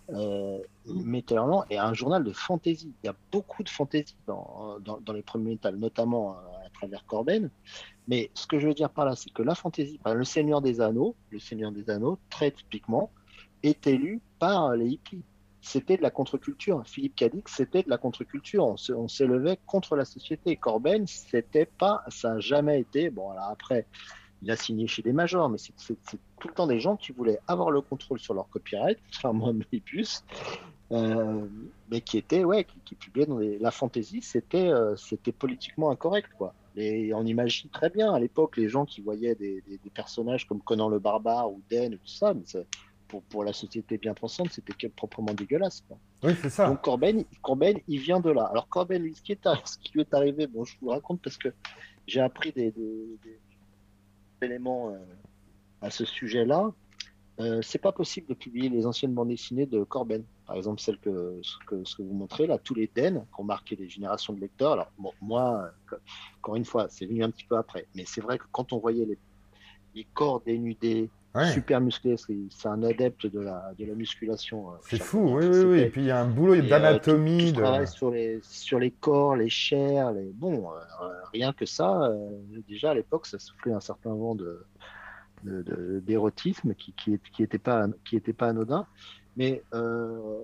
Euh, 0.09 0.59
Metal 0.85 1.39
est 1.69 1.77
un 1.77 1.93
journal 1.93 2.23
de 2.23 2.33
fantasy. 2.33 2.93
Il 3.03 3.07
y 3.07 3.09
a 3.09 3.15
beaucoup 3.31 3.63
de 3.63 3.69
fantasy 3.69 4.15
dans, 4.27 4.77
les 5.13 5.21
premiers 5.21 5.51
Metal, 5.51 5.75
notamment 5.75 6.31
euh, 6.31 6.65
à 6.65 6.69
travers 6.69 7.05
Corben. 7.05 7.49
Mais 8.07 8.29
ce 8.33 8.45
que 8.47 8.59
je 8.59 8.67
veux 8.67 8.73
dire 8.73 8.89
par 8.89 9.05
là, 9.05 9.15
c'est 9.15 9.31
que 9.31 9.41
la 9.41 9.55
fantasy, 9.55 9.99
par 10.03 10.15
le 10.15 10.23
Seigneur 10.23 10.61
des 10.61 10.81
Anneaux, 10.81 11.15
le 11.29 11.39
Seigneur 11.39 11.71
des 11.71 11.89
Anneaux, 11.89 12.19
très 12.29 12.51
typiquement, 12.51 13.09
est 13.63 13.87
élu 13.87 14.21
par 14.39 14.75
les 14.75 14.89
hippies. 14.89 15.23
C'était 15.61 15.95
de 15.95 16.01
la 16.01 16.11
contre-culture. 16.11 16.83
Philippe 16.85 17.15
Cadix, 17.15 17.43
c'était 17.47 17.83
de 17.83 17.89
la 17.89 17.97
contre-culture. 17.97 18.65
On 18.65 19.07
s'élevait 19.07 19.57
contre 19.65 19.95
la 19.95 20.03
société. 20.03 20.57
Corben, 20.57 21.07
c'était 21.07 21.65
pas, 21.65 22.03
ça 22.09 22.33
n'a 22.33 22.39
jamais 22.41 22.81
été. 22.81 23.09
Bon, 23.09 23.31
alors 23.31 23.47
après, 23.47 23.87
il 24.43 24.51
a 24.51 24.55
signé 24.55 24.87
chez 24.87 25.01
des 25.01 25.13
majors, 25.13 25.49
mais 25.49 25.57
c'est 25.57 25.73
tout 26.39 26.47
le 26.49 26.53
temps 26.53 26.67
des 26.67 26.79
gens 26.79 26.97
qui 26.97 27.11
voulaient 27.13 27.39
avoir 27.47 27.71
le 27.71 27.81
contrôle 27.81 28.19
sur 28.19 28.33
leur 28.33 28.49
copyright, 28.49 28.97
contrairement 29.11 29.47
à 29.49 29.53
Mélius, 29.53 30.23
euh, 30.91 31.45
mais 31.89 32.01
qui 32.01 32.17
étaient, 32.17 32.43
ouais, 32.43 32.65
qui, 32.65 32.79
qui 32.85 32.95
publiaient 32.95 33.25
dans 33.25 33.37
les- 33.39 33.57
la 33.57 33.71
fantasy, 33.71 34.21
c'était 34.21 34.67
euh, 34.67 34.95
c'était 34.95 35.31
politiquement 35.31 35.89
incorrect, 35.91 36.29
quoi. 36.37 36.53
Et 36.75 37.13
on 37.13 37.23
imagine 37.25 37.69
très 37.69 37.89
bien 37.89 38.13
à 38.13 38.19
l'époque 38.19 38.57
les 38.57 38.67
gens 38.67 38.85
qui 38.85 38.99
voyaient 39.01 39.35
des, 39.35 39.61
des- 39.67 39.77
des 39.77 39.89
personnages 39.89 40.45
comme 40.47 40.61
Conan 40.61 40.89
le 40.89 40.99
barbare 40.99 41.51
ou 41.51 41.61
Den, 41.71 41.93
tout 41.97 42.07
ça, 42.07 42.33
mais 42.33 42.43
ça- 42.45 42.59
pour, 43.07 43.21
pour 43.23 43.43
la 43.43 43.53
société 43.53 43.97
bien 43.99 44.15
pensante, 44.15 44.51
c'était 44.51 44.89
proprement 44.89 45.33
dégueulasse. 45.35 45.83
Quoi. 45.87 45.97
Oui, 46.23 46.33
c'est 46.41 46.49
ça. 46.49 46.67
Donc 46.67 46.81
Corben, 46.81 47.23
Corben, 47.43 47.77
il 47.87 47.99
vient 47.99 48.19
de 48.19 48.31
là. 48.31 48.45
Alors 48.45 48.67
Corben, 48.67 49.03
lui, 49.03 49.13
ce 49.13 49.21
qui, 49.21 49.33
est, 49.33 49.45
ar- 49.45 49.67
ce 49.67 49.77
qui 49.77 49.91
lui 49.93 50.01
est 50.01 50.13
arrivé, 50.15 50.47
bon, 50.47 50.63
je 50.65 50.75
vous 50.81 50.87
le 50.87 50.93
raconte 50.93 51.21
parce 51.21 51.37
que 51.37 51.49
j'ai 52.07 52.21
appris 52.21 52.51
des, 52.51 52.71
des- 52.71 53.39
des 54.47 54.53
éléments 54.53 54.89
euh, 54.89 54.97
à 55.81 55.89
ce 55.89 56.05
sujet-là. 56.05 56.71
Euh, 57.39 57.61
c'est 57.63 57.79
pas 57.79 57.91
possible 57.91 58.27
de 58.27 58.35
publier 58.35 58.69
les 58.69 58.85
anciennes 58.85 59.13
bandes 59.13 59.29
dessinées 59.29 59.65
de 59.65 59.83
Corben. 59.83 60.23
Par 60.45 60.55
exemple, 60.55 60.79
celle 60.79 60.99
que 60.99 61.41
que 61.65 62.01
vous 62.01 62.13
montrez 62.13 62.45
là, 62.45 62.59
tous 62.59 62.75
les 62.75 62.89
Den 62.93 63.25
qui 63.33 63.41
ont 63.41 63.43
marqué 63.43 63.75
les 63.75 63.89
générations 63.89 64.33
de 64.33 64.39
lecteurs. 64.39 64.73
Alors 64.73 64.91
moi, 65.21 65.71
encore 66.37 66.55
une 66.55 66.65
fois, 66.65 66.87
c'est 66.89 67.05
venu 67.05 67.23
un 67.23 67.31
petit 67.31 67.45
peu 67.45 67.57
après. 67.57 67.87
Mais 67.95 68.03
c'est 68.05 68.21
vrai 68.21 68.37
que 68.37 68.43
quand 68.51 68.71
on 68.71 68.77
voyait 68.77 69.05
les, 69.05 69.17
les 69.95 70.05
corps 70.13 70.41
dénudés, 70.41 71.09
Ouais. 71.35 71.51
super 71.51 71.81
musclés, 71.81 72.15
c'est 72.17 72.67
un 72.67 72.83
adepte 72.83 73.25
de 73.25 73.39
la, 73.39 73.73
de 73.77 73.85
la 73.85 73.95
musculation. 73.95 74.71
euh, 74.71 74.75
C'est 74.87 75.01
fou, 75.01 75.35
oui, 75.37 75.45
oui, 75.47 75.63
oui. 75.65 75.79
Et 75.79 75.89
puis 75.89 76.01
il 76.01 76.07
y 76.07 76.11
a 76.11 76.21
un 76.21 76.27
boulot 76.27 76.53
euh, 76.55 76.61
d'anatomie. 76.69 77.47
tout 77.51 77.57
de... 77.57 77.61
travail 77.63 77.87
sur 77.87 78.11
les, 78.11 78.39
sur 78.43 78.77
les 78.77 78.91
corps, 78.91 79.35
les 79.35 79.49
chairs, 79.49 80.11
les... 80.11 80.31
bon, 80.31 80.69
euh, 80.71 81.07
rien 81.31 81.51
que 81.51 81.65
ça, 81.65 82.03
euh, 82.03 82.29
déjà 82.67 82.91
à 82.91 82.93
l'époque, 82.93 83.25
ça 83.25 83.39
soufflait 83.39 83.73
un 83.73 83.79
certain 83.79 84.13
vent 84.13 84.35
de, 84.35 84.63
de- 85.43 85.63
de- 85.63 85.99
d'érotisme 86.05 86.75
qui, 86.75 86.93
qui, 86.93 87.17
qui 87.35 87.41
était 87.41 87.57
pas, 87.57 87.87
qui 88.05 88.15
était 88.15 88.33
pas 88.33 88.49
anodin, 88.49 88.85
mais 89.35 89.63
euh, 89.73 90.39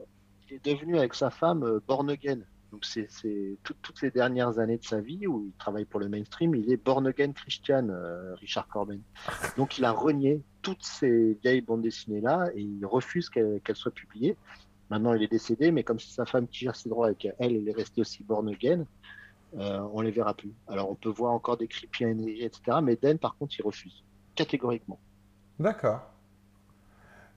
il 0.50 0.56
est 0.56 0.66
devenu 0.66 0.98
avec 0.98 1.14
sa 1.14 1.30
femme 1.30 1.64
euh, 1.64 1.80
born 1.88 2.10
again. 2.10 2.40
Donc 2.72 2.84
c'est, 2.86 3.06
c'est 3.10 3.58
tout- 3.64 3.76
toutes 3.84 4.02
les 4.02 4.10
dernières 4.12 4.58
années 4.58 4.78
de 4.78 4.84
sa 4.86 5.02
vie 5.02 5.28
où 5.28 5.46
il 5.46 5.54
travaille 5.60 5.86
pour 5.86 6.00
le 6.00 6.10
mainstream, 6.10 6.56
il 6.56 6.72
est 6.72 6.84
born 6.84 7.06
again 7.06 7.32
Christian, 7.32 7.90
euh, 7.90 8.34
Richard 8.42 8.68
Corben. 8.68 9.02
Donc 9.56 9.78
il 9.78 9.86
a 9.86 9.92
renié 9.92 10.42
toutes 10.62 10.84
ces 10.84 11.38
vieilles 11.44 11.62
bandes 11.62 11.82
dessinées 11.82 12.22
là 12.22 12.50
et 12.56 12.62
il 12.62 12.86
refuse 12.86 13.30
qu'elles, 13.30 13.62
soient 13.74 13.92
publiées. 13.92 14.38
Maintenant, 14.90 15.14
il 15.14 15.22
est 15.22 15.32
décédé, 15.32 15.72
mais 15.72 15.84
comme 15.84 16.00
c'est 16.00 16.14
sa 16.14 16.26
femme 16.26 16.48
qui 16.48 16.60
gère 16.60 16.76
ses 16.76 16.90
droits 16.90 17.12
et 17.12 17.16
qu'elle, 17.16 17.36
elle 17.40 17.68
est 17.68 17.76
restée 17.76 18.02
aussi 18.02 18.24
born 18.24 18.50
again, 18.50 18.86
euh, 19.58 19.80
on 19.94 20.02
les 20.02 20.12
verra 20.12 20.34
plus. 20.34 20.54
Alors, 20.68 20.90
on 20.90 20.96
peut 20.96 21.10
voir 21.10 21.34
encore 21.34 21.58
des 21.58 21.68
creepy 21.68 22.06
etc. 22.42 22.80
Mais 22.82 22.96
Den, 22.96 23.18
par 23.20 23.36
contre, 23.36 23.56
il 23.60 23.64
refuse. 23.64 24.04
Catégoriquement. 24.36 25.00
D'accord. 25.60 26.02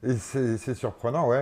C'est 0.04 0.74
surprenant, 0.74 1.28
ouais, 1.28 1.38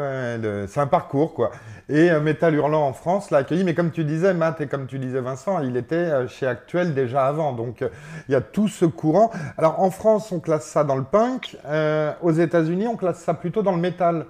c'est 0.68 0.80
un 0.80 0.86
parcours, 0.86 1.32
quoi. 1.32 1.50
Et 1.88 2.10
euh, 2.10 2.20
Metal 2.20 2.54
Hurlant 2.54 2.86
en 2.86 2.92
France 2.92 3.30
l'a 3.30 3.38
accueilli, 3.38 3.64
mais 3.64 3.72
comme 3.72 3.90
tu 3.90 4.04
disais, 4.04 4.34
Matt, 4.34 4.60
et 4.60 4.66
comme 4.66 4.86
tu 4.86 4.98
disais, 4.98 5.22
Vincent, 5.22 5.62
il 5.62 5.78
était 5.78 5.94
euh, 5.94 6.28
chez 6.28 6.46
Actuel 6.46 6.92
déjà 6.92 7.26
avant, 7.26 7.54
donc 7.54 7.80
euh, 7.80 7.88
il 8.28 8.32
y 8.32 8.34
a 8.34 8.42
tout 8.42 8.68
ce 8.68 8.84
courant. 8.84 9.30
Alors 9.56 9.80
en 9.80 9.90
France, 9.90 10.30
on 10.30 10.40
classe 10.40 10.66
ça 10.66 10.84
dans 10.84 10.96
le 10.96 11.04
punk, 11.04 11.56
euh, 11.64 12.12
aux 12.20 12.32
États-Unis, 12.32 12.86
on 12.86 12.96
classe 12.96 13.20
ça 13.20 13.32
plutôt 13.32 13.62
dans 13.62 13.72
le 13.72 13.80
métal. 13.80 14.26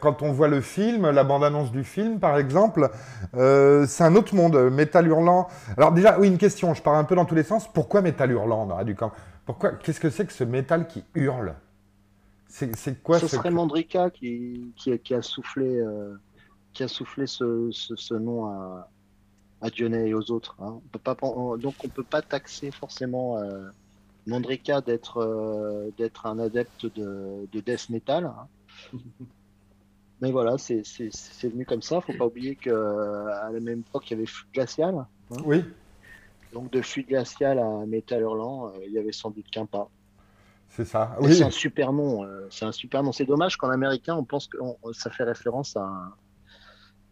Quand 0.00 0.22
on 0.22 0.30
voit 0.30 0.46
le 0.46 0.60
film, 0.60 1.10
la 1.10 1.24
bande-annonce 1.24 1.72
du 1.72 1.82
film, 1.82 2.20
par 2.20 2.38
exemple, 2.38 2.88
c'est 3.32 4.04
un 4.04 4.14
autre 4.14 4.32
monde, 4.32 4.70
Metal 4.70 5.04
Hurlant. 5.04 5.48
Alors 5.76 5.90
déjà, 5.90 6.20
oui, 6.20 6.28
une 6.28 6.38
question, 6.38 6.72
je 6.72 6.80
pars 6.80 6.94
un 6.94 7.02
peu 7.02 7.16
dans 7.16 7.24
tous 7.24 7.34
les 7.34 7.42
sens. 7.42 7.66
Pourquoi 7.72 8.00
Metal 8.00 8.30
Hurlant, 8.30 8.66
dans 8.66 8.84
du 8.84 8.94
camp 8.94 9.10
Pourquoi 9.44 9.72
Qu'est-ce 9.72 9.98
que 9.98 10.08
c'est 10.08 10.24
que 10.24 10.32
ce 10.32 10.44
métal 10.44 10.86
qui 10.86 11.04
hurle? 11.16 11.56
C'est 12.48 12.74
c'est 12.76 13.02
quoi 13.02 13.18
ce 13.20 13.26
serait 13.36 13.50
Mandrika 13.50 14.10
qui, 14.10 14.72
qui, 14.76 14.98
qui 14.98 15.14
a 15.14 15.22
soufflé, 15.22 15.78
euh, 15.78 16.14
qui 16.72 16.82
a 16.82 16.88
soufflé 16.88 17.26
ce, 17.26 17.68
ce, 17.72 17.96
ce 17.96 18.14
nom 18.14 18.46
à, 18.46 18.88
à 19.62 19.70
Dionnet 19.70 20.08
et 20.08 20.14
aux 20.14 20.30
autres. 20.30 20.56
hein. 20.60 20.80
On 20.84 20.88
peut 20.88 20.98
pas, 20.98 21.16
on- 21.22 21.56
donc, 21.56 21.74
on 21.84 21.88
peut 21.88 22.04
pas 22.04 22.22
taxer 22.22 22.70
forcément 22.70 23.38
euh, 23.38 23.68
Mandrika 24.26 24.80
d'être 24.80 25.18
euh, 25.18 25.90
d'être 25.98 26.26
un 26.26 26.38
adepte 26.38 26.86
de, 26.86 27.46
de 27.52 27.60
death 27.60 27.88
metal. 27.90 28.24
hein. 28.26 28.48
Mais 30.22 30.32
voilà, 30.32 30.56
c'est 30.56 30.80
venu 31.42 31.66
comme 31.66 31.82
ça. 31.82 32.00
Faut 32.00 32.14
pas 32.14 32.26
oublier 32.26 32.56
qu'à 32.56 32.72
la 32.72 33.60
même 33.60 33.80
époque, 33.80 34.10
il 34.10 34.14
y 34.14 34.16
avait 34.16 34.26
Flux 34.26 34.48
Glacial. 34.54 35.04
Oui, 35.44 35.62
Donc 36.52 36.72
de 36.72 36.80
Flux 36.80 37.02
Glacial 37.04 37.58
à 37.58 37.84
Metal 37.86 38.22
Hurlant, 38.22 38.68
euh, 38.68 38.78
il 38.86 38.92
y 38.92 38.98
avait 38.98 39.12
sans 39.12 39.30
doute 39.30 39.46
qu'un 39.50 39.66
pas. 39.66 39.90
C'est 40.76 40.84
ça. 40.84 41.16
Oui, 41.20 41.32
C'est 41.32 41.44
un 41.44 41.50
super 41.50 41.92
nom. 41.92 42.24
euh, 42.24 42.46
c'est 42.50 42.64
un 42.64 42.72
super 42.72 43.02
nom. 43.02 43.12
C'est 43.12 43.24
dommage 43.26 43.56
qu'en 43.56 43.70
américain, 43.70 44.14
on 44.16 44.24
pense 44.24 44.48
que 44.48 44.58
on- 44.60 44.78
ça 44.92 45.10
fait 45.10 45.24
référence 45.24 45.76
à 45.76 45.82
un, 45.82 46.16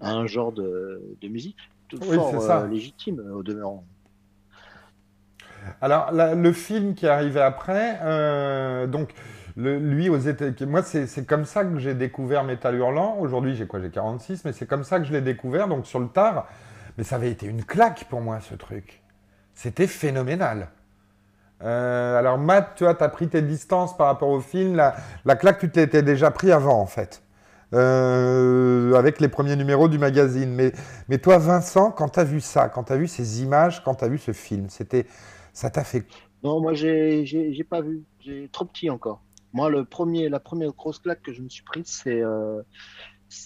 à 0.01 0.13
un 0.13 0.27
genre 0.27 0.53
de, 0.53 1.17
de 1.21 1.29
musique 1.29 1.59
tout 1.89 2.01
Oui, 2.01 2.23
fort 2.23 2.31
c'est 2.31 2.41
ça. 2.41 2.63
euh, 2.63 2.67
légitime 2.69 3.21
euh, 3.21 3.35
au 3.37 3.43
demeurant. 3.43 3.87
Alors, 5.81 6.11
le 6.13 6.53
film 6.53 6.95
qui 6.95 7.07
est 7.07 7.09
arrivé 7.09 7.41
après, 7.41 7.99
euh, 8.03 8.87
donc, 8.87 9.11
lui, 9.57 10.09
aux 10.09 10.19
États 10.19 10.51
moi, 10.67 10.83
c'est 10.83 11.27
comme 11.27 11.45
ça 11.45 11.65
que 11.65 11.79
j'ai 11.79 11.95
découvert 11.95 12.45
Métal 12.45 12.75
Hurlant. 12.77 13.17
Aujourd'hui, 13.19 13.55
j'ai 13.57 13.67
quoi 13.67 13.81
J'ai 13.81 13.91
46, 13.91 14.45
mais 14.45 14.53
c'est 14.53 14.67
comme 14.67 14.85
ça 14.85 14.99
que 14.99 15.05
je 15.07 15.13
l'ai 15.13 15.21
découvert, 15.21 15.69
donc 15.69 15.87
sur 15.87 16.01
le 16.01 16.09
tard. 16.09 16.47
Mais 16.99 17.05
ça 17.05 17.17
avait 17.17 17.31
été 17.31 17.47
une 17.47 17.65
claque 17.65 18.05
pour 18.09 18.21
moi, 18.21 18.41
ce 18.41 18.55
truc. 18.55 19.03
C'était 19.55 19.87
phénoménal. 19.87 20.69
Euh, 21.65 22.19
alors, 22.19 22.39
Matt, 22.39 22.75
tu 22.77 22.85
vois, 22.85 23.03
as 23.03 23.09
pris 23.09 23.29
tes 23.29 23.43
distances 23.43 23.97
par 23.97 24.07
rapport 24.09 24.29
au 24.29 24.41
film. 24.41 24.77
La, 24.77 24.97
la 25.25 25.37
claque, 25.37 25.59
tu 25.59 25.71
t'étais 25.71 26.03
déjà 26.03 26.31
pris 26.31 26.53
avant, 26.53 26.81
en 26.81 26.87
fait. 26.87 27.23
Euh, 27.73 28.95
avec 28.95 29.21
les 29.21 29.29
premiers 29.29 29.57
numéros 29.57 29.89
du 29.89 29.99
magazine. 29.99 30.53
Mais, 30.53 30.73
mais 31.09 31.19
toi, 31.19 31.39
Vincent, 31.39 31.91
quand 31.91 32.11
tu 32.11 32.21
as 32.21 32.25
vu 32.25 32.41
ça, 32.41 32.69
quand 32.69 32.85
tu 32.85 32.93
as 32.93 32.97
vu 32.97 33.09
ces 33.09 33.43
images, 33.43 33.83
quand 33.83 33.97
tu 33.97 34.05
as 34.05 34.09
vu 34.09 34.19
ce 34.19 34.33
film, 34.33 34.69
c'était, 34.69 35.07
ça 35.53 35.71
t'a 35.71 35.83
fait 35.83 36.07
Non, 36.43 36.61
moi, 36.61 36.75
j'ai, 36.75 37.25
j'ai, 37.25 37.65
pas 37.65 37.81
vu. 37.81 38.05
J'ai 38.21 38.49
trop 38.53 38.65
petit 38.65 38.91
encore. 38.91 39.23
Moi, 39.53 39.71
le 39.71 39.85
premier, 39.85 40.29
la 40.29 40.41
première 40.41 40.73
grosse 40.73 40.99
claque 40.99 41.23
que 41.23 41.33
je 41.33 41.43
me 41.43 41.49
suis 41.49 41.65
prise, 41.65 41.87
c'est. 41.87 42.21
Euh, 42.21 42.63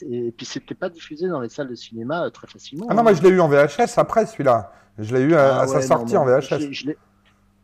et 0.03 0.33
puis, 0.33 0.45
c'était 0.45 0.75
pas 0.75 0.91
diffusé 0.91 1.29
dans 1.29 1.41
les 1.41 1.49
salles 1.49 1.69
de 1.69 1.75
cinéma 1.75 2.31
très 2.31 2.47
facilement. 2.47 2.87
Ah 2.91 2.95
non, 2.95 3.03
moi, 3.03 3.13
hein. 3.13 3.15
je 3.15 3.23
l'ai 3.23 3.31
eu 3.31 3.41
en 3.41 3.49
VHS 3.49 3.97
après 3.97 4.27
celui-là. 4.27 4.73
Je 4.99 5.15
l'ai 5.15 5.23
eu 5.23 5.35
à, 5.35 5.61
ah 5.61 5.67
sa 5.67 5.81
sortie 5.81 6.17
en 6.17 6.27
VHS. 6.27 6.73
Je, 6.73 6.91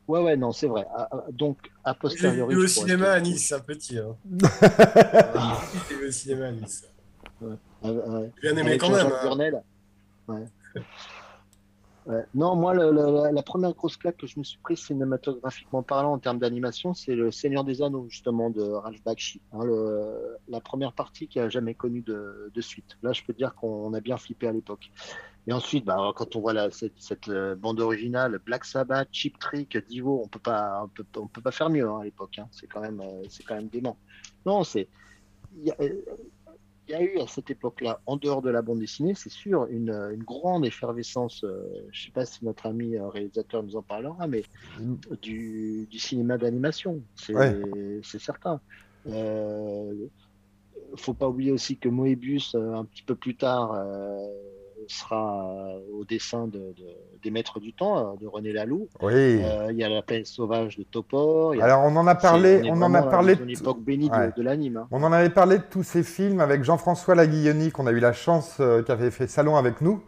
Ouais, 0.06 0.20
ouais, 0.20 0.36
non, 0.36 0.52
c'est 0.52 0.66
vrai. 0.66 0.86
Ah, 0.94 1.08
ah, 1.10 1.24
donc, 1.32 1.58
a 1.82 1.94
posteriori. 1.94 2.52
J'ai 2.52 2.58
vu 2.58 2.64
au 2.64 2.68
cinéma 2.68 3.12
à 3.12 3.20
Nice, 3.20 3.52
un 3.52 3.60
petit. 3.60 3.98
Hein. 3.98 4.16
J'ai 5.88 5.96
vu 5.96 6.08
au 6.08 6.10
cinéma 6.10 6.46
à 6.46 6.52
Nice. 6.52 6.86
Ouais. 7.40 7.54
Ouais, 7.82 8.30
Bien 8.42 8.56
aimé 8.56 8.78
quand 8.78 8.90
même. 8.90 9.62
Hein. 10.28 10.44
Ouais. 12.06 12.22
Non, 12.34 12.54
moi, 12.54 12.74
la 12.74 13.42
première 13.42 13.72
grosse 13.72 13.96
claque 13.96 14.18
que 14.18 14.26
je 14.26 14.38
me 14.38 14.44
suis 14.44 14.58
prise 14.58 14.78
cinématographiquement 14.78 15.82
parlant 15.82 16.12
en 16.12 16.18
termes 16.18 16.38
d'animation, 16.38 16.92
c'est 16.92 17.14
le 17.14 17.30
Seigneur 17.30 17.64
des 17.64 17.80
Anneaux, 17.80 18.06
justement, 18.10 18.50
de 18.50 18.60
Ralph 18.60 19.02
Bakshi. 19.02 19.40
Hein, 19.52 19.60
la 20.48 20.60
première 20.60 20.92
partie 20.92 21.28
qui 21.28 21.40
a 21.40 21.48
jamais 21.48 21.74
connu 21.74 22.02
de, 22.02 22.60
suite. 22.60 22.98
Là, 23.02 23.14
je 23.14 23.22
peux 23.22 23.32
dire 23.32 23.54
qu'on 23.54 23.94
a 23.94 24.00
bien 24.00 24.18
flippé 24.18 24.46
à 24.46 24.52
l'époque. 24.52 24.90
Et 25.46 25.52
ensuite, 25.52 25.84
bah, 25.84 26.12
quand 26.16 26.36
on 26.36 26.40
voit 26.40 26.54
la, 26.54 26.70
cette, 26.70 27.28
euh, 27.28 27.54
bande 27.54 27.80
originale, 27.80 28.40
Black 28.44 28.64
Sabbath, 28.64 29.08
Chip 29.12 29.38
Trick, 29.38 29.76
Divo, 29.76 30.22
on 30.24 30.28
peut 30.28 30.38
pas, 30.38 30.82
on 30.84 30.88
peut, 30.88 31.04
on 31.16 31.26
peut 31.26 31.42
pas 31.42 31.50
faire 31.50 31.68
mieux 31.68 31.86
hein, 31.86 31.98
à 32.00 32.04
l'époque. 32.04 32.38
Hein. 32.38 32.48
C'est 32.50 32.66
quand 32.66 32.80
même, 32.80 33.00
euh, 33.00 33.22
c'est 33.28 33.42
quand 33.42 33.56
même 33.56 33.68
dément. 33.68 33.98
Non, 34.46 34.64
c'est, 34.64 34.88
il 36.86 36.92
y 36.92 36.94
a 36.94 37.02
eu 37.02 37.18
à 37.18 37.26
cette 37.26 37.50
époque-là, 37.50 38.00
en 38.06 38.16
dehors 38.16 38.42
de 38.42 38.50
la 38.50 38.60
bande 38.60 38.80
dessinée, 38.80 39.14
c'est 39.14 39.30
sûr, 39.30 39.66
une, 39.70 39.90
une, 40.12 40.22
grande 40.22 40.66
effervescence, 40.66 41.42
euh, 41.44 41.62
je 41.90 42.00
ne 42.00 42.04
sais 42.06 42.12
pas 42.12 42.26
si 42.26 42.44
notre 42.44 42.66
ami 42.66 42.96
euh, 42.96 43.08
réalisateur 43.08 43.62
nous 43.62 43.76
en 43.76 43.82
parlera, 43.82 44.26
mais 44.26 44.42
mm. 44.78 44.94
du, 45.22 45.86
du 45.90 45.98
cinéma 45.98 46.36
d'animation, 46.36 47.00
c'est 47.16 48.18
certain. 48.18 48.60
Il 49.06 49.12
euh, 49.14 49.94
ne 50.92 50.96
faut 50.96 51.14
pas 51.14 51.28
oublier 51.28 51.52
aussi 51.52 51.78
que 51.78 51.88
Moebius, 51.88 52.54
un 52.54 52.84
petit 52.84 53.02
peu 53.02 53.14
plus 53.14 53.36
tard, 53.36 53.82
sera 54.88 55.44
euh, 55.44 55.80
au 55.92 56.04
dessin 56.04 56.46
de, 56.46 56.74
des 57.22 57.30
Maîtres 57.30 57.60
du 57.60 57.72
Temps 57.72 57.98
euh, 57.98 58.16
de 58.20 58.26
René 58.26 58.52
Laloux. 58.52 58.88
Oui. 59.02 59.12
Euh, 59.12 59.68
il 59.70 59.76
y 59.76 59.84
a 59.84 59.88
la 59.88 60.02
planète 60.02 60.26
sauvage 60.26 60.76
de 60.76 60.82
Topor. 60.82 61.54
Alors 61.60 61.82
on 61.84 61.96
en 61.96 62.06
a 62.06 62.14
parlé, 62.14 62.62
on, 62.64 62.80
en 62.82 62.94
a 62.94 63.02
parlé. 63.02 63.36
Une 63.40 63.50
époque 63.50 63.80
bénie 63.80 64.10
de, 64.10 64.42
l'anime. 64.42 64.78
Hein. 64.78 64.88
On 64.90 65.02
en 65.02 65.12
avait 65.12 65.30
parlé 65.30 65.58
de 65.58 65.64
tous 65.68 65.82
ces 65.82 66.02
films 66.02 66.40
avec 66.40 66.64
Jean-François 66.64 67.14
Laguilloni 67.14 67.70
qu'on 67.70 67.86
a 67.86 67.92
eu 67.92 68.00
la 68.00 68.12
chance, 68.12 68.56
qui 68.56 68.92
avait 68.92 69.10
fait 69.10 69.26
salon 69.26 69.56
avec 69.56 69.80
nous 69.80 70.02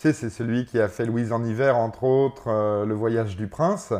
c'est 0.00 0.30
celui 0.30 0.64
qui 0.64 0.80
a 0.80 0.88
fait 0.88 1.04
Louise 1.04 1.32
en 1.32 1.44
hiver, 1.44 1.76
entre 1.76 2.04
autres, 2.04 2.48
euh, 2.48 2.86
Le 2.86 2.94
voyage 2.94 3.36
du 3.36 3.46
prince. 3.46 3.92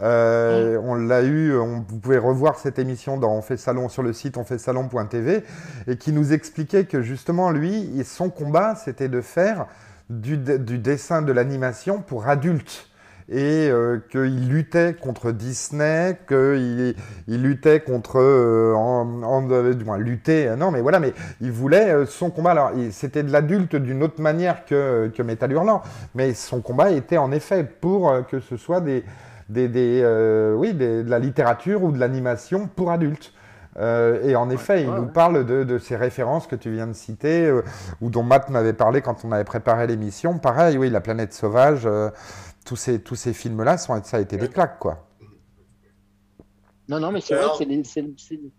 Euh, 0.00 0.80
on 0.82 0.94
l'a 0.94 1.22
eu, 1.22 1.56
on, 1.56 1.84
vous 1.86 1.98
pouvez 1.98 2.18
revoir 2.18 2.58
cette 2.58 2.78
émission 2.78 3.16
dans 3.16 3.32
On 3.32 3.42
fait 3.42 3.56
salon 3.56 3.88
sur 3.88 4.02
le 4.02 4.12
site 4.12 4.36
onfaitsalon.tv 4.36 5.44
et 5.86 5.96
qui 5.96 6.12
nous 6.12 6.32
expliquait 6.32 6.84
que 6.84 7.02
justement, 7.02 7.50
lui, 7.50 8.02
son 8.04 8.30
combat, 8.30 8.74
c'était 8.74 9.08
de 9.08 9.20
faire 9.20 9.66
du 10.08 10.38
dessin 10.38 11.22
de 11.22 11.32
l'animation 11.32 12.00
pour 12.00 12.28
adultes 12.28 12.88
et 13.28 13.68
euh, 13.70 13.98
qu'il 14.08 14.48
luttait 14.48 14.94
contre 14.94 15.32
Disney, 15.32 16.16
qu'il 16.28 16.94
il 17.26 17.42
luttait 17.42 17.80
contre, 17.80 18.20
euh, 18.20 18.72
en, 18.74 19.22
en, 19.22 19.42
du 19.42 19.84
moins 19.84 19.98
luttait, 19.98 20.46
euh, 20.48 20.56
non 20.56 20.70
mais 20.70 20.80
voilà, 20.80 21.00
mais 21.00 21.12
il 21.40 21.50
voulait 21.50 22.06
son 22.06 22.30
combat. 22.30 22.52
Alors 22.52 22.70
c'était 22.92 23.24
de 23.24 23.32
l'adulte 23.32 23.74
d'une 23.74 24.02
autre 24.02 24.20
manière 24.20 24.64
que 24.64 25.10
que 25.14 25.22
Metal 25.22 25.50
Hurlant, 25.50 25.82
mais 26.14 26.34
son 26.34 26.60
combat 26.60 26.92
était 26.92 27.16
en 27.16 27.32
effet 27.32 27.64
pour 27.64 28.14
que 28.30 28.38
ce 28.38 28.56
soit 28.56 28.80
des 28.80 29.04
des, 29.48 29.68
des 29.68 30.54
oui 30.56 30.74
de 30.74 31.04
la 31.06 31.18
littérature 31.18 31.82
ou 31.82 31.90
de 31.90 31.98
l'animation 31.98 32.68
pour 32.68 32.90
adultes. 32.92 33.32
et 33.78 34.34
en 34.36 34.50
effet, 34.50 34.82
il 34.82 34.90
nous 34.90 35.06
parle 35.06 35.44
de, 35.44 35.62
de, 35.62 35.78
ces 35.78 35.96
références 35.96 36.46
que 36.46 36.56
tu 36.56 36.70
viens 36.70 36.86
de 36.86 36.94
citer, 36.94 37.52
ou 38.00 38.08
dont 38.08 38.22
Matt 38.22 38.48
m'avait 38.50 38.72
parlé 38.72 39.02
quand 39.02 39.24
on 39.24 39.32
avait 39.32 39.44
préparé 39.44 39.86
l'émission. 39.86 40.38
Pareil, 40.38 40.78
oui, 40.78 40.88
La 40.90 41.00
planète 41.00 41.34
sauvage, 41.34 41.86
tous 42.66 42.76
ces, 42.76 43.00
tous 43.00 43.14
ces 43.14 43.32
films-là, 43.32 43.78
ça 43.78 43.94
a 43.94 44.20
été 44.20 44.36
des 44.36 44.48
claques, 44.48 44.78
quoi. 44.78 45.08
Non, 46.88 47.00
non, 47.00 47.10
mais 47.10 47.20
c'est 47.20 47.34
vrai, 47.34 47.48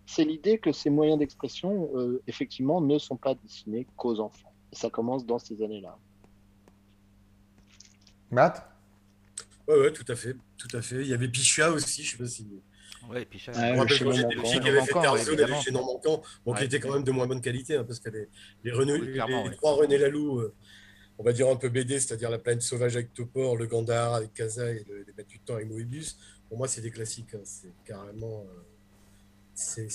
c'est 0.05 0.23
l'idée 0.25 0.57
que 0.57 0.71
ces 0.71 0.89
moyens 0.89 1.19
d'expression, 1.19 1.89
euh, 1.95 2.21
effectivement, 2.27 2.81
ne 2.81 2.97
sont 2.97 3.15
pas 3.15 3.35
destinés 3.35 3.87
qu'aux 3.95 4.19
enfants. 4.19 4.53
ça 4.73 4.89
commence 4.89 5.25
dans 5.25 5.39
ces 5.39 5.61
années-là. 5.61 5.97
Matt? 8.31 8.69
Oui, 9.67 9.75
ouais, 9.75 9.93
tout 9.93 10.05
à 10.09 10.15
fait, 10.15 10.35
tout 10.57 10.75
à 10.75 10.81
fait. 10.81 11.01
Il 11.01 11.07
y 11.07 11.13
avait 11.13 11.29
Picha 11.29 11.71
aussi, 11.71 12.03
je 12.03 12.11
sais 12.11 12.17
pas 12.17 12.25
si. 12.25 12.47
Ouais, 13.09 13.23
Picha. 13.23 13.53
Ah, 13.55 13.73
je 13.73 13.79
rappelle 13.79 14.03
quand 14.03 14.11
j'étais 14.11 14.35
petit 14.35 14.59
qui 14.59 14.67
avait 14.67 14.81
fait 14.81 14.93
Tarzan, 14.93 15.33
avait 15.33 15.61
chez 15.61 15.71
Normandcan, 15.71 16.21
bon, 16.45 16.53
qui 16.53 16.63
était 16.65 16.79
quand 16.81 16.93
même 16.93 17.03
de 17.03 17.11
moins 17.11 17.27
bonne 17.27 17.41
qualité, 17.41 17.77
hein, 17.77 17.85
parce 17.85 17.99
que 17.99 18.09
les, 18.09 18.27
les, 18.63 18.71
les, 18.71 19.55
trois 19.55 19.75
René 19.75 19.97
Laloux. 19.97 20.39
Euh, 20.39 20.53
on 21.19 21.23
va 21.23 21.33
dire 21.33 21.49
un 21.49 21.55
peu 21.55 21.69
BD, 21.69 21.99
c'est-à-dire 21.99 22.29
La 22.29 22.39
planète 22.39 22.61
sauvage 22.61 22.95
avec 22.95 23.13
Topor, 23.13 23.57
Le 23.57 23.65
Gandhar 23.65 24.13
avec 24.13 24.33
Kaza 24.33 24.69
et 24.71 24.83
le, 24.87 24.99
Les 24.99 25.13
Maîtres 25.17 25.29
du 25.29 25.39
Temps 25.39 25.55
avec 25.55 25.67
Moebius, 25.67 26.17
pour 26.47 26.57
moi, 26.57 26.67
c'est 26.67 26.81
des 26.81 26.91
classiques. 26.91 27.33
Hein. 27.33 27.41
C'est 27.43 27.73
carrément. 27.85 28.41
Euh, 28.41 28.61
c'est 29.53 29.89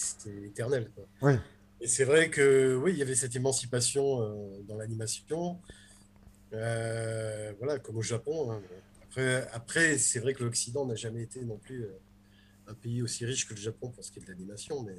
éternel. 0.44 0.90
Oui. 1.22 1.34
Et 1.80 1.86
c'est 1.86 2.04
vrai 2.04 2.30
que, 2.30 2.76
oui, 2.76 2.92
il 2.92 2.98
y 2.98 3.02
avait 3.02 3.14
cette 3.14 3.34
émancipation 3.36 4.22
euh, 4.22 4.62
dans 4.68 4.76
l'animation. 4.76 5.58
Euh, 6.52 7.52
voilà, 7.58 7.78
comme 7.78 7.96
au 7.96 8.02
Japon. 8.02 8.52
Hein. 8.52 8.62
Après, 9.04 9.48
après 9.52 9.98
c'est 9.98 10.20
vrai 10.20 10.34
que 10.34 10.42
l'Occident 10.42 10.86
n'a 10.86 10.94
jamais 10.94 11.22
été 11.22 11.42
non 11.44 11.58
plus 11.58 11.86
un 12.66 12.74
pays 12.74 13.02
aussi 13.02 13.24
riche 13.24 13.46
que 13.46 13.54
le 13.54 13.60
Japon 13.60 13.90
pour 13.90 14.04
ce 14.04 14.10
qui 14.10 14.20
est 14.20 14.22
de 14.22 14.28
l'animation, 14.28 14.82
mais 14.82 14.96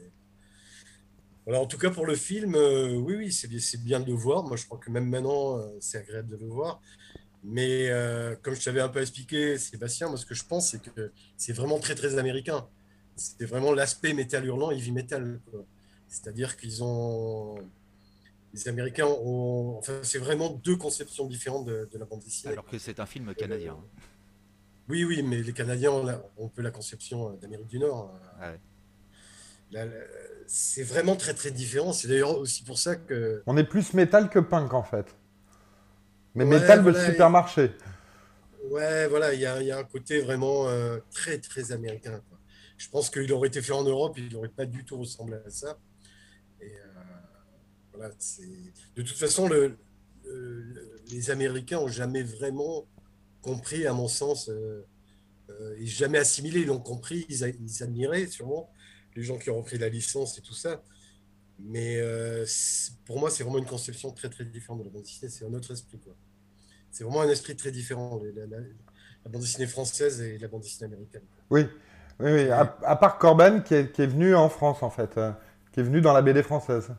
en 1.52 1.66
tout 1.66 1.78
cas, 1.78 1.90
pour 1.90 2.06
le 2.06 2.16
film, 2.16 2.56
euh, 2.56 2.96
oui, 2.96 3.16
oui, 3.16 3.32
c'est 3.32 3.84
bien 3.84 4.00
de 4.00 4.08
le 4.08 4.14
voir. 4.14 4.44
Moi, 4.44 4.58
je 4.58 4.66
crois 4.66 4.78
que 4.78 4.90
même 4.90 5.10
maintenant, 5.10 5.58
euh, 5.58 5.68
c'est 5.80 5.98
agréable 5.98 6.30
de 6.30 6.38
le 6.38 6.48
voir. 6.48 6.82
Mais 7.44 7.90
euh, 7.90 8.36
comme 8.42 8.56
je 8.56 8.64
t'avais 8.64 8.80
un 8.80 8.88
peu 8.88 9.02
expliqué, 9.02 9.58
Sébastien, 9.58 10.08
moi, 10.08 10.18
ce 10.18 10.26
que 10.26 10.34
je 10.34 10.46
pense, 10.46 10.72
c'est 10.72 10.82
que 10.82 11.12
c'est 11.36 11.52
vraiment 11.52 11.80
très, 11.80 11.96
très 11.96 12.18
américain. 12.18 12.68
C'est 13.16 13.46
vraiment 13.46 13.74
l'aspect 13.74 14.14
métal 14.14 14.46
hurlant, 14.46 14.72
heavy 14.72 14.92
metal. 14.92 15.40
C'est-à-dire 16.08 16.56
qu'ils 16.58 16.84
ont. 16.84 17.56
Les 18.54 18.68
Américains 18.68 19.08
ont. 19.08 19.76
Enfin, 19.80 20.00
c'est 20.04 20.20
vraiment 20.20 20.50
deux 20.50 20.78
conceptions 20.78 21.28
différentes 21.28 21.66
de, 21.66 21.90
la 21.94 22.06
bande 22.06 22.22
dessinée. 22.22 22.54
Alors 22.54 22.66
que 22.66 22.78
c'est 22.80 23.00
un 23.00 23.06
film 23.06 23.36
canadien. 23.36 23.78
oui, 24.88 25.04
oui, 25.04 25.22
mais 25.22 25.42
les 25.42 25.54
Canadiens 25.54 25.92
ont, 25.92 26.22
on 26.38 26.48
peut 26.48 26.62
la 26.62 26.72
conception 26.72 27.34
d'Amérique 27.34 27.68
du 27.68 27.80
Nord. 27.80 28.18
Ah 28.40 28.52
ouais 28.52 28.60
c'est 30.48 30.84
vraiment 30.84 31.16
très 31.16 31.34
très 31.34 31.52
différent. 31.52 31.94
C'est 31.94 32.08
d'ailleurs 32.08 32.38
aussi 32.38 32.64
pour 32.64 32.78
ça 32.78 32.96
que. 32.96 33.44
On 33.46 33.58
est 33.58 33.64
plus 33.64 33.94
métal 33.94 34.30
que 34.30 34.40
punk 34.40 34.74
en 34.74 34.84
fait. 34.84 35.16
Mais 36.36 36.46
métal 36.46 36.82
voilà, 36.82 37.00
de 37.00 37.12
supermarché. 37.12 37.72
Ouais, 38.70 39.08
voilà, 39.08 39.34
il 39.34 39.42
y, 39.42 39.46
a, 39.46 39.78
un 39.78 39.84
côté 39.84 40.22
vraiment 40.22 40.68
euh, 40.70 40.98
très 41.12 41.38
très 41.38 41.72
américain. 41.72 42.22
Je 42.78 42.90
pense 42.90 43.10
qu'il 43.10 43.32
aurait 43.34 43.50
été 43.50 43.62
fait 43.62 43.74
en 43.74 43.84
Europe, 43.84 44.18
il 44.18 44.32
n'aurait 44.32 44.48
pas 44.48 44.66
du 44.66 44.84
tout 44.84 44.98
ressemblé 44.98 45.38
à 45.46 45.50
ça. 45.50 45.78
Et 46.62 46.72
euh, 46.72 46.88
voilà, 47.94 48.10
de 48.96 49.02
toute 49.02 49.18
façon, 49.18 49.48
le, 49.48 49.78
les 51.12 51.30
Américains 51.30 51.80
ont 51.80 51.88
jamais 51.88 52.24
vraiment 52.24 52.88
compris, 53.42 53.86
à 53.86 53.94
mon 53.94 54.08
sens, 54.08 54.50
euh, 54.50 54.86
et 55.78 55.86
jamais 55.86 56.18
assimilé. 56.18 56.62
Ils 56.62 56.68
l'ont 56.68 56.80
compris, 56.80 57.26
ils, 57.30 57.44
ils 57.62 57.84
admiraient 57.84 58.28
sûrement, 58.28 58.72
les 59.16 59.24
gens 59.24 59.38
qui 59.38 59.50
ont 59.50 59.58
repris 59.58 59.78
la 59.78 59.90
licence 59.90 60.38
et 60.38 60.42
tout 60.42 60.54
ça. 60.54 60.82
Mais 61.60 61.98
euh, 61.98 62.46
pour 63.06 63.20
moi, 63.20 63.30
c'est 63.30 63.44
vraiment 63.44 63.60
une 63.60 63.66
conception 63.66 64.12
très 64.12 64.30
très 64.30 64.46
différente 64.46 64.80
de 64.80 64.86
la 64.86 64.90
bande 64.90 65.04
dessinée. 65.04 65.30
C'est 65.30 65.46
un 65.46 65.54
autre 65.54 65.72
esprit. 65.72 66.00
C'est 66.92 67.04
vraiment 67.04 67.22
un 67.22 67.30
esprit 67.30 67.56
très 67.56 67.72
différent, 67.72 68.22
la, 68.36 69.30
bande 69.30 69.42
dessinée 69.42 69.68
française 69.68 70.22
et 70.22 70.38
la 70.38 70.48
bande 70.48 70.62
dessinée 70.62 70.88
américaine. 70.88 71.24
Oui, 71.50 71.68
oui, 72.20 72.32
oui. 72.32 72.50
À, 72.50 72.96
part 72.96 73.18
Corben 73.18 73.64
qui 73.64 73.76
est, 73.76 74.00
venu 74.00 74.36
en 74.36 74.50
France 74.50 74.84
en 74.84 74.90
fait, 74.90 75.18
euh, 75.18 75.32
qui 75.72 75.80
est 75.80 75.84
venu 75.84 76.02
dans 76.02 76.14
la 76.14 76.22
BD 76.22 76.44
française. 76.44 76.92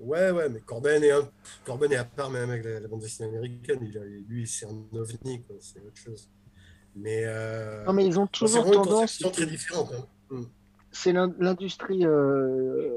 Ouais, 0.00 0.30
ouais, 0.30 0.48
mais 0.48 0.60
Corben 0.60 1.04
est, 1.04 1.10
un... 1.10 1.28
Corben 1.64 1.92
est 1.92 1.96
à 1.96 2.04
part 2.04 2.30
même 2.30 2.48
avec 2.50 2.64
la, 2.64 2.88
bande 2.88 3.00
dessinée 3.00 3.28
américaine. 3.28 3.80
Il 3.82 4.24
lui, 4.28 4.46
c'est 4.46 4.66
un 4.66 4.84
ovni, 4.92 5.44
c'est 5.60 5.80
autre 5.80 5.96
chose. 5.96 6.28
Mais, 6.96 7.22
euh, 7.24 7.84
non, 7.84 7.92
mais 7.92 8.06
ils 8.06 8.18
ont 8.18 8.26
toujours 8.26 8.64
c'est 8.64 8.72
tendance. 8.72 9.18
très 9.18 9.46
différente. 9.46 9.92
Hein. 9.94 10.06
Mm. 10.30 10.44
C'est 10.92 11.12
l'industrie 11.12 12.04
euh, 12.04 12.90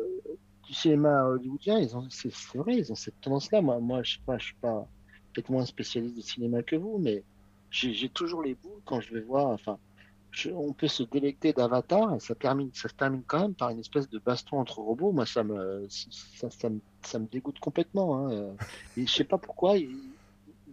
du 0.66 0.74
cinéma 0.74 1.26
hollywoodien. 1.26 1.88
C'est, 2.10 2.58
vrai, 2.58 2.78
ils 2.78 2.92
ont 2.92 2.96
cette 2.96 3.20
tendance-là. 3.22 3.62
Moi, 3.62 4.04
je 4.04 4.18
je 4.38 4.44
suis 4.44 4.56
pas 4.56 4.88
peut-être 5.34 5.50
moins 5.50 5.66
spécialiste 5.66 6.16
de 6.16 6.22
cinéma 6.22 6.64
que 6.64 6.76
vous, 6.76 6.98
mais 7.00 7.24
j'ai, 7.70 8.10
toujours 8.10 8.44
les 8.44 8.56
bouts 8.56 8.82
quand 8.86 9.02
je 9.02 9.14
vais 9.14 9.22
voir. 9.22 9.48
Enfin, 9.48 9.78
on 10.54 10.74
peut 10.74 10.88
se 10.88 11.04
délecter 11.04 11.54
d'Avatar 11.54 12.20
ça 12.20 12.36
termine, 12.36 12.72
ça 12.74 12.90
se 12.90 12.94
termine 12.94 13.24
quand 13.26 13.42
même 13.42 13.54
par 13.54 13.70
une 13.70 13.80
espèce 13.80 14.10
de 14.10 14.20
baston 14.20 14.60
entre 14.60 14.80
robots. 14.80 15.12
Moi, 15.12 15.26
ça 15.26 15.44
me, 15.44 15.86
ça, 15.90 16.50
ça, 16.50 16.70
me, 16.70 16.80
ça 17.04 17.20
me, 17.20 17.28
dégoûte 17.28 17.60
complètement. 17.60 18.28
Hein. 18.28 18.56
Et 18.98 19.06
je 19.06 19.12
sais 19.12 19.24
pas 19.24 19.38
pourquoi 19.38 19.78
ils, 19.78 19.98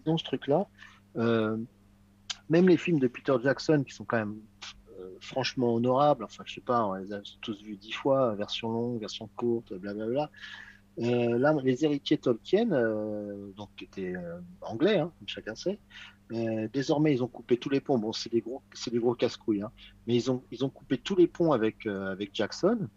ont 0.06 0.16
ce 0.16 0.24
truc-là. 0.24 0.66
Euh, 1.16 1.58
même 2.48 2.68
les 2.68 2.76
films 2.76 2.98
de 2.98 3.06
Peter 3.06 3.34
Jackson 3.42 3.84
qui 3.86 3.94
sont 3.94 4.04
quand 4.04 4.16
même 4.16 4.36
euh, 4.36 4.80
franchement 5.20 5.74
honorables. 5.74 6.24
Enfin, 6.24 6.42
je 6.46 6.54
sais 6.54 6.60
pas, 6.60 6.84
on 6.86 6.94
les 6.94 7.12
a 7.12 7.20
tous 7.40 7.62
vus 7.62 7.76
dix 7.76 7.92
fois, 7.92 8.34
version 8.34 8.70
longue, 8.70 9.00
version 9.00 9.28
courte, 9.36 9.72
blablabla. 9.74 10.30
Euh, 10.98 11.38
là, 11.38 11.54
les 11.62 11.84
héritiers 11.84 12.18
Tolkien, 12.18 12.72
euh, 12.72 13.52
donc 13.56 13.70
qui 13.76 13.84
étaient 13.84 14.14
euh, 14.14 14.40
anglais, 14.60 14.98
hein, 14.98 15.12
comme 15.18 15.28
chacun 15.28 15.54
sait, 15.54 15.78
désormais 16.72 17.12
ils 17.12 17.24
ont 17.24 17.28
coupé 17.28 17.56
tous 17.56 17.70
les 17.70 17.80
ponts. 17.80 17.98
Bon, 17.98 18.12
c'est 18.12 18.30
des 18.30 18.40
gros, 18.40 18.62
c'est 18.74 18.90
des 18.90 18.98
gros 18.98 19.14
casse-couilles, 19.14 19.62
hein, 19.62 19.72
mais 20.06 20.14
ils 20.14 20.30
ont 20.30 20.44
ils 20.50 20.64
ont 20.64 20.68
coupé 20.68 20.98
tous 20.98 21.16
les 21.16 21.26
ponts 21.26 21.52
avec 21.52 21.86
avec 21.86 22.34
Jackson 22.34 22.88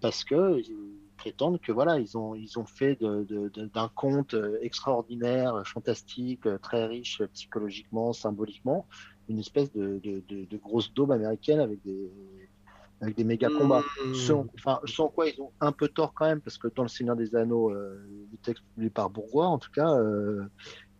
parce 0.00 0.22
que 0.24 0.60
ils 0.60 0.76
prétendent 1.16 1.60
que 1.60 1.72
voilà, 1.72 1.98
ils 1.98 2.16
ont 2.16 2.34
ils 2.34 2.58
ont 2.58 2.66
fait 2.66 2.98
d'un 3.00 3.88
conte 3.96 4.36
extraordinaire, 4.60 5.62
fantastique, 5.66 6.46
très 6.62 6.86
riche 6.86 7.22
psychologiquement, 7.32 8.12
symboliquement, 8.12 8.86
une 9.28 9.38
espèce 9.38 9.72
de, 9.72 10.00
de 10.02 10.56
grosse 10.56 10.92
daube 10.94 11.12
américaine 11.12 11.60
avec 11.60 11.82
des 11.84 12.10
avec 13.00 13.16
des 13.16 13.24
méga 13.24 13.48
combats. 13.48 13.82
Mmh. 14.04 14.32
enfin, 14.54 14.80
sans 14.84 15.08
quoi 15.08 15.28
ils 15.28 15.40
ont 15.40 15.50
un 15.60 15.72
peu 15.72 15.88
tort 15.88 16.14
quand 16.14 16.26
même, 16.26 16.40
parce 16.40 16.58
que 16.58 16.68
dans 16.68 16.82
le 16.82 16.88
Seigneur 16.88 17.16
des 17.16 17.34
Anneaux, 17.34 17.70
euh, 17.70 18.06
le 18.30 18.38
texte 18.38 18.64
publié 18.74 18.90
par 18.90 19.10
Bourgois, 19.10 19.46
en 19.46 19.58
tout 19.58 19.70
cas, 19.70 19.90
euh, 19.90 20.44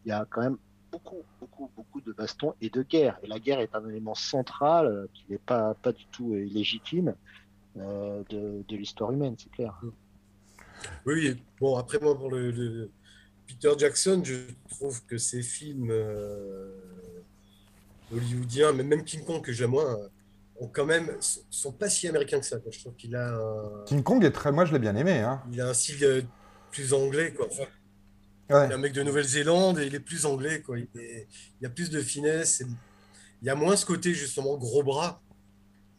il 0.04 0.10
y 0.10 0.12
a 0.12 0.26
quand 0.28 0.42
même 0.42 0.58
beaucoup, 0.92 1.22
beaucoup, 1.40 1.70
beaucoup 1.74 2.00
de 2.00 2.12
bastons 2.12 2.54
et 2.60 2.70
de 2.70 2.82
guerre. 2.82 3.18
Et 3.22 3.26
la 3.26 3.38
guerre 3.38 3.60
est 3.60 3.74
un 3.74 3.88
élément 3.88 4.14
central 4.14 4.86
euh, 4.86 5.06
qui 5.14 5.24
n'est 5.30 5.38
pas, 5.38 5.74
pas 5.74 5.92
du 5.92 6.06
tout 6.06 6.34
illégitime 6.34 7.14
de, 7.76 8.64
de 8.66 8.76
l'histoire 8.76 9.12
humaine, 9.12 9.34
c'est 9.36 9.50
clair. 9.50 9.78
Oui, 11.04 11.36
bon, 11.60 11.76
après 11.76 11.98
moi, 12.00 12.16
pour 12.16 12.30
le, 12.30 12.90
Peter 13.46 13.72
Jackson, 13.76 14.22
je 14.24 14.34
trouve 14.70 15.04
que 15.04 15.18
ces 15.18 15.42
films 15.42 15.92
hollywoodiens, 18.12 18.72
mais 18.72 18.82
même 18.82 19.04
King 19.04 19.24
Kong 19.24 19.42
que 19.42 19.52
j'aime 19.52 19.70
moins, 19.70 19.96
ont 20.58 20.68
quand 20.68 20.86
même 20.86 21.10
sont 21.50 21.72
pas 21.72 21.88
si 21.88 22.08
américains 22.08 22.40
que 22.40 22.46
ça. 22.46 22.58
Je 22.70 22.78
trouve 22.80 22.94
qu'il 22.94 23.14
a 23.16 23.36
un... 23.36 23.84
King 23.86 24.02
Kong 24.02 24.24
est 24.24 24.30
très, 24.30 24.52
moi 24.52 24.64
je 24.64 24.72
l'ai 24.72 24.78
bien 24.78 24.96
aimé. 24.96 25.18
Hein. 25.18 25.42
Il 25.52 25.60
a 25.60 25.68
un 25.68 25.74
style 25.74 26.02
euh, 26.04 26.22
plus 26.70 26.92
anglais 26.92 27.32
quoi. 27.32 27.46
Enfin, 27.50 27.64
Il 28.50 28.70
est 28.70 28.74
un 28.74 28.78
mec 28.78 28.92
de 28.92 29.02
Nouvelle-Zélande 29.02 29.78
et 29.78 29.86
il 29.86 29.94
est 29.94 30.00
plus 30.00 30.26
anglais 30.26 30.62
quoi. 30.62 30.78
Il, 30.78 30.88
y 31.60 31.66
a 31.66 31.70
plus 31.70 31.90
de 31.90 32.00
finesse. 32.00 32.62
Il 33.42 33.46
y 33.46 33.50
a 33.50 33.54
moins 33.54 33.76
ce 33.76 33.84
côté 33.84 34.14
justement 34.14 34.56
gros 34.56 34.82
bras. 34.82 35.20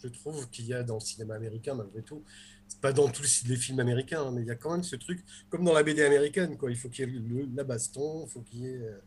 Je 0.04 0.08
trouve 0.08 0.50
qu'il 0.50 0.66
y 0.66 0.74
a 0.74 0.84
dans 0.84 0.96
le 0.96 1.00
cinéma 1.00 1.36
américain 1.36 1.76
malgré 1.76 2.02
tout. 2.02 2.24
C'est 2.68 2.82
pas 2.82 2.92
dans 2.92 3.08
tous 3.08 3.44
les 3.48 3.56
films 3.56 3.80
américains, 3.80 4.24
hein, 4.24 4.32
mais 4.34 4.42
il 4.42 4.48
y 4.48 4.52
a 4.52 4.56
quand 4.56 4.72
même 4.72 4.84
ce 4.84 4.98
truc 4.98 5.24
comme 5.50 5.64
dans 5.64 5.74
la 5.74 5.84
BD 5.84 6.04
américaine 6.04 6.58
quoi. 6.58 6.70
Il 6.70 6.78
faut 6.78 6.90
qu'il 6.90 7.10
y 7.10 7.40
ait 7.40 7.46
la 7.56 7.64
baston, 7.64 8.26
il 8.26 8.30
faut 8.30 8.42
qu'il 8.42 8.60
y 8.60 8.68
ait 8.68 8.82
euh, 8.82 9.00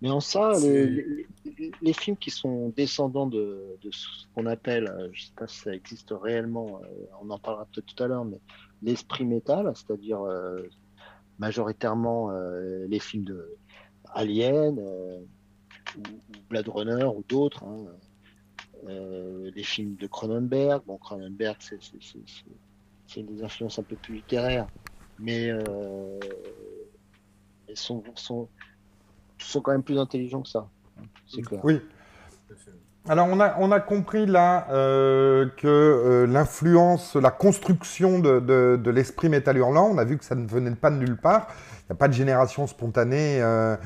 mais 0.00 0.10
en 0.10 0.20
ça, 0.20 0.52
les, 0.60 1.92
films 1.92 2.16
qui 2.16 2.30
sont 2.30 2.68
descendants 2.70 3.26
de, 3.26 3.76
ce 3.90 4.26
qu'on 4.34 4.46
appelle, 4.46 4.86
euh, 4.88 5.08
je 5.12 5.22
ne 5.22 5.26
sais 5.26 5.32
pas 5.36 5.48
si 5.48 5.58
ça 5.58 5.74
existe 5.74 6.12
réellement, 6.12 6.80
euh, 6.82 6.86
on 7.20 7.30
en 7.30 7.38
parlera 7.38 7.66
peut-être 7.66 7.94
tout 7.94 8.02
à 8.02 8.06
l'heure, 8.06 8.24
mais 8.24 8.40
l'esprit 8.82 9.24
métal, 9.24 9.70
c'est-à-dire 9.74 10.20
euh, 10.22 10.62
majoritairement 11.38 12.30
les 12.88 12.98
films 12.98 13.24
de 13.24 13.56
Alien 14.12 14.78
ou, 14.78 16.02
Blade 16.48 16.68
Runner 16.68 17.04
ou 17.04 17.24
d'autres, 17.28 17.64
hein, 17.64 17.86
les 18.86 19.62
films 19.62 19.96
de 19.96 20.06
Cronenberg. 20.06 20.82
Bon, 20.86 20.96
Cronenberg, 20.98 21.56
c'est 21.60 23.22
des 23.22 23.42
influences 23.42 23.78
un 23.78 23.84
peu 23.84 23.96
plus 23.96 24.16
littéraires, 24.16 24.66
mais 25.18 25.52
sont, 27.74 28.02
sont 28.16 28.48
sont 29.46 29.60
quand 29.60 29.72
même 29.72 29.82
plus 29.82 29.98
intelligents 29.98 30.42
que 30.42 30.48
ça. 30.48 30.68
C'est 31.26 31.42
clair. 31.42 31.60
Oui. 31.64 31.80
Alors 33.08 33.28
on 33.30 33.40
a, 33.40 33.56
on 33.58 33.72
a 33.72 33.80
compris 33.80 34.26
là 34.26 34.66
euh, 34.70 35.46
que 35.56 35.66
euh, 35.66 36.26
l'influence, 36.26 37.16
la 37.16 37.30
construction 37.30 38.18
de, 38.18 38.40
de, 38.76 38.90
l'esprit 38.90 39.30
métal 39.30 39.56
hurlant, 39.56 39.88
on 39.90 39.96
a 39.96 40.04
vu 40.04 40.18
que 40.18 40.24
ça 40.26 40.34
ne 40.34 40.46
venait 40.46 40.74
pas 40.74 40.90
de 40.90 40.96
nulle 40.96 41.16
part. 41.16 41.46
Il 41.80 41.92
n'y 41.92 41.92
a 41.92 41.96
pas 41.96 42.08
de 42.08 42.12
génération 42.12 42.66
spontanée 42.66 43.40
euh, 43.40 43.76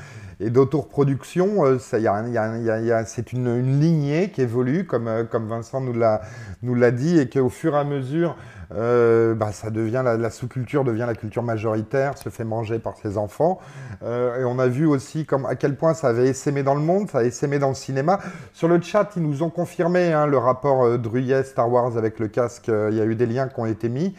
et 0.43 0.49
d'autoreproduction. 0.49 1.79
c'est 1.79 3.33
une, 3.33 3.79
lignée 3.79 4.29
qui 4.31 4.41
évolue, 4.41 4.85
comme, 4.85 5.09
comme 5.29 5.47
Vincent 5.47 5.81
nous 5.81 6.75
l'a 6.75 6.91
dit, 6.91 7.19
et 7.19 7.29
qu'au 7.29 7.49
fur 7.49 7.75
et 7.75 7.79
à 7.79 7.83
mesure 7.83 8.35
euh, 8.75 9.35
bah, 9.35 9.51
ça 9.51 9.69
devient 9.69 10.03
la, 10.03 10.29
sous-culture 10.29 10.83
devient 10.83 11.05
la 11.05 11.15
culture 11.15 11.43
majoritaire, 11.43 12.17
se 12.17 12.29
fait 12.29 12.43
manger 12.43 12.79
par 12.79 12.97
ses 12.97 13.17
enfants. 13.17 13.59
Euh, 14.03 14.41
et 14.41 14.45
on 14.45 14.59
a 14.59 14.67
vu 14.67 14.85
aussi 14.85 15.25
comme, 15.25 15.45
à 15.45 15.55
quel 15.55 15.75
point 15.75 15.93
ça 15.93 16.07
avait 16.07 16.27
essaimé 16.27 16.63
dans 16.63 16.75
le 16.75 16.81
monde, 16.81 17.09
ça 17.09 17.19
a 17.19 17.23
essaimé 17.23 17.59
dans 17.59 17.69
le 17.69 17.75
cinéma. 17.75 18.19
Sur 18.53 18.67
le 18.67 18.81
chat, 18.81 19.11
ils 19.15 19.23
nous 19.23 19.43
ont 19.43 19.49
confirmé 19.49 20.13
hein, 20.13 20.25
le 20.25 20.37
rapport 20.37 20.85
euh, 20.85 20.97
Druyet 20.97 21.43
Star 21.43 21.71
Wars 21.71 21.97
avec 21.97 22.19
le 22.19 22.27
casque. 22.27 22.67
Il 22.67 22.95
y 22.95 23.01
a 23.01 23.05
eu 23.05 23.15
des 23.15 23.25
liens 23.25 23.47
qui 23.47 23.59
ont 23.59 23.65
été 23.65 23.89
mis. 23.89 24.15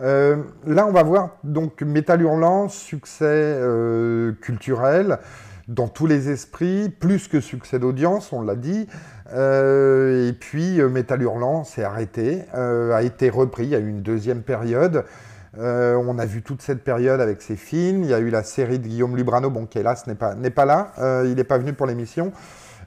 là, 0.00 0.86
on 0.86 0.92
va 0.92 1.02
voir 1.02 1.30
donc 1.42 1.82
Métal 1.82 2.22
Hurlant, 2.22 2.68
succès 2.68 3.60
culturel 4.40 5.18
dans 5.68 5.88
tous 5.88 6.06
les 6.06 6.30
esprits, 6.30 6.88
plus 6.88 7.28
que 7.28 7.40
succès 7.40 7.78
d'audience, 7.78 8.32
on 8.32 8.42
l'a 8.42 8.54
dit. 8.54 8.86
Euh, 9.32 10.28
et 10.28 10.32
puis 10.32 10.80
euh, 10.80 10.88
Métal 10.88 11.22
Hurlant 11.22 11.64
s'est 11.64 11.82
arrêté, 11.82 12.44
euh, 12.54 12.94
a 12.94 13.02
été 13.02 13.28
repris, 13.30 13.64
il 13.64 13.70
y 13.70 13.74
a 13.74 13.80
eu 13.80 13.88
une 13.88 14.02
deuxième 14.02 14.42
période. 14.42 15.04
on 15.58 16.18
a 16.18 16.26
vu 16.26 16.42
toute 16.42 16.62
cette 16.62 16.84
période 16.84 17.20
avec 17.20 17.42
ses 17.42 17.56
films. 17.56 18.04
Il 18.04 18.10
y 18.10 18.14
a 18.14 18.18
eu 18.18 18.30
la 18.30 18.42
série 18.42 18.78
de 18.78 18.86
Guillaume 18.86 19.16
Lubrano, 19.16 19.50
bon, 19.50 19.66
qui 19.66 19.78
hélas 19.78 20.06
n'est 20.06 20.14
pas, 20.14 20.34
n'est 20.34 20.50
pas 20.50 20.66
là, 20.66 20.92
il 21.24 21.34
n'est 21.34 21.44
pas 21.44 21.58
venu 21.58 21.72
pour 21.72 21.86
l'émission. 21.86 22.32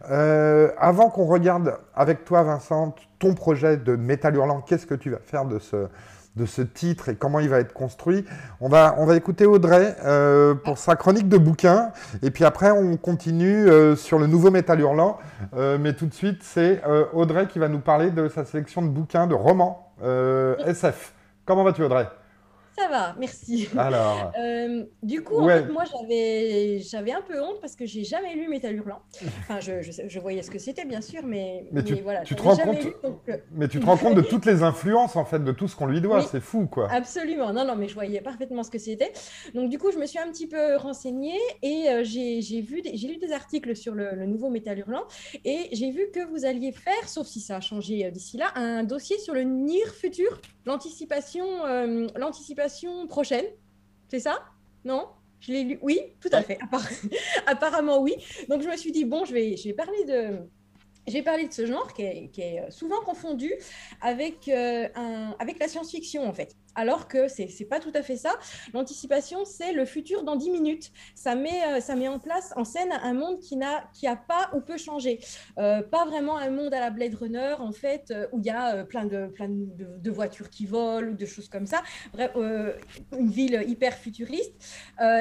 avant 0.08 1.10
qu'on 1.10 1.26
regarde 1.26 1.78
avec 1.96 2.24
toi, 2.26 2.44
Vincent, 2.44 2.96
ton 3.18 3.34
projet 3.34 3.78
de 3.78 3.96
Métal 3.96 4.36
Hurlant, 4.36 4.62
qu'est-ce 4.62 4.86
que 4.86 4.96
tu 4.96 5.10
vas 5.10 5.20
faire 5.26 5.46
de 5.46 5.58
ce, 5.60 5.88
de 6.40 6.46
ce 6.46 6.62
titre 6.62 7.10
et 7.10 7.16
comment 7.16 7.40
il 7.40 7.50
va 7.50 7.60
être 7.60 7.74
construit. 7.74 8.26
On 8.62 8.70
va, 8.70 8.96
on 8.98 9.06
va 9.06 9.16
écouter 9.16 9.46
Audrey 9.46 9.96
euh, 10.04 10.56
pour 10.56 10.78
sa 10.78 10.96
chronique 10.96 11.28
de 11.28 11.38
bouquin. 11.38 11.92
Et 12.24 12.32
puis 12.32 12.46
après, 12.46 12.72
on 12.72 12.98
continue 12.98 13.68
euh, 13.68 13.96
sur 13.96 14.18
le 14.18 14.28
nouveau 14.28 14.50
métal 14.50 14.80
hurlant. 14.80 15.20
Euh, 15.56 15.78
mais 15.80 15.94
tout 15.94 16.06
de 16.06 16.14
suite, 16.14 16.42
c'est 16.42 16.82
Audrey 17.14 17.48
qui 17.48 17.60
va 17.60 17.68
nous 17.68 17.80
parler 17.80 18.10
de 18.10 18.28
sa 18.30 18.46
sélection 18.46 18.82
de 18.82 18.88
bouquins, 18.88 19.28
de 19.28 19.36
romans 19.36 19.94
SF. 20.66 21.14
Comment 21.46 21.64
vas-tu, 21.64 21.84
Audrey? 21.84 22.08
Ça 22.78 22.88
va, 22.88 23.16
merci. 23.20 23.68
Alors. 23.78 24.32
Euh, 24.40 24.86
du 25.04 25.24
coup, 25.24 25.40
en 25.40 25.48
fait, 25.48 25.68
moi, 25.70 25.84
j'avais, 25.86 26.80
j'avais 26.80 27.12
un 27.12 27.22
peu 27.22 27.42
honte 27.42 27.60
parce 27.60 27.76
que 27.76 27.86
j'ai 27.86 28.04
jamais 28.04 28.36
lu 28.36 28.48
Métal 28.48 28.76
Hurlant. 28.76 29.02
Enfin, 29.40 29.60
je, 29.60 29.82
je, 29.82 30.20
voyais 30.20 30.42
ce 30.44 30.52
que 30.52 30.60
c'était, 30.60 30.86
bien 30.86 31.02
sûr, 31.02 31.24
mais, 31.26 31.68
mais, 31.72 31.84
tu, 31.84 31.96
voilà. 31.96 32.22
Tu 32.22 32.36
te 32.36 32.42
rends 32.42 32.56
compte, 32.56 32.78
euh, 33.04 33.38
mais 33.52 33.68
tu 33.68 33.80
te 33.80 33.86
rends 33.86 33.98
compte 33.98 34.16
de 34.16 34.22
toutes 34.30 34.46
les 34.46 34.64
influences, 34.64 35.16
en 35.16 35.26
fait, 35.26 35.44
de 35.44 35.52
tout 35.52 35.68
ce 35.68 35.76
qu'on 35.76 35.88
lui 35.88 36.00
doit. 36.00 36.22
C'est 36.22 36.40
fou, 36.40 36.68
quoi. 36.68 36.90
Absolument. 36.92 37.52
Non, 37.52 37.66
non, 37.66 37.76
mais 37.76 37.88
je 37.88 37.96
voyais 37.96 38.22
parfaitement 38.22 38.64
ce 38.64 38.72
que 38.72 38.78
c'était. 38.78 39.12
Donc, 39.54 39.70
du 39.70 39.78
coup, 39.78 39.92
je 39.92 39.98
me 39.98 40.06
suis 40.06 40.20
un 40.20 40.30
petit 40.30 40.48
peu 40.48 40.78
renseignée 40.78 41.40
et 41.62 41.90
euh, 41.90 42.04
j'ai, 42.04 42.42
j'ai, 42.42 42.62
vu 42.62 42.82
j'ai 42.94 43.08
lu 43.08 43.18
des 43.18 43.34
articles 43.34 43.76
sur 43.76 43.94
le, 43.94 44.16
le 44.16 44.26
nouveau 44.26 44.50
Métal 44.50 44.80
Hurlant 44.80 45.04
et 45.44 45.70
j'ai 45.74 45.92
vu 45.92 46.12
que 46.14 46.26
vous 46.26 46.46
alliez 46.46 46.72
faire, 46.72 47.10
sauf 47.10 47.28
si 47.28 47.42
ça 47.42 47.58
a 47.58 47.62
changé 47.62 48.10
d'ici 48.12 48.38
là, 48.38 48.52
un 48.56 48.84
dossier 48.84 49.18
sur 49.18 49.34
le 49.34 49.42
NIR 49.44 49.88
futur, 49.94 50.40
l'anticipation, 50.66 51.46
l'anticipation 52.16 52.59
prochaine. 53.08 53.46
C'est 54.08 54.20
ça? 54.20 54.44
Non? 54.84 55.08
Je 55.40 55.54
l'ai 55.54 55.64
lu 55.64 55.80
Oui, 55.82 56.00
tout 56.20 56.30
à 56.32 56.42
fait. 56.42 56.60
Apparemment, 57.48 58.00
oui. 58.00 58.16
Donc, 58.50 58.62
je 58.62 58.68
me 58.68 58.76
suis 58.76 58.92
dit, 58.92 59.06
bon, 59.06 59.26
je 59.26 59.34
vais, 59.34 59.56
je 59.56 59.70
vais 59.70 59.74
parler 59.74 60.04
de. 60.06 60.40
J'ai 61.08 61.24
parlé 61.24 61.48
de 61.48 61.54
ce 61.54 61.66
genre 61.66 61.92
qui 61.94 62.04
est, 62.04 62.72
souvent 62.72 63.02
confondu 63.02 63.52
avec, 64.02 64.48
euh, 64.48 64.88
un, 64.96 65.36
avec 65.40 65.58
la 65.60 65.68
science-fiction, 65.68 66.28
en 66.28 66.34
fait. 66.34 66.56
Alors 66.76 67.08
que 67.08 67.28
c'est 67.28 67.48
n'est 67.60 67.66
pas 67.66 67.80
tout 67.80 67.92
à 67.94 68.02
fait 68.02 68.18
ça. 68.18 68.32
L'anticipation, 68.74 69.46
c'est 69.46 69.74
le 69.74 69.86
futur 69.86 70.24
dans 70.24 70.36
10 70.36 70.50
minutes. 70.52 70.92
Ça 71.16 71.36
met, 71.36 71.64
euh, 71.66 71.82
ça 71.82 71.96
met 71.96 72.08
en 72.08 72.20
place, 72.20 72.54
en 72.56 72.64
scène, 72.64 72.92
un 72.92 73.14
monde 73.14 73.40
qui 73.40 73.56
n'a 73.56 73.84
qui 73.94 74.08
a 74.08 74.16
pas 74.16 74.50
ou 74.54 74.62
peut 74.62 74.78
changer. 74.78 75.20
Euh, 75.58 75.82
pas 75.82 76.06
vraiment 76.06 76.38
un 76.38 76.50
monde 76.50 76.74
à 76.74 76.80
la 76.80 76.90
Blade 76.90 77.16
Runner, 77.16 77.56
en 77.60 77.72
fait, 77.72 78.12
euh, 78.12 78.28
où 78.32 78.40
il 78.40 78.46
y 78.46 78.50
a 78.50 78.84
plein, 78.86 79.06
de, 79.06 79.28
plein 79.28 79.50
de, 79.50 80.12
voitures 80.12 80.50
qui 80.50 80.66
volent 80.66 81.12
ou 81.12 81.16
de 81.16 81.26
choses 81.26 81.50
comme 81.50 81.66
ça. 81.66 81.82
Une 82.18 83.30
ville 83.30 83.64
hyper 83.68 83.94
futuriste. 83.94 84.54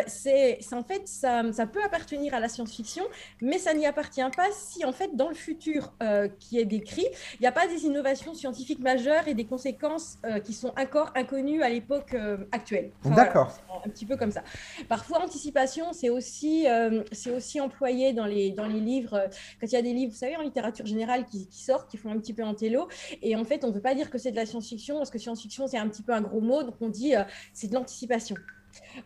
c'est 0.07 0.59
en 0.73 0.83
fait, 0.83 1.07
ça, 1.07 1.53
ça, 1.53 1.67
peut 1.67 1.83
appartenir 1.83 2.35
à 2.35 2.41
la 2.41 2.49
science-fiction, 2.49 3.05
mais 3.43 3.59
ça 3.59 3.75
n'y 3.75 3.87
appartient 3.87 4.21
pas 4.37 4.49
si, 4.53 4.85
en 4.85 4.93
fait, 4.93 5.15
dans 5.15 5.29
le 5.29 5.35
futur 5.35 5.93
qui 6.39 6.59
est 6.59 6.65
décrit, 6.65 7.07
il 7.35 7.41
n'y 7.41 7.47
a 7.47 7.53
pas 7.53 7.67
des 7.67 7.85
innovations 7.85 8.35
scientifiques 8.35 8.81
majeures 8.81 9.29
et 9.29 9.35
des 9.35 9.45
conséquences 9.45 10.19
qui 10.45 10.53
sont 10.53 10.73
encore 10.79 11.13
inconnues 11.15 11.38
à 11.63 11.69
l'époque 11.69 12.15
euh, 12.15 12.39
actuelle. 12.53 12.91
D'accord. 13.05 13.57
un 13.85 13.89
petit 13.89 14.07
peu 14.07 14.17
comme 14.17 14.31
ça. 14.31 14.43
Parfois, 14.89 15.23
anticipation, 15.23 15.93
c'est 15.93 16.11
aussi, 16.11 16.69
euh, 16.69 17.03
c'est 17.13 17.31
aussi 17.31 17.61
employé 17.61 18.13
dans 18.13 18.27
les, 18.27 18.51
dans 18.51 18.67
les 18.67 18.81
livres. 18.81 19.15
Euh, 19.15 19.29
quand 19.61 19.67
il 19.67 19.73
y 19.73 19.77
a 19.77 19.83
des 19.83 19.93
livres, 19.93 20.13
vous 20.13 20.19
savez, 20.19 20.37
en 20.37 20.43
littérature 20.43 20.87
générale 20.87 21.25
qui, 21.25 21.47
qui 21.47 21.63
sortent, 21.63 21.91
qui 21.91 21.97
font 21.97 22.11
un 22.11 22.19
petit 22.19 22.35
peu 22.35 22.45
en 22.45 22.55
télo. 22.55 22.89
Et 23.23 23.37
en 23.37 23.45
fait, 23.45 23.65
on 23.65 23.69
ne 23.69 23.73
veut 23.73 23.81
pas 23.81 23.95
dire 23.95 24.11
que 24.11 24.19
c'est 24.19 24.31
de 24.31 24.37
la 24.37 24.47
science-fiction, 24.47 24.97
parce 24.97 25.11
que 25.11 25.19
science-fiction, 25.19 25.67
c'est 25.67 25.79
un 25.79 25.89
petit 25.89 26.03
peu 26.03 26.13
un 26.13 26.23
gros 26.23 26.41
mot. 26.41 26.63
Donc, 26.63 26.75
on 26.81 26.89
dit 26.89 27.15
c'est 27.53 27.69
de 27.69 27.75
l'anticipation. 27.75 28.37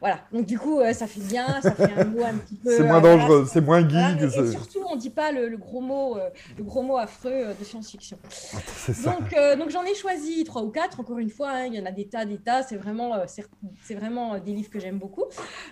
Voilà, 0.01 0.21
donc 0.33 0.47
du 0.47 0.59
coup, 0.59 0.81
ça 0.93 1.07
fait 1.07 1.21
bien, 1.21 1.61
ça 1.61 1.73
fait 1.73 1.93
un 1.97 2.05
mot 2.05 2.25
un 2.25 2.35
petit 2.35 2.55
peu. 2.55 2.77
C'est 2.77 2.85
moins 2.85 3.01
dangereux, 3.01 3.47
c'est 3.51 3.61
moins 3.61 3.87
geek. 3.87 4.23
et, 4.23 4.51
surtout, 4.51 4.81
on 4.91 4.97
ne 4.97 5.01
dit 5.01 5.11
pas 5.11 5.33
le, 5.33 5.57
gros 5.57 5.81
mot, 5.81 6.19
le 6.57 6.65
gros 6.65 6.83
mot 6.83 6.97
affreux 6.97 7.55
de 7.59 7.65
science-fiction. 7.65 8.19
Donc, 9.05 9.35
donc 9.59 9.71
j'en 9.71 9.85
ai 9.85 9.95
choisi 9.95 10.45
trois 10.45 10.63
ou 10.63 10.71
quatre. 10.71 11.01
Encore 11.01 11.19
une 11.19 11.31
fois, 11.31 11.51
hein, 11.51 11.65
il 11.67 11.75
y 11.75 11.81
en 11.81 11.87
a 11.87 11.91
des 11.91 12.09
tas, 12.09 12.25
des 12.25 12.39
tas. 12.39 12.63
C'est 12.63 12.77
vraiment, 12.77 13.15
c'est 13.27 13.95
vraiment 13.95 14.39
des 14.39 14.53
livres 14.53 14.71
que 14.71 14.81
j'aime 14.81 14.99
beaucoup. 14.99 15.25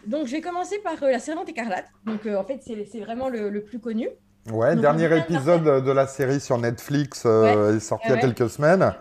Donc, 0.07 0.26
je 0.26 0.32
vais 0.32 0.40
commencer 0.40 0.78
par 0.78 0.94
La 1.01 1.18
Servante 1.18 1.48
écarlate. 1.48 1.86
Donc, 2.05 2.26
en 2.26 2.44
fait, 2.44 2.61
c'est 2.62 3.01
vraiment 3.01 3.28
le, 3.28 3.62
plus 3.62 3.78
connu. 3.78 4.09
Ouais, 4.51 4.74
dernier 4.76 5.16
épisode 5.18 5.84
de 5.84 5.92
la 5.92 6.07
série 6.07 6.40
sur 6.40 6.59
Netflix 6.59 7.24
est 7.24 7.80
sorti 7.80 8.09
il 8.09 8.14
y 8.14 8.14
a 8.14 8.20
quelques 8.20 8.51
semaines. 8.51 8.92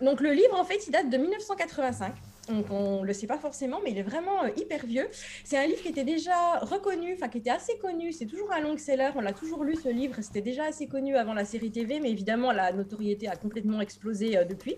Donc, 0.00 0.20
le 0.20 0.32
livre, 0.32 0.58
en 0.58 0.64
fait, 0.64 0.86
il 0.86 0.90
date 0.90 1.10
de 1.10 1.16
1985 1.16 2.12
on 2.48 3.02
ne 3.02 3.06
le 3.06 3.12
sait 3.12 3.26
pas 3.26 3.38
forcément, 3.38 3.80
mais 3.84 3.90
il 3.90 3.98
est 3.98 4.02
vraiment 4.02 4.44
euh, 4.44 4.48
hyper 4.56 4.84
vieux. 4.86 5.08
C'est 5.44 5.58
un 5.58 5.66
livre 5.66 5.82
qui 5.82 5.88
était 5.88 6.04
déjà 6.04 6.58
reconnu, 6.58 7.14
enfin 7.14 7.28
qui 7.28 7.38
était 7.38 7.50
assez 7.50 7.76
connu. 7.78 8.12
C'est 8.12 8.26
toujours 8.26 8.52
un 8.52 8.60
long-seller, 8.60 9.10
on 9.14 9.20
l'a 9.20 9.32
toujours 9.32 9.64
lu 9.64 9.76
ce 9.76 9.88
livre. 9.88 10.16
C'était 10.20 10.40
déjà 10.40 10.64
assez 10.64 10.86
connu 10.86 11.16
avant 11.16 11.34
la 11.34 11.44
série 11.44 11.70
TV, 11.70 12.00
mais 12.00 12.10
évidemment 12.10 12.52
la 12.52 12.72
notoriété 12.72 13.28
a 13.28 13.36
complètement 13.36 13.80
explosé 13.80 14.36
euh, 14.36 14.44
depuis. 14.44 14.76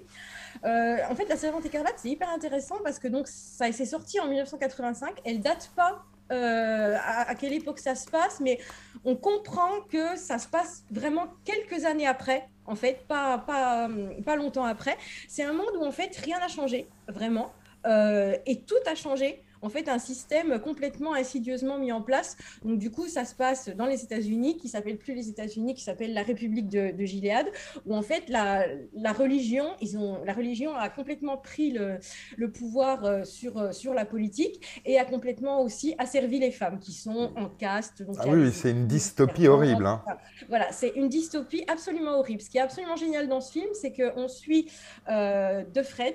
Euh, 0.65 0.99
en 1.09 1.15
fait, 1.15 1.29
La 1.29 1.37
Servante 1.37 1.65
écarlate, 1.65 1.95
c'est 1.97 2.11
hyper 2.11 2.31
intéressant 2.31 2.77
parce 2.85 2.99
que 2.99 3.09
donc 3.09 3.27
ça 3.29 3.71
s'est 3.73 3.87
sorti 3.87 4.21
en 4.21 4.29
1985. 4.29 5.21
Elle 5.25 5.41
date 5.41 5.71
pas 5.77 6.05
à, 6.35 7.35
quelle 7.35 7.53
époque 7.53 7.79
ça 7.79 7.95
se 7.95 8.09
passe, 8.09 8.41
mais 8.41 8.59
on 9.05 9.17
comprend 9.17 9.83
que 9.91 10.17
ça 10.17 10.39
se 10.39 10.49
passe 10.49 10.83
vraiment 10.91 11.27
quelques 11.45 11.85
années 11.85 12.07
après, 12.07 12.49
en 12.67 12.75
fait, 12.75 13.07
pas, 13.09 13.39
pas, 13.39 13.89
pas 14.25 14.37
longtemps 14.37 14.65
après. 14.65 14.97
C'est 15.29 15.43
un 15.43 15.53
monde 15.53 15.75
où 15.79 15.85
en 15.85 15.93
fait 15.93 16.17
rien 16.17 16.39
n'a 16.39 16.49
changé, 16.49 16.89
vraiment. 17.09 17.53
Euh, 17.87 18.37
et 18.47 18.61
tout 18.61 18.75
a 18.87 18.95
changé 18.95 19.43
en 19.63 19.69
fait 19.69 19.89
un 19.89 19.99
système 19.99 20.59
complètement 20.61 21.15
insidieusement 21.15 21.79
mis 21.79 21.93
en 21.93 22.03
place. 22.03 22.37
Donc 22.65 22.79
du 22.79 22.91
coup, 22.91 23.09
ça 23.09 23.25
se 23.25 23.35
passe 23.35 23.69
dans 23.69 23.87
les 23.87 24.03
États-Unis, 24.03 24.57
qui 24.57 24.69
s'appelle 24.69 24.99
plus 24.99 25.15
les 25.15 25.29
États-Unis, 25.29 25.75
qui 25.75 25.83
s'appelle 25.83 26.13
la 26.13 26.23
République 26.23 26.69
de, 26.69 26.91
de, 26.91 27.05
Gilead, 27.05 27.47
où 27.87 27.95
en 27.95 28.03
fait 28.03 28.29
la, 28.29 28.67
la, 28.95 29.13
religion, 29.13 29.67
ils 29.81 29.97
ont, 29.97 30.23
la 30.25 30.33
religion 30.33 30.75
a 30.75 30.89
complètement 30.89 31.37
pris 31.37 31.71
le, 31.71 31.99
le 32.37 32.51
pouvoir 32.51 33.05
euh, 33.05 33.25
sur, 33.25 33.59
euh, 33.59 33.73
sur 33.73 33.95
la 33.95 34.05
politique 34.05 34.83
et 34.85 34.99
a 34.99 35.05
complètement 35.05 35.63
aussi 35.63 35.95
asservi 35.99 36.39
les 36.39 36.51
femmes 36.51 36.79
qui 36.79 36.93
sont 36.93 37.33
en 37.37 37.49
caste. 37.49 38.05
ah 38.19 38.25
oui, 38.29 38.51
c'est 38.53 38.71
une 38.71 38.87
dystopie 38.87 39.47
horrible. 39.47 39.87
Hein. 39.87 40.03
Voilà, 40.49 40.73
c'est 40.73 40.93
une 40.97 41.09
dystopie 41.09 41.65
absolument 41.69 42.19
horrible. 42.19 42.41
Ce 42.41 42.51
qui 42.51 42.59
est 42.59 42.63
absolument 42.63 42.97
génial 42.97 43.29
dans 43.29 43.41
ce 43.41 43.53
film, 43.53 43.69
c'est 43.75 43.93
qu'on 43.93 44.29
suit 44.29 44.71
euh, 45.09 45.63
de 45.65 45.83
Fred, 45.83 46.15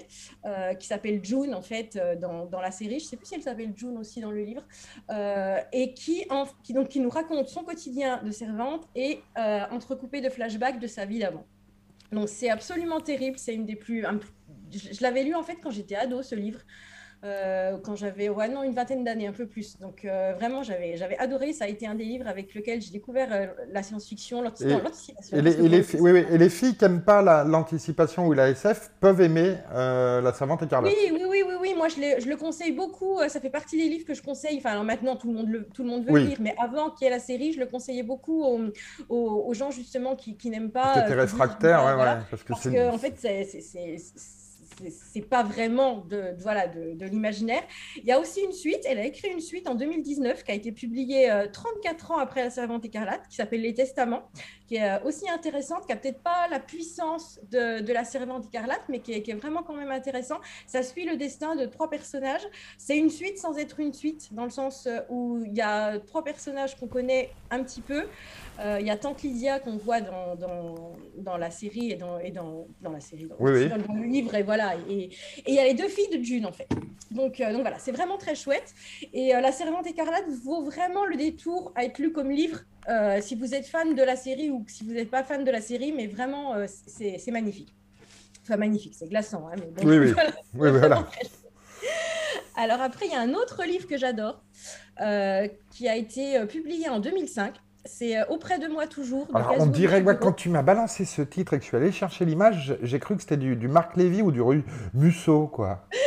qui 0.79 0.87
s'appelle 0.87 1.23
June 1.23 1.53
en 1.53 1.61
fait 1.61 1.99
dans, 2.19 2.45
dans, 2.45 2.61
la 2.61 2.71
série. 2.71 2.99
Je 2.99 3.05
sais 3.05 3.17
plus 3.17 3.27
si 3.27 3.36
elle 3.37 3.43
s'appelle 3.43 3.73
June 3.75 3.97
aussi 3.97 4.19
dans 4.21 4.31
le 4.31 4.43
livre, 4.43 4.63
euh, 5.09 5.59
et 5.71 5.93
qui, 5.93 6.25
donc, 6.73 6.89
qui 6.89 6.99
nous 6.99 7.09
raconte 7.09 7.47
son 7.47 7.63
quotidien 7.63 8.21
de 8.23 8.31
servante 8.31 8.87
et 8.95 9.21
euh, 9.37 9.63
entrecoupé 9.71 10.21
de 10.21 10.29
flashbacks 10.29 10.79
de 10.79 10.87
sa 10.87 11.05
vie 11.05 11.19
d'avant. 11.19 11.45
Donc 12.11 12.29
c'est 12.29 12.49
absolument 12.49 13.01
terrible, 13.01 13.37
c'est 13.37 13.53
une 13.53 13.65
des 13.65 13.75
plus... 13.75 14.05
je 14.71 15.01
l'avais 15.01 15.23
lu 15.23 15.35
en 15.35 15.43
fait 15.43 15.57
quand 15.61 15.71
j'étais 15.71 15.95
ado, 15.95 16.21
ce 16.21 16.35
livre. 16.35 16.61
Euh, 17.23 17.77
quand 17.83 17.95
j'avais 17.95 18.29
ouais, 18.29 18.47
non, 18.47 18.61
une 18.61 18.73
vingtaine 18.73 19.03
d'années, 19.03 19.27
un 19.27 19.31
peu 19.31 19.47
plus. 19.47 19.79
Donc 19.79 20.05
euh, 20.05 20.33
vraiment, 20.37 20.61
j'avais, 20.61 20.97
j'avais 20.97 21.17
adoré. 21.17 21.51
Ça 21.51 21.65
a 21.65 21.67
été 21.67 21.87
un 21.87 21.95
des 21.95 22.03
livres 22.03 22.27
avec 22.27 22.53
lequel 22.53 22.79
j'ai 22.79 22.91
découvert 22.91 23.29
euh, 23.31 23.47
la 23.71 23.81
science-fiction, 23.81 24.43
l'anticipation. 24.43 25.15
Et, 25.33 25.41
les, 25.41 25.53
et, 25.53 25.67
les, 25.67 25.95
oui, 25.95 26.11
oui, 26.11 26.25
et 26.29 26.37
les 26.37 26.49
filles 26.49 26.75
qui 26.75 26.83
n'aiment 26.83 27.01
pas 27.01 27.43
l'anticipation 27.43 28.27
ou 28.27 28.33
la 28.33 28.49
SF 28.49 28.91
peuvent 28.99 29.21
aimer 29.21 29.55
La 29.73 30.31
Savante 30.33 30.61
écarlate. 30.61 30.93
Oui, 30.93 31.11
oui, 31.11 31.23
oui, 31.27 31.43
oui, 31.47 31.53
oui. 31.59 31.73
Moi, 31.75 31.87
je, 31.87 31.95
je, 32.21 32.29
le 32.29 32.35
conseille 32.35 32.71
beaucoup. 32.71 33.19
Ça 33.27 33.39
fait 33.39 33.49
partie 33.49 33.77
des 33.77 33.89
livres 33.89 34.05
que 34.05 34.13
je 34.13 34.21
conseille. 34.21 34.57
Enfin, 34.59 34.71
alors 34.71 34.83
maintenant, 34.83 35.15
tout 35.15 35.27
le 35.27 35.33
monde, 35.33 35.49
le, 35.49 35.63
tout 35.65 35.83
le 35.83 35.89
monde 35.89 36.05
veut 36.05 36.19
lire, 36.19 36.37
mais 36.39 36.55
avant 36.61 36.91
qu'il 36.91 37.05
y 37.05 37.07
ait 37.07 37.13
la 37.13 37.19
série, 37.19 37.51
je 37.51 37.59
le 37.59 37.65
conseillais 37.65 38.03
beaucoup 38.03 38.43
aux, 38.43 38.69
aux, 39.09 39.53
gens 39.55 39.71
justement 39.71 40.15
qui, 40.15 40.37
qui 40.37 40.51
n'aiment 40.51 40.71
pas. 40.71 40.93
Qui 40.93 40.99
étaient 40.99 41.15
réfractaires, 41.15 41.83
ouais, 41.83 41.95
ouais, 41.95 42.17
Parce 42.29 42.43
que, 42.43 42.49
parce 42.49 42.63
que 42.63 42.89
en 42.89 42.97
fait, 42.99 43.15
c'est 43.17 43.97
c'est 44.89 45.21
pas 45.21 45.43
vraiment 45.43 45.97
de, 46.09 46.35
voilà, 46.39 46.67
de, 46.67 47.05
l'imaginaire. 47.05 47.63
Il 47.97 48.05
y 48.05 48.11
a 48.11 48.19
aussi 48.19 48.41
une 48.41 48.51
suite, 48.51 48.81
elle 48.85 48.99
a 48.99 49.05
écrit 49.05 49.29
une 49.29 49.39
suite 49.39 49.67
en 49.67 49.75
2019 49.75 50.43
qui 50.43 50.51
a 50.51 50.53
été 50.53 50.71
publiée 50.71 51.29
34 51.51 52.11
euh, 52.11 52.13
ans 52.13 52.17
après 52.17 52.43
La 52.43 52.49
Servante 52.49 52.85
écarlate, 52.85 53.27
qui 53.27 53.35
s'appelle 53.35 53.61
Les 53.61 53.73
Testaments, 53.73 54.29
qui 54.67 54.75
est 54.75 54.89
euh, 54.89 55.03
aussi 55.03 55.29
intéressante, 55.29 55.85
qui 55.85 55.93
a 55.93 55.95
peut-être 55.95 56.21
pas 56.21 56.47
la 56.49 56.59
puissance 56.59 57.39
de, 57.49 57.91
La 57.91 58.03
Servante 58.03 58.45
écarlate, 58.45 58.83
mais 58.89 58.99
qui 58.99 59.13
est, 59.13 59.33
vraiment 59.33 59.63
quand 59.63 59.73
même 59.73 59.91
intéressant. 59.91 60.39
Ça 60.65 60.83
suit 60.83 61.05
le 61.05 61.17
destin 61.17 61.55
de 61.55 61.65
trois 61.65 61.89
personnages. 61.89 62.45
C'est 62.77 62.97
une 62.97 63.09
suite 63.09 63.37
sans 63.37 63.57
être 63.57 63.79
une 63.79 63.93
suite, 63.93 64.33
dans 64.33 64.43
le 64.43 64.49
sens 64.49 64.87
euh, 64.87 64.99
où 65.09 65.41
il 65.45 65.55
y 65.55 65.61
a 65.61 65.99
trois 65.99 66.23
personnages 66.23 66.75
qu'on 66.77 66.87
connaît 66.87 67.31
un 67.49 67.63
petit 67.63 67.81
peu. 67.81 68.05
Il 68.59 68.85
y 68.85 68.89
a 68.89 68.97
Tante 68.97 69.21
Lydia 69.21 69.59
qu'on 69.59 69.77
voit 69.77 70.01
dans, 70.01 70.35
dans, 71.15 71.37
la 71.37 71.51
série 71.51 71.91
et 71.91 71.95
dans, 71.95 72.19
et 72.19 72.31
dans, 72.31 72.67
dans 72.81 72.91
la 72.91 72.99
série, 72.99 73.25
dans, 73.25 73.37
dans 73.37 73.93
le 73.93 74.07
livre, 74.07 74.33
et 74.35 74.43
voilà 74.43 74.75
et 74.89 75.09
il 75.45 75.53
y 75.53 75.59
a 75.59 75.63
les 75.63 75.73
deux 75.73 75.87
filles 75.87 76.17
de 76.17 76.23
June, 76.23 76.45
en 76.45 76.51
fait. 76.51 76.67
Donc, 77.11 77.39
euh, 77.39 77.51
donc 77.51 77.61
voilà, 77.61 77.79
c'est 77.79 77.91
vraiment 77.91 78.17
très 78.17 78.35
chouette. 78.35 78.73
Et 79.13 79.35
euh, 79.35 79.41
La 79.41 79.51
Servante 79.51 79.87
écarlate 79.87 80.27
vaut 80.43 80.63
vraiment 80.63 81.05
le 81.05 81.15
détour 81.15 81.71
à 81.75 81.85
être 81.85 81.99
lu 81.99 82.11
comme 82.11 82.31
livre 82.31 82.59
euh, 82.89 83.19
si 83.21 83.35
vous 83.35 83.53
êtes 83.53 83.65
fan 83.65 83.95
de 83.95 84.03
la 84.03 84.15
série 84.15 84.49
ou 84.49 84.65
si 84.67 84.83
vous 84.83 84.93
n'êtes 84.93 85.09
pas 85.09 85.23
fan 85.23 85.43
de 85.43 85.51
la 85.51 85.61
série, 85.61 85.91
mais 85.91 86.07
vraiment, 86.07 86.55
c'est 86.67 87.31
magnifique. 87.31 87.73
Enfin, 88.43 88.57
magnifique, 88.57 88.95
c'est 88.97 89.09
glaçant. 89.09 89.47
Hein, 89.47 89.55
mais 89.57 89.85
oui, 89.85 89.97
oui. 89.97 90.13
oui 90.53 90.69
voilà. 90.71 91.07
Alors 92.55 92.81
après, 92.81 93.05
il 93.07 93.11
y 93.11 93.15
a 93.15 93.21
un 93.21 93.33
autre 93.33 93.63
livre 93.65 93.87
que 93.87 93.97
j'adore, 93.97 94.41
qui 95.71 95.87
a 95.87 95.95
été 95.95 96.45
publié 96.47 96.89
en 96.89 96.99
2005, 96.99 97.55
c'est 97.87 98.17
euh, 98.17 98.25
auprès 98.29 98.59
de 98.59 98.67
moi 98.67 98.87
toujours. 98.87 99.27
Alors, 99.33 99.55
on 99.59 99.65
dirait, 99.65 100.01
moi, 100.01 100.15
quand 100.15 100.33
tu 100.33 100.49
m'as 100.49 100.61
balancé 100.61 101.05
ce 101.05 101.21
titre 101.21 101.53
et 101.53 101.57
que 101.57 101.63
je 101.63 101.67
suis 101.67 101.77
allé 101.77 101.91
chercher 101.91 102.25
l'image, 102.25 102.77
j'ai 102.81 102.99
cru 102.99 103.15
que 103.15 103.21
c'était 103.21 103.37
du, 103.37 103.55
du, 103.55 103.67
Marc 103.67 103.95
Lévy 103.95 104.21
ou 104.21 104.31
du 104.31 104.41
Rue 104.41 104.63
Musso, 104.93 105.47
quoi. 105.47 105.85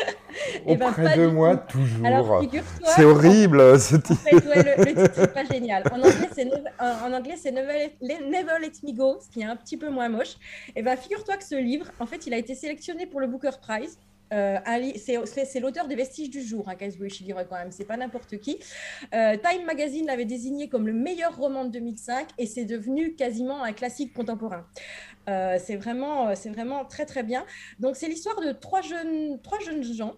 Eh 0.66 0.76
ben, 0.76 0.88
auprès 0.88 1.16
de 1.16 1.26
moi 1.26 1.56
toujours. 1.56 2.42
C'est 2.84 3.04
horrible 3.04 3.78
ce 3.78 3.96
titre. 3.96 4.20
le, 4.32 4.84
titre 4.84 5.20
n'est 5.20 5.26
pas 5.26 5.44
génial. 5.44 5.84
En 5.92 6.00
anglais, 7.12 7.36
c'est 7.36 7.52
Never, 7.52 7.92
Never, 8.00 8.58
Let 8.60 8.72
Me 8.84 8.92
Go, 8.92 9.18
ce 9.20 9.28
qui 9.28 9.40
est 9.40 9.44
un 9.44 9.56
petit 9.56 9.76
peu 9.76 9.90
moins 9.90 10.08
moche. 10.08 10.36
Et 10.68 10.72
eh 10.76 10.82
ben, 10.82 10.96
figure-toi 10.96 11.36
que 11.36 11.44
ce 11.44 11.56
livre, 11.56 11.86
en 11.98 12.06
fait, 12.06 12.26
il 12.26 12.34
a 12.34 12.36
été 12.36 12.54
sélectionné 12.54 13.06
pour 13.06 13.20
le 13.20 13.26
Booker 13.26 13.50
Prize. 13.60 13.98
Euh, 14.32 14.58
c'est 14.96 15.60
l'auteur 15.60 15.88
des 15.88 15.96
Vestiges 15.96 16.30
du 16.30 16.42
jour, 16.42 16.68
hein, 16.68 16.76
je 16.80 17.22
dirais 17.22 17.46
quand 17.48 17.56
même, 17.56 17.72
c'est 17.72 17.84
pas 17.84 17.96
n'importe 17.96 18.38
qui. 18.38 18.58
Euh, 19.14 19.36
Time 19.36 19.64
Magazine 19.66 20.06
l'avait 20.06 20.24
désigné 20.24 20.68
comme 20.68 20.86
le 20.86 20.92
meilleur 20.92 21.36
roman 21.36 21.64
de 21.64 21.70
2005 21.70 22.28
et 22.38 22.46
c'est 22.46 22.64
devenu 22.64 23.14
quasiment 23.14 23.62
un 23.62 23.72
classique 23.72 24.12
contemporain. 24.12 24.66
Euh, 25.28 25.58
c'est 25.62 25.76
vraiment, 25.76 26.32
vraiment 26.32 26.84
très 26.84 27.06
très 27.06 27.22
bien. 27.22 27.44
Donc 27.78 27.96
c'est 27.96 28.08
l'histoire 28.08 28.40
de 28.40 28.52
trois 28.52 28.82
jeunes, 28.82 29.40
trois 29.42 29.58
jeunes 29.60 29.82
gens 29.82 30.16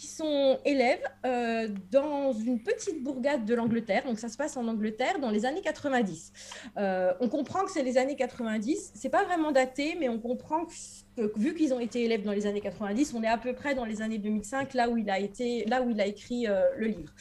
qui 0.00 0.06
sont 0.06 0.58
élèves 0.64 1.02
euh, 1.26 1.68
dans 1.90 2.32
une 2.32 2.62
petite 2.62 3.02
bourgade 3.02 3.44
de 3.44 3.54
l'Angleterre. 3.54 4.02
Donc, 4.06 4.18
ça 4.18 4.30
se 4.30 4.38
passe 4.38 4.56
en 4.56 4.66
Angleterre 4.66 5.18
dans 5.20 5.28
les 5.28 5.44
années 5.44 5.60
90. 5.60 6.32
Euh, 6.78 7.12
on 7.20 7.28
comprend 7.28 7.64
que 7.66 7.70
c'est 7.70 7.82
les 7.82 7.98
années 7.98 8.16
90. 8.16 8.92
C'est 8.94 9.10
pas 9.10 9.24
vraiment 9.24 9.52
daté, 9.52 9.98
mais 10.00 10.08
on 10.08 10.18
comprend 10.18 10.64
que, 10.64 11.30
vu 11.36 11.54
qu'ils 11.54 11.74
ont 11.74 11.80
été 11.80 12.02
élèves 12.02 12.22
dans 12.22 12.32
les 12.32 12.46
années 12.46 12.62
90, 12.62 13.12
on 13.12 13.22
est 13.22 13.28
à 13.28 13.36
peu 13.36 13.52
près 13.52 13.74
dans 13.74 13.84
les 13.84 14.00
années 14.00 14.16
2005, 14.16 14.72
là 14.72 14.88
où 14.88 14.96
il 14.96 15.10
a 15.10 15.18
été, 15.18 15.66
là 15.66 15.82
où 15.82 15.90
il 15.90 16.00
a 16.00 16.06
écrit 16.06 16.46
euh, 16.48 16.62
le 16.78 16.86
livre. 16.86 17.12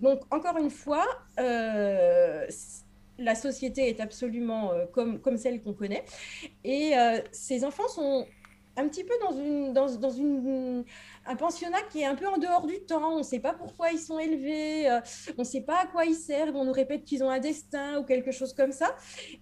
Donc, 0.00 0.20
encore 0.30 0.56
une 0.56 0.70
fois, 0.70 1.04
la 3.18 3.34
société 3.34 3.88
est 3.88 3.98
absolument 3.98 4.70
comme, 4.92 5.18
comme 5.18 5.36
celle 5.36 5.60
qu'on 5.60 5.74
connaît. 5.74 6.04
Et 6.62 6.92
ces 7.32 7.64
enfants 7.64 7.88
sont 7.88 8.24
un 8.76 8.88
petit 8.88 9.04
peu 9.04 9.14
dans, 9.20 9.32
une, 9.32 9.72
dans, 9.72 9.94
dans 9.96 10.10
une, 10.10 10.84
un 11.26 11.36
pensionnat 11.36 11.82
qui 11.90 12.00
est 12.00 12.06
un 12.06 12.14
peu 12.14 12.26
en 12.26 12.38
dehors 12.38 12.66
du 12.66 12.80
temps. 12.80 13.14
On 13.14 13.18
ne 13.18 13.22
sait 13.22 13.40
pas 13.40 13.52
pourquoi 13.52 13.90
ils 13.92 13.98
sont 13.98 14.18
élevés, 14.18 14.90
euh, 14.90 15.00
on 15.36 15.42
ne 15.42 15.46
sait 15.46 15.62
pas 15.62 15.80
à 15.82 15.86
quoi 15.86 16.04
ils 16.04 16.14
servent, 16.14 16.56
on 16.56 16.64
nous 16.64 16.72
répète 16.72 17.04
qu'ils 17.04 17.22
ont 17.22 17.30
un 17.30 17.40
destin 17.40 17.98
ou 17.98 18.04
quelque 18.04 18.32
chose 18.32 18.54
comme 18.54 18.72
ça. 18.72 18.94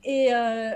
Et 0.04 0.34
euh, 0.34 0.70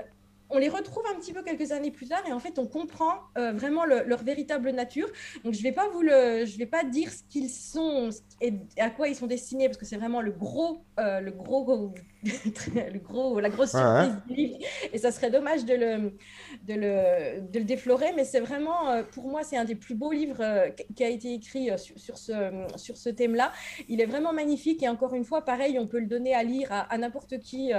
on 0.49 0.57
les 0.57 0.69
retrouve 0.69 1.03
un 1.13 1.19
petit 1.19 1.33
peu 1.33 1.41
quelques 1.41 1.71
années 1.71 1.91
plus 1.91 2.07
tard 2.07 2.21
et 2.27 2.31
en 2.31 2.39
fait 2.39 2.59
on 2.59 2.67
comprend 2.67 3.13
euh, 3.37 3.51
vraiment 3.53 3.85
leur 3.85 4.23
véritable 4.23 4.71
nature. 4.71 5.07
Donc 5.43 5.53
je 5.53 5.63
vais 5.63 5.71
pas 5.71 5.89
vous 5.89 6.01
le, 6.01 6.45
je 6.45 6.57
vais 6.57 6.65
pas 6.65 6.83
dire 6.83 7.11
ce 7.11 7.23
qu'ils 7.29 7.49
sont 7.49 8.09
et 8.41 8.53
à 8.77 8.89
quoi 8.89 9.07
ils 9.07 9.15
sont 9.15 9.27
destinés 9.27 9.67
parce 9.67 9.77
que 9.77 9.85
c'est 9.85 9.97
vraiment 9.97 10.21
le 10.21 10.31
gros, 10.31 10.83
euh, 10.99 11.21
le 11.21 11.31
gros, 11.31 11.93
le 12.23 12.99
gros, 12.99 13.39
la 13.39 13.49
grosse 13.49 13.71
surprise 13.71 14.15
du 14.27 14.33
livre 14.35 14.57
et 14.91 14.97
ça 14.97 15.11
serait 15.11 15.31
dommage 15.31 15.65
de 15.65 15.73
le, 15.73 16.13
de 16.67 16.73
le, 16.73 17.41
de 17.41 17.59
le 17.59 17.65
déflorer. 17.65 18.13
Mais 18.15 18.25
c'est 18.25 18.39
vraiment, 18.39 18.89
euh, 18.89 19.03
pour 19.03 19.27
moi, 19.27 19.43
c'est 19.43 19.57
un 19.57 19.65
des 19.65 19.75
plus 19.75 19.95
beaux 19.95 20.11
livres 20.11 20.43
qui 20.95 21.03
a 21.03 21.09
été 21.09 21.33
écrit 21.33 21.69
sur, 21.79 21.97
sur 21.97 22.17
ce, 22.17 22.65
sur 22.75 22.97
ce 22.97 23.09
thème-là. 23.09 23.51
Il 23.89 24.01
est 24.01 24.05
vraiment 24.05 24.33
magnifique 24.33 24.83
et 24.83 24.89
encore 24.89 25.15
une 25.15 25.25
fois, 25.25 25.43
pareil, 25.43 25.79
on 25.79 25.87
peut 25.87 25.99
le 25.99 26.07
donner 26.07 26.33
à 26.35 26.43
lire 26.43 26.71
à, 26.71 26.81
à 26.81 26.97
n'importe 26.97 27.39
qui 27.39 27.71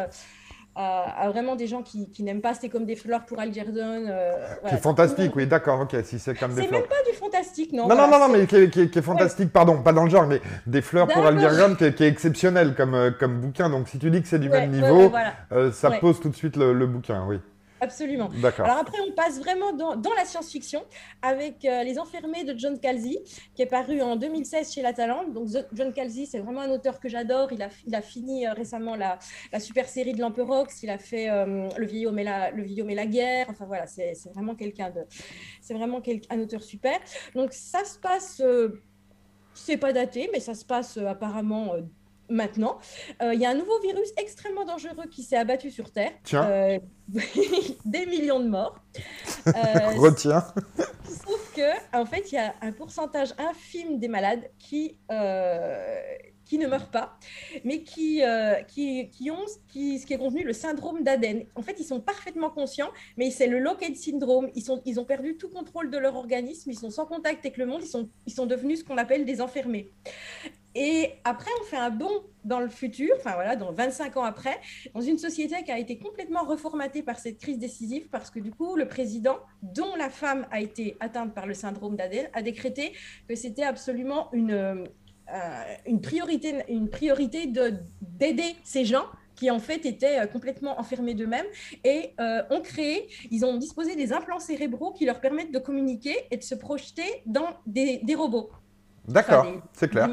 à, 0.76 1.28
vraiment 1.30 1.56
des 1.56 1.66
gens 1.66 1.82
qui, 1.82 2.08
qui 2.10 2.22
n'aiment 2.22 2.40
pas 2.40 2.54
C'est 2.54 2.68
comme 2.68 2.84
des 2.84 2.96
fleurs 2.96 3.24
pour 3.24 3.38
Algernon. 3.38 4.06
Euh, 4.08 4.32
C'est 4.68 4.82
fantastique, 4.82 5.34
oui, 5.36 5.46
d'accord, 5.46 5.80
ok, 5.80 5.96
si 6.04 6.18
c'est 6.18 6.34
comme 6.34 6.54
des 6.54 6.66
fleurs. 6.66 6.82
C'est 6.82 6.88
même 6.94 7.04
pas 7.04 7.10
du 7.10 7.16
fantastique, 7.16 7.72
non. 7.72 7.88
Non, 7.88 7.96
non, 7.96 8.08
non, 8.08 8.28
mais 8.28 8.46
qui 8.46 8.56
est, 8.56 9.02
fantastique, 9.02 9.52
pardon, 9.52 9.82
pas 9.82 9.92
dans 9.92 10.04
le 10.04 10.10
genre, 10.10 10.26
mais 10.26 10.40
des 10.66 10.82
fleurs 10.82 11.06
pour 11.06 11.24
Algernon 11.24 11.74
qui, 11.76 11.84
est 11.84 12.00
exceptionnel 12.00 12.74
comme, 12.74 12.94
euh, 12.94 13.10
comme 13.10 13.40
bouquin. 13.40 13.70
Donc 13.70 13.88
si 13.88 13.98
tu 13.98 14.10
dis 14.10 14.22
que 14.22 14.28
c'est 14.28 14.38
du 14.38 14.48
même 14.48 14.70
niveau, 14.70 15.12
euh, 15.52 15.70
ça 15.72 15.90
pose 15.92 16.20
tout 16.20 16.28
de 16.28 16.36
suite 16.36 16.56
le 16.56 16.86
bouquin, 16.86 17.24
oui. 17.28 17.38
Absolument. 17.84 18.30
Alors 18.58 18.78
après, 18.78 18.98
on 19.06 19.12
passe 19.12 19.38
vraiment 19.38 19.72
dans, 19.72 20.14
la 20.16 20.24
science-fiction 20.24 20.82
avec 21.20 21.64
euh, 21.64 21.82
Les 21.82 21.98
Enfermés 21.98 22.44
de 22.44 22.58
John 22.58 22.80
Calzi, 22.80 23.18
qui 23.54 23.60
est 23.60 23.66
paru 23.66 24.00
en 24.00 24.16
2016 24.16 24.72
chez 24.72 24.80
La 24.80 24.94
Talente. 24.94 25.34
Donc 25.34 25.48
John 25.74 25.92
Calzi, 25.92 26.26
c'est 26.26 26.38
vraiment 26.38 26.62
un 26.62 26.70
auteur 26.70 26.98
que 26.98 27.10
j'adore. 27.10 27.52
Il 27.52 27.62
a, 27.62 27.68
il 27.86 27.94
a 27.94 28.00
fini 28.00 28.46
euh, 28.46 28.54
récemment 28.54 28.96
la, 28.96 29.18
super 29.60 29.86
série 29.86 30.14
de 30.14 30.20
Lamperox. 30.20 30.82
Il 30.82 30.88
a 30.88 30.98
fait 30.98 31.28
euh, 31.28 31.68
Le 31.76 32.22
la, 32.22 32.50
le 32.50 32.62
vieillot 32.62 32.86
mais 32.86 32.94
la 32.94 33.06
guerre. 33.06 33.46
Enfin 33.50 33.66
voilà, 33.66 33.86
c'est 33.86 34.14
vraiment 34.34 34.54
quelqu'un 34.54 34.90
de, 34.90 35.02
c'est 35.60 35.74
vraiment 35.74 36.00
un 36.30 36.38
auteur 36.40 36.62
super. 36.62 36.98
Donc 37.34 37.52
ça 37.52 37.84
se 37.84 37.98
passe, 37.98 38.42
c'est 39.52 39.76
pas 39.76 39.92
daté, 39.92 40.30
mais 40.32 40.40
ça 40.40 40.54
se 40.54 40.64
passe 40.64 40.96
apparemment 40.96 41.74
maintenant. 42.28 42.78
Euh, 43.22 43.34
il 43.34 43.40
y 43.40 43.46
a 43.46 43.50
un 43.50 43.54
nouveau 43.54 43.78
virus 43.80 44.12
extrêmement 44.16 44.64
dangereux 44.64 45.06
qui 45.10 45.22
s'est 45.22 45.36
abattu 45.36 45.70
sur 45.70 45.90
Terre. 45.90 46.12
Tiens. 46.22 46.48
Euh, 46.48 46.78
des 47.84 48.06
millions 48.06 48.40
de 48.40 48.48
morts. 48.48 48.78
Euh, 49.46 49.52
Retiens. 49.96 50.44
Sauf 51.04 51.52
que, 51.54 51.96
en 51.96 52.06
fait, 52.06 52.32
il 52.32 52.36
y 52.36 52.38
a 52.38 52.54
un 52.60 52.72
pourcentage 52.72 53.34
infime 53.38 53.98
des 53.98 54.08
malades 54.08 54.50
qui, 54.58 54.98
qui 56.44 56.58
ne 56.58 56.66
meurent 56.66 56.90
pas, 56.90 57.18
mais 57.64 57.82
qui, 57.82 58.22
qui, 58.68 59.10
qui, 59.10 59.30
ont 59.30 59.44
qui, 59.68 59.98
ce 59.98 60.06
qui 60.06 60.14
est 60.14 60.18
convenu 60.18 60.44
le 60.44 60.52
syndrome 60.52 61.02
d'Aden. 61.02 61.44
En 61.54 61.62
fait, 61.62 61.76
ils 61.78 61.84
sont 61.84 62.00
parfaitement 62.00 62.50
conscients, 62.50 62.90
mais 63.16 63.30
c'est 63.30 63.46
le 63.46 63.58
locked 63.58 63.96
syndrome. 63.96 64.50
Ils, 64.54 64.62
sont, 64.62 64.82
ils 64.84 64.98
ont 64.98 65.04
perdu 65.04 65.36
tout 65.36 65.48
contrôle 65.48 65.90
de 65.90 65.98
leur 65.98 66.16
organisme, 66.16 66.70
ils 66.70 66.78
sont 66.78 66.90
sans 66.90 67.06
contact 67.06 67.44
avec 67.44 67.58
le 67.58 67.66
monde, 67.66 67.82
ils 67.82 67.88
sont, 67.88 68.08
ils 68.26 68.32
sont 68.32 68.46
devenus 68.46 68.80
ce 68.80 68.84
qu'on 68.84 68.98
appelle 68.98 69.24
des 69.24 69.40
enfermés. 69.40 69.92
Et 70.74 71.12
après, 71.24 71.50
on 71.60 71.64
fait 71.64 71.76
un 71.76 71.90
bond 71.90 72.24
dans 72.44 72.60
le 72.60 72.68
futur, 72.68 73.10
enfin 73.16 73.34
voilà, 73.34 73.56
dans 73.56 73.72
25 73.72 74.16
ans 74.16 74.24
après, 74.24 74.60
dans 74.94 75.00
une 75.00 75.18
société 75.18 75.62
qui 75.64 75.70
a 75.70 75.78
été 75.78 75.98
complètement 75.98 76.44
reformatée 76.44 77.02
par 77.02 77.18
cette 77.18 77.38
crise 77.38 77.58
décisive, 77.58 78.08
parce 78.10 78.30
que 78.30 78.40
du 78.40 78.50
coup, 78.50 78.76
le 78.76 78.88
président, 78.88 79.38
dont 79.62 79.94
la 79.96 80.10
femme 80.10 80.46
a 80.50 80.60
été 80.60 80.96
atteinte 81.00 81.34
par 81.34 81.46
le 81.46 81.54
syndrome 81.54 81.96
d'Adèle, 81.96 82.30
a 82.32 82.42
décrété 82.42 82.92
que 83.28 83.34
c'était 83.34 83.62
absolument 83.62 84.32
une, 84.32 84.52
euh, 84.52 84.84
une 85.86 86.00
priorité, 86.00 86.64
une 86.68 86.90
priorité 86.90 87.46
d'aider 87.46 88.56
ces 88.62 88.84
gens 88.84 89.06
qui 89.36 89.50
en 89.50 89.58
fait 89.58 89.86
étaient 89.86 90.20
euh, 90.20 90.26
complètement 90.26 90.78
enfermés 90.78 91.14
d'eux-mêmes 91.14 91.46
et 91.82 92.12
euh, 92.20 92.42
ont 92.50 92.60
créé, 92.60 93.08
ils 93.30 93.44
ont 93.44 93.56
disposé 93.56 93.96
des 93.96 94.12
implants 94.12 94.38
cérébraux 94.38 94.92
qui 94.92 95.06
leur 95.06 95.20
permettent 95.20 95.52
de 95.52 95.58
communiquer 95.58 96.14
et 96.30 96.36
de 96.36 96.42
se 96.42 96.54
projeter 96.54 97.22
dans 97.26 97.48
des, 97.66 98.00
des 98.02 98.14
robots. 98.14 98.50
D'accord, 99.06 99.46
c'est 99.72 99.88
clair. 99.90 100.08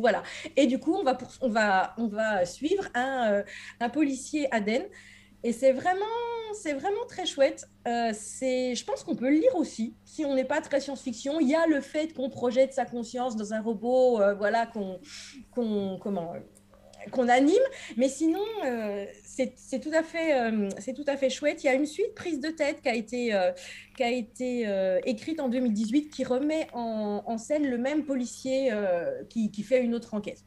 voilà. 0.00 0.22
Et 0.56 0.66
du 0.66 0.78
coup, 0.78 0.94
on 0.94 1.04
va, 1.04 1.18
on 1.40 1.48
va, 1.48 1.94
on 1.98 2.08
va 2.08 2.44
suivre 2.46 2.84
un, 2.94 3.32
euh, 3.32 3.42
un 3.80 3.88
policier 3.90 4.52
Aden. 4.54 4.84
Et 5.42 5.52
c'est 5.52 5.72
vraiment, 5.72 6.04
c'est 6.54 6.74
vraiment 6.74 7.06
très 7.08 7.24
chouette. 7.26 7.66
Euh, 7.88 8.12
c'est, 8.14 8.74
je 8.74 8.84
pense 8.84 9.04
qu'on 9.04 9.16
peut 9.16 9.30
le 9.30 9.36
lire 9.36 9.54
aussi, 9.56 9.96
si 10.04 10.24
on 10.24 10.34
n'est 10.34 10.44
pas 10.44 10.60
très 10.60 10.80
science-fiction. 10.80 11.40
Il 11.40 11.48
y 11.48 11.54
a 11.54 11.66
le 11.66 11.80
fait 11.80 12.12
qu'on 12.12 12.28
projette 12.28 12.72
sa 12.74 12.84
conscience 12.84 13.36
dans 13.36 13.54
un 13.54 13.60
robot, 13.62 14.20
euh, 14.20 14.34
voilà, 14.34 14.66
qu'on, 14.66 15.00
qu'on, 15.50 15.98
comment, 15.98 16.34
qu'on 17.10 17.28
anime. 17.28 17.62
Mais 17.96 18.08
sinon, 18.08 18.44
euh, 18.64 19.06
c'est 19.24 19.80
tout, 19.80 19.90
à 19.92 20.02
fait, 20.02 20.40
euh, 20.40 20.68
c'est 20.78 20.94
tout 20.94 21.04
à 21.06 21.16
fait 21.16 21.30
chouette. 21.30 21.62
Il 21.64 21.66
y 21.66 21.70
a 21.70 21.74
une 21.74 21.86
suite 21.86 22.14
prise 22.14 22.40
de 22.40 22.48
tête 22.48 22.82
qui 22.82 22.88
a 22.88 22.94
été, 22.94 23.34
euh, 23.34 23.52
qui 23.96 24.02
a 24.02 24.10
été 24.10 25.00
écrite 25.04 25.40
en 25.40 25.48
2018 25.48 26.10
qui 26.10 26.24
remet 26.24 26.68
en, 26.72 27.38
scène 27.38 27.68
le 27.68 27.78
même 27.78 28.04
policier 28.04 28.70
qui, 29.28 29.50
qui, 29.50 29.62
fait 29.62 29.82
une 29.82 29.94
autre 29.94 30.14
enquête. 30.14 30.44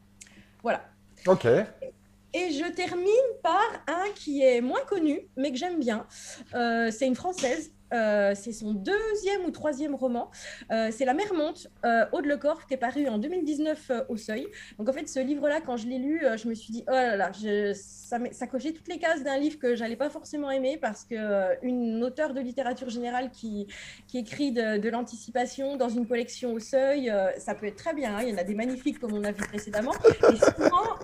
Voilà. 0.62 0.84
Ok. 1.26 1.46
Et 1.46 2.50
je 2.50 2.70
termine 2.72 3.08
par 3.42 3.84
un 3.86 4.10
qui 4.14 4.42
est 4.42 4.60
moins 4.60 4.84
connu, 4.86 5.20
mais 5.36 5.50
que 5.50 5.56
j'aime 5.58 5.78
bien. 5.78 6.06
c'est 6.52 7.06
une 7.06 7.16
Française 7.16 7.73
euh, 7.92 8.32
c'est 8.34 8.52
son 8.52 8.72
deuxième 8.72 9.44
ou 9.46 9.50
troisième 9.50 9.94
roman. 9.94 10.30
Euh, 10.72 10.88
c'est 10.90 11.04
La 11.04 11.14
mer 11.14 11.32
monte, 11.34 11.68
euh, 11.84 12.04
Aude 12.12 12.26
Lecorf, 12.26 12.66
qui 12.66 12.74
est 12.74 12.78
paru 12.78 13.08
en 13.08 13.18
2019 13.18 13.90
au 14.08 14.16
Seuil. 14.16 14.46
Donc 14.78 14.88
en 14.88 14.92
fait, 14.92 15.08
ce 15.08 15.20
livre-là, 15.20 15.60
quand 15.60 15.76
je 15.76 15.86
l'ai 15.86 15.98
lu, 15.98 16.22
je 16.36 16.48
me 16.48 16.54
suis 16.54 16.72
dit, 16.72 16.84
oh 16.88 16.92
là 16.92 17.16
là, 17.16 17.30
ça, 17.74 18.18
ça, 18.32 18.46
cochait 18.46 18.72
toutes 18.72 18.88
les 18.88 18.98
cases 18.98 19.22
d'un 19.22 19.38
livre 19.38 19.58
que 19.58 19.74
j'allais 19.74 19.96
pas 19.96 20.10
forcément 20.10 20.50
aimer 20.50 20.78
parce 20.80 21.04
que 21.04 21.64
une 21.64 22.02
auteure 22.02 22.34
de 22.34 22.40
littérature 22.40 22.88
générale 22.88 23.30
qui, 23.30 23.66
qui 24.06 24.18
écrit 24.18 24.52
de, 24.52 24.88
l'anticipation 24.88 25.76
dans 25.76 25.88
une 25.88 26.06
collection 26.06 26.52
au 26.52 26.58
Seuil, 26.58 27.12
ça 27.38 27.54
peut 27.54 27.66
être 27.66 27.76
très 27.76 27.94
bien. 27.94 28.16
Hein. 28.16 28.22
Il 28.22 28.30
y 28.30 28.34
en 28.34 28.38
a 28.38 28.44
des 28.44 28.54
magnifiques 28.54 28.98
comme 28.98 29.12
on 29.12 29.24
a 29.24 29.32
vu 29.32 29.42
précédemment. 29.42 29.92
Et 30.30 30.36
souvent, 30.36 30.98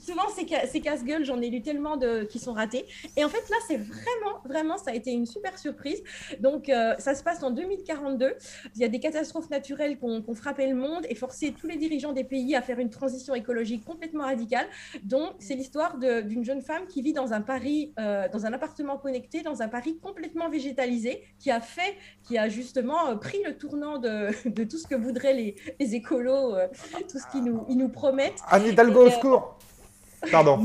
souvent 0.00 0.22
ces, 0.34 0.80
casse-gueules, 0.80 1.24
j'en 1.24 1.40
ai 1.40 1.50
lu 1.50 1.62
tellement 1.62 1.96
de, 1.96 2.24
qui 2.24 2.38
sont 2.38 2.52
ratés. 2.52 2.84
Et 3.16 3.24
en 3.24 3.28
fait, 3.28 3.48
là, 3.48 3.56
c'est 3.66 3.76
vraiment, 3.76 4.40
vraiment, 4.44 4.78
ça 4.78 4.90
a 4.90 4.94
été 4.94 5.10
une 5.10 5.26
super 5.26 5.58
surprise. 5.58 6.02
Donc, 6.40 6.68
euh, 6.68 6.94
ça 6.98 7.14
se 7.14 7.22
passe 7.22 7.42
en 7.42 7.50
2042. 7.50 8.34
Il 8.74 8.80
y 8.80 8.84
a 8.84 8.88
des 8.88 9.00
catastrophes 9.00 9.50
naturelles 9.50 9.98
qui 9.98 10.04
ont, 10.04 10.24
frappé 10.34 10.68
le 10.68 10.74
monde 10.74 11.04
et 11.08 11.14
forcé 11.14 11.52
tous 11.52 11.66
les 11.66 11.76
dirigeants 11.76 12.12
des 12.12 12.22
pays 12.22 12.54
à 12.54 12.62
faire 12.62 12.78
une 12.78 12.90
transition 12.90 13.34
écologique 13.34 13.84
complètement 13.84 14.24
radicale. 14.24 14.66
Donc, 15.02 15.32
c'est 15.38 15.54
l'histoire 15.54 15.98
d'une 15.98 16.44
jeune 16.44 16.60
femme 16.60 16.86
qui 16.86 17.02
vit 17.02 17.12
dans 17.12 17.32
un 17.32 17.40
Paris, 17.40 17.92
euh, 17.98 18.28
dans 18.32 18.46
un 18.46 18.52
appartement 18.52 18.98
connecté, 18.98 19.42
dans 19.42 19.62
un 19.62 19.68
Paris 19.68 19.98
complètement 20.00 20.48
végétalisé, 20.48 21.22
qui 21.38 21.50
a 21.50 21.60
fait, 21.60 21.96
qui 22.22 22.38
a 22.38 22.48
justement 22.48 23.08
euh, 23.08 23.16
pris 23.16 23.38
le 23.44 23.56
tournant 23.56 23.98
de, 23.98 24.28
tout 24.64 24.78
ce 24.78 24.86
que 24.86 24.94
voudraient 24.94 25.34
les, 25.34 25.94
écolos, 25.94 26.54
tout 27.10 27.18
ce 27.18 27.26
qu'ils 27.32 27.42
nous, 27.42 27.64
nous 27.68 27.88
promettent. 27.88 28.40
Anne 28.48 28.66
Hidalgo, 28.66 29.06
au 29.06 29.10
secours 29.10 29.58
Pardon. 30.30 30.64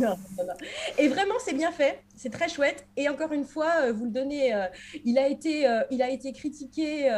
Et 0.98 1.08
vraiment, 1.08 1.36
c'est 1.44 1.54
bien 1.54 1.72
fait 1.72 2.02
c'est 2.16 2.30
très 2.30 2.48
chouette. 2.48 2.86
Et 2.98 3.10
encore 3.10 3.32
une 3.32 3.44
fois, 3.44 3.72
euh, 3.84 3.94
vous 3.94 4.06
le 4.06 4.12
donnez, 4.12 4.54
euh, 4.54 4.66
il, 5.04 5.18
a 5.18 5.28
été, 5.28 5.68
euh, 5.68 5.82
il 5.92 6.02
a 6.02 6.10
été 6.10 6.32
critiqué, 6.32 7.10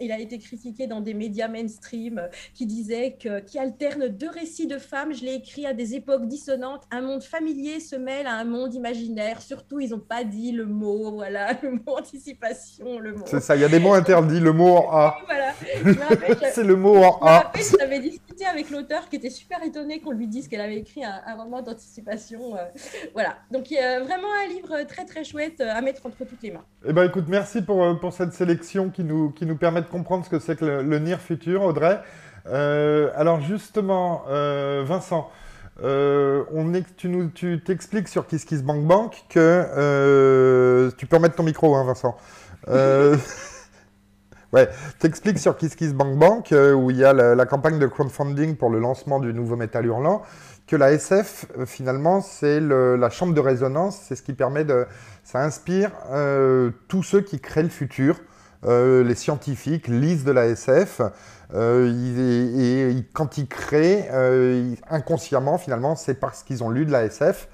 il 0.00 0.12
a 0.12 0.18
été 0.18 0.38
critiqué 0.38 0.86
dans 0.86 1.00
des 1.00 1.14
médias 1.14 1.48
mainstream 1.48 2.28
qui 2.54 2.66
disaient 2.66 3.16
que 3.20 3.40
qui 3.40 3.58
alternent 3.58 4.08
deux 4.08 4.30
récits 4.30 4.66
de 4.66 4.78
femmes. 4.78 5.12
Je 5.12 5.24
l'ai 5.24 5.34
écrit 5.34 5.66
à 5.66 5.74
des 5.74 5.94
époques 5.94 6.26
dissonantes. 6.26 6.84
Un 6.90 7.02
monde 7.02 7.22
familier 7.22 7.80
se 7.80 7.96
mêle 7.96 8.26
à 8.26 8.34
un 8.34 8.44
monde 8.44 8.74
imaginaire. 8.74 9.42
Surtout, 9.42 9.80
ils 9.80 9.90
n'ont 9.90 9.98
pas 9.98 10.24
dit 10.24 10.52
le 10.52 10.66
mot, 10.66 11.12
voilà, 11.12 11.52
le 11.62 11.72
mot 11.72 11.98
anticipation, 11.98 12.98
le 12.98 13.14
mot. 13.14 13.24
C'est 13.26 13.40
ça. 13.40 13.56
Il 13.56 13.62
y 13.62 13.64
a 13.64 13.68
des 13.68 13.80
mots 13.80 13.94
interdits. 13.94 14.40
Le 14.40 14.52
mot 14.52 14.76
en 14.76 14.90
A. 14.90 15.18
Voilà. 15.26 15.52
C'est 16.52 16.62
le 16.62 16.76
mot 16.76 16.96
en 16.96 17.18
A. 17.22 17.52
J'avais 17.78 17.98
discuté 17.98 18.44
avec 18.46 18.70
l'auteur 18.70 19.08
qui 19.08 19.16
était 19.16 19.30
super 19.30 19.62
étonné 19.62 20.00
qu'on 20.00 20.12
lui 20.12 20.26
dise 20.26 20.48
qu'elle 20.48 20.60
avait 20.60 20.78
écrit 20.78 21.04
un, 21.04 21.20
un 21.26 21.34
roman 21.34 21.62
d'anticipation. 21.62 22.56
voilà. 23.14 23.36
Donc 23.50 23.68
vraiment 23.70 24.28
un 24.44 24.48
livre 24.48 24.86
très 24.88 25.04
très 25.04 25.24
chouette 25.24 25.60
à 25.60 25.80
mettre 25.80 26.06
entre 26.06 26.24
toutes 26.24 26.42
les 26.42 26.50
mains. 26.50 26.64
Eh 26.84 26.92
ben 26.92 27.04
écoute, 27.04 27.24
merci 27.28 27.62
pour, 27.62 27.82
euh, 27.82 27.94
pour 27.94 28.12
cette 28.12 28.32
sélection 28.32 28.90
qui 28.90 29.04
nous, 29.04 29.30
qui 29.30 29.46
nous 29.46 29.56
permet 29.56 29.80
de 29.80 29.86
comprendre 29.86 30.24
ce 30.24 30.30
que 30.30 30.38
c'est 30.38 30.56
que 30.56 30.64
le, 30.64 30.98
NIR 30.98 31.20
futur, 31.20 31.62
Audrey. 31.62 32.00
Euh, 32.46 33.10
alors 33.16 33.40
justement, 33.40 34.24
euh, 34.28 34.82
Vincent, 34.86 35.30
on 35.82 36.74
est, 36.74 36.84
tu 36.96 37.08
nous, 37.08 37.28
tu 37.28 37.62
t'expliques 37.64 38.08
sur 38.08 38.26
KissKissBankBank 38.26 39.24
que 39.28 40.90
tu 40.96 41.06
peux 41.06 41.16
remettre 41.16 41.36
ton 41.36 41.42
micro, 41.42 41.74
hein, 41.74 41.84
Vincent. 41.84 42.16
Ouais, 44.52 44.68
t'expliques 45.00 45.40
sur 45.40 45.56
KissKissBankBank 45.56 46.54
où 46.76 46.88
il 46.92 46.96
y 46.96 47.04
a 47.04 47.12
la, 47.12 47.34
la, 47.34 47.44
campagne 47.44 47.80
de 47.80 47.88
crowdfunding 47.88 48.54
pour 48.54 48.70
le 48.70 48.78
lancement 48.78 49.18
du 49.18 49.34
nouveau 49.34 49.56
métal 49.56 49.84
hurlant 49.84 50.22
que 50.66 50.76
la 50.76 50.92
SF, 50.92 51.46
euh, 51.58 51.66
finalement, 51.66 52.20
c'est 52.20 52.60
la 52.60 53.10
chambre 53.10 53.34
de 53.34 53.40
résonance, 53.40 54.00
c'est 54.06 54.16
ce 54.16 54.22
qui 54.22 54.32
permet 54.32 54.64
de... 54.64 54.86
Ça 55.22 55.42
inspire 55.42 55.90
euh, 56.10 56.70
tous 56.88 57.02
ceux 57.02 57.22
qui 57.22 57.40
créent 57.40 57.62
le 57.62 57.68
futur. 57.68 58.20
euh, 58.66 59.04
les 59.04 59.14
scientifiques 59.14 59.88
lisent 59.88 60.24
de 60.24 60.32
la 60.32 60.46
SF 60.46 61.02
et, 61.54 63.04
quand 63.12 63.36
ils 63.36 63.46
créent, 63.46 64.08
inconsciemment 64.88 65.58
finalement, 65.58 65.94
c'est 65.94 66.14
parce 66.14 66.42
qu'ils 66.42 66.64
ont 66.64 66.70
lu 66.70 66.84
de 66.86 66.90
la 66.90 67.04
SF. 67.04 67.48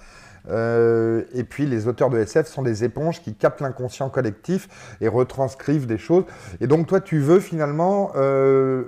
et 0.49 1.45
puis 1.45 1.67
les 1.67 1.87
auteurs 1.87 2.09
de 2.09 2.19
SF 2.19 2.47
sont 2.47 2.63
des 2.63 2.85
éponges 2.85 3.21
qui 3.21 3.35
captent 3.35 3.61
l'inconscient 3.61 4.09
collectif 4.09 4.97
et 5.01 5.09
retranscrivent 5.09 5.87
des 5.87 5.99
choses. 5.99 6.25
Et 6.61 6.67
donc 6.67 6.87
toi, 6.87 7.01
tu 7.01 7.19
veux 7.19 7.41
finalement 7.41 8.13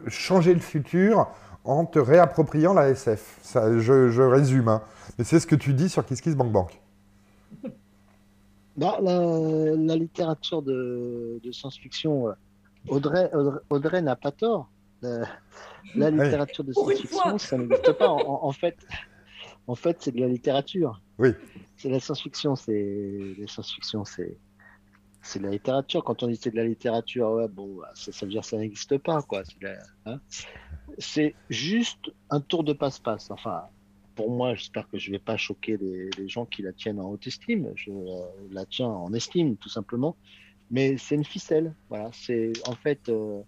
changer 0.06 0.54
le 0.54 0.60
futur 0.60 1.26
en 1.64 1.84
te 1.84 1.98
réappropriant 1.98 2.74
la 2.74 2.88
SF. 2.88 3.38
Ça, 3.42 3.78
je, 3.78 4.22
résume, 4.22 4.68
hein. 4.68 4.82
mais 5.18 5.24
c'est 5.24 5.40
ce 5.40 5.46
que 5.46 5.56
tu 5.56 5.74
dis 5.74 5.88
sur 5.88 6.04
KissKissBankBank. 6.04 6.80
Bah, 8.76 8.98
la, 9.02 9.96
littérature 9.96 10.62
de, 10.62 11.40
science-fiction, 11.52 12.28
euh, 12.28 12.32
Audrey, 12.88 13.30
Audrey, 13.68 14.00
n'a 14.00 14.16
pas 14.16 14.30
tort. 14.30 14.70
La, 15.02 16.10
littérature 16.10 16.64
de 16.64 16.72
science-fiction, 16.72 17.38
ça 17.38 17.58
n'existe 17.58 17.92
pas. 17.92 18.08
En, 18.08 18.52
fait, 18.52 18.76
en 19.66 19.74
fait, 19.74 19.98
c'est 20.00 20.12
de 20.12 20.20
la 20.20 20.28
littérature. 20.28 21.02
Oui. 21.18 21.32
C'est 21.76 21.90
la 21.90 22.00
science-fiction, 22.00 22.56
c'est 22.56 23.34
la 23.38 23.46
science-fiction, 23.46 24.04
c'est 24.04 24.38
c'est 25.22 25.38
de 25.38 25.44
la 25.44 25.50
littérature. 25.50 26.04
Quand 26.04 26.22
on 26.22 26.26
dit 26.28 26.36
c'est 26.36 26.50
de 26.50 26.56
la 26.56 26.64
littérature, 26.64 27.48
bon, 27.48 27.76
bah, 27.76 27.90
ça, 27.94 28.26
veut 28.26 28.30
dire 28.32 28.42
que 28.42 28.48
ça 28.48 28.58
n'existe 28.58 28.98
pas, 28.98 29.22
quoi. 29.22 29.42
Hein. 30.06 30.20
C'est 30.98 31.34
juste 31.48 32.12
un 32.30 32.40
tour 32.40 32.64
de 32.64 32.72
passe-passe. 32.72 33.30
Enfin, 33.30 33.64
pour 34.14 34.30
moi, 34.30 34.54
j'espère 34.54 34.88
que 34.88 34.98
je 34.98 35.10
ne 35.10 35.16
vais 35.16 35.22
pas 35.22 35.36
choquer 35.36 35.76
les, 35.78 36.28
gens 36.28 36.44
qui 36.44 36.62
la 36.62 36.72
tiennent 36.72 37.00
en 37.00 37.10
haute 37.10 37.26
estime. 37.26 37.72
Je 37.74 37.90
euh, 37.90 38.20
la 38.50 38.66
tiens 38.66 38.88
en 38.88 39.12
estime, 39.12 39.56
tout 39.56 39.68
simplement. 39.68 40.16
Mais 40.70 40.96
c'est 40.96 41.14
une 41.14 41.24
ficelle. 41.24 41.74
Voilà. 41.88 42.10
C'est 42.12 42.52
en 42.66 42.74
fait, 42.74 43.08
euh, 43.08 43.42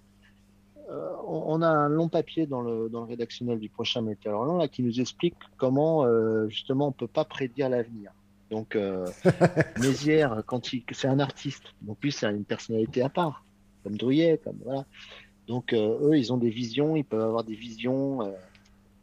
euh, 0.91 1.11
on, 1.27 1.63
a 1.63 1.69
un 1.69 1.89
long 1.89 2.09
papier 2.09 2.47
dans 2.47 2.63
le, 2.63 2.89
rédactionnel 2.99 3.59
du 3.59 3.69
prochain 3.69 4.03
Météor 4.03 4.59
là 4.59 4.69
qui 4.69 4.83
nous 4.83 5.01
explique 5.01 5.35
comment 5.57 6.07
justement 6.49 6.89
on 6.89 6.93
peut 6.93 7.07
pas 7.09 7.25
prédire 7.25 7.71
l'avenir. 7.71 8.13
Donc 8.51 8.77
Mézières, 9.81 10.43
quand 10.47 10.73
il, 10.73 10.85
c'est 10.93 11.09
un 11.09 11.19
artiste, 11.19 11.65
donc 11.83 11.99
lui 12.03 12.13
c'est 12.13 12.27
une 12.31 12.45
personnalité 12.45 13.03
à 13.03 13.09
part, 13.09 13.45
comme 13.83 13.97
Drouillet, 13.97 14.41
comme 14.43 14.59
voilà. 14.65 14.85
Donc 15.47 15.75
eux, 15.75 16.17
ils 16.17 16.33
ont 16.33 16.37
des 16.39 16.51
visions, 16.51 16.97
ils 16.97 17.05
peuvent 17.05 17.23
avoir 17.23 17.45
des 17.45 17.55
visions 17.55 18.35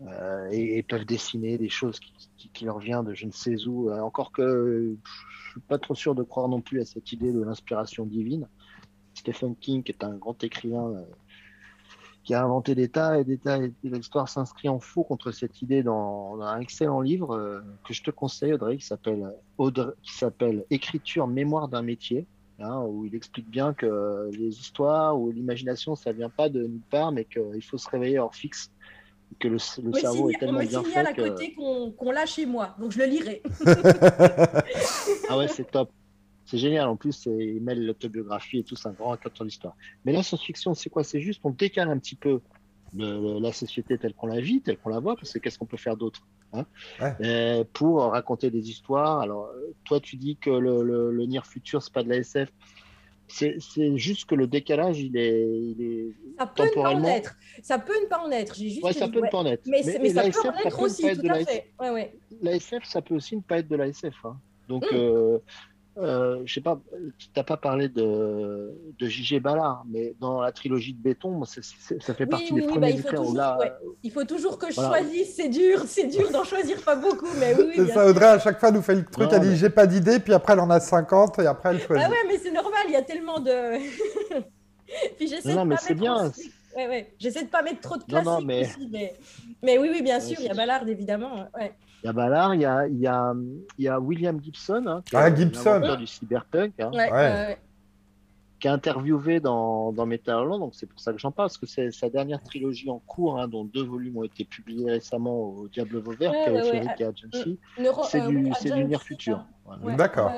euh, 0.08 0.50
et, 0.52 0.82
peuvent 0.84 1.06
dessiner 1.06 1.58
des 1.58 1.70
choses 1.70 2.00
qui, 2.00 2.66
leur 2.66 2.80
viennent 2.80 3.04
de 3.04 3.14
je 3.14 3.26
ne 3.26 3.32
sais 3.32 3.68
où. 3.68 3.89
Euh, 3.89 4.00
encore 4.00 4.32
que 4.32 4.96
je 5.06 5.52
suis 5.52 5.62
pas 5.62 5.78
trop 5.78 5.96
sûr 5.96 6.16
de 6.16 6.24
croire 6.24 6.48
non 6.48 6.62
plus 6.62 6.82
à 6.82 6.86
cette 6.86 7.12
idée 7.12 7.32
de 7.32 7.42
l'inspiration 7.42 8.06
divine. 8.06 8.48
Stephen 9.14 9.56
King 9.56 9.84
est 9.88 10.04
un 10.04 10.16
grand 10.16 10.44
écrivain 10.44 10.92
euh, 10.92 11.04
qui 12.24 12.34
a 12.34 12.43
inventé 12.43 12.76
des 12.76 12.88
tas 12.88 13.19
et 13.19 13.24
des 13.24 13.38
tas 13.38 13.57
et 13.57 13.74
l'histoire 13.84 14.30
s'inscrit 14.30 14.69
en 14.69 14.80
faux 14.80 15.03
contre 15.03 15.32
cette 15.32 15.61
idée 15.61 15.84
dans, 15.84 16.39
un 16.41 16.59
excellent 16.59 17.01
livre 17.01 17.63
que 17.86 17.93
je 17.93 18.03
te 18.03 18.11
conseille, 18.11 18.53
Audrey, 18.53 18.78
qui 18.78 18.86
s'appelle 18.86 19.34
qui 20.03 20.13
s'appelle 20.13 20.65
Écriture, 20.69 21.28
mémoire 21.28 21.67
d'un 21.67 21.82
métier, 21.82 22.28
hein, 22.59 22.82
où 22.88 23.05
il 23.05 23.15
explique 23.15 23.49
bien 23.49 23.74
que 23.74 24.30
les 24.34 24.59
histoires 24.59 25.19
ou 25.19 25.32
l'imagination, 25.32 25.95
ça 25.95 26.11
vient 26.11 26.30
pas 26.30 26.49
de 26.49 26.61
nulle 26.63 26.82
part, 26.89 27.11
mais 27.11 27.26
qu'il 27.26 27.63
faut 27.63 27.78
se 27.78 27.89
réveiller 27.89 28.19
hors 28.19 28.36
fixe 28.36 28.72
que 29.39 29.47
le, 29.47 29.57
cerveau 29.57 30.30
est 30.30 30.39
tellement 30.39 30.59
bien 30.59 30.84
fait. 30.84 30.99
On 30.99 31.03
me 31.03 31.07
à 31.07 31.13
côté 31.13 31.53
qu'on 31.53 32.11
l'a 32.11 32.26
chez 32.26 32.45
moi, 32.45 32.76
donc 32.80 32.91
je 32.91 32.99
le 32.99 33.05
lirai. 33.05 33.41
ah 35.30 35.38
ouais, 35.38 35.47
c'est 35.47 35.69
top. 35.69 35.89
C'est 36.52 36.58
génial. 36.58 36.89
En 36.89 36.97
plus, 36.97 37.28
il 37.28 37.62
mêle 37.62 37.86
l'autobiographie 37.86 38.60
et 38.60 38.64
tout, 38.64 38.76
c'est 38.76 38.89
un 38.89 38.91
grand 38.91 39.12
raconteur 39.12 39.47
d'histoire. 39.47 39.74
Mais 40.04 40.12
la 40.12 40.22
science-fiction, 40.22 40.74
c'est 40.74 40.89
quoi? 40.89 41.04
C'est 41.04 41.22
juste 41.22 41.39
on 41.45 41.52
décale 41.52 41.89
un 41.89 41.97
petit 41.97 42.16
peu 42.16 42.41
la 42.93 43.54
société 43.54 43.97
telle 43.97 44.14
qu'on 44.14 44.28
la 44.28 44.41
vit, 44.41 44.60
telle 44.60 44.78
qu'on 44.78 44.89
la 44.89 44.99
voit, 44.99 45.16
parce 45.16 45.32
que 45.32 45.39
qu'est-ce 45.39 45.58
qu'on 45.58 45.66
peut 45.66 45.78
faire 45.78 45.95
d'autre 45.95 46.28
hein? 46.52 46.66
Pour 47.72 48.02
raconter 48.02 48.52
des 48.52 48.70
histoires. 48.70 49.22
Alors, 49.22 49.49
toi, 49.86 50.02
tu 50.02 50.18
dis 50.18 50.36
que 50.36 50.49
le, 50.49 50.84
le, 50.84 51.10
le 51.10 51.26
Nier 51.26 51.39
Futur, 51.45 51.82
c'est 51.82 51.93
pas 51.93 52.04
de 52.04 52.10
la 52.10 52.18
SF 52.18 52.52
c'est 53.32 53.97
juste 53.97 54.26
que 54.26 54.36
le 54.36 54.47
décalage, 54.47 54.99
il 54.99 55.16
est, 55.16 55.41
il 55.41 55.82
est 55.82 56.14
ça 56.38 56.47
peut 56.47 56.64
ne 56.64 56.74
pas 56.74 56.93
en 56.93 57.04
être. 57.06 57.36
Ça 57.62 57.80
peut 57.80 58.02
ne 58.02 58.08
pas 58.08 58.20
en 58.20 58.32
être. 58.32 58.56
J'ai 58.56 58.70
juste 58.70 58.84
ouais, 58.84 58.93
ça 58.93 59.08
peut 59.08 59.22
ne 59.22 59.30
pas 59.30 59.38
en 59.38 59.45
être. 59.45 59.66
Mais, 59.68 59.82
mais, 59.86 60.10
ça 60.10 60.24
peut 60.24 60.49
en 60.49 60.68
être 60.68 60.82
aussi, 60.82 61.04
tout 61.04 61.28
à 61.30 61.45
fait. 61.45 61.72
Ouais, 61.80 61.91
ouais. 61.91 62.14
La 62.41 62.54
SF, 62.54 62.84
ça 62.84 63.02
peut 63.02 63.16
aussi 63.16 63.38
ne 63.38 63.41
pas 63.41 63.60
être 63.60 63.70
de 63.70 63.76
la 63.76 63.88
SF. 63.88 64.14
Hein. 64.26 64.38
Donc, 64.68 64.84
mm. 64.91 64.95
euh, 64.95 65.38
euh, 65.98 66.42
je 66.46 66.54
sais 66.54 66.62
pas, 66.62 66.80
tu 67.18 67.28
n'as 67.36 67.44
pas 67.44 67.58
parlé 67.58 67.89
de, 67.89 68.72
de 68.98 69.08
J.G. 69.08 69.42
Ballard, 69.42 69.84
mais 69.89 70.16
dans 70.22 70.42
la 70.42 70.54
trilogie 70.54 70.94
de 70.94 71.02
Béton, 71.02 71.44
ça 71.44 72.14
fait 72.14 72.26
partie 72.26 72.54
des 72.54 72.62
premiers 72.62 72.94
bah, 72.94 73.12
il, 73.14 73.36
là, 73.36 73.58
il 74.02 74.12
faut 74.12 74.24
toujours 74.24 74.58
que 74.58 74.70
je 74.70 74.76
choisisse, 74.76 75.36
c'est 75.36 75.50
dur, 75.50 75.84
c'est 75.86 76.08
dur 76.08 76.32
d'en 76.32 76.46
choisir 76.46 76.82
pas 76.82 76.96
beaucoup, 76.96 77.28
mais 77.39 77.56
oui. 77.56 77.74
c'est 77.76 77.88
ça, 77.88 78.08
Audrey, 78.08 78.26
à 78.26 78.39
chaque 78.39 78.60
fois, 78.60 78.72
nous 78.72 78.82
fait 78.82 78.96
le 78.96 79.04
truc, 79.04 79.30
elle 79.34 79.42
dit 79.42 79.58
j'ai 79.58 79.70
pas 79.70 79.86
d'idée, 79.86 80.20
puis 80.20 80.34
après, 80.34 80.54
elle 80.54 80.62
en 80.62 80.70
a 80.70 80.80
50, 80.80 81.39
et 81.39 81.46
après, 81.46 81.72
elle 81.72 81.82
choisit. 81.82 82.06
Ah 82.08 82.10
ouais, 82.10 82.24
mais 82.28 82.38
c'est 82.38 82.52
normal, 82.52 82.84
il 82.88 82.94
y 82.94 82.98
a 82.98 83.02
tellement 83.02 83.39
de. 83.39 83.78
puis 85.18 85.28
j'essaie 85.28 85.54
non, 85.54 85.66
mais 85.66 85.76
c'est 85.78 85.96
bien. 85.96 86.32
Ouais, 86.76 86.88
ouais. 86.88 87.14
J'essaie 87.20 87.44
de 87.44 87.50
pas 87.50 87.64
mettre 87.64 87.82
trop 87.82 87.98
de 87.98 88.04
classiques 88.04 88.26
non, 88.26 88.39
mais... 88.42 88.62
Aussi, 88.62 88.88
mais... 88.89 89.14
mais... 89.62 89.78
oui, 89.78 89.89
oui, 89.92 90.02
bien 90.02 90.22
sûr, 90.22 90.38
il 90.39 90.46
y 90.46 90.50
a 90.50 90.54
Ballard, 90.54 90.88
évidemment. 90.88 91.50
Ouais. 91.54 91.74
Il 92.04 92.08
y 92.08 92.10
a 92.10 92.14
Ballard, 92.14 92.56
il 92.56 92.62
y 92.62 92.66
a, 92.66 92.88
il 92.88 92.99
y 92.99 93.08
a, 93.08 93.34
il 93.78 93.86
y 93.86 93.88
a 93.88 93.99
William 93.99 94.41
Gibson, 94.41 94.84
hein, 94.88 95.02
qui 95.06 95.16
ah, 95.16 95.34
Gibson. 95.34 95.95
du 95.97 96.08
cyberpunk, 96.08 96.74
hein, 96.80 96.91
ouais, 96.93 97.58
qui 98.62 98.68
a 98.68 98.74
interviewé 98.74 99.39
dans, 99.39 99.91
dans 99.91 100.06
Metalland, 100.06 100.60
donc 100.60 100.76
c'est 100.76 100.86
pour 100.86 100.99
ça 100.99 101.12
que 101.12 101.18
j'en 101.18 101.32
parle, 101.32 101.49
parce 101.49 101.58
que 101.58 101.66
c'est 101.66 101.91
sa 101.91 102.10
dernière 102.10 102.41
trilogie 102.43 102.89
en 102.89 102.99
cours, 102.99 103.39
hein, 103.39 103.47
dont 103.47 103.66
deux 103.66 103.84
volumes 103.84 104.18
ont 104.18 104.24
été 104.24 104.45
publiés 104.45 104.91
récemment 104.91 105.36
au 105.36 105.68
Diable 105.68 105.97
Vauvert, 105.97 106.32
qui 106.32 106.38
a 106.38 106.66
Eric 106.66 106.89
et 106.99 107.04
Agency. 107.04 107.60
C'est 108.08 108.28
du, 108.28 108.52
euh, 108.52 108.76
du 108.76 108.86
Near 108.86 109.02
Future. 109.02 109.43
D'accord. 109.97 110.32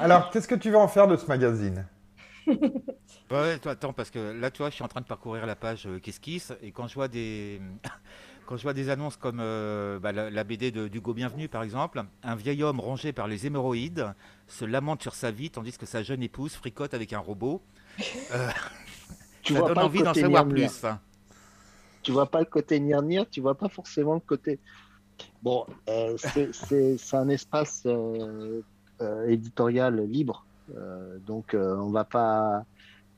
Alors, 0.00 0.30
qu'est-ce 0.30 0.48
que 0.48 0.56
tu 0.56 0.70
veux 0.70 0.78
en 0.78 0.88
faire 0.88 1.06
de 1.06 1.16
ce 1.16 1.26
magazine? 1.26 1.86
Ouais, 3.30 3.58
toi, 3.58 3.72
attends, 3.72 3.92
parce 3.92 4.10
que 4.10 4.32
là, 4.32 4.50
tu 4.50 4.58
vois, 4.58 4.70
je 4.70 4.74
suis 4.74 4.82
en 4.82 4.88
train 4.88 5.00
de 5.00 5.06
parcourir 5.06 5.46
la 5.46 5.54
page 5.54 5.86
euh, 5.86 6.00
Kiss 6.00 6.18
Kiss, 6.18 6.52
et 6.60 6.72
quand 6.72 6.88
je 6.88 6.94
vois 6.96 7.06
des, 7.06 7.60
quand 8.50 8.56
je 8.56 8.64
vois 8.64 8.74
des 8.74 8.90
annonces 8.90 9.16
comme 9.16 9.38
euh, 9.40 10.00
bah, 10.00 10.10
la, 10.10 10.44
BD 10.44 10.72
de 10.72 10.88
d'Hugo 10.88 11.14
Bienvenu, 11.14 11.46
par 11.46 11.62
exemple, 11.62 12.02
un 12.24 12.34
vieil 12.34 12.64
homme 12.64 12.80
rongé 12.80 13.12
par 13.12 13.28
les 13.28 13.46
hémorroïdes 13.46 14.12
se 14.48 14.64
lamente 14.64 15.02
sur 15.02 15.14
sa 15.14 15.30
vie 15.30 15.50
tandis 15.50 15.78
que 15.78 15.86
sa 15.86 16.02
jeune 16.02 16.20
épouse 16.20 16.54
fricote 16.54 16.92
avec 16.92 17.12
un 17.12 17.20
robot. 17.20 17.62
Euh, 18.34 18.48
tu 19.42 19.54
ça 19.54 19.60
donne 19.62 19.78
envie 19.78 20.02
d'en 20.02 20.14
savoir 20.14 20.46
plus. 20.46 20.84
Tu 22.02 22.12
vois 22.12 22.26
pas 22.26 22.40
le 22.40 22.46
côté 22.46 22.78
nir-nir, 22.78 23.26
tu 23.30 23.40
vois 23.40 23.54
pas 23.54 23.68
forcément 23.68 24.14
le 24.14 24.20
côté. 24.20 24.58
Bon, 25.42 25.66
euh, 25.88 26.16
c'est 26.18 26.96
un 27.12 27.28
espace 27.28 27.86
éditorial 29.28 30.00
libre, 30.06 30.44
donc 31.26 31.54
on 31.54 31.90
va 31.90 32.04
pas 32.04 32.64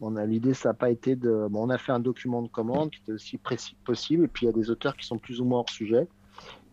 on 0.03 0.17
a 0.17 0.27
l'idée, 0.27 0.53
ça 0.53 0.71
n'a 0.71 0.75
pas 0.75 0.91
été 0.91 1.15
de. 1.15 1.47
on 1.55 1.71
a 1.71 1.79
fait 1.79 1.93
un 1.93 2.01
document 2.01 2.43
de 2.43 2.49
commande 2.49 2.91
qui 2.91 3.01
était 3.03 3.13
aussi 3.13 3.39
précis 3.39 3.77
que 3.77 3.85
possible, 3.85 4.25
et 4.25 4.29
puis 4.29 4.47
il 4.47 4.49
y 4.49 4.53
a 4.53 4.53
des 4.53 4.69
auteurs 4.69 4.97
qui 4.97 5.07
sont 5.07 5.17
plus 5.17 5.41
ou 5.41 5.45
moins 5.45 5.61
hors 5.61 5.71
sujet. 5.71 6.09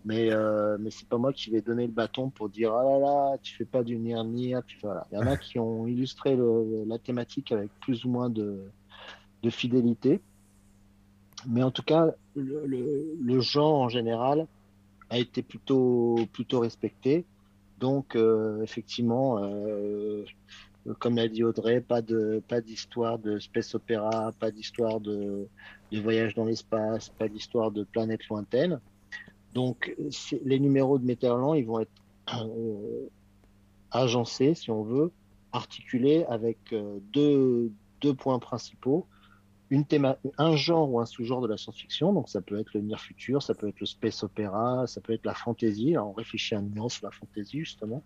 Mais, 0.05 0.31
euh, 0.31 0.77
mais 0.79 0.89
c'est 0.89 1.07
pas 1.07 1.17
moi 1.17 1.31
qui 1.31 1.51
vais 1.51 1.61
donner 1.61 1.85
le 1.85 1.91
bâton 1.91 2.29
pour 2.29 2.49
dire 2.49 2.73
ah 2.73 2.83
là 2.83 2.99
là, 2.99 3.37
tu 3.43 3.53
fais 3.53 3.65
pas 3.65 3.83
du 3.83 3.99
nir 3.99 4.23
nir. 4.23 4.61
Voilà. 4.81 5.05
Il 5.11 5.19
y 5.19 5.21
en 5.21 5.27
a 5.27 5.37
qui 5.37 5.59
ont 5.59 5.85
illustré 5.85 6.37
la 6.87 6.97
thématique 6.97 7.51
avec 7.51 7.69
plus 7.81 8.05
ou 8.05 8.09
moins 8.09 8.29
de, 8.29 8.63
fidélité. 9.49 10.21
Mais 11.47 11.61
en 11.61 11.71
tout 11.71 11.83
cas, 11.83 12.11
le, 12.35 13.39
genre 13.41 13.75
en 13.75 13.89
général 13.89 14.47
a 15.09 15.19
été 15.19 15.43
plutôt, 15.43 16.17
plutôt 16.33 16.59
respecté. 16.61 17.25
Donc, 17.79 18.15
euh, 18.15 18.61
effectivement, 18.63 19.39
euh, 19.41 20.25
comme 20.97 21.15
l'a 21.15 21.27
dit 21.27 21.43
Audrey, 21.43 21.81
pas 21.81 22.01
de 22.01 22.41
pas 22.47 22.61
d'histoire 22.61 23.19
de 23.19 23.39
space 23.39 23.75
opéra, 23.75 24.31
pas 24.39 24.51
d'histoire 24.51 24.99
de, 24.99 25.47
de, 25.91 25.99
voyage 25.99 26.33
dans 26.35 26.45
l'espace, 26.45 27.09
pas 27.09 27.27
d'histoire 27.27 27.71
de 27.71 27.83
planète 27.83 28.27
lointaine. 28.27 28.79
Donc 29.53 29.95
les 30.43 30.59
numéros 30.59 30.97
de 30.97 31.05
Météorland, 31.05 31.53
ils 31.53 31.65
vont 31.65 31.79
être 31.79 31.91
euh, 32.33 33.07
agencés, 33.91 34.53
si 34.53 34.71
on 34.71 34.83
veut, 34.83 35.11
articulés 35.51 36.25
avec 36.29 36.57
euh, 36.73 36.99
deux, 37.13 37.71
deux 38.01 38.13
points 38.13 38.39
principaux. 38.39 39.05
Un 39.71 40.55
genre 40.55 40.91
ou 40.91 40.99
un 40.99 41.05
sous-genre 41.05 41.41
de 41.41 41.47
la 41.47 41.57
science-fiction, 41.57 42.11
donc 42.11 42.27
ça 42.27 42.41
peut 42.41 42.59
être 42.59 42.73
le 42.73 42.81
near 42.81 42.99
futur, 42.99 43.43
ça 43.43 43.53
peut 43.53 43.67
être 43.67 43.79
le 43.79 43.85
space 43.85 44.23
opéra, 44.23 44.87
ça 44.87 44.99
peut 44.99 45.13
être 45.13 45.25
la 45.25 45.35
fantasy. 45.35 45.95
on 45.97 46.11
réfléchit 46.11 46.55
à 46.55 46.59
une 46.59 46.71
nuance 46.71 47.01
la 47.03 47.11
fantasy 47.11 47.59
justement. 47.59 48.03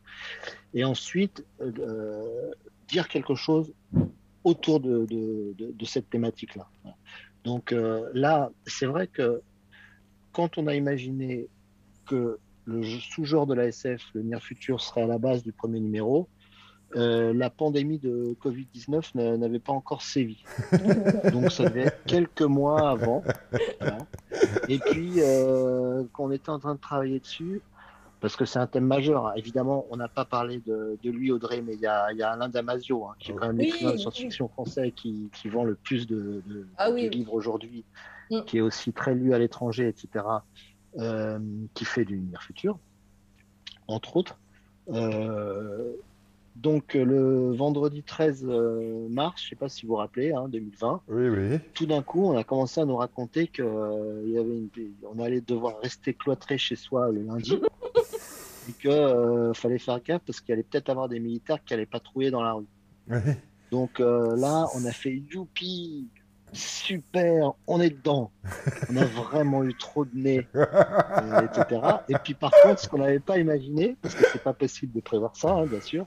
Et 0.73 0.83
ensuite, 0.83 1.45
euh, 1.61 2.51
dire 2.89 3.07
quelque 3.07 3.35
chose 3.35 3.71
autour 4.43 4.81
de, 4.81 5.47
cette 5.85 6.09
thématique-là. 6.09 6.67
Donc 7.45 7.71
euh, 7.71 8.09
là, 8.13 8.51
c'est 8.65 8.85
vrai 8.85 9.07
que 9.07 9.41
quand 10.33 10.57
on 10.57 10.67
a 10.67 10.75
imaginé 10.75 11.47
que 12.05 12.39
le 12.65 12.83
sous-genre 12.83 13.47
de 13.47 13.53
la 13.53 13.67
SF, 13.67 14.01
le 14.13 14.23
Near 14.23 14.41
Future, 14.41 14.81
serait 14.81 15.03
à 15.03 15.07
la 15.07 15.17
base 15.17 15.43
du 15.43 15.51
premier 15.51 15.79
numéro, 15.79 16.27
euh, 16.95 17.33
la 17.33 17.49
pandémie 17.49 17.97
de 17.99 18.35
Covid-19 18.43 19.11
n'a- 19.15 19.37
n'avait 19.37 19.59
pas 19.59 19.73
encore 19.73 20.01
sévi. 20.01 20.43
Donc 21.31 21.51
ça 21.51 21.65
devait 21.69 21.81
être 21.87 22.03
quelques 22.05 22.41
mois 22.43 22.89
avant. 22.89 23.23
Voilà. 23.79 23.97
Et 24.69 24.79
puis, 24.79 25.13
euh, 25.17 26.03
quand 26.13 26.25
on 26.25 26.31
était 26.31 26.49
en 26.49 26.59
train 26.59 26.75
de 26.75 26.79
travailler 26.79 27.19
dessus, 27.19 27.61
parce 28.19 28.35
que 28.37 28.45
c'est 28.45 28.59
un 28.59 28.67
thème 28.67 28.85
majeur, 28.85 29.33
évidemment, 29.35 29.85
on 29.91 29.97
n'a 29.97 30.07
pas 30.07 30.23
parlé 30.23 30.61
de, 30.65 30.97
de 31.03 31.09
lui, 31.11 31.31
Audrey, 31.31 31.61
mais 31.61 31.73
il 31.73 31.81
y 31.81 31.87
a, 31.87 32.11
il 32.13 32.17
y 32.17 32.23
a 32.23 32.31
Alain 32.31 32.47
Damasio, 32.47 33.05
hein, 33.05 33.15
qui 33.19 33.31
est 33.31 33.35
quand 33.35 33.47
même 33.47 33.57
Oui, 33.57 33.65
l'écrivain 33.65 33.89
de 33.91 33.95
oui. 33.95 34.01
science-fiction 34.01 34.47
français 34.47 34.91
qui, 34.95 35.29
qui 35.33 35.49
vend 35.49 35.63
le 35.65 35.75
plus 35.75 36.07
de, 36.07 36.41
de- 36.45 36.67
Ah 36.77 36.89
de 36.91 36.95
livres 37.09 37.33
aujourd'hui, 37.33 37.83
Mm. 38.31 38.43
qui 38.45 38.57
est 38.59 38.61
aussi 38.61 38.93
très 38.93 39.13
lu 39.13 39.33
à 39.33 39.39
l'étranger, 39.39 39.85
etc., 39.89 40.23
euh, 40.99 41.37
qui 41.73 41.83
fait 41.83 42.05
du 42.05 42.13
l'univers 42.15 42.41
futur, 42.41 42.79
entre 43.87 44.15
autres. 44.15 44.37
Euh, 44.89 45.91
donc 46.55 46.95
euh, 46.95 47.03
le 47.03 47.51
vendredi 47.55 48.03
13 48.03 48.45
euh, 48.47 49.07
mars, 49.09 49.41
je 49.41 49.45
ne 49.45 49.49
sais 49.49 49.55
pas 49.55 49.69
si 49.69 49.85
vous 49.85 49.93
vous 49.93 49.97
rappelez, 49.97 50.31
hein, 50.33 50.47
2020, 50.49 51.01
Oui, 51.07 51.29
oui. 51.29 51.59
tout 51.73 51.85
d'un 51.85 52.01
coup, 52.01 52.25
on 52.25 52.37
a 52.37 52.43
commencé 52.43 52.79
à 52.81 52.85
nous 52.85 52.95
raconter 52.95 53.47
que 53.47 53.63
euh, 53.63 54.21
il 54.25 54.31
y 54.33 54.37
avait 54.37 54.57
une... 54.57 54.69
on 55.13 55.19
allait 55.21 55.41
devoir 55.41 55.79
rester 55.81 56.13
cloîtré 56.13 56.57
chez 56.57 56.75
soi 56.75 57.11
le 57.11 57.23
lundi 57.23 57.53
et 58.69 58.73
que 58.73 58.89
euh, 58.89 59.53
fallait 59.53 59.79
faire 59.79 60.01
gaffe 60.01 60.21
parce 60.25 60.41
qu'il 60.41 60.53
allait 60.53 60.63
peut-être 60.63 60.89
avoir 60.89 61.09
des 61.09 61.19
militaires 61.19 61.63
qui 61.63 61.73
allaient 61.73 61.85
patrouiller 61.85 62.31
dans 62.31 62.43
la 62.43 62.53
rue. 62.53 62.67
oui. 63.09 63.17
Donc 63.71 63.99
euh, 63.99 64.35
là, 64.35 64.67
on 64.75 64.85
a 64.85 64.91
fait 64.91 65.23
youpi, 65.31 66.07
super, 66.51 67.53
on 67.65 67.81
est 67.81 67.89
dedans. 67.89 68.31
On 68.91 68.97
a 68.97 69.05
vraiment 69.05 69.63
eu 69.63 69.73
trop 69.73 70.05
de 70.05 70.15
nez, 70.15 70.47
euh, 70.55 71.41
etc. 71.41 71.81
Et 72.07 72.13
puis 72.23 72.35
par 72.35 72.51
contre, 72.61 72.79
ce 72.79 72.87
qu'on 72.87 72.99
n'avait 72.99 73.19
pas 73.19 73.39
imaginé, 73.39 73.97
parce 73.99 74.13
que 74.13 74.25
c'est 74.31 74.43
pas 74.43 74.53
possible 74.53 74.93
de 74.93 75.01
prévoir 75.01 75.35
ça, 75.35 75.53
hein, 75.53 75.65
bien 75.65 75.81
sûr. 75.81 76.05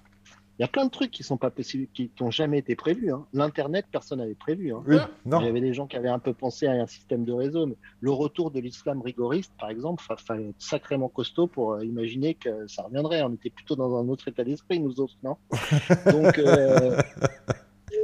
Il 0.58 0.62
y 0.62 0.64
a 0.64 0.68
plein 0.68 0.86
de 0.86 0.90
trucs 0.90 1.10
qui 1.10 1.22
sont 1.22 1.36
pas 1.36 1.50
possibles, 1.50 1.86
qui 1.92 2.10
n'ont 2.20 2.30
jamais 2.30 2.58
été 2.58 2.74
prévus. 2.76 3.12
hein. 3.12 3.26
L'internet, 3.34 3.84
personne 3.92 4.20
n'avait 4.20 4.34
prévu. 4.34 4.72
hein. 4.72 4.82
Oui, 4.86 4.96
Il 5.42 5.44
y 5.46 5.48
avait 5.48 5.60
des 5.60 5.74
gens 5.74 5.86
qui 5.86 5.96
avaient 5.96 6.08
un 6.08 6.18
peu 6.18 6.32
pensé 6.32 6.66
à 6.66 6.72
un 6.72 6.86
système 6.86 7.24
de 7.24 7.32
réseau, 7.32 7.66
mais 7.66 7.76
le 8.00 8.10
retour 8.10 8.50
de 8.50 8.58
l'islam 8.60 9.02
rigoriste, 9.02 9.52
par 9.60 9.68
exemple, 9.68 10.02
il 10.08 10.16
fallait 10.24 10.48
être 10.48 10.54
sacrément 10.62 11.08
costaud 11.08 11.46
pour 11.46 11.74
euh, 11.74 11.84
imaginer 11.84 12.34
que 12.34 12.66
ça 12.68 12.84
reviendrait. 12.84 13.22
On 13.22 13.34
était 13.34 13.50
plutôt 13.50 13.76
dans 13.76 13.96
un 13.98 14.08
autre 14.08 14.28
état 14.28 14.44
d'esprit, 14.44 14.80
nous 14.80 14.98
autres, 14.98 15.16
non? 15.22 15.36
Donc, 16.10 16.38
euh, 16.38 16.96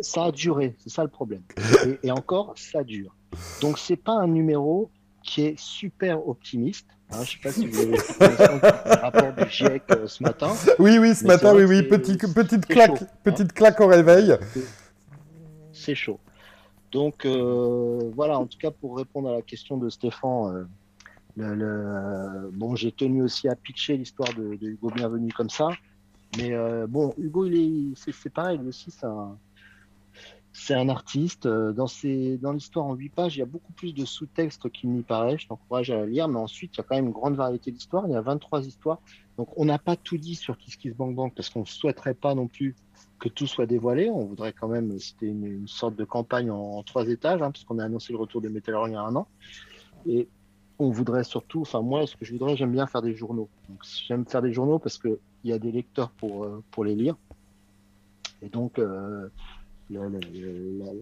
ça 0.01 0.25
a 0.25 0.33
duré, 0.33 0.75
c'est 0.79 0.91
ça 0.91 1.03
le 1.05 1.09
problème. 1.11 1.43
Et, 1.87 2.09
et 2.09 2.11
encore, 2.11 2.53
ça 2.57 2.85
dure. 2.85 3.15
Donc, 3.61 3.79
c'est 3.79 3.97
pas 3.97 4.13
un 4.15 4.29
numéro 4.29 4.91
qui 5.23 5.43
est 5.43 5.59
super 5.59 6.27
optimiste. 6.29 6.87
Hein, 7.15 7.25
je 7.25 7.31
sais 7.33 7.39
pas 7.43 7.53
si 7.53 7.67
vous 7.67 7.79
avez 7.79 7.93
du 7.93 9.01
rapport 9.03 9.33
du 9.35 9.51
GIEC 9.51 9.83
euh, 9.91 10.07
ce 10.07 10.23
matin. 10.23 10.53
Oui, 10.79 10.99
oui, 10.99 11.15
ce 11.15 11.25
matin, 11.27 11.55
oui, 11.55 11.65
oui. 11.65 11.83
Petit, 11.83 12.17
petite 12.17 12.67
claque, 12.67 12.97
chaud, 12.99 13.05
hein. 13.05 13.17
petite 13.25 13.53
claque 13.53 13.81
au 13.81 13.87
réveil. 13.87 14.37
c'est 15.73 15.95
chaud. 15.95 16.19
Donc 16.91 17.25
euh, 17.25 18.11
voilà, 18.15 18.39
en 18.39 18.47
tout 18.47 18.59
cas 18.59 18.71
pour 18.71 18.97
répondre 18.97 19.29
à 19.31 19.33
la 19.37 19.43
question 19.43 19.77
de 19.79 19.89
Stéphane, 19.89 20.55
euh, 20.57 20.65
le, 21.37 21.55
le- 21.55 22.51
bon, 22.53 22.77
j'ai 22.77 22.93
tenu 22.93 23.23
aussi 23.23 23.49
à 23.49 23.55
pitcher 23.57 23.97
l'histoire 23.97 24.29
de, 24.35 24.55
de 24.57 24.69
Hugo 24.69 24.91
Bienvenu 24.91 25.33
comme 25.33 25.49
ça, 25.51 25.69
mais 26.37 26.53
bon, 26.89 27.15
Hugo, 27.19 27.47
il 27.47 27.55
est, 27.55 27.95
c'est, 27.97 28.13
c'est 28.15 28.29
pareil, 28.33 28.59
lui 28.59 28.69
aussi, 28.69 28.91
c'est 28.91 29.07
un, 29.07 29.37
c'est 30.53 30.75
un 30.75 30.89
artiste. 30.89 31.47
Euh, 31.47 31.73
Dans, 31.73 32.53
l'histoire 32.53 32.87
en 32.87 32.95
huit 32.95 33.09
pages, 33.09 33.37
il 33.37 33.41
y 33.41 33.43
a 33.43 33.47
beaucoup 33.47 33.73
plus 33.73 33.95
de 33.95 34.05
sous-textes 34.05 34.71
qu'il 34.71 34.91
n'y 34.91 35.03
paraît. 35.03 35.39
Je 35.39 35.47
t'encourage 35.49 35.91
à 35.91 35.97
la 35.97 36.07
lire, 36.07 36.29
mais 36.29 36.39
ensuite, 36.39 36.75
il 36.75 36.79
y 36.79 36.81
a 36.81 36.85
quand 36.85 36.97
même 36.97 37.07
une 37.07 37.13
grande 37.13 37.35
variété 37.35 37.71
d'histoires. 37.71 38.05
Il 38.07 38.13
y 38.13 38.17
a 38.17 38.21
23 38.21 38.67
histoires. 38.67 39.01
Donc, 39.39 39.49
on 39.57 39.65
n'a 39.65 39.79
pas 39.79 39.97
tout 39.97 40.19
dit 40.19 40.35
sur 40.35 40.59
Kiss 40.59 40.77
Kiss 40.77 40.95
Bang 40.95 41.15
Bang 41.15 41.33
parce 41.35 41.49
qu'on 41.49 41.61
ne 41.61 41.67
souhaiterait 41.67 42.15
pas 42.15 42.35
non 42.35 42.49
plus 42.49 42.75
que 43.19 43.29
tout 43.29 43.47
soit 43.47 43.67
dévoilé. 43.67 44.11
On 44.11 44.27
voudrait 44.27 44.53
quand 44.53 44.69
même, 44.69 44.99
c'était 44.99 45.27
une, 45.27 45.67
sorte 45.67 45.97
de 45.97 46.05
campagne 46.05 46.51
en, 46.51 46.83
trois 46.83 47.09
étages, 47.09 47.41
hein, 47.41 47.51
puisqu'on 47.51 47.79
a 47.79 47.85
annoncé 47.85 48.13
le 48.13 48.19
retour 48.19 48.41
de 48.41 48.49
Metal 48.49 48.75
Hurl 48.75 48.91
il 48.91 48.93
y 48.93 48.97
a 48.97 49.03
un 49.03 49.17
an. 49.17 49.27
Et 50.07 50.29
on 50.79 50.91
voudrait 50.91 51.25
surtout, 51.25 51.63
enfin 51.63 51.81
moi, 51.81 52.07
ce 52.07 52.17
que 52.17 52.25
je 52.25 52.33
voudrais, 52.33 52.57
j'aime 52.57 52.73
bien 52.73 52.87
faire 52.87 53.03
des 53.03 53.15
journaux. 53.15 53.49
Donc, 53.69 53.79
j'aime 54.07 54.27
faire 54.27 54.43
des 54.43 54.53
journaux 54.53 54.79
parce 54.79 54.99
qu'il 54.99 55.19
y 55.45 55.53
a 55.53 55.59
des 55.59 55.73
lecteurs 55.73 56.11
pour, 56.11 56.45
euh, 56.45 56.85
les 56.85 56.95
lire. 56.95 57.17
Et 58.43 58.49
donc, 58.49 58.79
euh, 58.79 59.29
la, 60.01 60.85
la- 60.87 60.93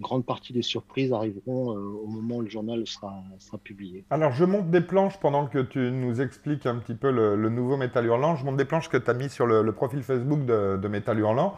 grande 0.00 0.24
partie 0.24 0.52
des 0.52 0.62
surprises 0.62 1.12
arriveront 1.12 1.76
euh, 1.76 1.80
au 1.80 2.06
moment 2.06 2.36
où 2.36 2.42
le 2.42 2.48
journal 2.48 2.86
sera, 2.86 3.14
sera 3.40 3.58
publié. 3.58 4.04
Alors, 4.10 4.30
je 4.30 4.44
monte 4.44 4.70
des 4.70 4.80
planches 4.80 5.18
pendant 5.18 5.46
que 5.46 5.58
tu 5.58 5.90
nous 5.90 6.20
expliques 6.20 6.66
un 6.66 6.76
petit 6.76 6.94
peu 6.94 7.10
le, 7.10 7.34
le 7.34 7.48
nouveau 7.48 7.76
Métal 7.76 8.06
Hurlant. 8.06 8.36
Je 8.36 8.44
monte 8.44 8.56
des 8.56 8.64
planches 8.64 8.88
que 8.88 8.96
tu 8.96 9.10
as 9.10 9.14
mis 9.14 9.28
sur 9.28 9.44
le, 9.46 9.62
le 9.62 9.72
profil 9.72 10.04
Facebook 10.04 10.44
de, 10.46 10.76
de 10.80 10.88
Métal 10.88 11.18
Hurlant. 11.18 11.56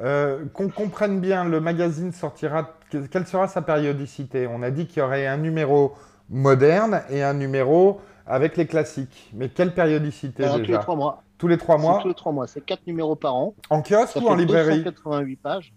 Euh, 0.00 0.44
Qu'on 0.52 0.68
comprenne 0.68 1.18
bien, 1.20 1.46
le 1.46 1.60
magazine 1.60 2.12
sortira. 2.12 2.74
que- 2.90 3.06
Quelle 3.06 3.26
sera 3.26 3.48
sa 3.48 3.62
périodicité? 3.62 4.46
On 4.46 4.62
a 4.62 4.70
dit 4.70 4.86
qu'il 4.86 4.98
y 4.98 5.02
aurait 5.02 5.26
un 5.26 5.38
numéro 5.38 5.94
moderne 6.28 7.00
et 7.08 7.22
un 7.22 7.32
numéro 7.32 8.00
avec 8.26 8.58
les 8.58 8.66
classiques. 8.66 9.30
Mais 9.34 9.48
quelle 9.48 9.72
périodicité 9.72 10.42
Alors, 10.44 10.56
tous 10.56 10.60
les 10.60 10.66
déjà? 10.66 10.78
trois 10.80 10.96
mois. 10.96 11.22
Tous 11.38 11.48
les 11.48 11.56
trois 11.56 11.78
mois? 11.78 12.00
tous 12.02 12.08
les 12.08 12.14
trois 12.14 12.32
mois. 12.32 12.46
C'est 12.46 12.60
quatre 12.64 12.86
numéros 12.86 13.16
par 13.16 13.34
an. 13.34 13.54
En 13.70 13.80
kiosque 13.80 14.12
Ça 14.12 14.20
ou 14.20 14.26
en 14.28 14.34
librairie? 14.34 14.82
288 14.82 15.36
pages. 15.36 15.72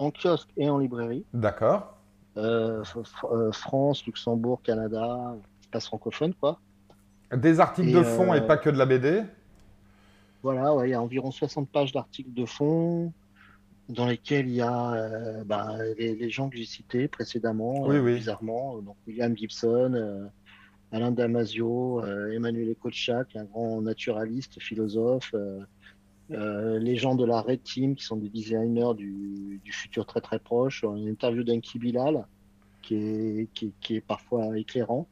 En 0.00 0.10
kiosque 0.10 0.48
et 0.56 0.68
en 0.70 0.78
librairie. 0.78 1.24
D'accord. 1.34 1.94
Euh, 2.38 2.82
euh, 3.24 3.52
France, 3.52 4.06
Luxembourg, 4.06 4.62
Canada, 4.62 5.36
espace 5.60 5.86
francophone, 5.86 6.32
quoi. 6.34 6.58
Des 7.36 7.60
articles 7.60 7.90
Et, 7.90 7.92
de 7.92 8.02
fond 8.02 8.32
et 8.32 8.38
euh, 8.38 8.40
pas 8.40 8.56
que 8.56 8.70
de 8.70 8.78
la 8.78 8.86
BD 8.86 9.22
Voilà, 10.42 10.74
ouais, 10.74 10.88
il 10.88 10.92
y 10.92 10.94
a 10.94 11.02
environ 11.02 11.30
60 11.30 11.68
pages 11.68 11.92
d'articles 11.92 12.32
de 12.32 12.46
fond 12.46 13.12
dans 13.90 14.06
lesquels 14.06 14.48
il 14.48 14.54
y 14.54 14.62
a 14.62 14.92
euh, 14.94 15.44
bah, 15.44 15.76
les, 15.98 16.14
les 16.16 16.30
gens 16.30 16.48
que 16.48 16.56
j'ai 16.56 16.64
cités 16.64 17.06
précédemment, 17.06 17.82
Oui, 17.86 17.98
oui. 17.98 18.14
bizarrement. 18.14 18.78
Donc 18.78 18.96
William 19.06 19.36
Gibson, 19.36 20.30
Alain 20.92 21.10
Damasio, 21.10 22.02
Emmanuel 22.32 22.74
Kochak, 22.74 23.36
un 23.36 23.44
grand 23.44 23.82
naturaliste, 23.82 24.60
philosophe, 24.60 25.34
euh, 26.32 26.78
les 26.78 26.96
gens 26.96 27.14
de 27.14 27.24
la 27.24 27.40
Red 27.40 27.62
Team 27.62 27.96
qui 27.96 28.04
sont 28.04 28.16
des 28.16 28.28
designers 28.28 28.94
du, 28.96 29.60
du 29.64 29.72
futur 29.72 30.06
très 30.06 30.20
très 30.20 30.38
proche. 30.38 30.84
Une 30.84 31.08
interview 31.08 31.42
d'Enki 31.42 31.78
Bilal 31.78 32.26
qui 32.82 32.94
est, 32.94 33.48
qui, 33.52 33.72
qui 33.80 33.96
est 33.96 34.00
parfois 34.00 34.58
éclairant 34.58 35.08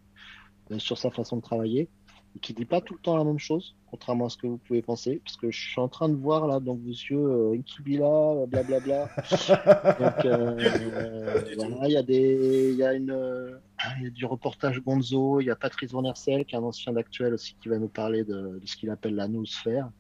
euh, 0.71 0.79
sur 0.79 0.99
sa 0.99 1.11
façon 1.11 1.37
de 1.37 1.43
travailler 1.43 1.89
et 2.37 2.39
qui 2.41 2.53
dit 2.53 2.65
pas 2.65 2.81
tout 2.81 2.95
le 2.95 3.01
temps 3.01 3.17
la 3.17 3.25
même 3.25 3.39
chose, 3.39 3.75
contrairement 3.91 4.27
à 4.27 4.29
ce 4.29 4.37
que 4.37 4.47
vous 4.47 4.59
pouvez 4.59 4.83
penser, 4.83 5.21
parce 5.25 5.37
que 5.37 5.51
je 5.51 5.71
suis 5.71 5.81
en 5.81 5.89
train 5.89 6.09
de 6.09 6.15
voir 6.15 6.47
là 6.47 6.61
dans 6.61 6.75
vos 6.75 6.89
yeux 6.89 7.19
euh, 7.19 7.57
Enki 7.57 7.83
Bilal, 7.83 8.47
blablabla. 8.47 9.09
Donc 9.99 10.25
euh, 10.25 11.41
voilà, 11.57 11.89
il 11.89 11.93
y 11.93 11.97
a 11.97 12.03
des, 12.03 12.71
il 12.73 12.77
y 12.77 12.85
a 12.85 12.93
une, 12.95 13.11
euh, 13.11 13.59
il 13.99 14.05
y 14.05 14.07
a 14.09 14.11
du 14.11 14.25
reportage 14.27 14.81
Gonzo, 14.81 15.41
il 15.41 15.47
y 15.47 15.51
a 15.51 15.57
Patrice 15.57 15.93
Van 15.93 16.05
Hersel, 16.05 16.45
qui 16.45 16.55
est 16.55 16.59
un 16.59 16.63
ancien 16.63 16.93
d'actuel 16.93 17.35
aussi, 17.35 17.57
qui 17.61 17.69
va 17.69 17.79
nous 17.79 17.89
parler 17.89 18.25
de, 18.25 18.59
de 18.61 18.67
ce 18.67 18.77
qu'il 18.77 18.91
appelle 18.91 19.15
la 19.15 19.29
noosphère. 19.29 19.91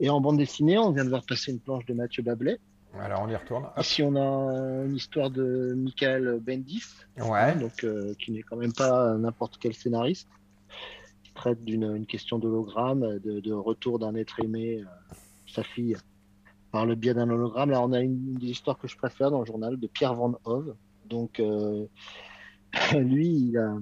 Et 0.00 0.10
en 0.10 0.20
bande 0.20 0.38
dessinée, 0.38 0.78
on 0.78 0.92
vient 0.92 1.04
de 1.04 1.08
voir 1.10 1.24
passer 1.26 1.50
une 1.52 1.60
planche 1.60 1.84
de 1.86 1.94
Mathieu 1.94 2.22
Bablet. 2.22 2.58
Alors, 2.98 3.22
on 3.22 3.28
y 3.28 3.36
retourne. 3.36 3.64
Hop. 3.64 3.72
Ici, 3.84 4.02
on 4.02 4.16
a 4.16 4.84
une 4.86 4.96
histoire 4.96 5.30
de 5.30 5.74
Michael 5.76 6.40
Bendis, 6.40 6.84
Ouais. 7.20 7.54
donc 7.56 7.84
euh, 7.84 8.14
qui 8.18 8.32
n'est 8.32 8.42
quand 8.42 8.56
même 8.56 8.72
pas 8.72 9.14
n'importe 9.16 9.58
quel 9.60 9.74
scénariste, 9.74 10.28
qui 11.22 11.32
traite 11.32 11.62
d'une 11.64 11.84
une 11.96 12.06
question 12.06 12.38
d'hologramme, 12.38 13.18
de, 13.18 13.40
de 13.40 13.52
retour 13.52 13.98
d'un 13.98 14.14
être 14.14 14.40
aimé, 14.40 14.80
euh, 14.80 15.14
sa 15.46 15.62
fille, 15.62 15.96
par 16.72 16.86
le 16.86 16.94
biais 16.94 17.14
d'un 17.14 17.28
hologramme. 17.28 17.70
Là, 17.70 17.82
on 17.82 17.92
a 17.92 18.00
une, 18.00 18.30
une 18.32 18.38
des 18.38 18.48
histoires 18.48 18.78
que 18.78 18.88
je 18.88 18.96
préfère 18.96 19.30
dans 19.30 19.40
le 19.40 19.46
journal 19.46 19.78
de 19.78 19.86
Pierre 19.86 20.14
Van 20.14 20.34
Hove. 20.44 20.74
Donc, 21.06 21.40
euh, 21.40 21.86
lui, 22.94 23.28
il 23.28 23.58
a, 23.58 23.76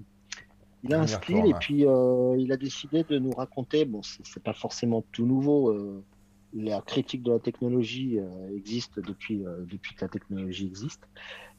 il 0.83 0.95
a 0.95 1.01
un 1.01 1.07
style 1.07 1.47
et 1.47 1.55
puis 1.55 1.87
euh, 1.87 2.37
il 2.39 2.53
a 2.53 2.57
décidé 2.57 3.05
de 3.05 3.19
nous 3.19 3.33
raconter. 3.33 3.85
Bon, 3.85 4.03
c'est 4.03 4.25
c'est 4.25 4.43
pas 4.43 4.53
forcément 4.53 5.05
tout 5.13 5.27
nouveau. 5.27 5.71
euh, 5.71 6.05
la 6.57 6.81
critique 6.81 7.23
de 7.23 7.33
la 7.33 7.39
technologie 7.39 8.19
euh, 8.19 8.57
existe 8.57 8.99
depuis, 9.01 9.45
euh, 9.45 9.65
depuis 9.67 9.95
que 9.95 10.05
la 10.05 10.09
technologie 10.09 10.67
existe. 10.67 11.03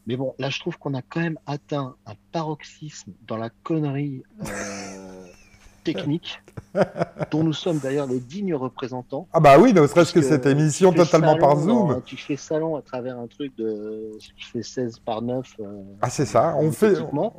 Mais 0.07 0.15
bon, 0.15 0.33
là, 0.39 0.49
je 0.49 0.59
trouve 0.59 0.77
qu'on 0.77 0.93
a 0.93 1.01
quand 1.01 1.19
même 1.19 1.37
atteint 1.45 1.95
un 2.05 2.13
paroxysme 2.31 3.13
dans 3.27 3.37
la 3.37 3.49
connerie 3.49 4.23
euh, 4.41 5.16
technique, 5.93 6.41
dont 7.31 7.43
nous 7.43 7.53
sommes 7.53 7.79
d'ailleurs 7.79 8.07
les 8.07 8.19
dignes 8.19 8.53
représentants. 8.55 9.27
Ah 9.33 9.39
bah 9.39 9.57
oui, 9.59 9.73
ne 9.73 9.85
serait-ce 9.87 10.13
que 10.13 10.21
cette 10.21 10.45
émission 10.45 10.91
totalement 10.93 11.33
salon 11.33 11.39
par 11.39 11.55
dans- 11.55 11.61
Zoom. 11.61 12.01
tu 12.05 12.17
fais 12.17 12.35
salon 12.35 12.75
à 12.75 12.81
travers 12.81 13.17
un 13.17 13.27
truc 13.27 13.51
de. 13.57 14.11
Tu 14.19 14.45
fais 14.51 14.63
16 14.63 14.99
par 14.99 15.21
9. 15.21 15.45
euh, 15.59 15.65
Ah 16.01 16.09
c'est 16.09 16.25
ça, 16.25 16.55
on 16.59 16.71
fait, 16.71 16.93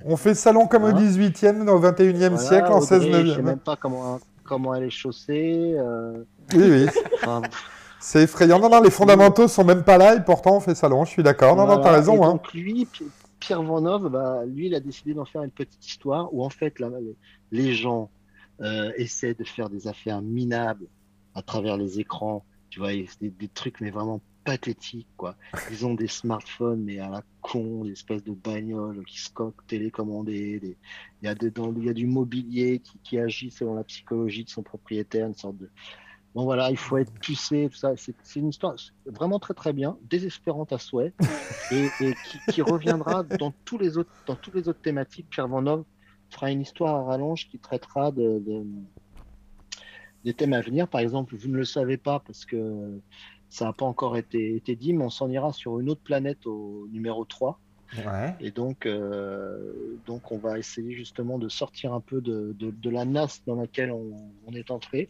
on 0.05 0.17
fait 0.17 0.35
salon 0.35 0.67
comme 0.67 0.85
au 0.85 0.89
Hein 0.89 0.93
18e, 0.95 1.69
au 1.69 1.79
21e 1.81 2.19
Voilà, 2.31 2.37
siècle, 2.39 2.73
en 2.73 2.79
Audrey, 2.81 2.87
16 3.01 3.03
Je 3.03 3.07
sais 3.33 3.39
9e. 3.41 3.43
même 3.43 3.59
pas 3.59 3.77
comment, 3.77 4.19
comment 4.45 4.75
elle 4.75 4.85
est 4.85 4.91
chaussée. 4.91 5.75
euh, 5.77 6.23
Oui, 6.55 6.65
oui, 6.71 6.87
enfin, 7.17 7.43
c'est 8.01 8.23
effrayant. 8.23 8.59
Non, 8.59 8.69
non, 8.71 8.81
les 8.81 8.91
fondamentaux 8.91 9.49
sont 9.49 9.65
même 9.65 9.83
pas 9.85 9.99
là 9.99 10.15
et 10.17 10.21
pourtant 10.25 10.57
on 10.57 10.61
fait 10.61 10.75
salon, 10.75 11.05
je 11.05 11.11
suis 11.11 11.23
d'accord. 11.23 11.55
Non, 11.57 11.63
non, 11.63 11.77
Voilà. 11.77 11.83
t'as 11.83 11.93
raison. 11.93 12.23
Et 12.23 12.25
Hein. 12.27 12.31
donc 12.33 12.53
lui, 12.55 12.87
Pi- 12.87 13.05
Pierre 13.41 13.63
Vanov, 13.63 14.09
bah, 14.09 14.41
lui, 14.47 14.67
il 14.67 14.75
a 14.75 14.81
décidé 14.81 15.15
d'en 15.15 15.25
faire 15.25 15.43
une 15.45 15.51
petite 15.53 15.87
histoire 15.87 16.29
où 16.35 16.45
en 16.45 16.51
fait 16.51 16.81
là, 16.81 16.89
les 17.53 17.73
gens 17.73 18.09
euh, 18.61 18.93
essaient 18.97 19.35
de 19.35 19.45
faire 19.45 19.71
des 19.71 19.87
affaires 19.87 20.21
minables 20.21 20.87
à 21.35 21.43
travers 21.43 21.77
les 21.77 22.01
écrans 22.01 22.45
Tu 22.71 22.81
vois, 22.81 22.93
des, 22.93 23.49
trucs, 23.55 23.81
mais 23.81 23.91
vraiment 23.91 24.21
pathétiques, 24.45 25.09
quoi. 25.17 25.37
Ils 25.71 25.87
ont 25.87 25.95
des 25.95 26.09
smartphones, 26.09 26.83
mais 26.83 26.99
à 26.99 27.09
la 27.09 27.23
con, 27.41 27.85
des 27.85 27.93
espèces 27.93 28.25
de 28.25 28.33
bagnoles 28.33 29.05
qui 29.05 29.21
se 29.21 29.31
coquent 29.31 29.67
télécommandées. 29.67 30.61
Il, 30.63 31.27
y 31.27 31.29
a 31.29 31.35
y 31.35 31.89
a 31.89 31.93
du 31.93 32.07
mobilier 32.07 32.83
qui, 33.05 33.19
agit 33.19 33.51
selon 33.51 33.75
la 33.75 33.85
psychologie 33.85 34.45
de 34.45 34.51
son 34.51 34.63
propriétaire, 34.63 35.27
une 35.27 35.35
sorte 35.35 35.59
de. 35.59 35.71
Bon 36.35 36.45
voilà, 36.45 36.71
il 36.71 36.77
faut 36.77 36.99
être 36.99 37.13
pucé, 37.13 37.69
tout 37.71 37.79
ça. 37.79 37.93
C'est 37.97 38.15
une 38.37 38.49
histoire 38.49 38.75
vraiment 39.07 39.39
très 39.39 39.55
très 39.55 39.73
bien, 39.73 39.97
désespérante 40.09 40.73
à 40.73 40.79
souhait, 40.79 41.13
et, 41.71 41.89
qui, 42.51 42.63
reviendra 42.63 43.23
dans 43.23 43.53
tous 43.65 43.79
les 43.79 43.99
autres 43.99 44.11
dans 44.27 44.37
toutes 44.37 44.55
les 44.55 44.69
autres 44.69 44.81
thématiques. 44.81 45.27
Pierre 45.31 45.49
Van 45.49 45.85
fera 46.31 46.51
une 46.51 46.61
histoire 46.61 46.97
à 46.97 47.05
rallonge 47.05 47.49
qui 47.49 47.59
traitera 47.59 48.11
de, 48.11 48.43
des 50.25 50.35
thèmes 50.35 50.53
à 50.53 50.61
venir. 50.61 50.89
Par 50.89 51.01
exemple, 51.01 51.37
vous 51.37 51.49
ne 51.49 51.57
le 51.57 51.65
savez 51.65 51.97
pas 51.97 52.21
parce 52.21 52.45
que 52.45 53.01
ça 53.49 53.65
n'a 53.65 53.73
pas 53.73 53.87
encore 53.87 54.17
été, 54.17 54.57
été, 54.57 54.77
dit, 54.77 54.93
mais 54.93 55.05
on 55.05 55.11
s'en 55.11 55.31
ira 55.31 55.53
sur 55.53 55.81
une 55.81 55.89
autre 55.91 56.03
planète 56.03 56.47
au 56.47 56.87
numéro 56.93 57.25
3. 57.25 57.59
Et 58.41 58.51
donc, 58.51 58.85
euh, 58.85 59.99
donc, 60.07 60.31
on 60.31 60.39
va 60.39 60.59
essayer 60.59 60.93
justement 60.93 61.39
de 61.39 61.49
sortir 61.49 61.95
un 61.95 62.01
peu 62.01 62.21
de, 62.21 62.55
de, 62.59 62.91
la 62.91 63.07
nasse 63.07 63.43
dans 63.47 63.55
laquelle 63.55 63.93
on, 63.93 64.53
est 64.53 64.71
entré. 64.71 65.09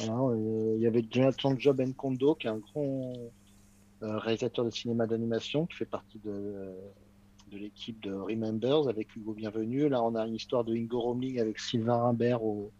Euh, 0.00 0.74
il 0.76 0.80
y 0.80 0.86
avait 0.86 1.04
Jonathan 1.10 1.58
Job 1.58 1.80
Nkondo, 1.80 2.36
qui 2.36 2.46
est 2.46 2.50
un 2.50 2.58
grand 2.58 3.12
euh, 4.04 4.18
réalisateur 4.18 4.64
de 4.64 4.70
cinéma 4.70 5.08
d'animation, 5.08 5.66
qui 5.66 5.76
fait 5.76 5.84
partie 5.84 6.20
de, 6.24 6.72
de 7.50 7.58
l'équipe 7.58 8.00
de 8.02 8.12
Remembers 8.12 8.88
avec 8.88 9.14
Hugo 9.16 9.32
Bienvenu. 9.32 9.88
Là, 9.88 10.02
on 10.02 10.14
a 10.14 10.26
une 10.26 10.34
histoire 10.34 10.64
de 10.64 10.74
Ingo 10.74 11.00
Romling 11.00 11.40
avec 11.40 11.58
Sylvain 11.58 12.02
Rimbert 12.02 12.42
au, 12.42 12.72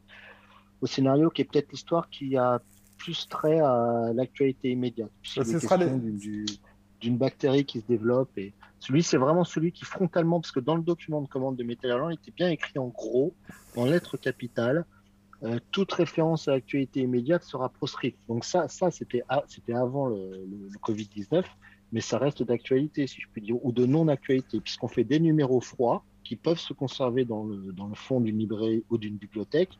au 0.80 0.86
scénario 0.86 1.30
qui 1.30 1.42
est 1.42 1.44
peut-être 1.44 1.70
l'histoire 1.70 2.08
qui 2.10 2.36
a 2.36 2.60
plus 2.96 3.28
trait 3.28 3.60
à 3.60 4.12
l'actualité 4.14 4.70
immédiate. 4.70 5.10
Ce 5.22 5.42
sera 5.44 5.78
d'une 5.78 7.16
bactérie 7.16 7.64
qui 7.64 7.80
se 7.80 7.86
développe 7.86 8.36
et 8.36 8.52
celui 8.80 9.02
c'est 9.02 9.16
vraiment 9.16 9.44
celui 9.44 9.72
qui 9.72 9.84
frontalement 9.84 10.40
parce 10.40 10.50
que 10.50 10.60
dans 10.60 10.74
le 10.74 10.82
document 10.82 11.22
de 11.22 11.28
commande 11.28 11.56
de 11.56 11.62
Metal 11.62 12.00
il 12.10 12.14
était 12.14 12.32
bien 12.32 12.48
écrit 12.48 12.78
en 12.78 12.88
gros 12.88 13.34
en 13.76 13.84
lettres 13.84 14.16
capitales 14.16 14.84
euh, 15.44 15.60
toute 15.70 15.92
référence 15.92 16.48
à 16.48 16.52
l'actualité 16.52 17.00
immédiate 17.00 17.44
sera 17.44 17.68
proscrite. 17.68 18.16
Donc 18.26 18.44
ça 18.44 18.66
ça 18.66 18.90
c'était 18.90 19.22
c'était 19.46 19.74
avant 19.74 20.08
le, 20.08 20.44
Covid 20.82 21.06
19 21.06 21.46
mais 21.92 22.00
ça 22.00 22.18
reste 22.18 22.42
d'actualité 22.42 23.06
si 23.06 23.20
je 23.20 23.26
puis 23.32 23.42
dire 23.42 23.56
ou 23.64 23.72
de 23.72 23.86
non 23.86 24.08
actualité 24.08 24.60
puisqu'on 24.60 24.88
fait 24.88 25.04
des 25.04 25.20
numéros 25.20 25.60
froids 25.60 26.04
qui 26.24 26.36
peuvent 26.36 26.58
se 26.58 26.72
conserver 26.72 27.24
dans 27.24 27.44
le, 27.44 27.72
dans 27.72 27.86
le 27.86 27.94
fond 27.94 28.20
d'une 28.20 28.38
librairie 28.38 28.84
ou 28.90 28.98
d'une 28.98 29.16
bibliothèque 29.16 29.78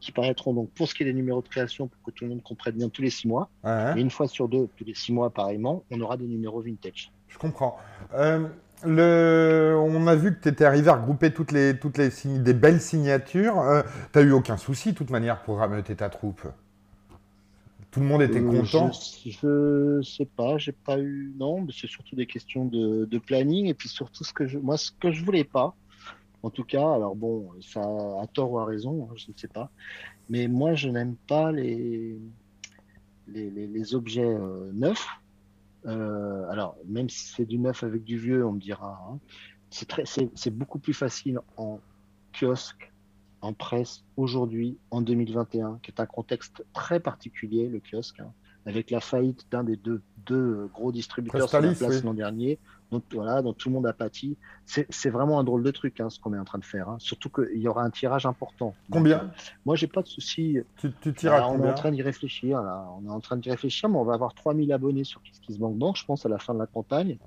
qui 0.00 0.12
paraîtront 0.12 0.52
donc 0.52 0.70
pour 0.70 0.88
ce 0.88 0.94
qui 0.94 1.02
est 1.02 1.06
des 1.06 1.14
numéros 1.14 1.42
de 1.42 1.48
création 1.48 1.88
pour 1.88 2.02
que 2.02 2.10
tout 2.10 2.24
le 2.24 2.30
monde 2.30 2.42
comprenne 2.42 2.74
bien 2.74 2.88
tous 2.88 3.02
les 3.02 3.10
six 3.10 3.28
mois. 3.28 3.48
Et 3.64 4.00
une 4.00 4.10
fois 4.10 4.28
sur 4.28 4.48
deux, 4.48 4.68
tous 4.76 4.84
les 4.84 4.94
six 4.94 5.12
mois 5.12 5.30
pareillement, 5.30 5.84
on 5.90 6.00
aura 6.00 6.16
des 6.16 6.26
numéros 6.26 6.60
vintage. 6.60 7.10
Je 7.28 7.38
comprends. 7.38 7.78
Euh, 8.14 8.46
le... 8.84 9.74
On 9.78 10.06
a 10.06 10.14
vu 10.14 10.34
que 10.34 10.42
tu 10.42 10.48
étais 10.48 10.64
arrivé 10.64 10.88
à 10.88 10.96
regrouper 10.96 11.32
toutes 11.32 11.52
les, 11.52 11.78
toutes 11.78 11.98
les 11.98 12.10
des 12.38 12.54
belles 12.54 12.80
signatures. 12.80 13.58
Euh, 13.60 13.82
tu 14.12 14.18
n'as 14.18 14.24
eu 14.24 14.32
aucun 14.32 14.56
souci, 14.56 14.92
de 14.92 14.96
toute 14.96 15.10
manière, 15.10 15.42
pour 15.42 15.58
rameuter 15.58 15.96
ta 15.96 16.08
troupe? 16.08 16.42
Tout 17.94 18.00
le 18.00 18.06
monde 18.06 18.22
était 18.22 18.40
euh, 18.40 18.60
content. 18.60 18.90
Je, 19.24 19.98
ne 19.98 20.02
sais 20.02 20.26
pas, 20.26 20.58
j'ai 20.58 20.72
pas 20.72 20.98
eu 20.98 21.32
non, 21.38 21.64
c'est 21.70 21.86
surtout 21.86 22.16
des 22.16 22.26
questions 22.26 22.64
de, 22.64 23.04
de, 23.04 23.18
planning 23.18 23.66
et 23.66 23.74
puis 23.74 23.88
surtout 23.88 24.24
ce 24.24 24.32
que 24.32 24.48
je, 24.48 24.58
moi 24.58 24.76
ce 24.76 24.90
que 24.90 25.12
je 25.12 25.24
voulais 25.24 25.44
pas, 25.44 25.76
en 26.42 26.50
tout 26.50 26.64
cas, 26.64 26.92
alors 26.92 27.14
bon, 27.14 27.50
ça 27.60 27.80
a 27.80 28.26
tort 28.26 28.50
ou 28.50 28.58
a 28.58 28.64
raison, 28.64 29.08
hein, 29.08 29.14
je 29.16 29.30
ne 29.30 29.36
sais 29.36 29.48
pas. 29.48 29.70
Mais 30.28 30.48
moi, 30.48 30.74
je 30.74 30.88
n'aime 30.88 31.14
pas 31.28 31.52
les, 31.52 32.18
les, 33.28 33.94
objets 33.94 34.24
euh, 34.24 34.72
neufs. 34.72 35.06
Euh, 35.86 36.50
alors, 36.50 36.76
même 36.86 37.08
si 37.08 37.28
c'est 37.28 37.44
du 37.44 37.58
neuf 37.58 37.84
avec 37.84 38.02
du 38.02 38.18
vieux, 38.18 38.44
on 38.44 38.52
me 38.52 38.60
dira. 38.60 39.00
Hein, 39.08 39.20
c'est 39.70 40.50
beaucoup 40.50 40.80
plus 40.80 40.94
facile 40.94 41.38
en 41.56 41.80
kiosque, 42.32 42.92
en 43.44 43.52
presse, 43.52 44.04
aujourd'hui, 44.16 44.78
en 44.90 45.02
2021, 45.02 45.78
qui 45.82 45.90
est 45.90 46.00
un 46.00 46.06
contexte 46.06 46.64
très 46.72 47.00
particulier, 47.00 47.68
le 47.68 47.80
kiosque, 47.80 48.20
hein, 48.20 48.32
avec 48.66 48.90
la 48.90 49.00
faillite 49.00 49.46
d'un 49.50 49.64
des 49.64 49.76
deux, 49.76 50.00
deux 50.26 50.70
gros 50.72 50.92
distributeurs 50.92 51.48
sur 51.48 51.60
la 51.60 51.74
place 51.74 52.02
l'an 52.02 52.14
dernier 52.14 52.58
donc 52.94 53.02
voilà, 53.12 53.42
donc 53.42 53.56
tout 53.56 53.68
le 53.70 53.74
monde 53.74 53.86
a 53.86 53.92
pâti. 53.92 54.36
C'est 54.66 55.10
vraiment 55.10 55.40
un 55.40 55.44
drôle 55.44 55.64
de 55.64 55.70
truc 55.72 55.98
hein, 55.98 56.10
ce 56.10 56.20
qu'on 56.20 56.32
est 56.32 56.38
en 56.38 56.44
train 56.44 56.58
de 56.58 56.64
faire. 56.64 56.88
Hein. 56.88 56.96
Surtout 57.00 57.28
qu'il 57.28 57.58
y 57.58 57.66
aura 57.66 57.82
un 57.82 57.90
tirage 57.90 58.24
important. 58.24 58.72
Combien? 58.90 59.18
euh, 59.18 59.26
Moi, 59.66 59.74
j'ai 59.74 59.88
pas 59.88 60.02
de 60.02 60.06
souci. 60.06 60.58
Tu, 60.76 60.92
tu 61.00 61.12
tires 61.12 61.32
à 61.32 61.50
On 61.50 61.62
est 61.64 61.68
en 61.68 61.74
train 61.74 61.90
d'y 61.90 62.02
réfléchir. 62.02 62.62
Là. 62.62 62.86
On 62.96 63.04
est 63.06 63.10
en 63.12 63.18
train 63.18 63.36
d'y 63.36 63.50
réfléchir, 63.50 63.88
mais 63.88 63.96
on 63.96 64.04
va 64.04 64.14
avoir 64.14 64.32
3000 64.34 64.72
abonnés 64.72 65.02
sur 65.02 65.20
KissKissBankBank, 65.22 65.96
je 65.96 66.04
pense, 66.04 66.24
à 66.24 66.28
la 66.28 66.38
fin 66.38 66.54
de 66.54 66.60
la 66.60 66.66
campagne. 66.66 67.18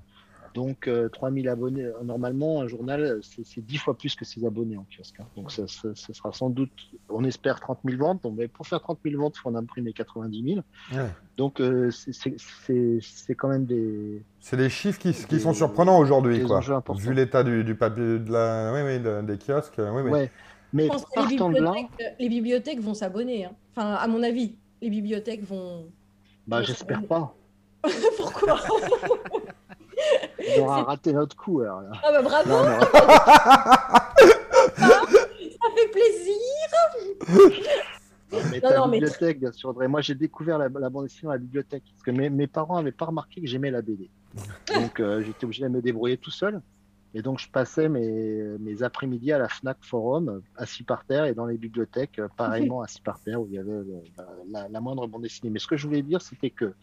Donc, 0.54 0.88
3000 1.12 1.48
euh, 1.48 1.52
abonnés, 1.52 1.84
euh, 1.84 1.92
normalement, 2.04 2.62
un 2.62 2.68
journal, 2.68 3.20
c'est 3.22 3.64
10 3.64 3.78
fois 3.78 3.96
plus 3.96 4.14
que 4.14 4.24
ses 4.24 4.44
abonnés 4.44 4.76
en 4.76 4.86
kiosque. 4.90 5.20
Hein. 5.20 5.26
Donc, 5.36 5.52
ça, 5.52 5.66
sera 5.66 6.32
sans 6.32 6.50
doute, 6.50 6.70
on 7.08 7.24
espère 7.24 7.60
30 7.60 7.78
000 7.84 7.98
ventes. 7.98 8.22
Donc, 8.22 8.46
pour 8.48 8.66
faire 8.66 8.80
30 8.80 8.98
000 9.04 9.20
ventes, 9.20 9.34
il 9.36 9.40
faut 9.40 9.48
en 9.48 9.54
imprimer 9.54 9.92
90 9.92 10.54
000. 10.54 11.06
Donc, 11.36 11.60
euh, 11.60 11.90
c'est 11.90 13.34
quand 13.34 13.48
même 13.48 13.64
des. 13.64 14.22
C'est 14.40 14.56
des 14.56 14.70
chiffres 14.70 14.98
qui, 14.98 15.12
qui 15.12 15.40
sont 15.40 15.54
surprenants 15.54 15.98
aujourd'hui, 15.98 16.42
quoi. 16.44 16.60
Vu 16.96 17.14
l'état 17.14 17.44
du, 17.44 17.64
du, 17.64 17.74
papier, 17.74 18.18
de 18.18 18.32
la, 18.32 18.72
oui, 18.72 18.80
oui, 18.82 19.26
des 19.26 19.38
kiosques. 19.38 19.78
Oui, 19.78 20.02
oui. 20.04 20.10
Ouais. 20.10 20.30
Mais 20.72 20.84
Je 20.84 20.88
pense 20.88 21.04
que 21.04 21.20
les 21.20 21.36
bibliothèques, 21.36 22.16
les 22.18 22.28
bibliothèques 22.28 22.80
vont 22.80 22.94
s'abonner. 22.94 23.46
Hein. 23.46 23.52
Enfin, 23.74 23.94
à 23.94 24.06
mon 24.06 24.22
avis, 24.22 24.54
les 24.82 24.90
bibliothèques 24.90 25.44
vont. 25.44 25.86
Bah, 26.46 26.62
j'espère 26.62 27.06
pas. 27.06 27.34
Pourquoi? 28.16 28.60
On 30.56 30.62
aura 30.62 30.82
raté 30.84 31.12
notre 31.12 31.36
coup. 31.36 31.60
Alors, 31.60 31.82
Ah 32.02 32.12
bah 32.12 32.22
bravo 32.22 32.50
Ça 35.60 35.68
fait 35.74 35.88
plaisir 35.90 36.28
mais 38.50 38.60
non, 38.60 38.86
non, 38.86 38.88
bibliothèque, 38.88 39.40
bien 39.40 39.52
sûr, 39.52 39.74
Moi, 39.88 40.00
j'ai 40.00 40.14
découvert 40.14 40.58
la, 40.58 40.68
bande 40.68 41.04
dessinée 41.04 41.30
à 41.30 41.34
la 41.34 41.38
bibliothèque 41.38 41.82
parce 41.90 42.02
que 42.02 42.10
mes, 42.10 42.28
mes 42.30 42.46
parents 42.46 42.76
n'avaient 42.76 42.92
pas 42.92 43.06
remarqué 43.06 43.40
que 43.40 43.46
j'aimais 43.46 43.70
la 43.70 43.82
BD. 43.82 44.10
Donc, 44.74 45.00
euh, 45.00 45.22
j'étais 45.22 45.44
obligé 45.44 45.64
de 45.64 45.68
me 45.68 45.80
débrouiller 45.80 46.18
tout 46.18 46.30
seul. 46.30 46.60
Et 47.14 47.22
donc, 47.22 47.38
je 47.38 47.48
passais 47.48 47.88
mes, 47.88 48.58
mes 48.60 48.82
après-midi 48.82 49.32
à 49.32 49.38
la 49.38 49.48
Fnac 49.48 49.78
Forum, 49.80 50.42
assis 50.56 50.82
par 50.82 51.04
terre, 51.06 51.24
et 51.24 51.34
dans 51.34 51.46
les 51.46 51.56
bibliothèques, 51.56 52.18
euh, 52.18 52.28
pareillement 52.36 52.82
assis 52.82 53.00
par 53.00 53.18
terre, 53.20 53.40
où 53.40 53.46
il 53.46 53.54
y 53.54 53.58
avait 53.58 53.72
la, 54.50 54.68
la, 54.68 54.80
moindre 54.80 55.06
bande 55.06 55.22
dessinée. 55.22 55.50
Mais 55.50 55.58
ce 55.58 55.66
que 55.66 55.76
je 55.76 55.86
voulais 55.86 56.02
dire, 56.02 56.20
c'était 56.20 56.50
que 56.50 56.74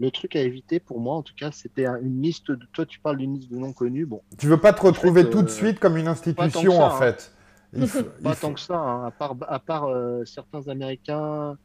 le 0.00 0.10
truc 0.10 0.36
à 0.36 0.40
éviter 0.40 0.80
pour 0.80 1.00
moi, 1.00 1.16
en 1.16 1.22
tout 1.22 1.34
cas, 1.34 1.50
c'était 1.50 1.86
une 1.86 2.22
liste 2.22 2.50
de. 2.50 2.64
Toi, 2.72 2.86
tu 2.86 3.00
parles 3.00 3.18
d'une 3.18 3.34
liste 3.34 3.50
de 3.50 3.56
noms 3.56 3.72
connus. 3.72 4.06
Bon. 4.06 4.22
Tu 4.38 4.46
veux 4.46 4.60
pas 4.60 4.72
te 4.72 4.82
retrouver 4.82 5.28
tout 5.28 5.42
de 5.42 5.48
euh, 5.48 5.52
suite 5.52 5.80
comme 5.80 5.96
une 5.96 6.08
institution, 6.08 6.80
en 6.80 6.86
hein. 6.86 6.98
fait. 6.98 7.32
pas 8.22 8.34
tant 8.34 8.54
que 8.54 8.60
ça, 8.60 8.78
hein. 8.78 9.06
à 9.06 9.10
part, 9.10 9.36
à 9.46 9.58
part 9.58 9.84
euh, 9.86 10.24
certains 10.24 10.68
Américains, 10.68 11.58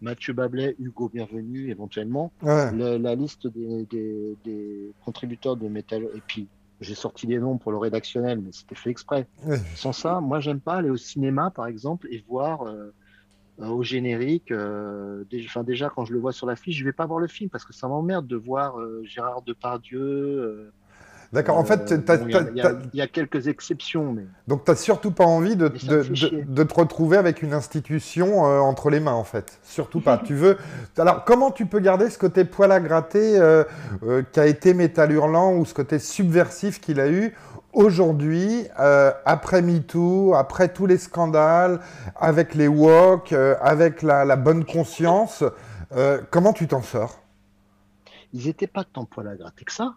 Mathieu 0.00 0.32
Bablet, 0.32 0.76
Hugo 0.78 1.08
Bienvenu, 1.08 1.70
éventuellement. 1.70 2.30
la 2.42 3.14
liste 3.14 3.46
des, 3.46 3.86
des, 4.44 4.92
contributeurs 5.04 5.56
de 5.56 5.68
Metal. 5.68 6.04
Et 6.14 6.22
puis, 6.26 6.46
j'ai 6.80 6.94
sorti 6.94 7.26
des 7.26 7.38
noms 7.38 7.56
pour 7.56 7.72
le 7.72 7.78
rédactionnel, 7.78 8.40
mais 8.40 8.52
c'était 8.52 8.76
fait 8.76 8.90
exprès. 8.90 9.26
Sans 9.74 9.92
ça, 9.92 10.20
moi, 10.20 10.40
j'aime 10.40 10.60
pas 10.60 10.76
aller 10.76 10.90
au 10.90 10.96
cinéma, 10.96 11.50
par 11.50 11.66
exemple, 11.66 12.06
et 12.10 12.22
voir. 12.28 12.62
Euh, 12.62 12.92
au 13.60 13.82
générique. 13.82 14.50
Euh, 14.50 15.24
déjà, 15.30 15.90
quand 15.94 16.04
je 16.04 16.12
le 16.12 16.18
vois 16.18 16.32
sur 16.32 16.46
l'affiche, 16.46 16.76
je 16.76 16.84
vais 16.84 16.92
pas 16.92 17.06
voir 17.06 17.20
le 17.20 17.26
film 17.26 17.50
parce 17.50 17.64
que 17.64 17.72
ça 17.72 17.88
m'emmerde 17.88 18.26
de 18.26 18.36
voir 18.36 18.78
euh, 18.78 19.02
Gérard 19.04 19.42
Depardieu. 19.42 20.70
D'accord, 21.30 21.58
en 21.58 21.64
fait, 21.64 21.92
il 21.92 22.94
y, 22.94 23.02
a 23.02 23.06
quelques 23.06 23.48
exceptions. 23.48 24.14
Mais... 24.14 24.24
Donc, 24.46 24.64
tu 24.64 24.70
n'as 24.70 24.76
surtout 24.78 25.10
pas 25.10 25.26
envie 25.26 25.56
de, 25.56 25.68
de, 25.68 26.44
de, 26.46 26.62
te 26.62 26.74
retrouver 26.74 27.18
avec 27.18 27.42
une 27.42 27.52
institution 27.52 28.40
entre 28.40 28.88
les 28.88 28.98
mains, 28.98 29.12
en 29.12 29.24
fait. 29.24 29.58
Surtout 29.62 30.00
pas. 30.00 30.16
tu 30.16 30.32
veux. 30.34 30.56
Alors, 30.96 31.24
comment 31.26 31.50
tu 31.50 31.66
peux 31.66 31.80
garder 31.80 32.08
ce 32.08 32.16
côté 32.16 32.46
poil 32.46 32.72
à 32.72 32.80
gratter 32.80 33.38
qu'a 34.32 34.46
été 34.46 34.72
Métal 34.72 35.12
Hurlant 35.12 35.54
ou 35.54 35.66
ce 35.66 35.74
côté 35.74 35.98
subversif 35.98 36.80
qu'il 36.80 36.98
a 36.98 37.10
eu 37.10 37.34
aujourd'hui, 37.78 38.64
euh, 38.80 39.12
après 39.24 39.62
MeToo, 39.62 40.34
après 40.34 40.72
tous 40.72 40.86
les 40.86 40.98
scandales, 40.98 41.80
avec 42.16 42.56
les 42.56 42.66
walks, 42.66 43.32
euh, 43.32 43.54
avec 43.60 44.02
la, 44.02 44.36
bonne 44.36 44.64
conscience, 44.64 45.44
euh, 45.92 46.20
comment 46.30 46.52
tu 46.52 46.66
t'en 46.66 46.82
sors? 46.82 47.22
Ils 48.32 48.46
n'étaient 48.46 48.66
pas 48.66 48.82
tant 48.82 49.04
poil 49.04 49.28
à 49.28 49.36
gratter 49.36 49.64
que 49.64 49.72
ça. 49.72 49.94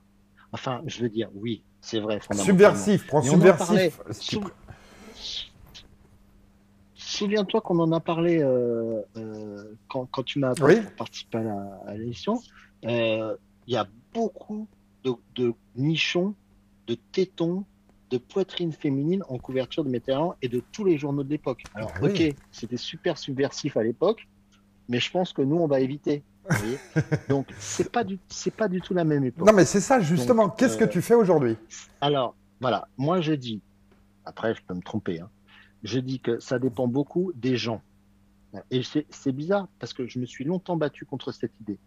Enfin, 0.52 0.82
je 0.86 1.02
veux 1.02 1.10
dire, 1.10 1.30
oui, 1.34 1.64
c'est 1.82 2.00
vrai. 2.00 2.20
Subversif, 2.32 3.08
prends 3.08 3.24
subversif. 3.24 4.00
Souviens-toi 6.94 7.62
qu'on 7.62 7.80
en 7.80 7.92
a 7.92 8.00
parlé 8.00 8.46
quand, 9.88 10.24
tu 10.24 10.40
m'as 10.40 10.54
participé 10.98 11.40
à 11.88 11.96
l'émission. 11.96 12.40
Il 12.84 13.38
y 13.68 13.76
a 13.76 13.88
beaucoup 14.14 14.68
de, 15.04 15.14
de 15.36 15.54
nichons 15.76 16.36
de 16.88 16.96
tétons, 17.12 17.66
de 18.12 18.18
poitrine 18.18 18.72
féminine 18.72 19.24
en 19.30 19.38
couverture 19.38 19.84
de 19.84 19.90
Mitterrand 19.90 20.36
et 20.42 20.50
de 20.50 20.62
tous 20.72 20.84
les 20.84 20.98
journaux 20.98 21.24
de 21.24 21.30
l'époque. 21.30 21.64
Alors, 21.74 21.92
ah 21.96 22.06
ok, 22.06 22.36
c'était 22.52 22.78
super 22.78 23.18
subversif 23.18 23.78
à 23.78 23.84
l'époque, 23.84 24.28
mais 24.90 25.00
je 25.00 25.10
pense 25.10 25.34
que 25.34 25.42
nous, 25.42 25.56
on 25.56 25.68
va 25.68 25.80
éviter. 25.80 26.24
vous 26.50 26.58
voyez 26.58 26.78
Donc, 27.30 27.48
c'est 27.58 27.92
pas 27.92 28.04
du, 28.04 28.20
c'est 28.28 28.54
pas 28.54 28.68
du 28.68 28.82
tout 28.82 28.94
la 28.94 29.06
même 29.06 29.24
époque. 29.24 29.48
Non, 29.48 29.54
mais 29.54 29.66
c'est 29.66 29.80
ça, 29.80 30.00
justement. 30.02 30.48
Donc, 30.48 30.58
Qu'est-ce 30.58 30.78
que 30.78 30.84
euh, 30.84 30.88
tu 30.88 31.02
fais 31.02 31.16
aujourd'hui? 31.16 31.56
Alors, 32.02 32.36
voilà, 32.60 32.88
moi 32.98 33.22
je 33.22 33.34
dis, 33.34 33.62
après 34.24 34.54
je 34.54 34.62
peux 34.66 34.76
me 34.76 34.82
tromper, 34.82 35.20
hein, 35.20 35.30
je 35.84 36.00
dis 36.00 36.20
que 36.20 36.40
ça 36.40 36.60
dépend 36.60 36.88
beaucoup 36.88 37.32
des 37.36 37.58
gens. 37.58 37.82
Et 38.70 38.82
c'est 38.84 39.32
bizarre 39.32 39.68
parce 39.80 39.94
que 39.94 40.08
je 40.08 40.20
me 40.20 40.26
suis 40.26 40.44
longtemps 40.44 40.76
battu 40.76 41.06
contre 41.06 41.32
cette 41.32 41.58
idée. 41.62 41.80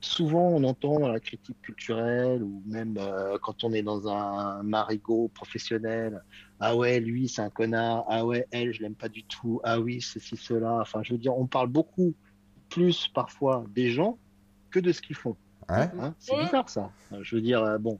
Souvent, 0.00 0.46
on 0.48 0.62
entend 0.62 1.08
la 1.08 1.18
critique 1.18 1.60
culturelle 1.60 2.42
ou 2.42 2.62
même 2.66 2.96
euh, 2.98 3.36
quand 3.42 3.64
on 3.64 3.72
est 3.72 3.82
dans 3.82 4.06
un 4.08 4.62
marigot 4.62 5.28
professionnel, 5.34 6.22
ah 6.60 6.76
ouais, 6.76 7.00
lui 7.00 7.28
c'est 7.28 7.42
un 7.42 7.50
connard, 7.50 8.04
ah 8.08 8.24
ouais, 8.24 8.46
elle 8.52 8.72
je 8.72 8.80
l'aime 8.80 8.94
pas 8.94 9.08
du 9.08 9.24
tout, 9.24 9.60
ah 9.64 9.80
oui, 9.80 10.00
ceci, 10.00 10.36
cela. 10.36 10.78
Enfin, 10.80 11.02
je 11.02 11.12
veux 11.12 11.18
dire, 11.18 11.36
on 11.36 11.46
parle 11.46 11.66
beaucoup 11.68 12.14
plus 12.70 13.08
parfois 13.08 13.64
des 13.74 13.90
gens 13.90 14.18
que 14.70 14.78
de 14.78 14.92
ce 14.92 15.02
qu'ils 15.02 15.16
font. 15.16 15.36
Ouais. 15.68 15.90
Hein, 16.00 16.14
c'est 16.20 16.38
bizarre 16.38 16.68
ça. 16.68 16.90
Je 17.20 17.34
veux 17.34 17.42
dire, 17.42 17.62
euh, 17.62 17.78
bon. 17.78 17.98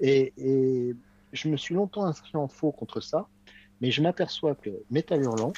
Et, 0.00 0.32
et 0.36 0.94
je 1.32 1.48
me 1.48 1.56
suis 1.56 1.74
longtemps 1.74 2.04
inscrit 2.04 2.36
en 2.36 2.46
faux 2.46 2.70
contre 2.70 3.00
ça, 3.00 3.26
mais 3.80 3.90
je 3.90 4.02
m'aperçois 4.02 4.54
que 4.54 4.70
Metal 4.90 5.20
Hurlant, 5.20 5.52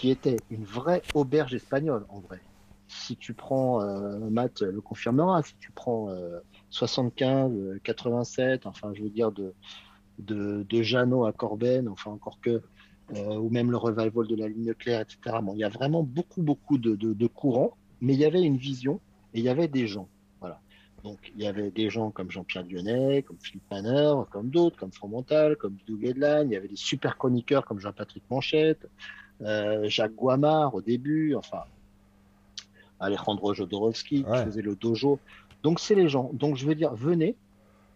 qui 0.00 0.10
était 0.10 0.38
une 0.50 0.64
vraie 0.64 1.02
auberge 1.12 1.54
espagnole 1.54 2.06
en 2.08 2.20
vrai, 2.20 2.40
si 2.88 3.16
tu 3.16 3.34
prends, 3.34 3.82
euh, 3.82 4.18
Matt 4.30 4.62
le 4.62 4.80
confirmera, 4.80 5.42
si 5.42 5.54
tu 5.60 5.70
prends 5.72 6.08
euh, 6.08 6.40
75, 6.70 7.52
euh, 7.52 7.80
87, 7.84 8.64
enfin 8.64 8.92
je 8.94 9.02
veux 9.02 9.10
dire 9.10 9.30
de, 9.30 9.52
de, 10.18 10.64
de 10.66 10.82
Jeannot 10.82 11.26
à 11.26 11.32
Corben, 11.32 11.86
enfin 11.86 12.12
encore 12.12 12.40
que, 12.40 12.62
euh, 13.14 13.36
ou 13.36 13.50
même 13.50 13.70
le 13.70 13.76
revival 13.76 14.26
de 14.26 14.36
la 14.36 14.48
ligne 14.48 14.72
claire, 14.72 15.02
etc. 15.02 15.36
Bon, 15.42 15.52
il 15.52 15.58
y 15.58 15.64
a 15.64 15.68
vraiment 15.68 16.02
beaucoup, 16.02 16.40
beaucoup 16.40 16.78
de, 16.78 16.94
de, 16.96 17.26
courants, 17.26 17.76
mais 18.00 18.14
il 18.14 18.20
y 18.20 18.24
avait 18.24 18.42
une 18.42 18.56
vision 18.56 19.00
et 19.34 19.40
il 19.40 19.44
y 19.44 19.50
avait 19.50 19.68
des 19.68 19.86
gens. 19.86 20.08
Voilà. 20.40 20.62
Donc 21.04 21.30
il 21.36 21.42
y 21.42 21.46
avait 21.46 21.70
des 21.70 21.90
gens 21.90 22.10
comme 22.10 22.30
Jean-Pierre 22.30 22.64
Dionnet, 22.64 23.22
comme 23.22 23.36
Philippe 23.38 23.70
Manner, 23.70 24.14
comme 24.30 24.48
d'autres, 24.48 24.78
comme 24.78 24.92
Fromental, 24.92 25.56
comme 25.56 25.76
Doug 25.86 26.06
Edline, 26.06 26.46
il 26.46 26.54
y 26.54 26.56
avait 26.56 26.68
des 26.68 26.76
super 26.76 27.18
chroniqueurs 27.18 27.66
comme 27.66 27.80
Jean-Patrick 27.80 28.24
Manchette, 28.30 28.88
euh, 29.42 29.88
Jacques 29.88 30.14
Guamard 30.14 30.74
au 30.74 30.82
début, 30.82 31.34
enfin 31.34 31.62
Alejandro 32.98 33.54
Jodorowsky 33.54 34.24
Ouais. 34.24 34.38
qui 34.40 34.44
faisait 34.46 34.62
le 34.62 34.76
dojo. 34.76 35.18
Donc 35.62 35.80
c'est 35.80 35.94
les 35.94 36.08
gens. 36.08 36.30
Donc 36.32 36.56
je 36.56 36.66
veux 36.66 36.74
dire, 36.74 36.94
venez, 36.94 37.36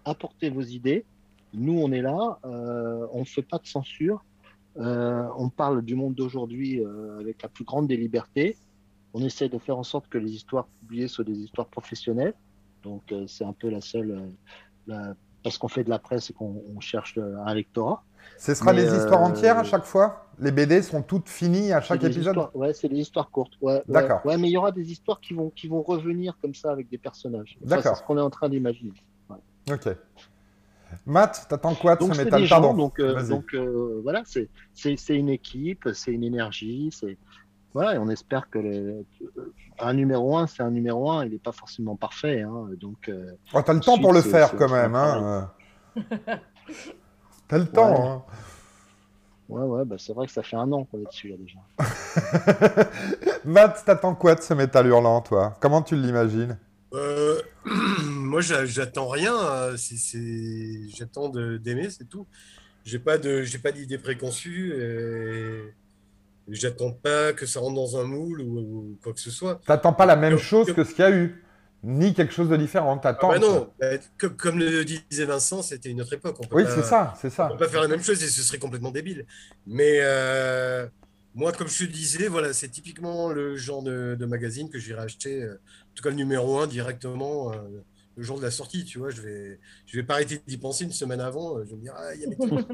apportez 0.04 0.50
vos 0.50 0.62
idées. 0.62 1.04
Nous 1.52 1.78
on 1.78 1.92
est 1.92 2.02
là, 2.02 2.38
euh, 2.44 3.06
on 3.12 3.20
ne 3.20 3.24
fait 3.24 3.42
pas 3.42 3.58
de 3.58 3.66
censure. 3.66 4.24
Euh, 4.76 5.28
on 5.36 5.50
parle 5.50 5.82
du 5.82 5.94
monde 5.94 6.14
d'aujourd'hui 6.14 6.82
avec 7.20 7.42
la 7.42 7.48
plus 7.48 7.64
grande 7.64 7.86
des 7.88 7.96
libertés. 7.96 8.56
On 9.12 9.22
essaie 9.22 9.48
de 9.48 9.58
faire 9.58 9.78
en 9.78 9.84
sorte 9.84 10.08
que 10.08 10.18
les 10.18 10.32
histoires 10.32 10.66
publiées 10.80 11.06
soient 11.08 11.24
des 11.24 11.38
histoires 11.38 11.68
professionnelles. 11.68 12.34
Donc 12.82 13.14
c'est 13.28 13.44
un 13.44 13.52
peu 13.52 13.68
la 13.68 13.80
seule, 13.80 14.30
la- 14.86 15.14
parce 15.44 15.58
qu'on 15.58 15.68
fait 15.68 15.84
de 15.84 15.90
la 15.90 16.00
presse 16.00 16.30
et 16.30 16.32
qu'on 16.32 16.60
on 16.74 16.80
cherche 16.80 17.16
euh, 17.18 17.36
un 17.44 17.54
lectorat. 17.54 18.02
Ce 18.38 18.54
sera 18.54 18.72
Mais, 18.72 18.82
des 18.84 18.96
histoires 18.96 19.22
euh, 19.22 19.26
entières 19.26 19.58
à 19.58 19.62
chaque 19.64 19.84
fois? 19.84 20.26
Les 20.40 20.50
BD 20.50 20.82
seront 20.82 21.02
toutes 21.02 21.28
finies 21.28 21.70
à 21.72 21.80
chaque 21.80 22.02
épisode? 22.02 22.34
histoires- 22.34 22.56
Ouais, 22.56 22.72
c'est 22.72 22.88
des 22.88 22.96
histoires 22.96 23.30
courtes. 23.30 23.52
Ouais. 23.60 23.82
D'accord. 23.86 24.20
Ouais, 24.24 24.36
mais 24.38 24.48
il 24.48 24.52
y 24.52 24.56
aura 24.56 24.72
des 24.72 24.90
histoires 24.90 25.20
qui 25.20 25.34
vont, 25.34 25.50
qui 25.50 25.68
vont 25.68 25.82
revenir 25.82 26.36
comme 26.40 26.54
ça 26.54 26.72
avec 26.72 26.88
des 26.88 26.98
personnages. 26.98 27.56
D'accord. 27.60 27.94
c'est 27.94 28.02
ce 28.02 28.06
qu'on 28.06 28.18
est 28.18 28.22
en 28.22 28.30
train 28.30 28.48
d'imaginer. 28.48 28.94
Ok. 29.70 29.88
Matt, 31.06 31.46
t'attends 31.48 31.74
quoi 31.74 31.96
de 31.96 32.00
Donc 32.00 32.14
ce 32.14 32.22
métal 32.22 32.44
gens, 32.44 32.72
donc, 32.74 33.00
euh, 33.00 33.26
donc 33.28 33.52
euh, 33.54 34.00
voilà, 34.02 34.22
c'est 34.24 34.48
une 35.08 35.28
équipe, 35.28 35.88
c'est 35.92 36.12
une 36.12 36.22
énergie, 36.24 36.90
c'est 36.92 37.18
voilà, 37.74 37.94
et 37.96 37.98
on 37.98 38.08
espère 38.08 38.48
que 38.48 38.58
les- 38.58 39.04
un 39.80 39.92
numéro 39.92 40.36
un, 40.38 40.46
c'est 40.46 40.62
un 40.62 40.70
numéro 40.70 41.10
un, 41.10 41.24
il 41.26 41.32
n'est 41.32 41.38
pas 41.38 41.52
forcément 41.52 41.96
parfait, 41.96 42.42
hein, 42.42 42.68
donc 42.80 43.08
euh, 43.08 43.32
Oh, 43.52 43.60
t'as 43.62 43.72
le 43.74 43.80
temps 43.80 43.98
pour 43.98 44.12
le 44.12 44.22
faire 44.22 44.54
quand 44.56 44.70
même. 44.70 44.94
Hein. 44.94 45.50
euh. 45.96 46.02
T'as 47.48 47.58
le 47.58 47.66
temps. 47.66 47.92
Ouais. 47.92 48.08
hein. 48.08 48.22
ouais, 49.50 49.62
ouais, 49.64 49.84
bah, 49.84 49.96
c'est 49.98 50.14
vrai 50.14 50.26
que 50.26 50.32
ça 50.32 50.42
fait 50.42 50.56
un 50.56 50.70
an 50.72 50.84
qu'on 50.84 50.98
est 51.00 51.04
dessus 51.06 51.28
là 51.28 51.36
déjà. 51.36 51.58
Matt, 53.44 53.82
t'attends 53.84 54.14
quoi 54.14 54.34
de 54.34 54.40
ce 54.40 54.54
métal 54.54 54.86
hurlant, 54.86 55.20
toi? 55.20 55.56
Comment 55.60 55.82
tu 55.82 55.94
l'imagines? 55.96 56.58
Euh, 56.94 57.40
moi, 58.06 58.40
j'a- 58.40 58.64
j'attends 58.64 59.08
rien. 59.08 59.34
euh, 59.36 59.76
c'est- 59.76 59.96
c'est- 59.96 60.88
J'attends 60.96 61.28
de- 61.28 61.58
d'aimer, 61.58 61.90
c'est 61.90 62.08
tout. 62.08 62.26
J'ai 62.84 62.98
pas 62.98 63.18
de, 63.18 63.42
j'ai 63.42 63.58
pas 63.58 63.72
d'idée 63.72 63.98
préconçue. 63.98 64.72
Et... 64.78 65.74
J'attends 66.48 66.92
pas 66.92 67.32
que 67.32 67.46
ça 67.46 67.60
rentre 67.60 67.74
dans 67.74 67.96
un 67.98 68.04
moule 68.04 68.40
ou, 68.42 68.58
ou 68.58 68.98
quoi 69.02 69.12
que 69.14 69.20
ce 69.20 69.30
soit. 69.30 69.60
T'attends 69.66 69.92
pas 69.94 70.04
la 70.06 70.16
même 70.16 70.34
Que- 70.36 70.40
chose 70.42 70.66
que- 70.66 70.72
que 70.72 70.84
ce 70.84 70.90
qu'il 70.94 71.04
y 71.04 71.08
a 71.08 71.10
eu, 71.10 71.42
ni 71.82 72.12
quelque 72.14 72.32
chose 72.34 72.48
de 72.48 72.56
différent. 72.56 72.96
Ah 72.98 73.02
T'attends. 73.02 73.28
bah 73.28 73.38
non, 73.38 73.70
bah, 73.80 73.86
comme, 74.18 74.36
comme 74.36 74.58
le 74.58 74.84
disait 74.84 75.24
Vincent, 75.24 75.62
c'était 75.62 75.90
une 75.90 76.00
autre 76.02 76.12
époque. 76.12 76.36
On 76.40 76.46
peut 76.46 76.56
Oui, 76.56 76.64
c'est 76.68 76.82
ça, 76.82 77.14
c'est 77.20 77.28
On 77.28 77.30
ça. 77.30 77.48
peut 77.48 77.56
pas 77.58 77.68
faire 77.68 77.80
la 77.82 77.88
même 77.88 78.02
chose 78.02 78.22
et 78.22 78.26
ce 78.28 78.42
serait 78.42 78.58
complètement 78.58 78.90
débile. 78.90 79.26
Mais 79.66 79.98
euh, 80.02 80.86
moi, 81.34 81.52
comme 81.52 81.68
je 81.68 81.84
te 81.86 81.90
disais, 81.90 82.28
voilà, 82.28 82.52
c'est 82.52 82.68
typiquement 82.68 83.30
le 83.30 83.56
genre 83.56 83.82
de, 83.82 84.14
de 84.18 84.26
magazine 84.26 84.68
que 84.70 84.78
j'irai 84.78 85.00
acheter, 85.02 85.42
euh, 85.42 85.54
en 85.54 85.94
tout 85.94 86.02
cas 86.02 86.10
le 86.10 86.16
numéro 86.16 86.58
1 86.58 86.66
directement 86.66 87.52
euh, 87.52 87.56
le 88.16 88.22
jour 88.22 88.38
de 88.38 88.42
la 88.44 88.50
sortie, 88.50 88.84
tu 88.84 88.98
vois. 88.98 89.10
Je 89.10 89.20
vais, 89.22 89.60
je 89.86 89.96
vais 89.96 90.04
pas 90.04 90.14
arrêter 90.14 90.40
d'y 90.46 90.56
penser 90.58 90.84
une 90.84 90.92
semaine 90.92 91.20
avant. 91.20 91.58
Je 91.64 91.70
vais 91.70 91.76
me 91.76 91.82
dire, 91.82 91.94
ah, 91.96 92.14
il 92.14 92.20
y 92.20 92.24
a 92.24 92.28
des 92.28 92.36
trucs. 92.36 92.66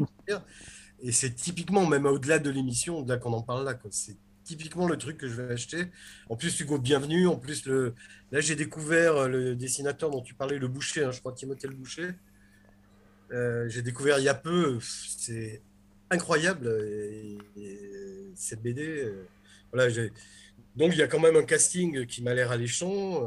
Et 1.03 1.13
c'est 1.13 1.31
typiquement, 1.35 1.87
même 1.87 2.07
au-delà 2.07 2.39
de 2.39 2.51
l'émission, 2.51 2.99
au-delà 2.99 3.17
qu'on 3.19 3.33
en 3.33 3.43
parle 3.43 3.65
là. 3.65 3.79
C'est 3.91 4.17
typiquement 4.45 4.87
le 4.89 4.97
truc 4.99 5.17
que 5.19 5.29
je 5.29 5.41
vais 5.41 5.53
acheter. 5.53 5.87
En 6.29 6.37
plus, 6.37 6.59
Hugo, 6.61 6.79
bienvenue. 6.79 7.27
En 7.27 7.37
plus, 7.37 7.65
le... 7.67 7.95
là, 8.33 8.41
j'ai 8.41 8.57
découvert 8.57 9.17
euh, 9.17 9.29
le 9.29 9.55
dessinateur 9.57 10.11
dont 10.11 10.21
tu 10.23 10.35
parlais, 10.35 10.59
le 10.59 10.69
Boucher, 10.69 11.05
hein, 11.05 11.11
je 11.13 11.21
crois 11.21 11.33
Timothée 11.33 11.69
le 11.69 11.75
Boucher. 11.75 12.11
Euh, 13.33 13.69
j'ai 13.69 13.83
découvert 13.83 14.19
il 14.19 14.25
y 14.25 14.29
a 14.29 14.35
peu, 14.35 14.79
c'est 14.83 15.63
incroyable 16.11 16.69
et- 16.91 17.39
et 17.57 18.33
cette 18.35 18.61
BD. 18.61 18.83
euh, 19.05 19.25
voilà, 19.73 19.89
donc 20.77 20.93
il 20.93 20.99
y 20.99 21.03
a 21.03 21.07
quand 21.07 21.21
même 21.21 21.37
un 21.37 21.45
casting 21.45 22.07
qui 22.07 22.23
m'a 22.23 22.35
l'air 22.35 22.51
alléchant. 22.51 23.23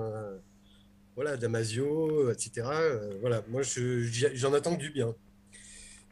voilà, 1.16 1.38
Damasio, 1.38 2.32
etc. 2.32 2.68
voilà, 3.22 3.44
moi 3.50 3.62
j'en 3.64 4.54
attends 4.54 4.76
du 4.76 4.90
bien. 4.90 5.16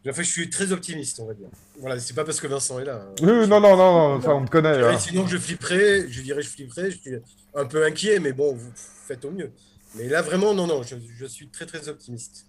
Enfin, 0.10 0.24
je 0.24 0.30
suis 0.32 0.50
très 0.50 0.72
optimiste, 0.72 1.20
on 1.20 1.28
va 1.28 1.34
dire. 1.36 1.48
Voilà, 1.80 2.00
c'est 2.00 2.16
pas 2.16 2.24
parce 2.24 2.40
que 2.40 2.48
Vincent 2.48 2.80
est 2.80 2.86
là. 2.86 3.06
hein. 3.08 3.16
Oui, 3.22 3.48
non, 3.48 3.60
non, 3.60 3.78
non, 3.78 4.16
non, 4.18 4.22
ça 4.22 4.34
on 4.34 4.44
te 4.46 4.50
connaît. 4.50 4.74
Je 4.74 4.80
dirais, 4.80 4.96
hein. 4.96 5.00
sinon, 5.00 5.28
je 5.28 5.38
flipperais, 5.38 6.10
je 6.10 6.22
dirais, 6.22 6.42
je 6.42 6.50
flipperais, 6.50 6.90
je 6.92 6.98
suis 6.98 7.12
un 7.54 7.66
peu 7.66 7.86
inquiet, 7.86 8.20
mais 8.20 8.34
bon, 8.34 8.54
vous 8.56 8.72
faites 8.76 9.24
au 9.26 9.32
mieux. 9.32 9.52
Mais 9.96 10.08
là, 10.08 10.22
vraiment, 10.24 10.54
non, 10.56 10.66
non, 10.66 10.82
je, 10.82 10.96
je 11.18 11.26
suis 11.26 11.50
très, 11.50 11.66
très 11.68 11.88
optimiste. 11.88 12.48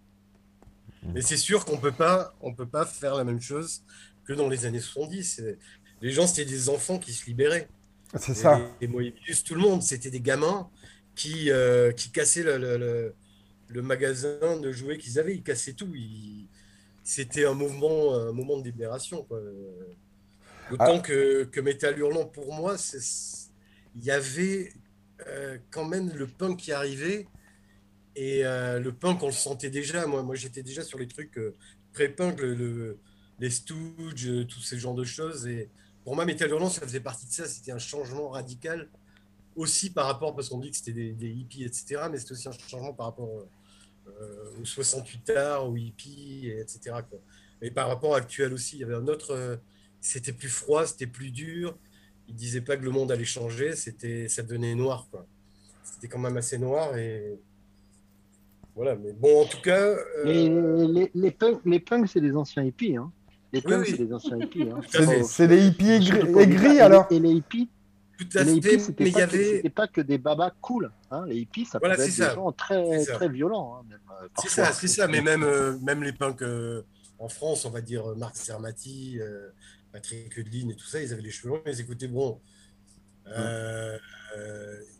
Mais 1.14 1.20
c'est 1.20 1.36
sûr 1.36 1.64
qu'on 1.64 1.76
peut 1.78 1.92
pas, 1.92 2.34
on 2.40 2.54
peut 2.54 2.66
pas 2.68 2.86
faire 2.86 3.16
la 3.16 3.24
même 3.24 3.40
chose 3.40 3.82
que 4.24 4.32
dans 4.32 4.48
les 4.48 4.64
années 4.66 4.80
70. 4.80 5.40
Euh, 5.40 5.58
Les 6.00 6.10
gens, 6.12 6.26
c'était 6.26 6.44
des 6.48 6.68
enfants 6.68 6.98
qui 6.98 7.12
se 7.12 7.26
libéraient. 7.26 7.68
C'est 8.18 8.34
ça. 8.34 8.60
Les 8.80 8.86
Moebius, 8.88 9.42
tout 9.44 9.54
le 9.54 9.60
monde, 9.60 9.82
c'était 9.82 10.10
des 10.10 10.20
gamins 10.20 10.70
qui, 11.16 11.50
euh, 11.50 11.92
qui 11.92 12.10
cassaient 12.10 12.42
le, 12.44 12.56
le- 12.56 12.76
le- 12.78 13.14
le 13.68 13.82
magasin 13.82 14.56
de 14.60 14.70
jouets 14.72 14.96
qu'ils 14.98 15.18
avaient. 15.18 15.34
Ils 15.34 15.42
cassaient 15.42 15.72
tout. 15.74 15.88
Ils- 15.94 16.46
C'était 17.04 17.44
un 17.44 17.54
mouvement, 17.54 18.14
un 18.14 18.32
moment 18.32 18.58
de 18.58 18.64
libération. 18.64 19.24
quoi. 19.24 19.40
D'autant 20.70 21.00
que, 21.00 21.44
que 21.44 21.60
Metal 21.60 21.98
Hurlant, 21.98 22.26
pour 22.26 22.52
moi, 22.54 22.76
il 23.96 24.04
y 24.04 24.10
avait 24.10 24.72
euh, 25.26 25.58
quand 25.70 25.84
même 25.84 26.10
le 26.14 26.26
punk 26.26 26.58
qui 26.58 26.72
arrivait. 26.72 27.26
Et 28.14 28.44
euh, 28.44 28.78
le 28.78 28.92
punk, 28.92 29.22
on 29.22 29.26
le 29.26 29.32
sentait 29.32 29.70
déjà. 29.70 30.06
Moi, 30.06 30.22
moi 30.22 30.34
j'étais 30.34 30.62
déjà 30.62 30.82
sur 30.82 30.98
les 30.98 31.08
trucs 31.08 31.36
euh, 31.38 31.54
pré-punk, 31.92 32.40
le- 32.40 32.54
le- 32.54 32.98
les 33.40 33.50
Stooges, 33.50 34.46
tous 34.48 34.60
ces 34.60 34.78
genres 34.78 34.94
de 34.94 35.04
choses. 35.04 35.46
Et 35.46 35.68
pour 36.04 36.14
moi, 36.14 36.24
Metal 36.24 36.48
Hurlant, 36.48 36.68
ça 36.70 36.82
faisait 36.82 37.00
partie 37.00 37.26
de 37.26 37.32
ça. 37.32 37.46
C'était 37.46 37.72
un 37.72 37.78
changement 37.78 38.28
radical 38.30 38.88
aussi 39.56 39.90
par 39.90 40.06
rapport, 40.06 40.34
parce 40.34 40.48
qu'on 40.48 40.58
dit 40.58 40.70
que 40.70 40.76
c'était 40.76 40.92
des, 40.92 41.12
des 41.12 41.28
hippies, 41.30 41.64
etc. 41.64 42.08
Mais 42.10 42.18
c'était 42.18 42.32
aussi 42.32 42.48
un 42.48 42.52
changement 42.52 42.92
par 42.94 43.06
rapport 43.06 43.28
euh, 44.08 44.60
aux 44.60 44.64
68 44.64 45.30
arts, 45.30 45.68
aux 45.68 45.76
hippies, 45.76 46.48
et 46.48 46.60
etc. 46.60 46.96
quoi. 47.08 47.20
Et 47.60 47.70
par 47.70 47.88
rapport 47.88 48.14
à 48.14 48.18
actuel 48.18 48.52
aussi, 48.52 48.76
il 48.76 48.80
y 48.80 48.84
avait 48.84 48.94
un 48.94 49.06
autre. 49.08 49.32
euh, 49.32 49.56
c'était 50.00 50.32
plus 50.32 50.48
froid, 50.48 50.84
c'était 50.84 51.06
plus 51.06 51.30
dur. 51.30 51.78
Il 52.28 52.34
disait 52.34 52.60
pas 52.60 52.76
que 52.76 52.82
le 52.82 52.90
monde 52.90 53.12
allait 53.12 53.24
changer, 53.24 53.76
c'était, 53.76 54.28
ça 54.28 54.42
devenait 54.42 54.74
noir, 54.74 55.06
quoi. 55.10 55.26
C'était 55.84 56.08
quand 56.08 56.18
même 56.18 56.36
assez 56.36 56.58
noir 56.58 56.96
et 56.96 57.38
voilà. 58.74 58.96
Mais 58.96 59.12
bon, 59.12 59.42
en 59.42 59.44
tout 59.44 59.60
cas, 59.60 59.78
euh, 59.80 60.24
Les, 60.24 60.48
les, 60.48 61.10
les 61.14 61.30
punks, 61.30 61.60
les 61.64 61.80
punks, 61.80 62.08
c'est 62.08 62.20
des 62.20 62.34
anciens 62.36 62.64
hippies. 62.64 62.96
Hein. 62.96 63.12
Les 63.52 63.60
punks, 63.60 63.84
oui. 63.86 63.94
c'est 63.96 64.04
des 64.04 64.12
anciens 64.12 64.38
hippies. 64.38 64.68
Hein. 64.70 64.80
C'est 64.88 65.22
c'est 65.24 65.48
des 65.48 65.66
hippies 65.66 66.06
faut 66.06 66.40
aigris, 66.40 66.80
alors 66.80 67.06
Et 67.10 67.20
les 67.20 67.30
hippies, 67.30 67.68
tout 68.28 68.38
à 68.38 68.44
les 68.44 68.54
hippies, 68.54 68.68
fait. 68.68 68.78
c'était 68.78 69.04
Mais 69.04 69.10
il 69.10 69.12
y 69.12 69.14
pas, 69.20 69.26
que- 69.26 69.34
avait, 69.36 69.70
pas 69.70 69.88
que 69.88 70.00
des 70.00 70.18
babas 70.18 70.52
cool. 70.60 70.90
Hein. 71.10 71.24
Les 71.26 71.36
hippies, 71.40 71.64
ça 71.66 71.78
Voilà, 71.78 71.94
pouvait 71.96 72.06
c'est 72.08 72.22
être 72.22 72.28
ça. 72.28 72.28
des 72.30 72.34
gens 72.36 72.52
très, 72.52 73.04
très 73.04 73.28
violents. 73.28 73.76
Hein, 73.90 73.94
euh, 74.22 74.28
c'est 74.40 74.48
ça, 74.48 74.72
c'est 74.72 74.88
ça. 74.88 75.06
Mais 75.08 75.20
même, 75.20 75.42
euh, 75.42 75.76
même 75.80 76.02
les 76.02 76.12
punks 76.12 76.42
euh, 76.42 76.82
en 77.18 77.28
France, 77.28 77.64
on 77.64 77.70
va 77.70 77.80
dire 77.80 78.14
Marc 78.16 78.36
Zermati, 78.36 79.18
euh, 79.20 79.48
Patrick 79.92 80.36
Hudlin 80.36 80.70
et 80.70 80.74
tout 80.74 80.86
ça, 80.86 81.00
ils 81.00 81.12
avaient 81.12 81.22
les 81.22 81.30
cheveux 81.30 81.50
longs, 81.54 81.62
ils 81.66 81.80
écoutaient 81.80 82.08
bon. 82.08 82.40
Euh, 83.28 83.98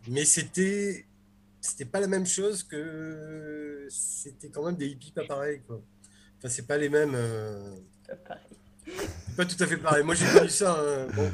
mais 0.09 0.25
c'était 0.25 1.07
c'était 1.61 1.85
pas 1.85 2.01
la 2.01 2.07
même 2.07 2.27
chose 2.27 2.63
que 2.63 3.87
c'était 3.91 4.49
quand 4.49 4.65
même 4.65 4.77
des 4.77 4.87
hippies 4.89 5.13
pas 5.13 5.25
pareils 5.27 5.61
quoi. 5.67 5.81
Enfin 6.39 6.49
c'est 6.49 6.67
pas 6.67 6.77
les 6.79 6.89
mêmes. 6.89 7.15
Euh, 7.15 7.75
pas 9.37 9.45
tout 9.45 9.57
à 9.63 9.67
fait 9.67 9.77
pareil. 9.77 10.05
Moi 10.05 10.15
j'ai 10.15 10.27
connu 10.27 10.49
ça. 10.49 10.77
Hein. 10.79 11.07
Donc 11.17 11.33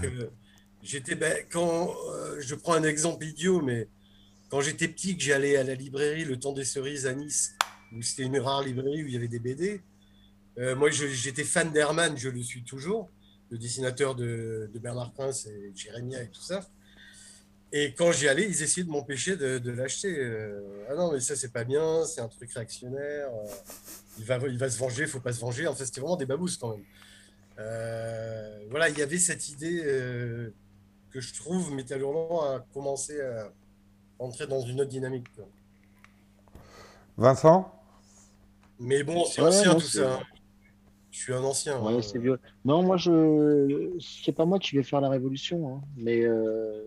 j'étais 0.89 1.15
ben, 1.15 1.44
quand 1.51 1.94
je 2.39 2.55
prends 2.55 2.74
un 2.74 2.82
exemple 2.82 3.24
idiot 3.24 3.60
mais 3.60 3.89
quand 4.48 4.60
j'étais 4.60 4.89
petit 4.89 5.16
que 5.16 5.23
j'allais 5.23 5.56
à 5.56 5.62
la 5.62 5.74
librairie 5.74 6.24
Le 6.24 6.39
Temps 6.39 6.52
des 6.52 6.65
Cerises 6.65 7.06
à 7.06 7.15
Nice 7.15 7.55
où 7.93 8.02
c'était 8.02 8.24
une 8.24 8.39
rare 8.39 8.62
librairie 8.62 9.05
où 9.05 9.06
il 9.06 9.12
y 9.12 9.16
avait 9.16 9.28
des 9.28 9.39
BD. 9.39 9.82
moi 10.77 10.90
j'étais 10.90 11.44
fan 11.44 11.73
d'Herman, 11.73 12.16
je 12.16 12.28
le 12.28 12.43
suis 12.43 12.65
toujours 12.65 13.10
le 13.51 13.59
dessinateur 13.59 14.15
de, 14.15 14.70
Bernard 14.74 15.12
Prince 15.12 15.47
et 15.47 15.73
Jérémia 15.74 16.23
et 16.23 16.28
tout 16.28 16.43
ça. 16.43 16.60
Et 17.70 17.93
quand 17.93 18.12
j'y 18.12 18.28
allais, 18.28 18.44
ils 18.44 18.62
essayaient 18.62 18.85
de 18.85 18.90
m'empêcher 18.90 19.36
de, 19.36 19.70
l'acheter. 19.70 20.15
Euh, 20.19 20.86
ah 20.89 20.94
non, 20.94 21.12
mais 21.12 21.20
ça, 21.20 21.36
c'est 21.36 21.52
pas 21.52 21.65
bien, 21.65 22.05
c'est 22.05 22.20
un 22.20 22.28
truc 22.28 22.51
réactionnaire. 22.52 23.28
Euh, 23.28 23.48
il, 24.19 24.24
va, 24.24 24.39
il 24.47 24.59
va 24.59 24.70
se 24.70 24.78
venger, 24.78 25.02
il 25.02 25.09
faut 25.09 25.20
pas 25.20 25.32
se 25.32 25.40
venger. 25.40 25.66
En 25.66 25.74
fait, 25.74 25.85
c'était 25.85 26.01
vraiment 26.01 26.16
des 26.16 26.27
babous 26.27 26.56
quand 26.59 26.73
même. 26.73 26.85
Euh, 27.59 28.65
voilà, 28.70 28.89
il 28.89 28.97
y 28.97 29.02
avait 29.02 29.19
cette 29.19 29.48
idée 29.48 29.82
que 31.10 31.20
je 31.20 31.35
trouve 31.35 31.74
Hurlant 31.90 32.40
a 32.43 32.60
commencé 32.72 33.20
à 33.20 33.51
entrer 34.18 34.47
dans 34.47 34.60
une 34.60 34.80
autre 34.80 34.90
dynamique. 34.90 35.26
Vincent? 37.16 37.72
Mais 38.78 39.02
bon, 39.02 39.24
c'est 39.24 39.43
ancien 39.43 39.74
tout 39.74 39.80
ça. 39.80 40.14
Hein. 40.14 40.20
Je 41.10 41.18
suis 41.18 41.32
un 41.32 41.43
ancien. 41.43 41.80
Ouais, 41.80 41.94
hein. 41.94 42.02
c'est 42.02 42.18
vieux. 42.18 42.39
Non, 42.64 42.82
moi, 42.82 42.97
je. 42.97 43.97
C'est 43.98 44.32
pas 44.32 44.44
moi 44.44 44.59
qui 44.59 44.76
vais 44.76 44.82
faire 44.82 45.01
la 45.01 45.09
révolution, 45.09 45.74
hein. 45.74 45.80
mais. 45.97 46.22
Euh, 46.22 46.85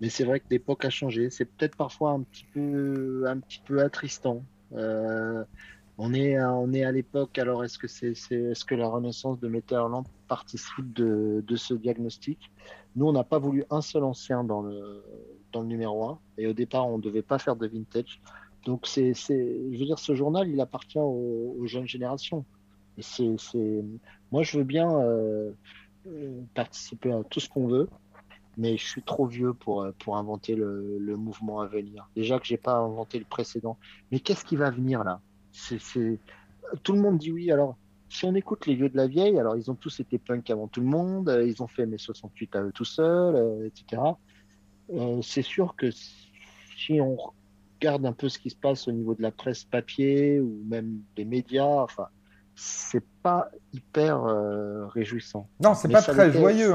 mais 0.00 0.10
c'est 0.10 0.24
vrai 0.24 0.40
que 0.40 0.46
l'époque 0.50 0.84
a 0.84 0.90
changé. 0.90 1.30
C'est 1.30 1.46
peut-être 1.46 1.76
parfois 1.76 2.10
un 2.10 2.22
petit 2.22 2.44
peu, 2.52 3.24
un 3.26 3.38
petit 3.38 3.62
peu 3.64 3.80
attristant. 3.80 4.42
Euh, 4.74 5.42
on 5.96 6.12
est, 6.12 6.36
à, 6.36 6.52
on 6.52 6.72
est 6.74 6.84
à 6.84 6.92
l'époque. 6.92 7.38
Alors, 7.38 7.64
est-ce 7.64 7.78
que 7.78 7.88
c'est, 7.88 8.10
est, 8.10 8.54
ce 8.54 8.64
que 8.64 8.74
la 8.74 8.88
renaissance 8.88 9.40
de 9.40 9.48
Metterland 9.48 10.06
participe 10.28 10.92
de, 10.92 11.42
de 11.46 11.56
ce 11.56 11.72
diagnostic? 11.72 12.50
Nous, 12.96 13.06
on 13.06 13.12
n'a 13.12 13.24
pas 13.24 13.38
voulu 13.38 13.64
un 13.70 13.82
seul 13.82 14.04
ancien 14.04 14.42
dans 14.42 14.62
le, 14.62 15.04
dans 15.52 15.60
le 15.60 15.66
numéro 15.68 16.08
1. 16.08 16.18
Et 16.38 16.46
au 16.46 16.52
départ, 16.52 16.88
on 16.88 16.96
ne 16.98 17.02
devait 17.02 17.22
pas 17.22 17.38
faire 17.38 17.56
de 17.56 17.66
vintage. 17.66 18.20
Donc, 18.64 18.86
c'est, 18.86 19.14
je 19.14 19.78
veux 19.78 19.84
dire, 19.84 19.98
ce 19.98 20.14
journal, 20.14 20.48
il 20.48 20.60
appartient 20.60 20.98
aux 20.98 21.66
jeunes 21.66 21.86
générations 21.86 22.44
c'est, 23.02 23.84
Moi, 24.32 24.42
je 24.42 24.58
veux 24.58 24.64
bien 24.64 24.90
euh, 24.90 25.52
participer 26.54 27.12
à 27.12 27.22
tout 27.24 27.40
ce 27.40 27.48
qu'on 27.48 27.66
veut, 27.66 27.88
mais 28.56 28.76
je 28.76 28.84
suis 28.84 29.02
trop 29.02 29.26
vieux 29.26 29.52
pour, 29.52 29.82
euh, 29.82 29.92
pour 29.98 30.16
inventer 30.16 30.54
le, 30.54 30.98
le 30.98 31.16
mouvement 31.16 31.60
à 31.60 31.66
venir. 31.66 32.08
Déjà 32.16 32.38
que 32.38 32.46
j'ai 32.46 32.56
pas 32.56 32.76
inventé 32.76 33.18
le 33.18 33.24
précédent. 33.24 33.78
Mais 34.10 34.20
qu'est-ce 34.20 34.44
qui 34.44 34.56
va 34.56 34.70
venir 34.70 35.04
là? 35.04 35.20
C'est, 35.52 35.78
Tout 36.82 36.92
le 36.92 37.00
monde 37.00 37.18
dit 37.18 37.32
oui. 37.32 37.50
Alors, 37.50 37.76
si 38.08 38.24
on 38.24 38.34
écoute 38.34 38.66
les 38.66 38.74
vieux 38.74 38.88
de 38.88 38.96
la 38.96 39.06
vieille, 39.06 39.38
alors 39.38 39.56
ils 39.56 39.70
ont 39.70 39.74
tous 39.74 40.00
été 40.00 40.18
punk 40.18 40.48
avant 40.50 40.68
tout 40.68 40.80
le 40.80 40.86
monde, 40.86 41.42
ils 41.46 41.62
ont 41.62 41.66
fait 41.66 41.86
mes 41.86 41.98
68 41.98 42.56
à 42.56 42.62
eux 42.62 42.72
tout 42.72 42.84
seuls, 42.84 43.66
etc. 43.66 44.02
c'est 45.22 45.42
sûr 45.42 45.74
que 45.76 45.90
si 45.90 47.00
on 47.00 47.16
regarde 47.80 48.06
un 48.06 48.12
peu 48.12 48.28
ce 48.28 48.38
qui 48.38 48.50
se 48.50 48.56
passe 48.56 48.88
au 48.88 48.92
niveau 48.92 49.14
de 49.14 49.22
la 49.22 49.30
presse 49.30 49.64
papier 49.64 50.40
ou 50.40 50.62
même 50.68 51.00
des 51.16 51.24
médias, 51.24 51.82
enfin, 51.82 52.08
c'est 52.54 53.04
pas 53.22 53.50
hyper 53.72 54.24
euh, 54.24 54.86
réjouissant. 54.86 55.48
Non, 55.60 55.74
c'est 55.74 55.88
pas 55.88 56.02
très 56.02 56.32
joyeux. 56.32 56.72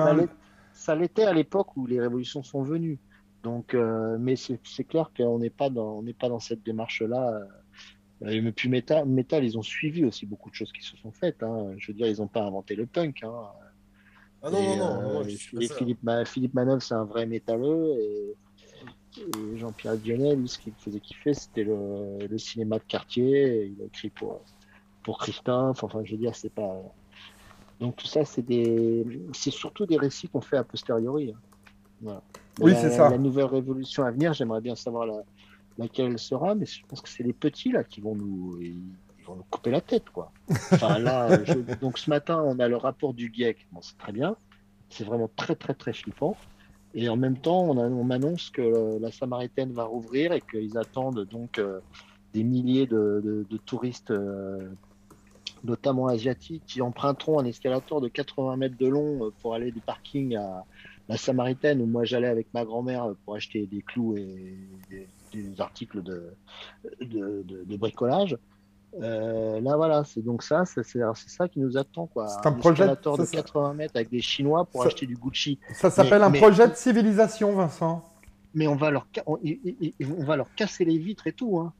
Ça 0.73 0.93
hein. 0.93 0.95
l'était 0.95 1.23
à 1.23 1.33
l'époque 1.33 1.75
où 1.75 1.87
les 1.87 1.99
révolutions 1.99 2.43
sont 2.43 2.63
venues. 2.63 2.99
Donc, 3.43 3.73
euh, 3.73 4.17
mais 4.19 4.35
c'est 4.35 4.83
clair 4.83 5.11
qu'on 5.17 5.39
n'est 5.39 5.49
pas 5.49 5.71
dans, 5.71 5.97
on 5.97 6.03
n'est 6.03 6.13
pas 6.13 6.29
dans 6.29 6.39
cette 6.39 6.63
démarche-là. 6.63 7.41
Euh, 8.23 8.29
et 8.29 8.51
puis 8.51 8.69
Metal, 8.69 9.05
Metal, 9.05 9.43
ils 9.43 9.57
ont 9.57 9.63
suivi 9.63 10.05
aussi 10.05 10.25
beaucoup 10.25 10.49
de 10.49 10.55
choses 10.55 10.71
qui 10.71 10.83
se 10.83 10.97
sont 10.97 11.11
faites. 11.11 11.41
Hein. 11.43 11.73
Je 11.77 11.87
veux 11.87 11.93
dire, 11.93 12.07
ils 12.07 12.17
n'ont 12.17 12.27
pas 12.27 12.43
inventé 12.43 12.75
le 12.75 12.85
punk. 12.85 13.23
Hein. 13.23 13.33
Ah 14.43 14.49
non, 14.49 14.77
non, 14.77 15.13
non, 15.13 15.23
Philippe, 15.23 16.09
Philippe 16.25 16.53
Manœuvre, 16.53 16.81
c'est 16.81 16.95
un 16.95 17.05
vrai 17.05 17.25
métalleux. 17.25 17.95
Et, 17.99 18.35
Jean-Pierre 19.57 19.97
Dionnet, 19.97 20.37
lui, 20.37 20.47
ce 20.47 20.57
qu'il 20.57 20.71
faisait 20.73 21.01
kiffer, 21.01 21.33
c'était 21.33 21.65
le, 21.65 22.25
le, 22.25 22.37
cinéma 22.37 22.77
de 22.77 22.83
quartier. 22.87 23.65
il 23.65 23.81
a 23.81 23.85
écrit 23.85 24.09
pour, 24.09 24.39
pour 25.03 25.17
Christophe. 25.17 25.83
Enfin, 25.83 25.99
je 26.05 26.11
veux 26.13 26.17
dire, 26.17 26.33
c'est 26.33 26.53
pas. 26.53 26.81
Donc 27.81 27.97
tout 27.97 28.07
ça, 28.07 28.23
c'est 28.23 28.41
des, 28.41 29.05
c'est 29.33 29.51
surtout 29.51 29.85
des 29.85 29.97
récits 29.97 30.29
qu'on 30.29 30.39
fait 30.39 30.55
a 30.55 30.63
posteriori. 30.63 31.33
Hein. 32.07 32.21
Oui, 32.59 32.73
c'est 32.79 32.91
ça. 32.91 33.09
La 33.09 33.17
nouvelle 33.17 33.45
révolution 33.45 34.03
à 34.03 34.11
venir, 34.11 34.33
j'aimerais 34.33 34.61
bien 34.61 34.75
savoir 34.75 35.05
la... 35.05 35.23
laquelle 35.77 36.11
elle 36.11 36.19
sera, 36.19 36.55
mais 36.55 36.65
je 36.65 36.85
pense 36.87 37.01
que 37.01 37.09
c'est 37.09 37.23
les 37.23 37.33
petits 37.33 37.71
là 37.71 37.83
qui 37.83 38.01
vont 38.01 38.15
nous, 38.15 38.59
ils 38.61 39.25
vont 39.25 39.35
nous 39.35 39.45
couper 39.49 39.71
la 39.71 39.81
tête, 39.81 40.09
quoi. 40.09 40.31
Enfin 40.71 40.99
là, 40.99 41.37
donc 41.81 41.97
ce 41.97 42.09
matin, 42.09 42.41
on 42.45 42.59
a 42.59 42.67
le 42.67 42.77
rapport 42.77 43.13
du 43.13 43.31
GIEC. 43.33 43.67
Bon, 43.71 43.81
c'est 43.81 43.97
très 43.97 44.11
bien. 44.11 44.35
C'est 44.89 45.05
vraiment 45.05 45.29
très, 45.35 45.55
très, 45.55 45.73
très 45.73 45.93
flippant. 45.93 46.35
Et 46.93 47.07
en 47.07 47.15
même 47.15 47.37
temps, 47.37 47.63
on, 47.63 47.77
on 47.77 48.03
m'annonce 48.03 48.49
que 48.49 48.99
la 48.99 49.11
Samaritaine 49.11 49.71
va 49.71 49.85
rouvrir 49.85 50.33
et 50.33 50.41
qu'ils 50.41 50.77
attendent 50.77 51.25
donc 51.25 51.57
euh, 51.57 51.79
des 52.33 52.43
milliers 52.43 52.85
de, 52.85 53.45
de, 53.49 53.57
touristes 53.57 54.11
euh, 54.11 54.69
notamment 55.63 56.07
asiatiques, 56.07 56.63
qui 56.65 56.81
emprunteront 56.81 57.39
un 57.39 57.45
escalator 57.45 58.01
de 58.01 58.09
80 58.09 58.57
mètres 58.57 58.77
de 58.77 58.87
long 58.87 59.25
euh, 59.25 59.29
pour 59.41 59.53
aller 59.53 59.71
du 59.71 59.79
parking 59.79 60.35
à 60.35 60.65
la 61.07 61.17
Samaritaine, 61.17 61.81
où 61.81 61.85
moi 61.85 62.03
j'allais 62.03 62.27
avec 62.27 62.47
ma 62.53 62.65
grand-mère 62.65 63.13
pour 63.23 63.35
acheter 63.35 63.65
des 63.67 63.81
clous 63.81 64.17
et 64.17 64.57
des, 64.89 65.07
articles 65.59 66.01
de, 66.01 66.33
de, 67.01 67.77
bricolage. 67.77 68.37
Euh, 69.01 69.61
là, 69.61 69.77
voilà, 69.77 70.03
c'est 70.03 70.21
donc 70.21 70.43
ça, 70.43 70.65
c'est 70.65 70.83
ça 70.83 71.47
qui 71.47 71.59
nous 71.59 71.77
attend. 71.77 72.07
quoi. 72.07 72.27
C'est 72.27 72.45
un, 72.45 72.51
projet 72.53 72.87
de 72.87 72.95
80 72.95 73.73
mètres 73.73 73.95
avec 73.95 74.09
des 74.09 74.21
Chinois 74.21 74.65
pour 74.65 74.83
acheter 74.85 75.05
du 75.05 75.15
Gucci. 75.15 75.59
Ça 75.73 75.89
s'appelle 75.89 76.23
un 76.23 76.31
projet 76.31 76.67
de 76.67 76.75
civilisation, 76.75 77.53
Vincent. 77.53 78.03
Mais 78.53 78.67
on 78.67 78.75
va 78.75 78.91
leur, 78.91 79.07
on, 79.27 79.37
va 80.25 80.35
leur 80.35 80.53
casser 80.55 80.83
les 80.83 80.97
vitres 80.97 81.27
et 81.27 81.31
tout. 81.31 81.57
Hein. 81.57 81.71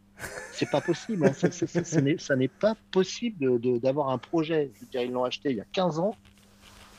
C'est 0.54 0.70
pas 0.70 0.80
possible. 0.80 1.26
Hein. 1.26 2.18
ça 2.18 2.36
n'est 2.36 2.48
pas 2.48 2.76
possible 2.92 3.60
d'avoir 3.80 4.10
un 4.10 4.18
projet. 4.18 4.72
Je 4.76 4.82
veux 4.82 4.92
dire, 4.92 5.02
ils 5.02 5.12
l'ont 5.12 5.26
acheté 5.26 5.52
il 5.52 5.58
y 5.58 5.62
a 5.62 5.66
15 5.66 6.00
ans. 6.00 6.16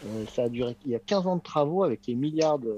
Euh, 0.04 0.24
ça 0.34 0.44
a 0.44 0.48
duré 0.48 0.76
il 0.84 0.90
y 0.90 0.96
a 0.96 0.98
15 0.98 1.26
ans 1.26 1.36
de 1.36 1.42
travaux 1.42 1.84
avec 1.84 2.06
les 2.06 2.14
milliards 2.14 2.58
de. 2.58 2.76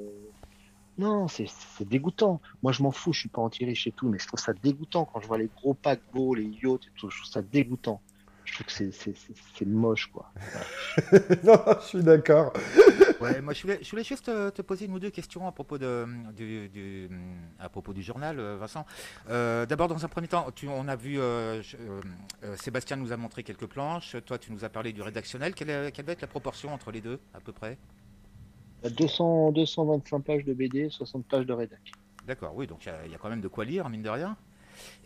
Non, 0.98 1.28
c'est 1.28 1.48
dégoûtant. 1.80 2.40
Moi, 2.62 2.72
je 2.72 2.82
m'en 2.82 2.92
fous, 2.92 3.12
je 3.12 3.20
suis 3.20 3.28
pas 3.28 3.42
anti-riche 3.42 3.86
et 3.86 3.92
tout, 3.92 4.08
mais 4.08 4.18
je 4.18 4.26
trouve 4.26 4.40
ça 4.40 4.52
dégoûtant 4.52 5.04
quand 5.04 5.20
je 5.20 5.26
vois 5.26 5.38
les 5.38 5.50
gros 5.56 5.74
paquebots, 5.74 6.34
les 6.34 6.44
yachts 6.62 6.84
et 6.86 6.98
tout. 6.98 7.10
Je 7.10 7.18
trouve 7.18 7.30
ça 7.30 7.42
dégoûtant 7.42 8.00
je 8.44 8.52
trouve 8.52 8.66
que 8.66 8.90
c'est 8.92 9.66
moche, 9.66 10.10
quoi. 10.12 10.30
non, 11.44 11.58
je 11.80 11.86
suis 11.86 12.02
d'accord. 12.02 12.52
ouais, 13.20 13.40
moi, 13.40 13.54
je 13.54 13.62
voulais, 13.62 13.78
je 13.82 13.90
voulais 13.90 14.04
juste 14.04 14.26
te, 14.26 14.62
poser 14.62 14.84
une 14.84 14.92
ou 14.92 14.98
deux 14.98 15.10
questions 15.10 15.46
à 15.48 15.52
propos, 15.52 15.78
de, 15.78 16.06
du, 16.36 17.08
à 17.58 17.68
propos 17.68 17.92
du 17.92 18.02
journal, 18.02 18.38
euh, 18.38 18.56
Vincent. 18.58 18.84
Euh, 19.30 19.66
d'abord, 19.66 19.88
dans 19.88 20.04
un 20.04 20.08
premier 20.08 20.28
temps, 20.28 20.50
tu, 20.54 20.68
on 20.68 20.88
a 20.88 20.96
vu, 20.96 21.18
euh, 21.18 21.62
Sébastien 22.56 22.96
nous 22.96 23.12
a 23.12 23.16
montré 23.16 23.42
quelques 23.42 23.66
planches, 23.66 24.16
toi, 24.26 24.38
tu 24.38 24.52
nous 24.52 24.64
as 24.64 24.68
parlé 24.68 24.92
du 24.92 25.02
rédactionnel. 25.02 25.54
Quelle, 25.54 25.90
quelle 25.92 26.04
va 26.04 26.12
être 26.12 26.22
la 26.22 26.28
proportion 26.28 26.72
entre 26.72 26.92
les 26.92 27.00
deux, 27.00 27.18
à 27.32 27.40
peu 27.40 27.52
près? 27.52 27.78
200, 28.90 29.52
225 29.52 30.20
pages 30.20 30.44
de 30.44 30.52
BD, 30.52 30.89
60 30.90 31.27
pages 31.27 31.47
de 31.47 31.52
rédac. 31.52 31.81
D'accord, 32.27 32.52
oui, 32.55 32.66
donc 32.66 32.86
il 33.05 33.12
y, 33.12 33.15
a 33.15 33.19
quand 33.19 33.28
même 33.28 33.40
de 33.40 33.48
quoi 33.48 33.65
lire, 33.65 33.89
mine 33.89 34.02
de 34.02 34.09
rien. 34.09 34.36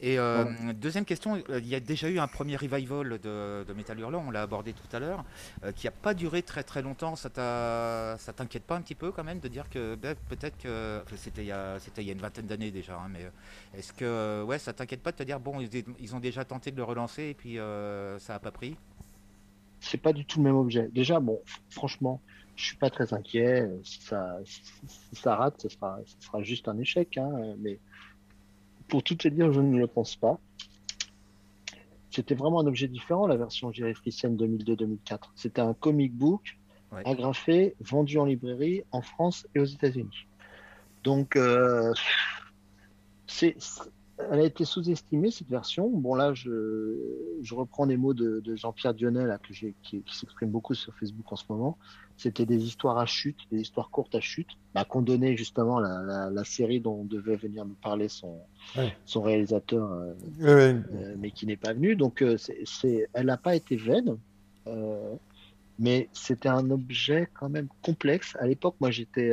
Et 0.01 0.19
euh, 0.19 0.45
deuxième 0.75 1.05
question, 1.05 1.43
euh, 1.51 1.59
il 1.59 1.69
y 1.69 1.75
a 1.75 1.81
déjà 1.81 2.09
eu 2.09 2.19
un 2.19 2.29
premier 2.29 2.57
revival 2.57 3.19
de, 3.19 3.65
de 3.65 3.73
Metal 3.73 3.99
Hurlant, 3.99 4.25
on 4.27 4.31
l'a 4.31 4.43
abordé 4.43 4.73
tout 4.73 4.97
à 4.97 5.01
l'heure, 5.01 5.25
euh, 5.65 5.73
qui 5.73 5.87
n'a 5.87 5.91
pas 5.91 6.15
duré 6.15 6.43
très 6.43 6.63
très 6.63 6.83
longtemps. 6.83 7.17
Ça 7.17 7.29
t'inquiète 7.29 8.65
pas 8.65 8.77
un 8.77 8.81
petit 8.81 8.95
peu 8.95 9.11
quand 9.11 9.25
même 9.25 9.41
de 9.41 9.49
dire 9.49 9.69
que 9.69 9.95
ben, 9.97 10.15
peut-être 10.29 10.57
que 10.59 11.03
c'était 11.17 11.43
il, 11.45 11.55
il, 11.99 12.05
y 12.05 12.11
a 12.11 12.13
une 12.13 12.21
vingtaine 12.21 12.47
d'années 12.47 12.71
déjà, 12.71 12.97
hein, 12.97 13.09
mais 13.11 13.27
est-ce 13.77 13.93
que 13.93 14.43
ouais, 14.45 14.59
ça 14.59 14.73
t'inquiète 14.73 15.03
pas 15.03 15.13
de 15.13 15.17
te 15.17 15.23
dire 15.23 15.41
bon, 15.41 15.61
ils, 15.61 16.15
ont 16.15 16.21
déjà 16.21 16.45
tenté 16.45 16.71
de 16.71 16.77
le 16.77 16.85
relancer 16.85 17.25
et 17.25 17.35
puis 17.35 17.57
ça 17.57 18.35
n'a 18.35 18.39
pas 18.39 18.53
pris? 18.53 18.77
C'est 19.81 19.99
pas 19.99 20.13
du 20.13 20.25
tout 20.25 20.39
le 20.39 20.45
même 20.45 20.57
objet. 20.57 20.89
Déjà, 20.93 21.21
bon, 21.21 21.41
franchement, 21.71 22.21
je 22.59 22.65
suis 22.65 22.77
pas 22.77 22.91
très 22.91 23.15
inquiet. 23.15 23.71
Si 23.85 24.03
ça, 24.03 24.39
ça 25.13 25.37
rate, 25.37 25.63
ce 25.63 25.69
sera, 25.69 26.01
sera 26.19 26.43
juste 26.43 26.67
un 26.67 26.77
échec, 26.79 27.17
hein, 27.17 27.31
mais 27.61 27.79
pour 28.89 29.03
tout 29.05 29.15
te 29.15 29.29
dire, 29.29 29.53
je 29.53 29.61
ne 29.61 29.79
le 29.79 29.87
pense 29.87 30.17
pas. 30.17 30.41
C'était 32.11 32.35
vraiment 32.35 32.61
un 32.61 32.67
objet 32.67 32.89
différent, 32.89 33.29
la 33.29 33.37
version 33.37 33.73
Friesen 33.73 34.37
2002-2004. 34.37 35.19
C'était 35.37 35.61
un 35.61 35.73
comic 35.73 36.13
book 36.13 36.59
agrafé, 37.05 37.77
vendu 37.81 38.19
en 38.19 38.25
librairie 38.25 38.83
en 38.91 39.03
France 39.03 39.47
et 39.55 39.61
aux 39.61 39.65
États-Unis. 39.65 40.27
Donc, 41.05 41.37
euh, 41.37 41.93
c'est 43.29 43.57
elle 44.33 44.41
a 44.41 44.45
été 44.45 44.65
sous-estimée, 44.65 45.31
cette 45.31 45.49
version. 45.49 45.89
Bon, 45.89 46.17
là, 46.17 46.35
je, 46.35 46.97
je 47.41 47.55
reprends 47.55 47.85
les 47.85 47.97
mots 47.97 48.15
de, 48.15 48.41
de 48.41 48.57
Jean-Pierre 48.57 48.95
Dionnet, 48.95 49.25
là, 49.27 49.39
que 49.39 49.55
j'ai, 49.55 49.77
qui, 49.85 50.03
qui 50.03 50.19
s'exprime 50.19 50.51
beaucoup 50.51 50.75
sur 50.75 50.93
Facebook 50.97 51.33
en 51.33 51.37
ce 51.37 51.45
moment. 51.49 51.79
C'était 52.19 52.47
des 52.47 52.65
histoires 52.65 52.99
à 52.99 53.07
chute, 53.07 53.39
des 53.53 53.61
histoires 53.61 53.91
courtes 53.91 54.17
à 54.17 54.21
chute, 54.21 54.49
bah, 54.75 54.85
qu'on 54.85 55.03
donnait 55.03 55.37
justement 55.37 55.79
la, 55.79 56.03
la, 56.03 56.31
la, 56.31 56.45
série 56.45 56.81
dont 56.81 57.05
devait 57.05 57.37
venir 57.37 57.65
nous 57.65 57.77
parler 57.81 58.09
son, 58.09 58.41
ouais. 58.77 58.93
son 59.05 59.23
réalisateur, 59.23 59.91
euh, 59.93 60.15
ouais. 60.41 60.83
euh, 60.93 61.15
mais 61.17 61.31
qui 61.31 61.47
n'est 61.47 61.57
pas 61.57 61.73
venu. 61.73 61.95
Donc, 61.95 62.21
euh, 62.23 62.37
c'est, 62.37 62.59
c'est, 62.65 63.09
elle 63.13 63.27
n'a 63.27 63.37
pas 63.37 63.55
été 63.55 63.77
vaine. 63.77 64.19
Mais 65.79 66.09
c'était 66.13 66.49
un 66.49 66.71
objet 66.73 67.29
quand 67.39 67.49
même 67.49 67.69
complexe. 67.83 68.37
À 68.41 68.49
l'époque, 68.49 68.75
moi, 68.81 68.91
j'étais, 68.91 69.31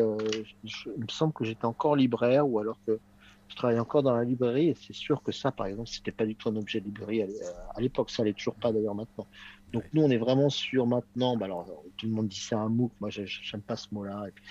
je, 0.64 0.90
il 0.96 1.04
me 1.04 1.10
semble 1.10 1.34
que 1.34 1.44
j'étais 1.44 1.66
encore 1.66 1.96
libraire 1.96 2.48
ou 2.48 2.60
alors 2.60 2.78
que 2.86 3.00
je 3.48 3.56
travaillais 3.56 3.80
encore 3.80 4.04
dans 4.04 4.16
la 4.16 4.24
librairie 4.24 4.70
et 4.70 4.74
c'est 4.76 4.94
sûr 4.94 5.22
que 5.22 5.32
ça, 5.32 5.52
par 5.52 5.68
exemple, 5.68 5.90
c'était 5.90 6.12
pas 6.12 6.26
du 6.26 6.36
tout 6.36 6.50
un 6.50 6.56
objet 6.56 6.80
de 6.80 6.86
librairie 6.86 7.24
à 7.24 7.82
l'époque. 7.82 8.10
Ça 8.10 8.24
l'est 8.24 8.34
toujours 8.34 8.56
pas 8.56 8.72
d'ailleurs 8.72 8.96
maintenant. 8.96 9.28
Donc 9.72 9.84
nous, 9.94 10.04
on 10.04 10.10
est 10.10 10.18
vraiment 10.18 10.50
sur 10.50 10.88
maintenant. 10.88 11.38
Bah, 11.38 11.46
alors, 11.46 11.66
tout 11.98 12.08
le 12.08 12.12
monde 12.12 12.28
dit 12.28 12.40
c'est 12.40 12.56
un 12.56 12.70
MOOC. 12.70 12.92
Moi, 13.00 13.10
j'aime 13.12 13.62
pas 13.62 13.76
ce 13.76 13.88
mot-là. 13.94 14.26
Puis, 14.34 14.44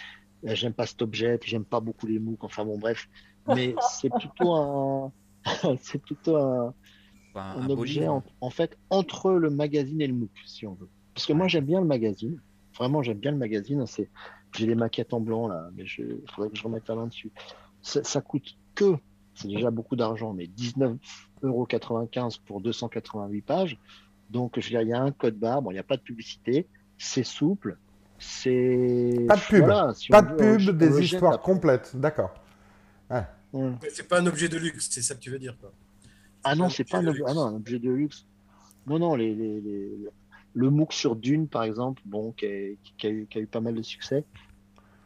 j'aime 0.55 0.73
pas 0.73 0.87
cet 0.87 1.03
objet. 1.03 1.39
Puis 1.39 1.51
j'aime 1.51 1.65
pas 1.65 1.81
beaucoup 1.81 2.07
les 2.07 2.19
MOOC. 2.19 2.45
Enfin 2.45 2.65
bon, 2.65 2.79
bref. 2.79 3.09
Mais 3.49 3.75
c'est 3.91 4.11
plutôt 4.11 4.55
un, 4.55 5.13
c'est 5.81 6.01
plutôt 6.01 6.37
un, 6.37 6.75
un, 7.35 7.41
un 7.41 7.71
objet 7.71 8.07
en, 8.07 8.23
en, 8.41 8.51
fait 8.51 8.79
entre 8.91 9.33
le 9.33 9.51
magazine 9.51 10.01
et 10.01 10.07
le 10.07 10.15
MOOC, 10.15 10.31
si 10.47 10.67
on 10.67 10.75
veut. 10.75 10.89
Parce 11.15 11.27
que 11.27 11.33
moi, 11.33 11.49
j'aime 11.49 11.65
bien 11.65 11.81
le 11.81 11.87
magazine. 11.87 12.41
Vraiment, 12.77 13.03
j'aime 13.03 13.19
bien 13.19 13.33
le 13.33 13.39
magazine. 13.39 13.87
C'est, 13.87 14.11
j'ai 14.57 14.67
les 14.67 14.75
maquettes 14.75 15.13
en 15.13 15.21
blanc 15.21 15.49
là, 15.49 15.69
mais 15.75 15.85
il 15.85 16.23
faudrait 16.35 16.51
que 16.51 16.57
je 16.57 16.63
remette 16.63 16.89
la 16.89 16.95
main 16.95 17.07
dessus. 17.07 17.33
Ça, 17.83 18.03
ça 18.03 18.21
coûte 18.21 18.57
que, 18.75 18.97
c'est 19.35 19.49
déjà 19.49 19.71
beaucoup 19.71 19.97
d'argent, 19.97 20.33
mais 20.33 20.47
19,95€ 20.47 22.41
pour 22.45 22.61
288 22.61 23.43
pages. 23.43 23.79
Donc, 24.31 24.59
je 24.59 24.65
veux 24.65 24.71
dire, 24.71 24.83
il 24.83 24.89
y 24.89 24.93
a 24.93 25.01
un 25.01 25.13
code 25.13 25.37
barre, 25.37 25.63
bon, 25.63 25.71
il 25.71 25.75
n'y 25.75 25.81
a 25.81 25.85
pas 25.85 25.97
de 25.97 26.03
publicité, 26.03 26.67
c'est 26.99 27.25
souple, 27.25 27.77
c'est. 28.19 29.25
Pas 29.29 29.37
de 29.37 29.41
pub, 29.41 29.65
voilà, 29.65 29.93
si 29.95 30.09
pas 30.09 30.23
de 30.23 30.43
veut, 30.43 30.57
pub, 30.59 30.77
des 30.77 31.01
histoires 31.03 31.41
complètes, 31.41 31.95
d'accord. 31.95 32.33
Ouais. 33.11 33.25
Ouais. 33.53 33.73
C'est 33.93 34.09
pas 34.09 34.21
un 34.21 34.27
objet 34.27 34.49
de 34.49 34.57
luxe, 34.57 34.89
c'est 34.91 35.03
ça 35.03 35.15
que 35.15 35.21
tu 35.21 35.31
veux 35.31 35.39
dire, 35.39 35.57
quoi. 35.61 35.73
Ah 36.43 36.55
non, 36.55 36.69
c'est 36.69 36.89
pas 36.89 36.99
un 36.99 37.07
objet, 37.07 37.23
ah 37.27 37.35
non, 37.35 37.43
un 37.43 37.57
objet 37.57 37.79
de 37.79 37.91
luxe. 37.91 38.27
Non, 38.87 38.99
non, 38.99 39.15
les, 39.15 39.35
les, 39.35 39.61
les... 39.61 39.91
le 40.53 40.71
MOOC 40.71 40.93
sur 40.93 41.17
Dune, 41.17 41.49
par 41.49 41.65
exemple, 41.65 42.03
bon, 42.05 42.33
qui 42.33 42.47
a, 42.47 42.51
qui 42.99 43.07
a, 43.07 43.11
eu, 43.11 43.27
qui 43.29 43.39
a 43.39 43.41
eu 43.41 43.47
pas 43.47 43.61
mal 43.61 43.75
de 43.75 43.83
succès, 43.83 44.25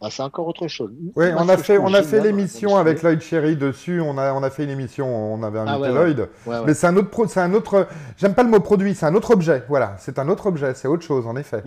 ah, 0.00 0.08
c'est 0.10 0.22
encore 0.22 0.46
autre 0.46 0.68
chose. 0.68 0.92
Oui, 1.16 1.26
on 1.36 1.48
a 1.48 1.56
fait, 1.56 1.78
on 1.78 1.92
a 1.92 2.02
fait 2.02 2.20
l'émission 2.20 2.76
avec 2.76 3.02
Lloyd 3.02 3.20
Cherry 3.20 3.56
dessus. 3.56 4.00
On 4.00 4.16
a, 4.16 4.32
on 4.32 4.42
a 4.42 4.50
fait 4.50 4.64
une 4.64 4.70
émission, 4.70 5.34
on 5.34 5.42
avait 5.42 5.58
invité 5.58 5.76
ah, 5.76 5.80
ouais, 5.80 5.92
Lloyd. 5.92 6.18
Ouais. 6.20 6.28
Ouais, 6.46 6.66
Mais 6.66 6.74
c'est 6.74 6.86
un 6.86 6.96
autre, 6.96 7.26
c'est 7.26 7.40
un 7.40 7.52
autre. 7.52 7.88
J'aime 8.16 8.34
pas 8.34 8.44
le 8.44 8.48
mot 8.48 8.60
produit, 8.60 8.94
c'est 8.94 9.06
un 9.06 9.14
autre 9.14 9.32
objet. 9.32 9.64
Voilà, 9.68 9.96
c'est 9.98 10.18
un 10.18 10.28
autre 10.28 10.46
objet, 10.46 10.74
c'est 10.74 10.88
autre 10.88 11.02
chose 11.02 11.26
en 11.26 11.36
effet. 11.36 11.62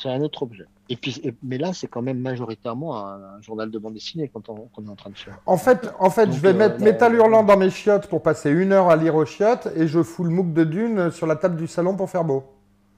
C'est 0.00 0.10
un 0.10 0.20
autre 0.20 0.44
objet. 0.44 0.64
Et 0.88 0.96
puis, 0.96 1.20
et, 1.22 1.34
mais 1.42 1.58
là, 1.58 1.72
c'est 1.74 1.88
quand 1.88 2.02
même 2.02 2.18
majoritairement 2.18 2.96
un, 2.96 3.16
un, 3.16 3.40
journal 3.42 3.70
de 3.70 3.78
bande 3.78 3.94
dessinée 3.94 4.30
quand 4.32 4.48
on, 4.48 4.68
qu'on 4.74 4.86
est 4.86 4.90
en 4.90 4.96
train 4.96 5.10
de 5.10 5.18
faire. 5.18 5.38
En 5.44 5.56
fait, 5.56 5.92
en 5.98 6.08
fait, 6.08 6.26
Donc, 6.26 6.34
je 6.34 6.40
vais 6.40 6.48
euh, 6.48 6.54
mettre 6.54 6.78
là, 6.78 6.84
Métal 6.84 7.14
Hurlant 7.14 7.44
dans 7.44 7.56
mes 7.56 7.70
chiottes 7.70 8.06
pour 8.06 8.22
passer 8.22 8.50
une 8.50 8.72
heure 8.72 8.88
à 8.88 8.96
lire 8.96 9.14
aux 9.14 9.26
chiottes 9.26 9.68
et 9.76 9.86
je 9.86 10.02
fous 10.02 10.24
le 10.24 10.30
MOOC 10.30 10.52
de 10.52 10.64
Dune 10.64 11.10
sur 11.10 11.26
la 11.26 11.36
table 11.36 11.56
du 11.56 11.66
salon 11.66 11.96
pour 11.96 12.08
faire 12.08 12.24
beau. 12.24 12.44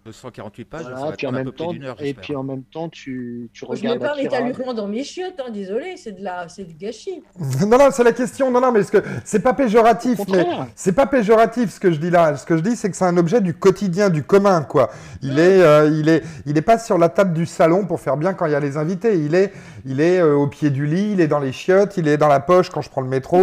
248 0.05 0.65
pages, 0.65 0.83
voilà, 0.83 0.97
ça 0.97 1.07
va 1.07 1.13
puis 1.13 1.27
en 1.29 1.33
même 1.33 1.53
temps, 1.53 1.73
heure, 1.83 1.97
et 2.01 2.13
puis 2.13 2.35
en 2.35 2.43
même 2.43 2.65
temps, 2.65 2.89
tu, 2.89 3.49
tu 3.53 3.65
regardes. 3.65 3.99
Je 3.99 4.01
mets 4.01 4.09
pas 4.09 4.17
Métal 4.17 4.49
Hurlant 4.49 4.75
dans 4.75 4.89
mes 4.89 5.05
chiottes, 5.05 5.39
hein, 5.39 5.51
désolé, 5.53 5.97
c'est 5.97 6.13
de 6.13 6.25
la, 6.25 6.49
c'est 6.49 6.65
du 6.65 6.75
gâchis. 6.75 7.23
non, 7.67 7.79
non, 7.79 7.89
c'est 7.93 8.03
la 8.03 8.13
question. 8.13 8.51
Non, 8.51 8.61
non, 8.61 8.73
mais 8.73 8.83
ce 8.83 8.91
que 8.91 8.99
c'est 9.25 9.43
pas 9.43 9.55
péjoratif, 9.55 10.19
mais 10.29 10.45
c'est 10.75 10.93
pas 10.93 11.07
péjoratif 11.07 11.71
ce 11.71 11.79
que 11.79 11.93
je 11.93 11.99
dis 11.99 12.11
là. 12.11 12.37
Ce 12.37 12.45
que 12.45 12.57
je 12.57 12.63
dis, 12.63 12.75
c'est 12.75 12.91
que 12.91 12.97
c'est 12.97 13.05
un 13.05 13.17
objet 13.17 13.41
du 13.41 13.55
quotidien, 13.55 14.11
du 14.11 14.25
commun, 14.25 14.63
quoi. 14.63 14.91
Il 15.23 15.35
ouais. 15.35 15.41
est, 15.41 15.63
euh, 15.63 15.89
il 15.89 16.09
est, 16.09 16.25
il 16.47 16.59
est 16.59 16.63
pas 16.63 16.79
sur 16.79 16.99
la 16.99 17.09
table 17.09 17.33
du 17.33 17.47
salon 17.47 17.87
pour 17.87 18.01
faire 18.01 18.17
bien 18.17 18.35
quand 18.35 18.47
il 18.47 18.53
y 18.53 18.57
a 18.57 18.61
les 18.61 18.77
invités. 18.77 19.19
Il 19.19 19.37
est, 19.37 19.53
il 19.85 20.01
est 20.01 20.19
euh, 20.19 20.35
au 20.35 20.49
pied 20.49 20.71
du 20.71 20.87
lit, 20.87 21.13
il 21.13 21.21
est 21.21 21.29
dans 21.29 21.39
les 21.39 21.53
chiottes, 21.53 21.97
il 21.97 22.09
est 22.09 22.17
dans 22.17 22.29
la 22.29 22.41
poche 22.41 22.71
quand 22.71 22.83
je 22.83 22.91
prends 22.91 23.03
le 23.03 23.09
métro. 23.09 23.41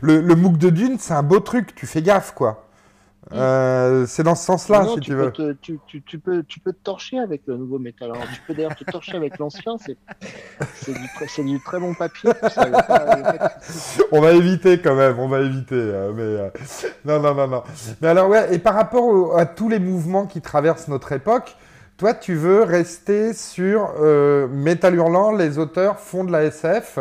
Le, 0.00 0.20
le 0.20 0.34
MOOC 0.34 0.58
de 0.58 0.70
Dune, 0.70 0.96
c'est 0.98 1.14
un 1.14 1.22
beau 1.22 1.38
truc. 1.38 1.76
Tu 1.76 1.86
fais 1.86 2.02
gaffe, 2.02 2.32
quoi. 2.34 2.66
Euh, 3.34 4.06
c'est 4.06 4.22
dans 4.22 4.34
ce 4.34 4.44
sens-là, 4.44 4.86
si 4.88 4.94
tu, 4.94 5.00
tu 5.00 5.14
veux. 5.14 5.30
Te, 5.30 5.52
tu, 5.52 5.78
tu, 5.86 6.02
tu, 6.02 6.18
peux, 6.18 6.42
tu 6.42 6.60
peux 6.60 6.72
te 6.72 6.82
torcher 6.82 7.18
avec 7.18 7.42
le 7.46 7.56
nouveau 7.56 7.78
métal. 7.78 8.10
Alors, 8.10 8.24
tu 8.32 8.40
peux 8.46 8.54
d'ailleurs 8.54 8.76
te 8.76 8.84
torcher 8.84 9.16
avec 9.16 9.38
l'ancien. 9.38 9.76
C'est 9.78 10.92
du, 10.92 11.50
du, 11.50 11.60
très 11.60 11.78
bon 11.80 11.94
papier. 11.94 12.30
Ça, 12.48 12.66
pas, 12.66 13.52
on 14.12 14.20
va 14.20 14.32
éviter 14.32 14.80
quand 14.80 14.94
même. 14.94 15.18
On 15.18 15.28
va 15.28 15.40
éviter. 15.40 15.74
Euh, 15.76 16.12
mais 16.14 16.22
euh, 16.22 16.50
non, 17.04 17.20
non, 17.20 17.34
non, 17.34 17.48
non. 17.48 17.62
Mais 18.00 18.08
alors 18.08 18.28
ouais. 18.28 18.54
Et 18.54 18.58
par 18.58 18.74
rapport 18.74 19.04
au, 19.04 19.36
à 19.36 19.46
tous 19.46 19.68
les 19.68 19.78
mouvements 19.78 20.26
qui 20.26 20.40
traversent 20.40 20.88
notre 20.88 21.12
époque, 21.12 21.56
toi, 21.96 22.14
tu 22.14 22.34
veux 22.34 22.62
rester 22.62 23.32
sur 23.32 23.94
euh, 24.00 24.48
Métal 24.48 24.94
Hurlant. 24.94 25.32
Les 25.32 25.58
auteurs 25.58 25.98
font 25.98 26.24
de 26.24 26.32
la 26.32 26.44
SF. 26.44 26.98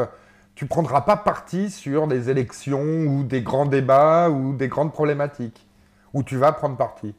Tu 0.55 0.65
prendras 0.65 1.01
pas 1.01 1.17
parti 1.17 1.71
sur 1.71 2.07
des 2.07 2.29
élections 2.29 2.83
ou 2.83 3.23
des 3.23 3.41
grands 3.41 3.65
débats 3.65 4.29
ou 4.29 4.53
des 4.53 4.67
grandes 4.67 4.91
problématiques 4.93 5.65
où 6.13 6.23
tu 6.23 6.37
vas 6.37 6.51
prendre 6.51 6.77
parti 6.77 7.13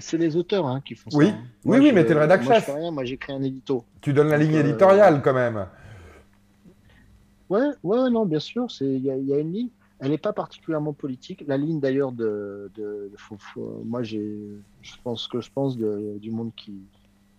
C'est 0.00 0.18
les 0.18 0.36
auteurs 0.36 0.66
hein, 0.66 0.80
qui 0.84 0.94
font 0.94 1.10
oui. 1.12 1.28
ça. 1.28 1.32
Hein. 1.32 1.44
Oui, 1.64 1.78
oui, 1.78 1.92
mais 1.92 2.04
tu 2.04 2.10
es 2.10 2.14
le 2.14 2.20
rédacteur. 2.20 2.60
Moi, 2.76 2.90
moi 2.90 3.04
j'écris 3.04 3.32
un 3.32 3.42
édito. 3.42 3.84
Tu 4.00 4.12
donnes 4.12 4.28
la 4.28 4.38
Donc, 4.38 4.46
ligne 4.46 4.56
éditoriale 4.56 5.14
euh, 5.14 5.18
quand 5.18 5.34
même. 5.34 5.66
Ouais, 7.48 7.68
ouais, 7.82 8.10
non, 8.10 8.26
bien 8.26 8.40
sûr. 8.40 8.66
Il 8.80 8.98
y, 8.98 9.08
y, 9.08 9.34
a 9.34 9.38
une 9.38 9.52
ligne. 9.52 9.68
Elle 9.98 10.10
n'est 10.10 10.18
pas 10.18 10.32
particulièrement 10.32 10.92
politique. 10.92 11.44
La 11.46 11.56
ligne 11.56 11.80
d'ailleurs 11.80 12.12
de, 12.12 12.70
de, 12.74 13.08
de 13.10 13.16
faut, 13.16 13.36
faut, 13.38 13.82
moi, 13.84 14.02
j'ai, 14.02 14.36
je 14.82 14.94
pense 15.02 15.26
que 15.28 15.40
je 15.40 15.50
pense 15.50 15.76
de, 15.76 16.18
du 16.20 16.30
monde 16.30 16.50
qui, 16.54 16.74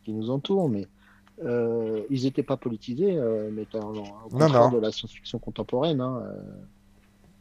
qui 0.04 0.12
nous 0.14 0.30
entoure, 0.30 0.70
mais 0.70 0.88
euh, 1.44 2.02
ils 2.10 2.24
n'étaient 2.24 2.44
pas 2.44 2.58
politisés, 2.58 3.16
euh, 3.18 3.50
mais 3.54 3.68
au 3.76 3.80
contraire 4.30 4.50
non, 4.50 4.50
non. 4.50 4.70
de 4.72 4.80
la 4.80 4.92
science-fiction 4.92 5.38
contemporaine. 5.38 6.02
Hein, 6.02 6.24
euh, 6.24 6.42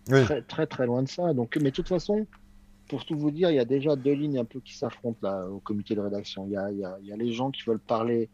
Très, 0.07 0.43
très, 0.43 0.66
très 0.66 0.87
loin 0.87 1.03
de 1.03 1.09
ça. 1.09 1.35
Donc, 1.35 1.57
mais 1.57 1.70
de 1.70 1.74
toute 1.77 1.89
façon, 1.89 2.27
pour 2.89 3.05
tout 3.05 3.19
vous 3.19 3.31
dire, 3.31 3.51
il 3.51 3.57
y 3.57 3.61
a 3.61 3.65
déjà 3.65 3.97
deux 3.97 4.12
lignes 4.12 4.39
un 4.39 4.45
peu 4.45 4.61
qui 4.61 4.77
s'affrontent 4.77 5.19
là 5.23 5.47
au 5.49 5.59
comité 5.59 5.95
de 5.95 6.01
rédaction. 6.01 6.47
Il 6.47 6.53
y 6.53 6.57
a, 6.57 6.70
il 6.70 6.78
y 6.78 6.85
a, 6.85 6.97
il 7.03 7.09
y 7.09 7.12
a 7.12 7.16
les 7.16 7.33
gens 7.33 7.51
qui 7.51 7.62
veulent 7.65 7.81
parler 7.81 8.28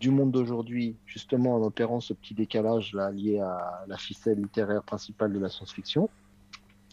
du 0.00 0.10
monde 0.10 0.32
d'aujourd'hui, 0.32 0.96
justement 1.06 1.54
en 1.54 1.62
opérant 1.62 2.00
ce 2.00 2.12
petit 2.12 2.34
décalage 2.34 2.92
là 2.92 3.12
lié 3.12 3.38
à 3.38 3.84
la 3.86 3.96
ficelle 3.96 4.38
littéraire 4.38 4.82
principale 4.82 5.32
de 5.32 5.38
la 5.38 5.48
science-fiction. 5.48 6.08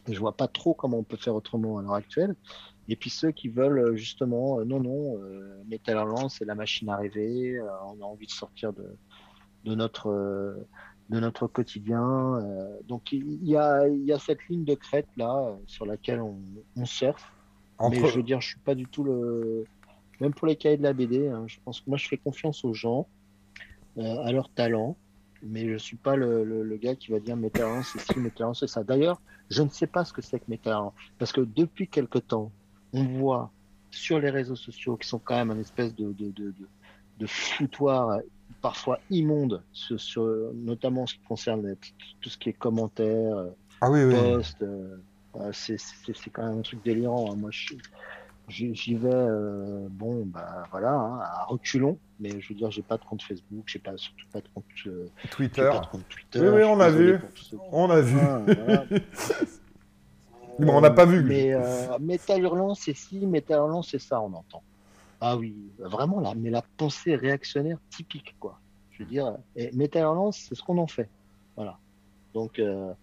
Et 0.07 0.13
je 0.13 0.19
vois 0.19 0.35
pas 0.35 0.47
trop 0.47 0.73
comment 0.73 0.97
on 0.97 1.03
peut 1.03 1.17
faire 1.17 1.35
autrement 1.35 1.79
à 1.79 1.81
l'heure 1.81 1.95
actuelle. 1.95 2.35
Et 2.87 2.95
puis 2.95 3.09
ceux 3.09 3.31
qui 3.31 3.49
veulent 3.49 3.95
justement, 3.95 4.59
euh, 4.59 4.65
non, 4.65 4.79
non, 4.79 5.17
euh, 5.17 5.63
Metal 5.69 5.97
c'est 6.29 6.45
la 6.45 6.55
machine 6.55 6.89
à 6.89 6.97
rêver, 6.97 7.57
euh, 7.57 7.67
on 7.85 8.01
a 8.01 8.05
envie 8.05 8.25
de 8.25 8.31
sortir 8.31 8.73
de, 8.73 8.85
de 9.65 9.75
notre 9.75 10.09
euh, 10.09 10.67
de 11.09 11.19
notre 11.19 11.47
quotidien. 11.47 12.35
Euh, 12.35 12.79
donc 12.87 13.11
il 13.11 13.43
y 13.43 13.57
a, 13.57 13.87
il 13.87 14.05
y 14.05 14.13
a 14.13 14.19
cette 14.19 14.47
ligne 14.47 14.63
de 14.63 14.75
crête 14.75 15.07
là 15.17 15.47
euh, 15.47 15.55
sur 15.65 15.85
laquelle 15.85 16.21
on, 16.21 16.39
on 16.75 16.85
surfe. 16.85 17.31
Entre... 17.77 17.99
Mais 17.99 18.07
je 18.07 18.15
veux 18.15 18.23
dire, 18.23 18.41
je 18.41 18.49
suis 18.49 18.59
pas 18.59 18.75
du 18.75 18.85
tout 18.85 19.03
le. 19.03 19.65
Même 20.21 20.33
pour 20.33 20.47
les 20.47 20.55
cahiers 20.55 20.77
de 20.77 20.83
la 20.83 20.93
BD, 20.93 21.29
hein, 21.29 21.45
je 21.47 21.57
pense 21.63 21.79
que 21.79 21.89
moi 21.89 21.97
je 21.97 22.07
fais 22.07 22.17
confiance 22.17 22.65
aux 22.65 22.73
gens, 22.73 23.07
euh, 23.97 24.21
à 24.23 24.31
leur 24.33 24.49
talent, 24.49 24.97
mais 25.41 25.67
je 25.69 25.77
suis 25.77 25.95
pas 25.95 26.17
le, 26.17 26.43
le, 26.43 26.61
le 26.61 26.77
gars 26.77 26.95
qui 26.95 27.11
va 27.11 27.19
dire 27.19 27.37
mes 27.37 27.49
talents 27.49 27.81
c'est 27.83 27.99
ci, 27.99 28.19
mes 28.19 28.29
talents 28.29 28.53
c'est 28.53 28.67
ça. 28.67 28.83
D'ailleurs, 28.83 29.21
je 29.49 29.63
ne 29.63 29.69
sais 29.69 29.87
pas 29.87 30.03
ce 30.03 30.11
que 30.11 30.21
c'est 30.21 30.39
que 30.39 30.45
mes 30.49 30.57
talents, 30.57 30.93
parce 31.17 31.31
que 31.31 31.41
depuis 31.41 31.87
quelque 31.87 32.19
temps, 32.19 32.51
on 32.91 33.03
voit 33.03 33.49
sur 33.91 34.19
les 34.19 34.29
réseaux 34.29 34.57
sociaux 34.57 34.97
qui 34.97 35.07
sont 35.07 35.19
quand 35.19 35.35
même 35.35 35.51
un 35.51 35.59
espèce 35.59 35.95
de, 35.95 36.11
de, 36.11 36.31
de, 36.31 36.51
de, 36.51 36.67
de 37.17 37.25
foutoir 37.25 38.19
parfois 38.61 38.99
immonde, 39.09 39.63
sur, 39.71 39.99
sur, 39.99 40.25
notamment 40.53 41.03
en 41.03 41.07
ce 41.07 41.15
qui 41.15 41.21
concerne 41.21 41.75
tout 42.21 42.29
ce 42.29 42.37
qui 42.37 42.49
est 42.49 42.53
commentaires, 42.53 43.45
ah 43.81 43.89
oui, 43.89 44.09
posts. 44.11 44.61
Euh, 44.61 44.97
c'est 45.53 45.77
quand 46.31 46.43
même 46.43 46.59
un 46.59 46.61
truc 46.61 46.83
délirant. 46.83 47.31
Hein. 47.31 47.35
Moi, 47.37 47.49
j'y 48.49 48.95
vais, 48.95 49.09
euh, 49.11 49.87
bon, 49.89 50.25
bah 50.25 50.63
voilà, 50.71 50.93
hein, 50.93 51.19
à 51.21 51.45
reculons. 51.45 51.97
Mais 52.19 52.41
je 52.41 52.49
veux 52.49 52.55
dire, 52.55 52.69
j'ai 52.71 52.81
pas 52.81 52.97
de 52.97 53.05
compte 53.05 53.21
Facebook, 53.21 53.63
j'ai 53.67 53.79
pas 53.79 53.95
surtout 53.95 54.25
pas 54.31 54.41
de 54.41 54.47
compte 54.53 54.65
euh, 54.87 55.07
Twitter. 55.31 55.69
Pas 55.71 55.79
de 55.79 55.85
compte 55.85 56.09
Twitter. 56.09 56.39
Oui, 56.39 56.47
oui, 56.55 56.63
on 56.63 56.79
a 56.79 56.89
vu. 56.89 57.17
On 57.71 57.89
a 57.89 58.01
vu. 58.01 58.17
voilà. 58.17 58.85
bon, 60.59 60.77
on 60.77 60.81
n'a 60.81 60.91
pas 60.91 61.05
vu. 61.05 61.23
Mais 61.23 61.53
euh, 61.53 61.97
Métal 61.99 62.41
Hurlant, 62.41 62.75
c'est 62.75 62.95
ci, 62.95 63.25
Métal 63.25 63.59
Hurlant, 63.59 63.81
c'est 63.81 63.99
ça, 63.99 64.19
on 64.21 64.33
entend. 64.33 64.63
Ah 65.21 65.37
oui, 65.37 65.55
vraiment 65.77 66.19
là, 66.19 66.33
mais 66.35 66.49
la 66.49 66.61
pensée 66.77 67.15
réactionnaire 67.15 67.77
typique, 67.89 68.35
quoi. 68.39 68.59
Je 68.91 69.03
veux 69.03 69.09
dire, 69.09 69.37
et 69.55 69.71
Metal 69.73 70.05
c'est 70.31 70.55
ce 70.55 70.61
qu'on 70.61 70.77
en 70.77 70.87
fait. 70.87 71.09
Voilà. 71.55 71.77
Donc, 72.33 72.59
euh, 72.59 72.93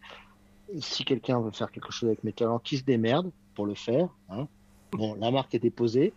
si 0.79 1.05
quelqu'un 1.05 1.41
veut 1.41 1.51
faire 1.51 1.71
quelque 1.71 1.93
chose 1.93 2.09
avec 2.09 2.25
Metal 2.25 2.47
Hurlant, 2.47 2.59
qui 2.59 2.79
se 2.79 2.85
démerde 2.85 3.31
pour 3.55 3.67
le 3.67 3.75
faire. 3.75 4.09
Hein. 4.29 4.47
Bon, 4.93 5.15
la 5.15 5.31
marque 5.31 5.55
est 5.55 5.59
déposée, 5.59 6.13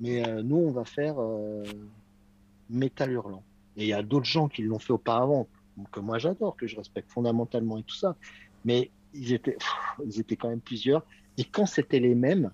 mais 0.00 0.26
euh, 0.26 0.42
nous, 0.42 0.56
on 0.56 0.70
va 0.70 0.84
faire 0.84 1.16
euh, 1.18 1.64
Metal 2.70 3.10
Hurlant. 3.10 3.42
Et 3.76 3.84
il 3.84 3.88
y 3.88 3.92
a 3.92 4.02
d'autres 4.02 4.26
gens 4.26 4.48
qui 4.48 4.62
l'ont 4.62 4.78
fait 4.78 4.92
auparavant, 4.92 5.48
que 5.90 6.00
moi 6.00 6.18
j'adore, 6.18 6.56
que 6.56 6.66
je 6.66 6.76
respecte 6.76 7.10
fondamentalement 7.10 7.78
et 7.78 7.82
tout 7.82 7.96
ça. 7.96 8.14
mais 8.64 8.90
ils 9.12 9.32
étaient, 9.32 9.56
ils 10.04 10.20
étaient 10.20 10.36
quand 10.36 10.48
même 10.48 10.60
plusieurs. 10.60 11.04
Et 11.38 11.44
quand 11.44 11.66
c'était 11.66 12.00
les 12.00 12.14
mêmes, 12.14 12.50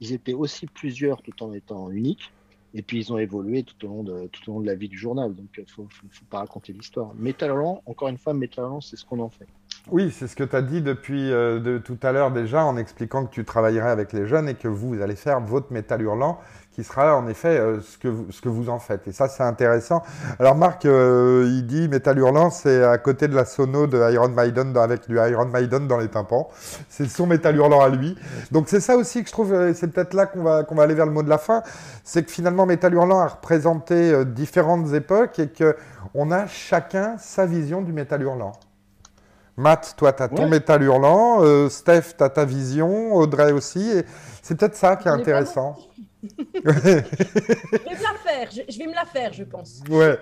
ils 0.00 0.12
étaient 0.12 0.34
aussi 0.34 0.66
plusieurs 0.66 1.22
tout 1.22 1.42
en 1.42 1.52
étant 1.52 1.90
uniques. 1.90 2.32
Et 2.74 2.82
puis 2.82 2.98
ils 2.98 3.12
ont 3.12 3.18
évolué 3.18 3.62
tout 3.62 3.86
au 3.86 3.88
long 3.88 4.02
de, 4.02 4.26
tout 4.26 4.50
au 4.50 4.54
long 4.54 4.60
de 4.60 4.66
la 4.66 4.74
vie 4.74 4.88
du 4.88 4.98
journal. 4.98 5.34
Donc 5.34 5.46
il 5.56 5.62
ne 5.62 5.66
faut, 5.66 5.88
faut, 5.90 6.24
pas 6.28 6.40
raconter 6.40 6.72
l'histoire. 6.72 7.14
Métallerland, 7.14 7.80
encore 7.86 8.08
une 8.08 8.18
fois, 8.18 8.34
c'est 8.82 8.96
ce 8.96 9.04
qu'on 9.06 9.20
en 9.20 9.30
fait. 9.30 9.46
Oui, 9.90 10.10
c'est 10.10 10.26
ce 10.26 10.36
que 10.36 10.44
tu 10.44 10.54
as 10.54 10.60
dit 10.60 10.82
depuis 10.82 11.32
euh, 11.32 11.60
de, 11.60 11.78
tout 11.78 11.98
à 12.02 12.12
l'heure 12.12 12.30
déjà 12.30 12.64
en 12.64 12.76
expliquant 12.76 13.24
que 13.24 13.32
tu 13.32 13.44
travaillerais 13.44 13.90
avec 13.90 14.12
les 14.12 14.26
jeunes 14.26 14.48
et 14.48 14.54
que 14.54 14.68
vous 14.68 15.00
allez 15.00 15.16
faire 15.16 15.40
votre 15.40 15.72
métal 15.72 16.02
hurlant 16.02 16.40
qui 16.78 16.84
sera 16.84 17.16
en 17.16 17.26
effet 17.26 17.58
euh, 17.58 17.80
ce, 17.80 17.98
que 17.98 18.06
vous, 18.06 18.30
ce 18.30 18.40
que 18.40 18.48
vous 18.48 18.68
en 18.68 18.78
faites. 18.78 19.08
Et 19.08 19.12
ça, 19.12 19.26
c'est 19.26 19.42
intéressant. 19.42 20.04
Alors 20.38 20.54
Marc, 20.54 20.84
euh, 20.84 21.44
il 21.48 21.66
dit 21.66 21.88
métal 21.88 22.16
hurlant, 22.18 22.50
c'est 22.50 22.84
à 22.84 22.98
côté 22.98 23.26
de 23.26 23.34
la 23.34 23.44
sono 23.44 23.88
de 23.88 23.98
Iron 24.12 24.28
Maiden 24.28 24.76
avec 24.76 25.08
du 25.08 25.16
Iron 25.16 25.46
Maiden 25.46 25.88
dans 25.88 25.98
les 25.98 26.06
tympans. 26.06 26.48
C'est 26.88 27.08
son 27.08 27.26
métal 27.26 27.56
hurlant 27.56 27.80
à 27.80 27.88
lui. 27.88 28.16
Donc 28.52 28.68
c'est 28.68 28.78
ça 28.78 28.96
aussi 28.96 29.22
que 29.22 29.26
je 29.26 29.32
trouve, 29.32 29.72
c'est 29.74 29.88
peut-être 29.88 30.14
là 30.14 30.26
qu'on 30.26 30.44
va, 30.44 30.62
qu'on 30.62 30.76
va 30.76 30.84
aller 30.84 30.94
vers 30.94 31.06
le 31.06 31.10
mot 31.10 31.24
de 31.24 31.28
la 31.28 31.38
fin, 31.38 31.64
c'est 32.04 32.22
que 32.22 32.30
finalement 32.30 32.64
métal 32.64 32.94
hurlant 32.94 33.18
a 33.18 33.26
représenté 33.26 34.24
différentes 34.24 34.94
époques 34.94 35.40
et 35.40 35.48
qu'on 35.48 36.30
a 36.30 36.46
chacun 36.46 37.16
sa 37.18 37.44
vision 37.44 37.82
du 37.82 37.92
métal 37.92 38.22
hurlant. 38.22 38.52
Matt, 39.56 39.94
toi, 39.96 40.12
tu 40.12 40.22
as 40.22 40.28
ton 40.28 40.48
métal 40.48 40.84
hurlant. 40.84 41.42
Euh, 41.42 41.68
Steph, 41.68 42.14
tu 42.16 42.22
as 42.22 42.28
ta 42.28 42.44
vision. 42.44 43.16
Audrey 43.16 43.50
aussi. 43.50 43.92
c'est 44.40 44.56
peut-être 44.56 44.76
ça 44.76 44.94
qui 44.94 45.08
est 45.08 45.10
intéressant. 45.10 45.76
Je 46.22 46.30
vais 46.34 46.64
me 46.64 48.02
la 48.02 48.18
faire. 48.24 48.50
Je, 48.50 48.78
vais 48.78 48.86
me 48.86 48.94
la 48.94 49.04
faire, 49.04 49.32
je 49.32 49.44
pense. 49.44 49.82
Ouais. 49.88 50.18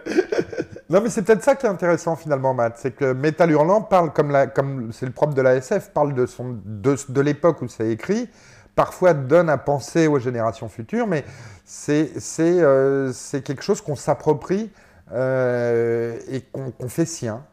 Non, 0.90 1.00
mais 1.00 1.10
c'est 1.10 1.22
peut-être 1.22 1.42
ça 1.42 1.56
qui 1.56 1.66
est 1.66 1.68
intéressant 1.68 2.16
finalement, 2.16 2.54
Matt. 2.54 2.74
C'est 2.78 2.92
que 2.92 3.12
Métal 3.12 3.50
Hurlant 3.50 3.82
parle, 3.82 4.12
comme, 4.12 4.30
la, 4.30 4.46
comme 4.46 4.92
c'est 4.92 5.06
le 5.06 5.12
propre 5.12 5.34
de 5.34 5.42
la 5.42 5.54
SF, 5.56 5.90
parle 5.92 6.14
de, 6.14 6.26
son, 6.26 6.58
de, 6.64 6.96
de 7.08 7.20
l'époque 7.20 7.62
où 7.62 7.68
c'est 7.68 7.90
écrit. 7.90 8.28
Parfois 8.74 9.14
donne 9.14 9.48
à 9.48 9.56
penser 9.56 10.06
aux 10.06 10.18
générations 10.18 10.68
futures, 10.68 11.06
mais 11.06 11.24
c'est, 11.64 12.20
c'est, 12.20 12.60
euh, 12.60 13.10
c'est 13.12 13.42
quelque 13.42 13.62
chose 13.62 13.80
qu'on 13.80 13.96
s'approprie 13.96 14.70
euh, 15.12 16.18
et 16.28 16.42
qu'on, 16.42 16.70
qu'on 16.72 16.88
fait 16.88 17.06
sien. 17.06 17.46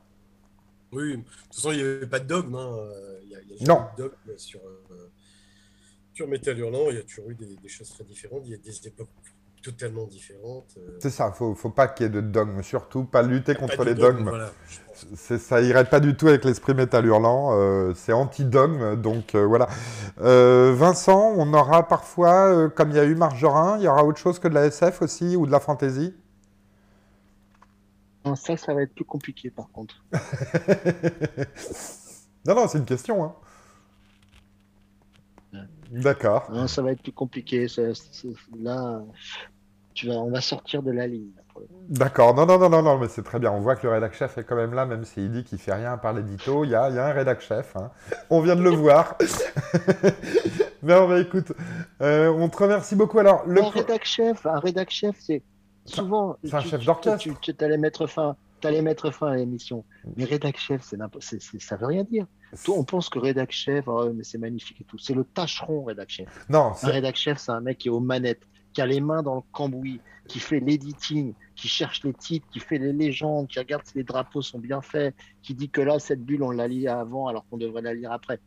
Oui, 0.92 1.18
de 1.18 1.24
toute 1.24 1.56
façon, 1.56 1.72
il 1.72 1.78
n'y 1.78 1.84
avait 1.84 2.08
pas 2.08 2.20
de 2.20 2.28
dogme. 2.28 2.56
Hein. 2.56 2.78
Il 3.24 3.30
y 3.30 3.36
a, 3.36 3.40
il 3.42 3.62
y 3.62 3.64
a 3.64 3.74
non. 3.74 3.86
De 3.98 4.04
dogme 4.04 4.38
sur, 4.38 4.60
euh, 4.60 4.83
sur 6.14 6.28
Metal 6.28 6.58
Hurlant. 6.58 6.90
Il 6.90 6.96
y 6.96 7.00
a 7.00 7.04
toujours 7.04 7.30
eu 7.30 7.36
des, 7.36 7.70
choses 7.70 7.90
très 7.90 8.04
différentes. 8.04 8.44
Il 8.46 8.52
y 8.52 8.56
a 8.56 8.58
des 8.58 8.88
époques 8.88 9.10
totalement 9.62 10.06
différentes. 10.08 10.76
Euh. 10.78 10.98
C'est 11.00 11.10
ça, 11.10 11.34
il 11.40 11.50
ne 11.50 11.56
faut 11.56 11.70
pas 11.70 11.88
qu'il 11.88 12.06
y 12.06 12.08
ait 12.08 12.12
de 12.12 12.20
dogme, 12.20 12.62
surtout 12.64 13.06
pas 13.06 13.22
lutter 13.22 13.56
contre 13.56 13.86
les 13.86 13.96
dogmes. 13.96 14.30
ça 15.16 15.62
irait 15.62 15.86
pas 15.86 16.02
du 16.02 16.18
tout 16.18 16.28
avec 16.28 16.44
l'esprit 16.44 16.74
Metal 16.74 17.06
Hurlant, 17.06 17.52
euh, 17.54 17.94
c'est 17.96 18.12
anti-dogme, 18.12 18.98
donc 18.98 19.36
voilà. 19.36 19.70
Vincent, 20.18 21.34
on 21.38 21.54
aura 21.54 21.88
parfois, 21.88 22.70
comme 22.72 22.90
il 22.90 22.98
y 22.98 23.00
a 23.00 23.06
eu 23.06 23.16
Marjorin, 23.16 23.78
il 23.78 23.84
y 23.84 23.88
aura 23.88 24.04
autre 24.04 24.20
chose 24.20 24.38
que 24.38 24.50
de 24.50 24.54
la 24.54 24.66
SF 24.66 25.02
aussi, 25.02 25.38
ou 25.38 25.46
de 25.46 25.52
la 25.52 25.62
fantasy 25.62 26.14
ça, 28.36 28.58
ça 28.58 28.74
va 28.74 28.82
être 28.82 28.94
plus 28.96 29.06
compliqué 29.06 29.50
par 29.50 29.70
contre. 29.72 30.04
non, 32.46 32.56
non, 32.56 32.68
c'est 32.68 32.78
une 32.78 32.86
question. 32.86 33.24
Hein. 33.24 33.36
D'accord. 36.02 36.50
ça 36.68 36.82
va 36.82 36.92
être 36.92 37.02
plus 37.02 37.12
compliqué. 37.12 37.68
là, 38.60 39.02
tu 39.94 40.08
vas, 40.08 40.16
on 40.16 40.32
va 40.32 40.42
sortir 40.42 40.82
de 40.82 40.92
la 40.92 41.08
ligne. 41.08 41.30
D'accord, 41.88 42.34
non, 42.34 42.46
non, 42.46 42.58
non, 42.58 42.70
non, 42.70 42.82
non, 42.82 42.98
mais 42.98 43.08
c'est 43.08 43.22
très 43.22 43.38
bien. 43.38 43.52
On 43.52 43.60
voit 43.60 43.76
que 43.76 43.86
le 43.86 43.94
rédac 43.94 44.14
chef 44.16 44.38
est 44.38 44.44
quand 44.44 44.56
même 44.56 44.74
là, 44.74 44.86
même 44.86 45.04
s'il 45.04 45.32
dit 45.32 45.44
qu'il 45.44 45.60
fait 45.60 45.74
rien 45.74 45.98
par 45.98 46.14
l'édito. 46.14 46.64
Il 46.64 46.72
y 46.72 46.76
a, 46.76 46.90
y 46.90 46.98
a 46.98 47.06
un 47.06 47.12
rédac 47.12 47.42
chef. 47.42 47.76
Hein. 47.76 47.92
On 48.30 48.42
vient 48.42 48.56
de 48.56 48.64
le 48.64 48.72
voir. 48.72 49.18
mais 50.82 50.96
on 50.96 51.08
va 51.08 51.20
écoute, 51.20 51.54
euh, 52.02 52.30
on 52.30 52.50
te 52.50 52.58
remercie 52.58 52.96
beaucoup. 52.96 53.20
Alors, 53.20 53.44
le 53.46 53.62
un 53.62 53.70
rédac 53.70 54.04
chef, 54.06 54.46
un 54.48 54.60
rédac 54.60 54.90
chef, 54.90 55.16
c'est 55.20 55.44
souvent. 55.86 56.38
C'est 56.44 56.56
un 56.56 56.62
chef 56.62 56.84
d'orchestre. 56.84 57.20
Tu, 57.40 57.54
tu 57.54 57.64
allais 57.64 57.78
mettre 57.78 58.08
fin, 58.08 58.36
allais 58.68 58.82
mettre 58.82 59.12
fin 59.12 59.28
à 59.28 59.36
l'émission. 59.36 59.86
Mais 60.16 60.26
rédac 60.26 60.58
chef, 60.58 60.84
c'est 60.84 60.98
ça 61.62 61.76
veut 61.78 61.86
rien 61.86 62.04
dire. 62.04 62.26
on 62.68 62.84
pense 62.84 63.10
que 63.10 63.20
rédac 63.20 63.52
chef, 63.52 63.88
oh, 63.88 64.12
mais 64.14 64.24
c'est 64.24 64.38
magnifique 64.38 64.82
et 64.82 64.84
tout. 64.84 64.98
C'est 64.98 65.14
le 65.14 65.24
tâcheron 65.24 65.84
rédac 65.84 66.10
chef. 66.10 66.46
Non. 66.50 66.74
Un 66.82 66.88
rédac 66.88 67.16
chef, 67.16 67.38
c'est 67.38 67.52
un 67.52 67.62
mec 67.62 67.78
qui 67.78 67.88
est 67.88 67.92
aux 67.92 68.00
manettes, 68.00 68.44
qui 68.74 68.82
a 68.82 68.86
les 68.86 69.02
mains 69.02 69.24
dans 69.24 69.36
le 69.36 69.42
cambouis, 69.52 70.02
qui 70.28 70.40
fait 70.40 70.60
l'editing, 70.60 71.34
qui 71.56 71.68
cherche 71.68 72.04
les 72.04 72.14
titres, 72.14 72.48
qui 72.52 72.60
fait 72.60 72.78
les 72.78 72.94
légendes, 72.94 73.48
qui 73.48 73.60
regarde 73.60 73.84
si 73.86 73.98
les 73.98 74.04
drapeaux 74.04 74.42
sont 74.42 74.60
bien 74.60 74.82
faits, 74.82 75.16
qui 75.42 75.54
dit 75.54 75.70
que 75.70 75.82
là, 75.82 76.00
cette 76.00 76.24
bulle, 76.24 76.44
on 76.44 76.52
l'a 76.52 76.68
lu 76.68 76.88
avant 76.88 77.28
alors 77.28 77.46
qu'on 77.50 77.58
devrait 77.58 77.82
la 77.82 77.94
lire 77.94 78.12
après 78.12 78.40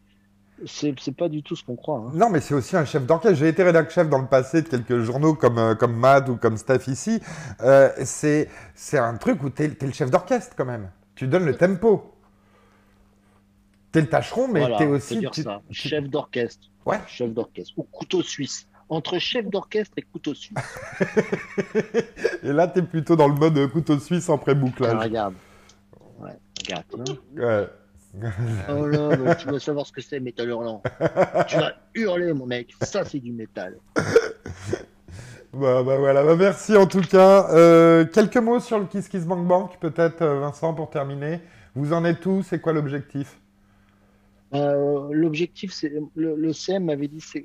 c'est 0.65 1.15
pas 1.15 1.29
du 1.29 1.43
tout 1.43 1.55
ce 1.55 1.65
qu'on 1.65 1.77
croit. 1.77 1.99
Hein. 1.99 2.11
Non, 2.15 2.31
mais 2.31 2.41
c'est 2.41 2.55
aussi 2.55 2.77
un 2.77 2.85
chef 2.85 3.05
d'orchestre. 3.07 3.39
J'ai 3.39 3.49
été 3.49 3.63
rédacteur 3.63 3.95
chef 3.95 4.09
dans 4.09 4.19
le 4.19 4.27
passé 4.27 4.63
de 4.63 4.69
quelques 4.69 5.01
journaux 5.01 5.35
comme, 5.35 5.59
euh, 5.59 5.75
comme 5.75 5.95
Mad 5.95 6.29
ou 6.29 6.37
comme 6.37 6.57
Steph 6.57 6.87
ici. 6.87 7.21
Euh, 7.61 7.91
c'est 8.05 8.49
un 8.93 9.17
truc 9.17 9.43
où 9.43 9.51
tu 9.51 9.65
es, 9.65 9.69
le 9.81 9.93
chef 9.93 10.11
d'orchestre 10.11 10.55
quand 10.57 10.65
même. 10.65 10.91
Tu 11.15 11.27
donnes 11.27 11.45
le 11.45 11.57
tempo. 11.57 12.15
Tu 13.93 13.99
es 13.99 14.03
le 14.03 14.09
tâcheron, 14.09 14.49
mais 14.49 14.67
tu 14.77 14.85
es 14.85 14.87
aussi. 14.87 15.19
Dire 15.19 15.35
ça. 15.35 15.61
Chef 15.71 16.05
d'orchestre. 16.09 16.67
Ouais. 16.85 17.01
Chef 17.07 17.31
d'orchestre. 17.33 17.75
Ou 17.77 17.83
couteau 17.85 18.23
suisse. 18.23 18.67
Entre 18.89 19.19
chef 19.19 19.47
d'orchestre 19.47 19.95
et 19.97 20.03
couteau 20.03 20.33
suisse. 20.33 20.59
et 22.43 22.53
là, 22.53 22.69
tu 22.69 22.79
es 22.79 22.83
plutôt 22.83 23.17
dans 23.17 23.29
le 23.29 23.35
mode 23.35 23.67
couteau 23.73 23.99
suisse 23.99 24.29
en 24.29 24.39
pré-bouclage. 24.39 24.97
Ah, 24.97 25.03
regarde. 25.03 25.35
Ouais, 26.21 26.39
regarde. 26.63 26.85
Hein. 26.99 27.15
Ouais. 27.37 27.69
Oh 28.69 28.87
là, 28.87 29.35
tu 29.35 29.49
veux 29.49 29.59
savoir 29.59 29.87
ce 29.87 29.93
que 29.93 30.01
c'est 30.01 30.21
métal 30.21 30.49
hurlant. 30.49 30.83
tu 31.49 31.57
vas 31.57 31.75
hurler, 31.95 32.33
mon 32.33 32.47
mec. 32.47 32.75
Ça, 32.83 33.05
c'est 33.05 33.21
du 33.21 33.33
métal. 33.33 33.77
Bah, 35.53 35.83
bah 35.83 35.97
voilà, 35.97 36.23
bah, 36.23 36.37
merci 36.37 36.77
en 36.77 36.87
tout 36.87 37.01
cas. 37.01 37.49
Euh, 37.51 38.05
quelques 38.05 38.37
mots 38.37 38.61
sur 38.61 38.79
le 38.79 38.85
Kiss 38.85 39.09
Kiss 39.09 39.25
Bank 39.25 39.47
Bank, 39.47 39.79
peut-être, 39.81 40.21
euh, 40.21 40.41
Vincent, 40.41 40.75
pour 40.75 40.91
terminer. 40.91 41.41
Vous 41.75 41.95
en 41.95 42.05
êtes 42.05 42.27
où? 42.27 42.43
C'est 42.43 42.61
quoi 42.61 42.75
l'objectif? 42.75 43.41
Euh, 44.55 45.09
L'objectif, 45.13 45.73
c'est. 45.73 45.93
Le, 46.15 46.53
CM 46.53 46.85
m'avait 46.85 47.09
dit 47.09 47.23
c'est, 47.23 47.45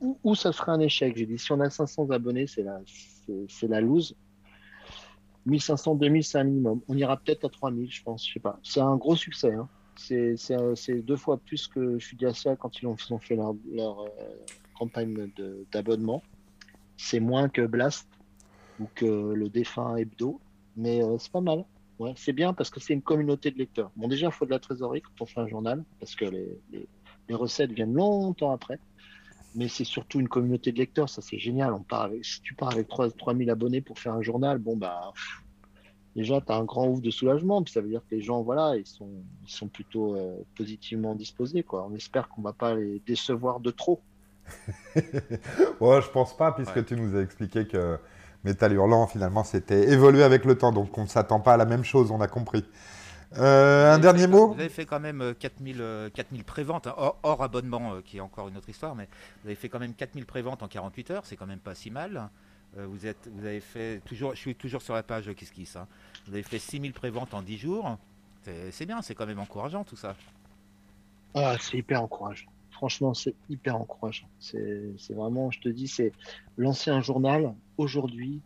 où, 0.00 0.34
ça 0.36 0.52
serait 0.52 0.72
un 0.72 0.80
échec? 0.80 1.16
J'ai 1.16 1.26
dit 1.26 1.38
si 1.38 1.50
on 1.50 1.60
a 1.60 1.68
500 1.68 2.10
abonnés, 2.10 2.46
c'est 2.46 2.62
la, 2.62 2.80
c'est, 3.48 3.68
la 3.68 3.80
lose. 3.80 4.16
1500, 5.46 5.96
2000, 5.96 6.24
c'est 6.24 6.38
un 6.38 6.44
minimum. 6.44 6.80
On 6.88 6.96
ira 6.96 7.16
peut-être 7.16 7.44
à 7.44 7.48
3000, 7.48 7.90
je 7.90 8.02
pense. 8.02 8.26
Je 8.26 8.34
sais 8.34 8.40
pas. 8.40 8.58
C'est 8.62 8.80
un 8.80 8.96
gros 8.96 9.16
succès. 9.16 9.52
Hein. 9.52 9.68
C'est 9.96 11.02
deux 11.02 11.16
fois 11.16 11.38
plus 11.38 11.66
que 11.66 11.98
Fugacia 11.98 12.56
quand 12.56 12.80
ils 12.80 12.86
ont, 12.86 12.96
fait 12.96 13.36
leur, 13.36 13.54
leur 13.72 14.00
euh, 14.00 14.06
campagne 14.78 15.30
d'abonnement. 15.72 16.22
C'est 16.96 17.20
moins 17.20 17.48
que 17.48 17.62
Blast 17.62 18.08
ou 18.80 18.86
que 18.94 19.32
le 19.34 19.48
défunt 19.48 19.96
Hebdo. 19.96 20.40
Mais 20.76 21.02
euh, 21.02 21.18
c'est 21.18 21.32
pas 21.32 21.40
mal. 21.40 21.64
Ouais, 21.98 22.14
c'est 22.16 22.32
bien 22.32 22.54
parce 22.54 22.70
que 22.70 22.80
c'est 22.80 22.94
une 22.94 23.02
communauté 23.02 23.50
de 23.50 23.58
lecteurs. 23.58 23.90
Bon, 23.96 24.08
déjà, 24.08 24.26
il 24.26 24.32
faut 24.32 24.46
de 24.46 24.50
la 24.50 24.58
trésorerie 24.58 25.02
quand 25.02 25.20
on 25.20 25.26
fait 25.26 25.40
un 25.40 25.46
journal 25.46 25.84
parce 26.00 26.14
que 26.14 26.24
les 26.24 27.34
recettes 27.34 27.72
viennent 27.72 27.94
longtemps 27.94 28.52
après 28.52 28.78
mais 29.54 29.68
c'est 29.68 29.84
surtout 29.84 30.20
une 30.20 30.28
communauté 30.28 30.72
de 30.72 30.78
lecteurs, 30.78 31.08
ça 31.08 31.22
c'est 31.22 31.38
génial. 31.38 31.72
On 31.72 31.82
part 31.82 32.02
avec, 32.02 32.24
si 32.24 32.40
tu 32.40 32.54
pars 32.54 32.72
avec 32.72 32.88
3, 32.88 33.10
3000 33.10 33.50
abonnés 33.50 33.80
pour 33.80 33.98
faire 33.98 34.14
un 34.14 34.22
journal, 34.22 34.58
bon 34.58 34.76
bah 34.76 35.12
déjà 36.16 36.40
tu 36.40 36.52
as 36.52 36.56
un 36.56 36.64
grand 36.64 36.88
ouf 36.88 37.00
de 37.00 37.10
soulagement, 37.10 37.62
puis 37.62 37.72
ça 37.72 37.80
veut 37.80 37.88
dire 37.88 38.02
que 38.08 38.14
les 38.14 38.22
gens 38.22 38.42
voilà, 38.42 38.76
ils 38.76 38.86
sont 38.86 39.10
ils 39.46 39.52
sont 39.52 39.68
plutôt 39.68 40.16
euh, 40.16 40.36
positivement 40.56 41.14
disposés 41.14 41.62
quoi. 41.62 41.86
On 41.88 41.94
espère 41.94 42.28
qu'on 42.28 42.42
va 42.42 42.52
pas 42.52 42.74
les 42.74 43.02
décevoir 43.06 43.60
de 43.60 43.70
trop. 43.70 44.00
ouais, 44.96 46.02
je 46.02 46.10
pense 46.10 46.36
pas 46.36 46.52
puisque 46.52 46.84
tu 46.84 46.96
nous 46.96 47.16
as 47.16 47.22
expliqué 47.22 47.66
que 47.66 47.98
Metal 48.44 48.72
Hurlant 48.72 49.06
finalement 49.06 49.44
c'était 49.44 49.90
évolué 49.92 50.22
avec 50.24 50.44
le 50.44 50.58
temps 50.58 50.72
donc 50.72 50.96
on 50.98 51.02
ne 51.02 51.08
s'attend 51.08 51.40
pas 51.40 51.54
à 51.54 51.56
la 51.56 51.66
même 51.66 51.84
chose, 51.84 52.10
on 52.10 52.20
a 52.20 52.28
compris. 52.28 52.64
Euh, 53.38 53.94
un 53.94 53.98
dernier 53.98 54.26
mot 54.26 54.52
Vous 54.52 54.60
avez 54.60 54.68
fait 54.68 54.84
quand 54.84 55.00
même 55.00 55.34
4000, 55.38 55.80
euh, 55.80 56.10
4000 56.10 56.40
euh, 56.40 56.44
préventes, 56.44 56.86
hein, 56.86 56.94
hors, 56.96 57.42
abonnement, 57.42 58.00
qui 58.04 58.18
est 58.18 58.20
encore 58.20 58.48
une 58.48 58.56
autre 58.56 58.68
histoire, 58.68 58.94
mais 58.94 59.08
vous 59.42 59.48
avez 59.48 59.54
fait 59.54 59.68
quand 59.68 59.78
même 59.78 59.94
4000 59.94 60.26
préventes 60.26 60.62
en 60.62 60.68
48 60.68 61.10
heures, 61.10 61.26
c'est 61.26 61.36
quand 61.36 61.46
même 61.46 61.58
pas 61.58 61.74
si 61.74 61.90
mal. 61.90 62.28
vous, 62.76 63.06
êtes, 63.06 63.28
vous 63.32 63.44
avez 63.44 63.60
fait, 63.60 64.00
toujours, 64.04 64.34
je 64.34 64.40
suis 64.40 64.54
toujours 64.54 64.82
sur 64.82 64.94
la 64.94 65.02
page 65.02 65.32
Kiss 65.34 65.50
Kiss, 65.50 65.76
hein. 65.76 65.86
vous 66.26 66.34
avez 66.34 66.42
fait 66.42 66.58
6000 66.58 66.92
préventes 66.92 67.34
en 67.34 67.42
10 67.42 67.58
jours, 67.58 67.98
c'est 68.70 68.86
bien, 68.86 69.02
c'est 69.02 69.14
quand 69.14 69.26
même 69.26 69.38
encourageant 69.38 69.84
tout 69.84 69.96
ça. 69.96 70.16
Ah, 71.34 71.56
c'est 71.60 71.78
hyper 71.78 72.02
encourageant. 72.02 72.50
Franchement, 72.70 73.14
c'est 73.14 73.34
hyper 73.48 73.76
encourageant. 73.76 74.28
C'est 74.40 75.14
vraiment, 75.14 75.50
je 75.50 75.60
te 75.60 75.68
dis, 75.68 75.86
c'est 75.86 76.12
lancer 76.58 76.90
un 76.90 77.00
journal 77.00 77.54
aujourd'hui, 77.78 78.40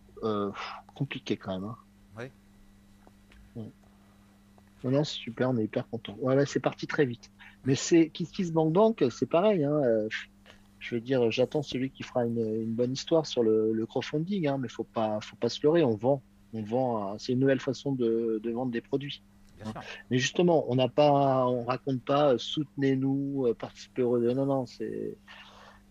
compliqué 0.94 1.36
quand 1.36 1.54
même. 1.54 1.70
Hein. 1.70 1.76
Non, 4.84 5.04
c'est 5.04 5.14
super, 5.14 5.50
on 5.50 5.56
est 5.56 5.64
hyper 5.64 5.88
content. 5.88 6.16
Voilà, 6.20 6.46
c'est 6.46 6.60
parti 6.60 6.86
très 6.86 7.06
vite. 7.06 7.30
Mais 7.64 7.74
c'est 7.74 8.10
Kiss 8.10 8.30
Kiss 8.30 8.52
Bank 8.52 8.72
Bank, 8.72 9.04
c'est 9.10 9.28
pareil. 9.28 9.64
Hein, 9.64 9.80
euh, 9.84 10.08
je 10.78 10.94
veux 10.94 11.00
dire, 11.00 11.30
j'attends 11.30 11.62
celui 11.62 11.90
qui 11.90 12.02
fera 12.02 12.24
une, 12.24 12.72
bonne 12.74 12.92
histoire 12.92 13.26
sur 13.26 13.42
le, 13.42 13.84
crowdfunding, 13.86 14.46
hein, 14.46 14.58
mais 14.58 14.68
faut 14.68 14.84
pas, 14.84 15.18
faut 15.20 15.36
pas 15.36 15.48
se 15.48 15.60
leurrer. 15.62 15.82
On 15.82 15.96
vend, 15.96 16.22
on 16.52 16.62
vend. 16.62 17.18
C'est 17.18 17.32
une 17.32 17.40
nouvelle 17.40 17.60
façon 17.60 17.92
de, 17.92 18.40
vendre 18.52 18.70
des 18.70 18.80
produits. 18.80 19.22
Bien 19.56 19.72
sûr. 19.72 19.80
Mais 20.10 20.18
justement, 20.18 20.66
on 20.68 20.76
n'a 20.76 20.88
pas, 20.88 21.46
on 21.46 21.64
raconte 21.64 22.02
pas 22.02 22.34
euh, 22.34 22.38
soutenez-nous, 22.38 23.46
euh, 23.46 23.54
participez 23.54 24.02
au 24.02 24.18
non, 24.18 24.44
non, 24.44 24.66
c'est, 24.66 25.16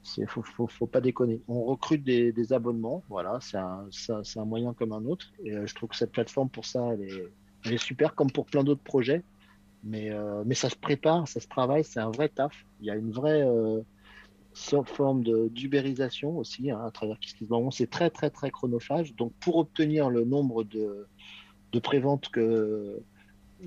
c'est 0.03 0.27
faut, 0.27 0.43
faut, 0.43 0.67
faut 0.67 0.85
pas 0.85 1.01
déconner. 1.01 1.41
On 1.47 1.63
recrute 1.63 2.03
des, 2.03 2.31
des 2.31 2.53
abonnements, 2.53 3.03
voilà, 3.09 3.39
c'est 3.41 3.57
un, 3.57 3.89
un- 4.09 4.45
moyen 4.45 4.73
comme 4.73 4.93
un 4.93 5.03
autre. 5.05 5.33
Et 5.43 5.55
euh, 5.55 5.65
je 5.65 5.73
trouve 5.73 5.89
que 5.89 5.95
cette 5.95 6.11
plateforme 6.11 6.49
pour 6.49 6.65
ça, 6.65 6.93
elle 6.93 7.01
est, 7.01 7.27
elle 7.65 7.73
est 7.73 7.77
super, 7.83 8.15
comme 8.15 8.31
pour 8.31 8.45
plein 8.45 8.63
d'autres 8.63 8.83
projets. 8.83 9.23
Mais, 9.83 10.09
euh, 10.11 10.43
mais 10.45 10.55
ça 10.55 10.69
se 10.69 10.75
prépare, 10.75 11.27
ça 11.27 11.39
se 11.39 11.47
travaille, 11.47 11.83
c'est 11.83 11.99
un 11.99 12.09
vrai 12.09 12.29
taf. 12.29 12.65
Il 12.79 12.87
y 12.87 12.89
a 12.89 12.95
une 12.95 13.11
vraie 13.11 13.43
euh, 13.43 13.81
forme 14.85 15.23
de 15.23 15.47
d'ubérisation 15.49 16.37
aussi 16.37 16.71
hein, 16.71 16.79
à 16.85 16.89
travers 16.91 17.19
Kiss 17.19 17.33
Kiss 17.33 17.47
Bonbon. 17.47 17.71
C'est 17.71 17.89
très 17.89 18.09
très 18.09 18.29
très 18.29 18.49
chronophage. 18.51 19.13
Donc 19.15 19.31
pour 19.39 19.57
obtenir 19.57 20.09
le 20.09 20.23
nombre 20.25 20.63
de, 20.63 21.05
de 21.71 21.79
préventes 21.79 22.29
que 22.29 22.99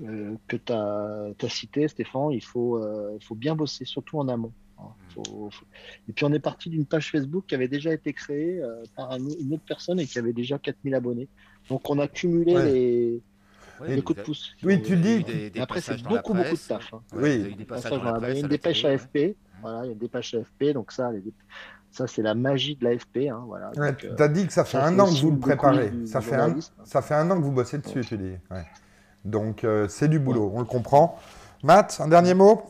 euh, 0.03 0.35
que 0.47 0.57
tu 0.57 0.73
as, 0.73 1.49
cité, 1.49 1.87
Stéphane, 1.87 2.31
il 2.31 2.43
faut, 2.43 2.77
euh, 2.77 3.15
il 3.19 3.23
faut 3.25 3.35
bien 3.35 3.55
bosser, 3.55 3.85
surtout 3.85 4.19
en 4.19 4.27
amont. 4.27 4.51
hein. 4.77 4.83
Faut- 5.09 5.49
faut- 5.51 5.65
Et 6.07 6.13
puis 6.13 6.25
on 6.25 6.33
est 6.33 6.39
parti 6.39 6.69
d'une 6.69 6.85
page 6.85 7.11
Facebook 7.11 7.45
qui 7.47 7.55
avait 7.55 7.67
déjà 7.67 7.93
été 7.93 8.11
créée 8.13 8.61
par 8.95 9.11
un- 9.11 9.19
une 9.19 9.53
autre 9.53 9.63
personne 9.65 9.99
et 9.99 10.05
qui 10.05 10.19
avait 10.19 10.33
déjà 10.33 10.57
4000 10.59 10.95
abonnés. 10.95 11.27
Donc 11.69 11.89
on 11.89 11.97
a 11.99 12.07
cumulé 12.07 12.55
Ouais. 12.55 12.65
les, 12.71 13.21
Ouais, 13.81 13.87
les 13.89 13.95
vous 13.97 14.01
coups 14.03 14.15
de 14.17 14.21
avez- 14.21 14.25
pouce. 14.25 14.55
Oui, 14.63 14.81
tu 14.81 14.95
vous 14.95 15.01
dis-. 15.01 15.23
Des, 15.23 15.49
des 15.49 15.59
après, 15.59 15.81
c'est 15.81 16.01
beaucoup, 16.03 16.33
beaucoup 16.33 16.49
de 16.55 16.67
taf. 16.67 16.93
hein. 16.93 17.01
Ouais, 17.13 17.21
Oui. 17.21 17.35
il 17.35 17.41
y 17.41 17.43
a 18.25 18.39
une 18.39 18.47
dépêche 18.47 18.85
AFP. 18.85 19.35
Voilà, 19.61 19.83
il 19.83 19.87
y 19.87 19.89
a 19.89 19.93
une 19.93 19.97
dépêche 19.99 20.33
AFP. 20.33 20.73
Donc 20.73 20.91
ça, 20.91 21.11
les 21.11 21.23
ça 21.91 22.05
c'est 22.07 22.21
la 22.21 22.35
magie 22.35 22.75
de 22.75 22.83
l'AFP. 22.85 23.29
Hein, 23.29 23.43
voilà. 23.47 23.71
Ouais, 23.71 23.89
euh, 24.05 24.15
tu 24.15 24.21
as 24.23 24.27
dit 24.27 24.45
que 24.45 24.53
ça 24.53 24.63
fait 24.63 24.77
ça, 24.77 24.85
un 24.85 24.99
an 24.99 25.05
que 25.05 25.19
vous 25.21 25.29
le 25.29 25.35
le 25.35 25.39
préparez. 25.39 25.91
Ça 26.05 26.21
fait, 26.21 26.35
un, 26.35 26.39
journalisme. 26.45 26.73
ça 26.83 27.01
fait 27.01 27.15
un 27.15 27.31
an 27.31 27.37
que 27.37 27.43
vous 27.43 27.51
bossez 27.51 27.77
dessus, 27.79 28.01
tu 28.05 28.17
dis. 28.17 28.35
Ouais. 28.51 28.65
Donc, 29.25 29.63
euh, 29.63 29.87
c'est 29.89 30.07
du 30.07 30.19
boulot, 30.19 30.51
on 30.53 30.59
le 30.59 30.65
comprend. 30.65 31.19
Matt, 31.63 31.97
un 31.99 32.07
dernier 32.07 32.33
mot? 32.35 32.61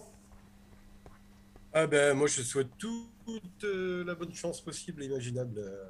Ah 1.74 1.86
ben, 1.86 2.16
moi, 2.18 2.28
je 2.28 2.42
souhaite 2.42 2.70
toute 2.78 3.64
euh, 3.64 4.04
la 4.06 4.16
bonne 4.16 4.34
chance 4.34 4.62
possible 4.62 5.04
et 5.04 5.06
imaginable 5.06 5.60
euh, 5.60 5.84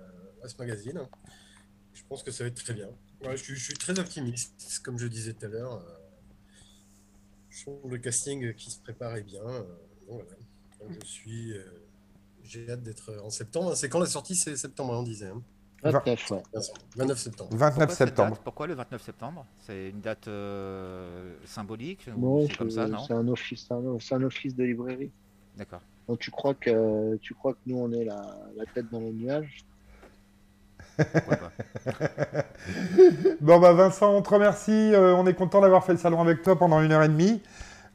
à 0.44 0.48
ce 0.50 0.58
magazine. 0.58 1.00
Je 1.94 2.02
pense 2.10 2.24
que 2.24 2.32
ça 2.32 2.44
va 2.44 2.48
être 2.50 2.62
très 2.62 2.74
bien. 2.74 2.88
Ouais, 3.22 3.36
je, 3.38 3.44
suis, 3.44 3.56
je 3.56 3.64
suis 3.64 3.74
très 3.74 4.00
optimiste, 4.00 4.80
comme 4.84 4.98
je 4.98 5.08
disais 5.08 5.34
tout 5.34 5.46
à 5.46 5.50
l'heure. 5.50 5.74
euh, 5.74 5.82
Je 7.50 7.62
trouve 7.64 7.92
le 7.92 7.98
casting 7.98 8.54
qui 8.56 8.72
se 8.72 8.80
prépare 8.80 9.16
est 9.18 9.24
bien. 9.24 9.42
euh, 9.44 9.64
donc 10.08 10.24
voilà. 10.24 10.32
Donc 10.80 10.98
je 11.02 11.08
suis. 11.08 11.54
euh, 11.54 11.64
J'ai 12.44 12.70
hâte 12.70 12.84
d'être 12.84 13.14
en 13.24 13.30
septembre. 13.30 13.76
C'est 13.76 13.90
quand 13.90 14.00
la 14.00 14.06
sortie? 14.06 14.36
C'est 14.36 14.56
septembre, 14.56 14.94
hein, 14.94 15.00
on 15.00 15.04
disait. 15.04 15.28
hein. 15.28 15.42
29, 15.84 16.32
ouais. 16.32 16.44
29 16.98 17.18
septembre. 17.20 17.50
29 17.52 17.78
Pourquoi 17.90 17.96
septembre. 17.96 18.30
date? 18.36 18.44
Pourquoi 18.44 18.68
le 18.68 18.74
29 18.74 19.02
septembre? 19.02 19.46
C'est 19.66 19.90
une 19.90 20.02
date 20.02 20.28
euh, 20.28 21.36
symbolique 21.46 22.08
Non, 22.18 22.46
c'est 22.48 22.56
comme 22.58 22.70
c'est 22.70 22.76
ça, 22.76 22.88
non? 22.88 23.00
c'est 23.00 23.14
un 23.14 23.28
office, 23.30 23.66
c'est 23.68 23.74
un, 23.74 24.00
c'est 24.00 24.16
un 24.16 24.24
office 24.24 24.56
de 24.56 24.64
librairie. 24.66 25.12
D'accord. 25.56 25.82
Donc 26.08 26.20
tu 26.20 26.32
crois 26.32 26.54
que 26.54 27.16
tu 27.18 27.34
crois 27.34 27.54
que 27.54 27.60
nous 27.66 27.78
on 27.78 27.92
est 27.94 28.04
la, 28.04 28.22
la 28.58 28.66
tête 28.66 28.90
dans 28.92 29.00
les 29.00 29.14
nuages? 29.14 29.60
Bon, 33.42 33.60
bah 33.60 33.74
Vincent, 33.74 34.12
on 34.14 34.22
te 34.22 34.30
remercie. 34.30 34.72
euh, 34.94 35.16
on 35.16 35.26
est 35.26 35.34
content 35.34 35.62
d'avoir 35.62 35.84
fait 35.84 35.94
le 35.94 35.98
salon 36.00 36.22
avec 36.22 36.42
toi 36.44 36.58
pendant 36.58 36.82
une 36.82 36.92
heure 36.92 37.04
et 37.04 37.08
demie. 37.10 37.42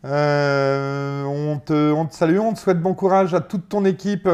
Euh, 0.04 1.24
on, 1.24 1.58
te, 1.58 1.92
on 1.92 2.06
te 2.06 2.14
salue, 2.14 2.38
on 2.38 2.52
te 2.52 2.58
souhaite 2.58 2.80
bon 2.80 2.94
courage 2.94 3.34
à 3.34 3.40
toute 3.40 3.68
ton 3.68 3.84
équipe 3.84 4.28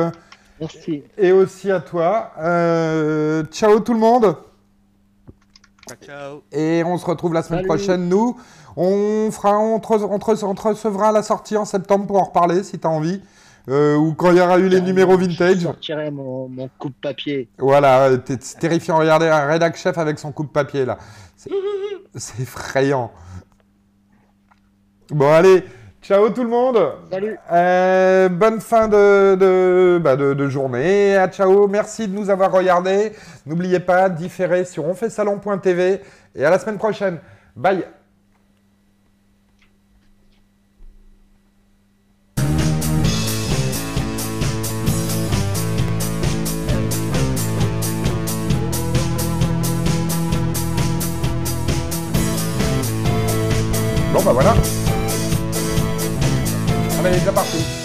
Merci. 0.60 1.04
et 1.18 1.32
aussi 1.32 1.70
à 1.70 1.80
toi. 1.80 2.32
Euh, 2.40 3.44
ciao 3.44 3.80
tout 3.80 3.94
le 3.94 4.00
monde. 4.00 4.36
Ciao, 5.88 5.96
ciao. 6.02 6.42
Et 6.52 6.82
on 6.84 6.96
se 6.98 7.06
retrouve 7.06 7.34
la 7.34 7.42
semaine 7.42 7.60
Salut. 7.60 7.68
prochaine, 7.68 8.08
nous. 8.08 8.38
On, 8.76 9.30
fera, 9.32 9.58
on, 9.58 9.80
te, 9.80 9.88
re- 9.88 10.04
on 10.08 10.18
te 10.18 10.24
re- 10.24 10.44
on 10.44 10.54
te 10.54 10.62
recevra 10.62 11.08
à 11.08 11.12
la 11.12 11.22
sortie 11.22 11.56
en 11.56 11.64
septembre 11.64 12.06
pour 12.06 12.20
en 12.20 12.24
reparler 12.24 12.62
si 12.62 12.78
tu 12.78 12.86
as 12.86 12.90
envie. 12.90 13.20
Euh, 13.68 13.96
ou 13.96 14.14
quand 14.14 14.30
il 14.30 14.38
y 14.38 14.40
aura 14.40 14.58
eu 14.58 14.68
les 14.68 14.80
numéros 14.80 15.18
Je 15.20 15.26
vintage. 15.26 15.58
sortirai 15.58 16.10
mon, 16.10 16.48
mon 16.48 16.68
coupe-papier. 16.78 17.48
Voilà, 17.58 18.10
c'est 18.26 18.58
terrifiant. 18.58 18.96
Regardez 18.98 19.28
un 19.28 19.46
rédac 19.46 19.76
chef 19.76 19.98
avec 19.98 20.18
son 20.18 20.32
coupe-papier 20.32 20.84
là. 20.84 20.98
C'est 21.36 21.50
c'est 22.16 22.42
effrayant. 22.42 23.12
Bon, 25.10 25.30
allez, 25.32 25.64
ciao 26.02 26.30
tout 26.30 26.42
le 26.44 26.48
monde. 26.50 26.78
Salut. 27.10 27.36
Euh, 27.52 28.28
bonne 28.28 28.60
fin 28.60 28.88
de, 28.88 29.34
de, 29.34 30.00
bah, 30.02 30.16
de- 30.16 30.34
de 30.34 30.48
journée. 30.48 31.16
À 31.16 31.28
ciao. 31.28 31.66
Merci 31.68 32.08
de 32.08 32.14
nous 32.14 32.30
avoir 32.30 32.52
regardés. 32.52 33.12
N'oubliez 33.46 33.80
pas, 33.80 34.08
différer 34.08 34.64
sur 34.64 34.86
onfaitsalon.tv. 34.86 36.00
Et 36.34 36.44
à 36.44 36.50
la 36.50 36.58
semaine 36.58 36.78
prochaine. 36.78 37.18
Bye. 37.56 37.84
Bon, 54.20 54.26
bah 54.26 54.32
voilà. 54.34 54.54
Allez, 57.02 57.18
c'est 57.24 57.34
parti. 57.34 57.79